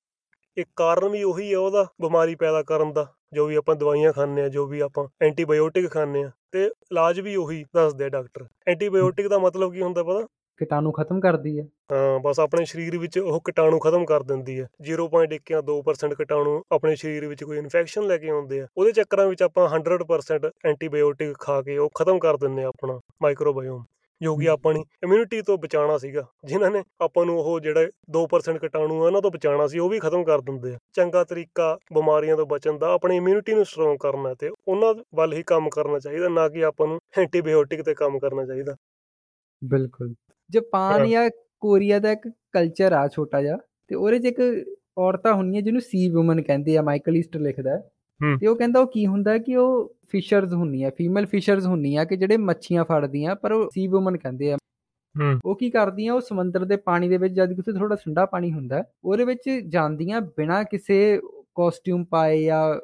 [0.57, 4.43] ਇੱਕ ਕਾਰਨ ਵੀ ਉਹੀ ਹੈ ਉਹਦਾ ਬਿਮਾਰੀ ਪੈਦਾ ਕਰਨ ਦਾ ਜੋ ਵੀ ਆਪਾਂ ਦਵਾਈਆਂ ਖਾਂਦੇ
[4.43, 9.29] ਆ ਜੋ ਵੀ ਆਪਾਂ ਐਂਟੀਬਾਇਓਟਿਕ ਖਾਂਦੇ ਆ ਤੇ ਇਲਾਜ ਵੀ ਉਹੀ ਦੱਸਦੇ ਆ ਡਾਕਟਰ ਐਂਟੀਬਾਇਓਟਿਕ
[9.29, 10.27] ਦਾ ਮਤਲਬ ਕੀ ਹੁੰਦਾ ਪਤਾ
[10.59, 14.67] ਕੀਟਾਣੂ ਖਤਮ ਕਰਦੀ ਹੈ। ਹਾਂ ਬਸ ਆਪਣੇ ਸਰੀਰ ਵਿੱਚ ਉਹ ਕੀਟਾਣੂ ਖਤਮ ਕਰ ਦਿੰਦੀ ਹੈ।
[14.83, 19.27] 0.1 ਜਾਂ 2% ਕੀਟਾਣੂ ਆਪਣੇ ਸਰੀਰ ਵਿੱਚ ਕੋਈ ਇਨਫੈਕਸ਼ਨ ਲੈ ਕੇ ਆਉਂਦੇ ਆ। ਉਹਦੇ ਚੱਕਰਾਂ
[19.29, 23.85] ਵਿੱਚ ਆਪਾਂ 100% ਐਂਟੀਬਾਇਓਟਿਕ ਖਾ ਕੇ ਉਹ ਖਤਮ ਕਰ ਦਿੰਦੇ ਆ ਆਪਣਾ ਮਾਈਕਰੋਬਾਇਓਮ
[24.21, 29.03] ਜੋ ਕਿ ਆਪਣੀ ਇਮਿਊਨਿਟੀ ਤੋਂ ਬਚਾਉਣਾ ਸੀਗਾ। ਜਿਨ੍ਹਾਂ ਨੇ ਆਪਾਂ ਨੂੰ ਉਹ ਜਿਹੜੇ 2% ਕੀਟਾਣੂ
[29.03, 32.47] ਆ ਉਹਨਾਂ ਤੋਂ ਬਚਾਉਣਾ ਸੀ ਉਹ ਵੀ ਖਤਮ ਕਰ ਦਿੰਦੇ ਆ। ਚੰਗਾ ਤਰੀਕਾ ਬਿਮਾਰੀਆਂ ਤੋਂ
[32.47, 36.49] ਬਚਣ ਦਾ ਆਪਣੀ ਇਮਿਊਨਿਟੀ ਨੂੰ ਸਟਰੋਂਗ ਕਰਨਾ ਤੇ ਉਹਨਾਂ ਵੱਲ ਹੀ ਕੰਮ ਕਰਨਾ ਚਾਹੀਦਾ ਨਾ
[36.49, 38.77] ਕਿ ਆਪਾਂ ਨੂੰ ਐਂਟੀਬਾਇਓਟਿਕ ਤੇ ਕੰਮ ਕਰਨਾ ਚਾਹੀਦਾ।
[39.63, 40.15] ਬਿਲਕੁਲ।
[40.51, 41.31] ਜਾਪਾਨ। ਜਾਂ
[41.61, 43.57] ਕੋਰੀਆ ਦਾ ਇੱਕ ਕਲਚਰ ਆ ਛੋਟਾ ਜਿਹਾ
[43.89, 44.41] ਤੇ ਉਹਦੇ 'ਚ ਇੱਕ
[44.99, 47.91] ਔਰਤਾਂ ਹੁੰਦੀਆਂ ਜਿਹਨੂੰ ਸੀ ਔਮਨ ਕਹਿੰਦੇ ਆ ਮਾਈਕਲ ਈਸਟ ਲਿਖਦਾ ਹੈ।
[48.41, 52.37] ਤੇ ਉਹ ਕਹਿੰਦਾ ਉਹ ਕੀ ਹੁੰਦਾ ਕਿ ਉਹ ਫਿਸ਼ਰਸ ਹੁੰਦੀਆਂ ਫੀਮੇਲ ਫਿਸ਼ਰਸ ਹੁੰਦੀਆਂ ਕਿ ਜਿਹੜੇ
[52.37, 54.57] ਮੱਛੀਆਂ ਫੜਦੀਆਂ ਪਰ ਉਹ ਸੀ ਔਮਨ ਕਹਿੰਦੇ ਆ
[55.45, 58.53] ਉਹ ਕੀ ਕਰਦੀਆਂ ਉਹ ਸਮੁੰਦਰ ਦੇ ਪਾਣੀ ਦੇ ਵਿੱਚ ਜਦ ਕਿ ਉੱਥੇ ਥੋੜਾ ਠੰਡਾ ਪਾਣੀ
[58.53, 61.21] ਹੁੰਦਾ ਉਹਦੇ ਵਿੱਚ ਜਾਂਦੀਆਂ ਬਿਨਾਂ ਕਿਸੇ
[61.55, 62.75] ਕਾਸਟਿਊਮ ਪਾਏ ਜਾਂ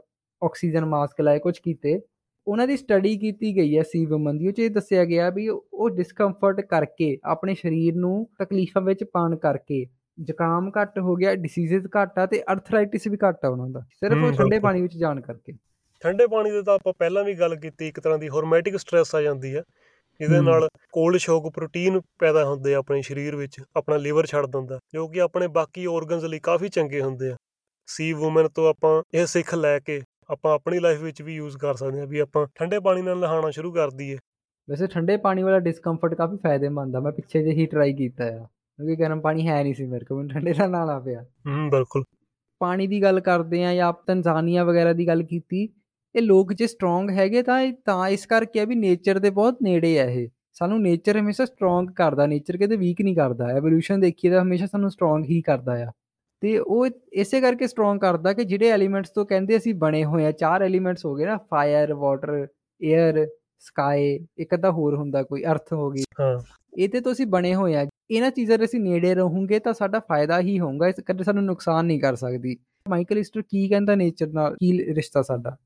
[0.42, 2.00] ਆਕਸੀਜਨ ਮਾਸਕ ਲਾਏ ਕੁਝ ਕੀਤੇ
[2.46, 5.48] ਉਹਨਾਂ ਦੀ ਸਟੱਡੀ ਕੀਤੀ ਗਈ ਹੈ ਸੀ ਔਮਨ ਦੀ ਉਹ 'ਚ ਇਹ ਦੱਸਿਆ ਗਿਆ ਵੀ
[5.48, 9.84] ਉਹ ਡਿਸਕੰਫਰਟ ਕਰਕੇ ਆਪਣੇ ਸਰੀਰ ਨੂੰ ਤਕਲੀਫਾਂ ਵਿੱਚ ਪਾਉਣ ਕਰਕੇ
[10.18, 14.24] ਜ਼ੁਕਾਮ ਘੱਟ ਹੋ ਗਿਆ ਡਿਸੀਜ਼ਸ ਘੱਟ ਆ ਤੇ ਅਰਥਰਾਈਟਿਸ ਵੀ ਘੱਟ ਆ ਉਹਨਾਂ ਦਾ ਸਿਰਫ
[14.24, 15.52] ਉਹ ਠੰਡੇ। ਪਾਣੀ ਵਿੱਚ ਜਾਣ ਕਰਕੇ
[16.02, 19.20] ਠੰਡੇ ਪਾਣੀ ਦੇ ਤਾਂ ਆਪਾਂ ਪਹਿਲਾਂ ਵੀ ਗੱਲ ਕੀਤੀ ਇੱਕ ਤਰ੍ਹਾਂ ਦੀ ਹਾਰਮੋਨੈਟਿਕ ਸਟ੍ਰੈਸ ਆ
[19.22, 19.62] ਜਾਂਦੀ ਹੈ
[20.20, 24.46] ਜਿਹਦੇ ਹੂੰ। ਨਾਲ ਕੋਲਡ ਸ਼ੌਕ ਪ੍ਰੋਟੀਨ ਪੈਦਾ ਹੁੰਦੇ ਆ ਆਪਣੇ ਸਰੀਰ ਵਿੱਚ ਆਪਣਾ ਲੀਵਰ ਛੱਡ
[24.48, 27.36] ਦਿੰਦਾ ਜੋ ਕਿ ਆਪਣੇ ਬਾਕੀ ਆਰਗਨਸ ਲਈ ਕਾਫੀ ਚੰਗੇ ਹੁੰਦੇ ਆ
[27.88, 30.00] ਸੀ ਔਮਨ ਤੋਂ ਆਪਾਂ ਇਹ ਸਿੱਖ ਲੈ ਕੇ
[30.30, 33.50] ਆਪਾਂ ਆਪਣੀ ਲਾਈਫ ਵਿੱਚ ਵੀ ਯੂਜ਼ ਕਰ ਸਕਦੇ ਹਾਂ ਵੀ ਆਪਾਂ ਠੰਡੇ ਪਾਣੀ ਨਾਲ ਨਹਾਉਣਾ
[33.50, 34.16] ਸ਼ੁਰੂ ਕਰ ਦਈਏ।
[34.70, 38.46] ਵੈਸੇ ਠੰਡੇ ਪਾਣੀ ਵਾਲਾ ਡਿਸਕੰਫਰਟ ਕਾਫੀ ਫਾਇਦੇਮੰਦ ਆ। ਮੈਂ ਪਿੱਛੇ ਜਿਹੇ ਹੀ ਟਰਾਈ ਕੀਤਾ ਆ।
[38.76, 42.04] ਕਿਉਂਕਿ ਗਰਮ ਪਾਣੀ ਹੈ ਨਹੀਂ ਸੀ ਮੇਰੇ ਕੋਲ ਠੰਡੇ ਨਾਲ ਨਹਾਉਣਾ ਪਿਆ। ਹੂੰ ਬਿਲਕੁਲ।
[42.58, 45.68] ਪਾਣੀ ਦੀ ਗੱਲ ਕਰਦੇ ਆ ਜਾਂ ਆਪ ਤਨਜ਼ਾਨੀਆ ਵਗੈਰਾ ਦੀ ਗੱਲ ਕੀਤੀ
[46.16, 50.00] ਇਹ ਲੋਕ ਜੇ ਸਟਰੋਂਗ ਹੈਗੇ ਤਾਂ ਤਾਂ ਇਸ ਕਰਕੇ ਆ ਵੀ ਨੇਚਰ ਦੇ ਬਹੁਤ ਨੇੜੇ
[50.00, 54.42] ਆ ਇਹ। ਸਾਨੂੰ ਨੇਚਰ ਹਮੇਸ਼ਾ ਸਟਰੋਂਗ ਕਰਦਾ ਨੇਚਰ ਕਦੇ ਵੀਕ ਨਹੀਂ ਕਰਦਾ। ਐਵੋਲੂਸ਼ਨ ਦੇਖੀਏ ਤਾਂ
[54.42, 55.86] ਹਮੇਸ਼ਾ ਸਾਨੂੰ ਸਟਰੋਂਗ ਹੀ ਕਰਦਾ ਆ।
[56.44, 60.32] ਤੇ ਉਹ ਇਸੇ ਕਰਕੇ ਸਟਰੋਂਗ ਕਰਦਾ ਕਿ ਜਿਹੜੇ ਐਲੀਮੈਂਟਸ ਤੋਂ ਕਹਿੰਦੇ ਅਸੀਂ ਬਣੇ ਹੋਏ ਆ
[60.32, 62.46] ਚਾਰ ਐਲੀਮੈਂਟਸ ਹੋ ਗਏ ਨਾ ਫਾਇਰ ਵਾਟਰ
[62.80, 63.26] 에ਅਰ
[63.58, 66.40] ਸਕਾਈ ਇੱਕ ਅੱਧਾ ਹੋਰ ਹੁੰਦਾ ਕੋਈ ਅਰਥ ਹੋ ਗਈ। ਹਾਂ।
[66.78, 70.40] ਇਹਦੇ ਤੋਂ ਅਸੀਂ ਬਣੇ ਹੋਏ ਆ। ਇਹਨਾਂ ਚੀਜ਼ਾਂ ਦੇ ਅਸੀਂ ਨੇੜੇ ਰਹੂਗੇ ਤਾਂ ਸਾਡਾ ਫਾਇਦਾ
[70.40, 72.56] ਹੀ ਹੋਊਗਾ ਇਸ ਕਰਕੇ ਸਾਨੂੰ ਨੁਕਸਾਨ ਨਹੀਂ ਕਰ ਸਕਦੀ।
[72.88, 75.56] ਮਾਈਕਲ ਈਸਟਰ ਕੀ ਕਹਿੰਦਾ ਨੇਚਰ ਨਾਲ ਕੀ ਰਿਸ਼ਤਾ ਸਾਡਾ?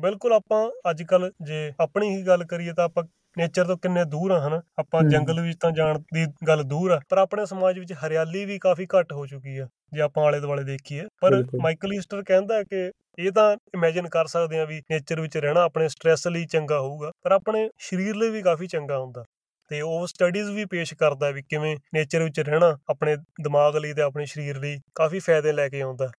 [0.00, 3.04] ਬਿਲਕੁਲ ਆਪਾਂ ਅੱਜ ਕੱਲ ਜੇ ਆਪਣੀ ਹੀ ਗੱਲ ਕਰੀਏ ਤਾਂ ਆਪਾਂ
[3.38, 7.00] ਨੇਚਰ ਤੋਂ ਕਿੰਨੇ ਦੂਰ ਆ ਹਨਾ ਆਪਾਂ। ਜੰਗਲ ਵਿੱਚ ਤਾਂ ਜਾਣ ਦੀ ਗੱਲ ਦੂਰ ਆ
[7.10, 10.62] ਪਰ ਆਪਣੇ ਸਮਾਜ ਵਿੱਚ ਹਰਿਆਲੀ ਵੀ ਕਾਫੀ ਘੱਟ ਹੋ ਚੁੱਕੀ ਆ ਜੇ ਆਪਾਂ ਆਲੇ ਦੁਆਲੇ
[10.64, 15.36] ਦੇਖੀਏ ਪਰ। ਮਾਈਕਲ ਈਸਟਰ ਕਹਿੰਦਾ ਕਿ ਇਹ ਤਾਂ ਇਮੇਜਿਨ ਕਰ ਸਕਦੇ ਆ ਵੀ ਨੇਚਰ ਵਿੱਚ
[15.36, 19.24] ਰਹਿਣਾ ਆਪਣੇ ਸਟ੍ਰੈਸ ਲਈ ਚੰਗਾ ਹੋਊਗਾ ਪਰ ਆਪਣੇ ਸਰੀਰ ਲਈ ਵੀ ਕਾਫੀ ਚੰਗਾ ਹੁੰਦਾ
[19.70, 24.02] ਤੇ ਉਹ ਸਟੱਡੀਜ਼ ਵੀ ਪੇਸ਼ ਕਰਦਾ ਵੀ ਕਿਵੇਂ ਨੇਚਰ ਵਿੱਚ ਰਹਿਣਾ ਆਪਣੇ ਦਿਮਾਗ ਲਈ ਤੇ
[24.02, 26.10] ਆਪਣੇ ਸਰੀਰ ਲਈ ਕਾਫੀ ਫਾਇਦੇ ਲੈ ਕੇ ਆਉਂਦਾ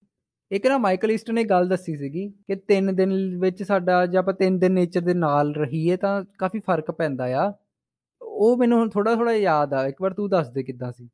[0.51, 4.33] ਇੱਕ ਨਾ ਮਾਈਕਲ ਈਸਟਰ ਨੇ ਗੱਲ ਦੱਸੀ ਸੀਗੀ ਕਿ 3 ਦਿਨ ਵਿੱਚ ਸਾਡਾ ਜੇ ਆਪਾਂ
[4.43, 7.53] 3 ਦਿਨ ਨੇਚਰ ਦੇ ਨਾਲ ਰਹੀਏ ਤਾਂ ਕਾਫੀ ਫ਼ਰਕ ਪੈਂਦਾ ਆ।
[8.21, 11.09] ਉਹ ਮੈਨੂੰ ਹੁਣ ਥੋੜਾ ਥੋੜਾ ਯਾਦ ਆ ਇੱਕ ਵਾਰ ਤੂੰ ਦੱਸ ਦੇ ਕਿੱਦਾਂ ਸੀ?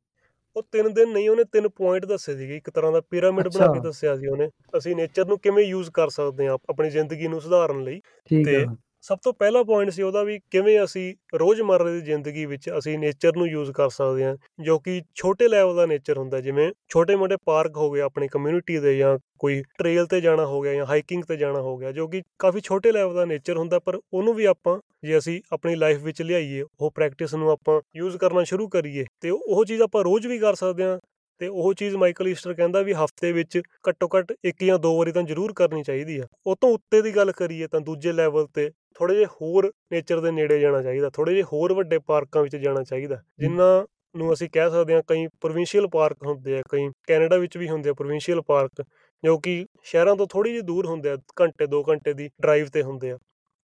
[0.56, 3.80] ਉਹ ਤਿੰਨ ਦਿਨ ਨਹੀਂ ਉਹਨੇ ਤਿੰਨ ਪੁਆਇੰਟ ਦੱਸੇ ਸੀਗੇ ਇੱਕ ਤਰ੍ਹਾਂ ਦਾ ਪਿਰਾਮਿਡ ਬਣਾ ਕੇ।
[3.80, 4.48] ਦੱਸਿਆ ਸੀ ਉਹਨੇ।
[4.78, 8.56] ਅਸੀਂ ਨੇਚਰ ਨੂੰ ਕਿਵੇਂ ਯੂਜ਼ ਕਰ ਸਕਦੇ ਹਾਂ ਆਪਣੀ ਜ਼ਿੰਦਗੀ ਨੂੰ ਸੁਧਾਰਨ ਲਈ। ਠੀਕ ਤੇ
[8.56, 12.98] ਆ ਸਭ ਤੋਂ ਪਹਿਲਾ ਪੁਆਇੰਟ ਸੀ ਉਹਦਾ ਵੀ ਕਿਵੇਂ ਅਸੀਂ ਰੋਜ਼ਮਰਰਾ ਦੀ ਜ਼ਿੰਦਗੀ ਵਿੱਚ ਅਸੀਂ
[12.98, 17.36] ਨੇਚਰ ਨੂੰ ਯੂਜ਼ ਕਰ ਸਕਦੇ ਹਾਂ, ਜੋ ਕਿ ਛੋਟੇ ਲੈਵਲ ਦਾ ਨੇਚਰ ਹੁੰਦਾ, ਜਿਵੇਂ ਛੋਟੇ-ਮੋਟੇ
[17.46, 21.22] ਪਾਰਕ ਹੋ ਗਏ ਆਪਣੀ ਕਮਿਊਨਿਟੀ ਦੇ ਜਾਂ ਕੋਈ ਟ੍ਰੇਲ ਤੇ ਜਾਣਾ ਹੋ ਗਿਆ ਜਾਂ ਹਾਈਕਿੰਗ
[21.24, 24.44] ਤੇ ਜਾਣਾ ਹੋ ਗਿਆ, ਜੋ ਕਿ ਕਾਫੀ ਛੋਟੇ ਲੈਵਲ ਦਾ ਨੇਚਰ ਹੁੰਦਾ, ਪਰ ਉਹਨੂੰ ਵੀ
[24.44, 29.04] ਆਪਾਂ ਜੇ ਅਸੀਂ ਆਪਣੀ ਲਾਈਫ ਵਿੱਚ ਲਿਆਈਏ, ਉਹ ਪ੍ਰੈਕਟਿਸ ਨੂੰ ਆਪਾਂ ਯੂਜ਼ ਕਰਨਾ ਸ਼ੁਰੂ ਕਰੀਏ,
[29.20, 30.98] ਤੇ ਉਹ ਚੀਜ਼ ਆਪਾਂ ਰੋਜ਼ ਵੀ ਕਰ ਸਕਦੇ ਹਾਂ
[31.40, 35.12] ਤੇ ਉਹ ਚੀਜ਼ ਮਾਈਕਲ ਈਸਟਰ ਕਹਿੰਦਾ ਵੀ ਹਫ਼ਤੇ ਵਿੱਚ ਘੱਟੋ ਘੱਟ ਇੱਕ ਜਾਂ ਦੋ ਵਾਰੀ
[35.12, 38.70] ਤਾਂ ਜ਼ਰੂਰ ਕਰਨੀ ਚਾਹੀਦੀ ਆ। ਉਹ ਤੋਂ ਉੱਤੇ ਦੀ ਗੱਲ ਕਰੀਏ ਤਾਂ ਦੂਜੇ ਲੈਵਲ ਤੇ
[38.94, 42.82] ਥੋੜੇ ਜਿਹੇ ਹੋਰ ਨੇਚਰ ਦੇ ਨੇੜੇ ਜਾਣਾ ਚਾਹੀਦਾ ਥੋੜੇ ਜਿਹੇ ਹੋਰ ਵੱਡੇ ਪਾਰਕਾਂ ਵਿੱਚ ਜਾਣਾ
[42.82, 43.84] ਚਾਹੀਦਾ। ਜਿਨ੍ਹਾਂ
[44.16, 47.90] ਨੂੰ ਅਸੀਂ ਕਹਿ ਸਕਦੇ ਹਾਂ ਕਈ ਪ੍ਰੋਵਿੰਸ਼ੀਅਲ ਪਾਰਕ ਹੁੰਦੇ ਆ ਕਈ ਕੈਨੇਡਾ ਵਿੱਚ ਵੀ ਹੁੰਦੇ
[47.90, 48.82] ਆ ਪ੍ਰੋਵਿੰਸ਼ੀਅਲ ਪਾਰਕ
[49.24, 52.82] ਜੋ ਕਿ ਸ਼ਹਿਰਾਂ ਤੋਂ ਥੋੜੀ ਜਿਹੀ ਦੂਰ ਹੁੰਦੇ ਆ ਘੰਟੇ 2 ਘੰਟੇ ਦੀ ਡਰਾਈਵ ਤੇ
[52.82, 53.18] ਹੁੰਦੇ ਆ।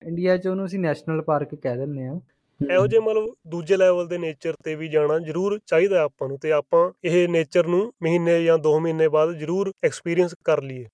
[0.02, 2.20] ਇੰਡੀਆ 'ਚ ਉਹਨੂੰ ਅਸੀਂ ਨੈਸ਼ਨਲ ਪਾਰਕ ਕਹਿ ਦਿੰਦੇ ਆ
[2.60, 6.52] ਇਹੋ ਜਿਹੇ ਮਤਲਬ ਦੂਜੇ ਲੈਵਲ ਦੇ ਨੇਚਰ ਤੇ ਵੀ ਜਾਣਾ ਜ਼ਰੂਰ ਚਾਹੀਦਾ ਆਪਾਂ ਨੂੰ ਤੇ
[6.52, 10.86] ਆਪਾਂ ਇਹ ਨੇਚਰ ਨੂੰ ਮਹੀਨੇ ਜਾਂ 2 ਮਹੀਨੇ ਬਾਅਦ ਜ਼ਰੂਰ ਐਕਸਪੀਰੀਅੰਸ ਕਰ ਲਈਏ।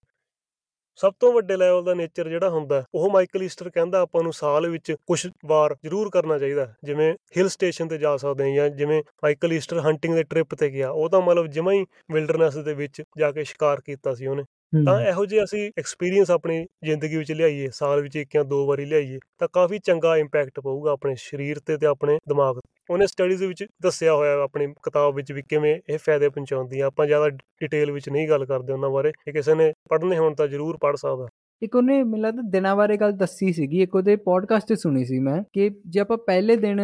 [0.99, 4.67] ਸਭ ਤੋਂ ਵੱਡੇ ਲੈਵਲ ਦਾ ਨੇਚਰ ਜਿਹੜਾ ਹੁੰਦਾ ਉਹ ਮਾਈਕਲ ਈਸਟਰ ਕਹਿੰਦਾ ਆਪਾਂ ਨੂੰ ਸਾਲ
[4.69, 9.01] ਵਿੱਚ ਕੁਝ ਵਾਰ ਜ਼ਰੂਰ ਕਰਨਾ ਚਾਹੀਦਾ ਜਿਵੇਂ ਹਿਲ ਸਟੇਸ਼ਨ ਤੇ ਜਾ ਸਕਦੇ ਹਾਂ ਜਾਂ ਜਿਵੇਂ
[9.23, 13.01] ਮਾਈਕਲ ਈਸਟਰ ਹੰਟਿੰਗ ਦੇ ਟ੍ਰਿਪ ਤੇ ਗਿਆ, ਉਹ ਤਾਂ ਮਤਲਬ ਜਿਵੇਂ ਹੀ ਵਿਲਡਰਨੈਸ ਦੇ ਵਿੱਚ
[13.19, 14.43] ਜਾ ਕੇ ਸ਼ਿਕਾਰ ਕੀਤਾ ਸੀ ਉਹਨੇ।
[14.73, 18.85] ਤਾਂ ਇਹੋ ਜਿਹੇ ਅਸੀਂ ਐਕਸਪੀਰੀਅੰਸ ਆਪਣੀ ਜ਼ਿੰਦਗੀ ਵਿੱਚ ਲਿਆਈਏ ਸਾਲ ਵਿੱਚ ਇੱਕ ਜਾਂ ਦੋ ਵਾਰੀ
[18.85, 23.43] ਲਿਆਈਏ ਤਾਂ ਕਾਫੀ ਚੰਗਾ ਇੰਪੈਕਟ ਪਊਗਾ ਆਪਣੇ ਸਰੀਰ ਤੇ ਤੇ ਆਪਣੇ ਦਿਮਾਗ ਤੇ। ਉਹਨੇ ਸਟੱਡੀਜ਼
[23.43, 27.91] ਵਿੱਚ ਦੱਸਿਆ ਹੋਇਆ ਆਪਣੀ ਕਿਤਾਬ ਵਿੱਚ ਵੀ ਕਿਵੇਂ ਇਹ ਫਾਇਦੇ ਪਹੁੰਚਾਉਂਦੀ ਆ। ਆਪਾਂ ਜ਼ਿਆਦਾ ਡਿਟੇਲ
[27.91, 31.27] ਵਿੱਚ ਨਹੀਂ ਗੱਲ ਕਰਦੇ ਉਹਨਾਂ ਬਾਰੇ। ਜੇ ਕਿਸੇ ਨੇ ਪੜ੍ਹਨੇ ਹੋਣ ਤਾਂ ਜ਼ਰੂਰ ਪੜ੍ਹ ਸਕਦਾ।
[31.61, 35.19] ਇੱਕ ਉਹਨੇ ਮੈਨੂੰ ਲੱਗਦਾ ਦਿਨਾਂ ਬਾਰੇ ਗੱਲ ਦੱਸੀ ਸੀਗੀ, ਇੱਕ ਉਹਦੇ ਪੋਡਕਾਸਟ 'ਤੇ ਸੁਣੀ ਸੀ
[35.19, 36.81] ਮੈਂ ਕਿ ਜੇ ਆਪਾਂ ਪਹਿਲੇ ਦਿਨ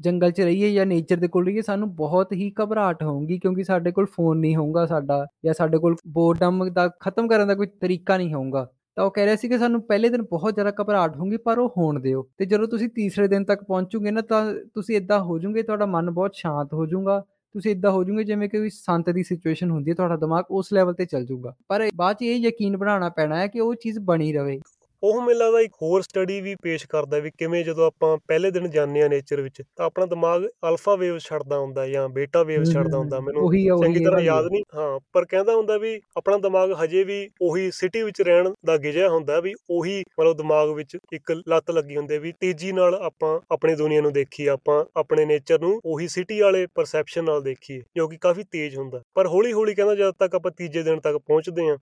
[0.00, 3.92] ਜੰਗਲ 'ਚ ਰਹੀਏ ਜਾਂ ਨੇਚਰ ਦੇ ਕੋਲ ਰਹੀਏ, ਸਾਨੂੰ ਬਹੁਤ ਹੀ ਘਬਰਾਹਟ ਹੋਊਗੀ ਕਿਉਂਕਿ ਸਾਡੇ
[3.92, 8.16] ਕੋਲ ਫੋਨ ਨਹੀਂ ਹੋਊਗਾ ਸਾਡਾ ਜਾਂ ਸਾਡੇ ਕੋਲ ਬੋਰਡਮ ਦਾ ਖਤਮ ਕਰਨ ਦਾ ਕੋਈ ਤਰੀਕਾ
[8.16, 11.36] ਨਹੀਂ ਹੋਊਗਾ। ਤਾਂ ਉਹ ਕਹਿ ਰਿਹਾ ਸੀ ਕਿ ਸਾਨੂੰ ਪਹਿਲੇ ਦਿਨ ਬਹੁਤ ਜ਼ਿਆਦਾ ਘਬਰਾਹਟ ਹੋਊਗੀ,
[11.36, 15.20] ਪਰ ਉਹ ਹੋਣ ਦਿਓ। ਤੇ ਜਦੋਂ ਤੁਸੀਂ ਤੀਸਰੇ ਦਿਨ ਤੱਕ ਪਹੁੰਚੋਗੇ ਨਾ ਤਾਂ ਤੁਸੀਂ ਇਦਾਂ
[15.20, 18.70] ਹੋ ਜਾਓਗੇ, ਤੁਹਾਡਾ ਮਨ ਬਹੁਤ ਸ਼ਾਂਤ ਹੋ ਜਾਊਗਾ। ਤੁਸੀਂ ਇਦਾਂ ਹੋ ਜਾਓਗੇ ਜਿਵੇਂ ਕਿ ਕੋਈ
[18.70, 22.22] ਸੰਤ ਦੀ ਸਿਚੁਏਸ਼ਨ ਹੁੰਦੀ ਹੈ, ਤੁਹਾਡਾ ਦਿਮਾਗ ਉਸ ਲੈਵਲ ਤੇ ਚੱਲ ਜਾਊਗਾ ਪਰ ਬਾਅਦ 'ਚ
[22.22, 24.58] ਇਹ ਯਕੀਨ ਬਣਾਉਣਾ ਪੈਣਾ ਹੈ ਕਿ ਉਹ ਚੀਜ਼ ਬਣੀ ਰਵੇ।
[25.02, 28.68] ਉਹ ਮੈਨੂੰ ਲੱਗਦਾ ਇੱਕ ਹੋਰ ਸਟੱਡੀ ਵੀ ਪੇਸ਼ ਕਰਦਾ ਵੀ ਕਿਵੇਂ ਜਦੋਂ ਆਪਾਂ ਪਹਿਲੇ ਦਿਨ
[28.70, 32.98] ਜਾਂਦੇ ਆ ਨੇਚਰ ਵਿੱਚ ਤਾਂ ਆਪਣਾ ਦਿਮਾਗ ਅਲਫਾ ਵੇਵ ਛੱਡਦਾ ਹੁੰਦਾ ਜਾਂ ਬੀਟਾ ਵੇਵ ਛੱਡਦਾ
[32.98, 36.72] ਹੁੰਦਾ ਮੈਨੂੰ ਆ, ਚੰਗੀ ਤਰ੍ਹਾਂ ਯਾਦ ਆ। ਨਹੀਂ ਹਾਂ ਪਰ ਕਹਿੰਦਾ ਹੁੰਦਾ ਵੀ ਆਪਣਾ ਦਿਮਾਗ
[36.82, 41.32] ਹਜੇ ਵੀ ਉਹੀ ਸਿਟੀ ਵਿੱਚ ਰਹਿਣ ਦਾ ਗਿਜਿਆ ਹੁੰਦਾ ਵੀ ਉਹੀ ਮਤਲਬ ਦਿਮਾਗ ਵਿੱਚ ਇੱਕ
[41.48, 45.78] ਲੱਤ ਲੱਗੀ ਹੁੰਦੀ ਵੀ ਤੇਜ਼ੀ ਨਾਲ ਆਪਾਂ ਆਪਣੀ ਦੁਨੀਆ ਨੂੰ ਦੇਖੀ ਆਪਾਂ ਆਪਣੇ ਨੇਚਰ ਨੂੰ
[45.84, 49.94] ਉਹੀ ਸਿਟੀ ਵਾਲੇ ਪਰਸੈਪਸ਼ਨ ਨਾਲ ਦੇਖੀਏ ਜੋ ਕਿ ਕਾਫੀ ਤੇਜ਼ ਹੁੰਦਾ ਪਰ ਹੌਲੀ ਹੌਲੀ ਕਹਿੰਦਾ
[49.94, 51.76] ਜਦ ਤੱਕ ਆਪਾਂ ਤੀਜੇ ਦਿਨ ਤੱਕ ਪਹੁੰਚਦੇ ਹਾਂ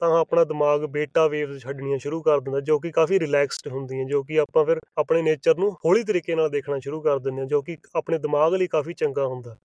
[0.00, 4.22] ਤਾਂ ਆਪਣਾ ਦਿਮਾਗ ਬੀਟਾ ਵੇਵਸ ਛੱਡਣੀਆਂ ਸ਼ੁਰੂ ਕਰ ਦਿੰਦਾ, ਜੋ ਕਿ ਕਾਫੀ ਰਿਲੈਕਸਡ ਹੁੰਦੀਆਂ, ਜੋ
[4.22, 7.62] ਕਿ ਆਪਾਂ ਫਿਰ ਆਪਣੇ ਨੇਚਰ ਨੂੰ ਹੌਲੀ ਤਰੀਕੇ ਨਾਲ ਦੇਖਣਾ ਸ਼ੁਰੂ ਕਰ ਦਿੰਦੇ ਹਾਂ, ਜੋ
[7.62, 9.56] ਕਿ ਆਪਣੇ ਦਿਮਾਗ ਲਈ ਕਾਫੀ ਚੰਗਾ ਹੁੰਦਾ।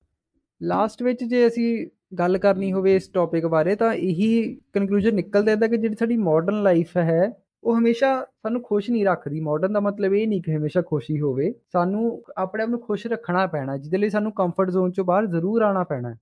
[0.62, 1.88] ਲਾਸਟ ਵਿੱਚ ਜੇ ਅਸੀਂ
[2.20, 6.64] ਗੱਲ ਕਰਨੀ ਹੋਵੇ ਇਸ ਟੌਪਿਕ ਬਾਰੇ, ਤਾਂ ਇਹੀ ਕਨਕਲੂਜਨ ਨਿਕਲਦਾ ਇਹਦਾ ਕਿ ਜਿਹੜੀ ਸਾਡੀ ਮਾਡਰਨ
[6.64, 7.32] ਲਾਈਫ ਹੈ,
[7.64, 11.54] ਉਹ ਹਮੇਸ਼ਾ ਸਾਨੂੰ ਖੁਸ਼ ਨਹੀਂ ਰੱਖਦੀ। ਮਾਡਰਨ ਦਾ ਮਤਲਬ ਇਹ ਨਹੀਂ ਕਿ ਹਮੇਸ਼ਾ ਖੁਸ਼ੀ ਹੋਵੇ।
[11.74, 15.62] ਸਾਨੂੰ ਆਪਣੇ ਆਪ ਨੂੰ ਖੁਸ਼ ਰੱਖਣਾ ਪੈਣਾ, ਜਿਹਦੇ ਲਈ ਸਾਨੂੰ ਕੰਫਰਟ ਜ਼ੋਨ ਚੋਂ ਬਾਹਰ ਜ਼ਰੂਰ
[15.62, 16.16] ਆਉਣਾ ਪੈਣਾ।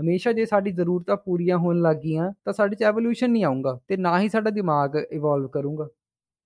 [0.00, 3.96] ਹਮੇਸ਼ਾ ਜੇ ਸਾਡੀ ਜ਼ਰੂਰਤਾਂ ਪੂਰੀਆਂ ਹੋਣ ਲੱਗ ਗਈਆਂ, ਤਾਂ ਸਾਡੇ 'ਚ ਐਵੋਲੂਸ਼ਨ ਨਹੀਂ ਆਊਗਾ ਤੇ
[3.96, 5.88] ਨਾ ਹੀ ਸਾਡਾ ਦਿਮਾਗ ਇਵੋਲਵ ਕਰੂਗਾ।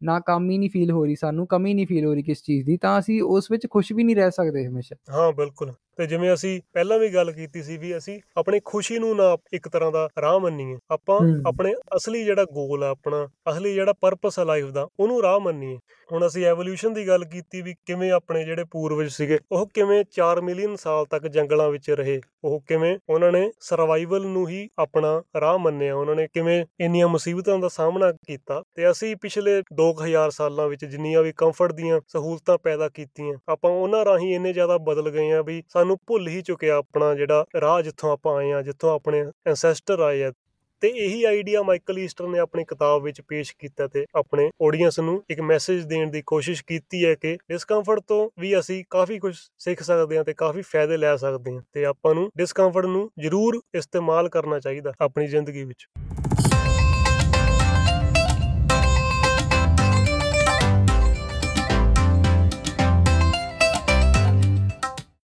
[0.03, 2.67] ਨਾ ਕੰਮ ਹੀ ਨਹੀਂ ਫੀਲ ਹੋ ਰਹੀ ਸਾਨੂੰ, ਕਮੀ ਨਹੀਂ ਫੀਲ ਹੋ ਰਹੀ ਕਿਸ ਚੀਜ਼
[2.67, 6.33] ਦੀ, ਤਾਂ ਅਸੀਂ ਉਸ ਵਿੱਚ ਖੁਸ਼ ਵੀ ਨਹੀਂ ਰਹਿ ਸਕਦੇ ਹਮੇਸ਼ਾ। ਹਾਂ, ਬਿਲਕੁਲ। ਤੇ ਜਿਵੇਂ
[6.35, 10.09] ਅਸੀਂ ਪਹਿਲਾਂ ਵੀ ਗੱਲ ਕੀਤੀ ਸੀ ਵੀ ਅਸੀਂ ਆਪਣੀ ਖੁਸ਼ੀ ਨੂੰ ਨਾ ਇੱਕ ਤਰ੍ਹਾਂ ਦਾ
[10.21, 14.89] ਰਾਹ ਮੰਨੀਏ ਆਪਾਂ। ਆਪਣੇ ਅਸਲੀ ਜਿਹੜਾ ਗੋਲ ਆ ਆਪਣਾ ਅਸਲੀ ਜਿਹੜਾ ਪਰਪਸ ਆ ਲਾਈਫ ਦਾ
[15.01, 15.79] ਉਹਨੂੰ ਰਾਹ ਮੰਨੀਏ
[16.13, 20.41] ਹੁਣ ਅਸੀਂ ਐਵੋਲੂਸ਼ਨ ਦੀ ਗੱਲ ਕੀਤੀ ਵੀ ਕਿਵੇਂ ਆਪਣੇ ਜਿਹੜੇ ਪੂਰਵਜ ਸੀਗੇ ਉਹ ਕਿਵੇਂ 4
[20.43, 25.59] ਮਿਲੀਅਨ ਸਾਲ ਤੱਕ ਜੰਗਲਾਂ ਵਿੱਚ ਰਹੇ ਉਹ ਕਿਵੇਂ ਉਹਨਾਂ ਨੇ ਸਰਵਾਈਵਲ ਨੂੰ ਹੀ ਆਪਣਾ ਰਾਹ
[25.59, 30.85] ਮੰਨਿਆ ਉਹਨਾਂ ਨੇ ਕਿਵੇਂ ਇੰਨੀਆਂ ਮੁਸੀਬਤਾਂ ਦਾ ਸਾਹਮਣਾ ਕੀਤਾ ਤੇ ਅਸੀਂ ਪਿਛਲੇ 2000 ਸਾਲਾਂ ਵਿੱਚ
[30.85, 35.43] ਜਿੰਨੀਆਂ ਵੀ ਕੰਫਰਟ ਦੀਆਂ ਸਹੂਲਤਾਂ ਪੈਦਾ ਕੀਤੀਆਂ ਆਪਾਂ ਉਹਨਾਂ ਰਾਹੀਂ ਇੰਨੇ ਜ਼ਿਆਦਾ ਬਦਲ ਗਏ ਆ
[35.43, 40.01] ਵੀ ਸਾਨੂੰ ਭੁੱਲ ਹੀ ਚੁੱਕਿਆ ਆਪਣਾ ਜਿਹੜਾ ਰਾਹ ਜਿੱਥੋਂ ਆਪਾਂ ਆਏ ਆ ਜਿੱਥੋਂ ਆਪਣੇ ਐਂਸੈਸਟਰ
[40.01, 40.33] ਆਏ ਆ।
[40.81, 45.23] ਤੇ ਇਹੀ ਆਈਡੀਆ ਮਾਈਕਲ ਈਸਟਰ ਨੇ ਆਪਣੀ ਕਿਤਾਬ ਵਿੱਚ ਪੇਸ਼ ਕੀਤਾ ਤੇ ਆਪਣੇ ਆਡੀਅנס ਨੂੰ
[45.31, 49.83] ਇੱਕ ਮੈਸੇਜ ਦੇਣ ਦੀ ਕੋਸ਼ਿਸ਼ ਕੀਤੀ ਹੈ ਕਿ ਡਿਸਕੰਫਰਟ ਤੋਂ ਵੀ ਅਸੀਂ ਕਾਫੀ ਕੁਝ ਸਿੱਖ
[49.83, 54.29] ਸਕਦੇ ਹਾਂ ਤੇ ਕਾਫੀ ਫਾਇਦੇ ਲੈ ਸਕਦੇ ਹਾਂ। ਤੇ ਆਪਾਂ ਨੂੰ ਡਿਸਕੰਫਰਟ ਨੂੰ ਜ਼ਰੂਰ ਇਸਤੇਮਾਲ
[54.29, 55.87] ਕਰਨਾ ਚਾਹੀਦਾ ਆਪਣੀ ਜ਼ਿੰਦਗੀ ਵਿੱਚ।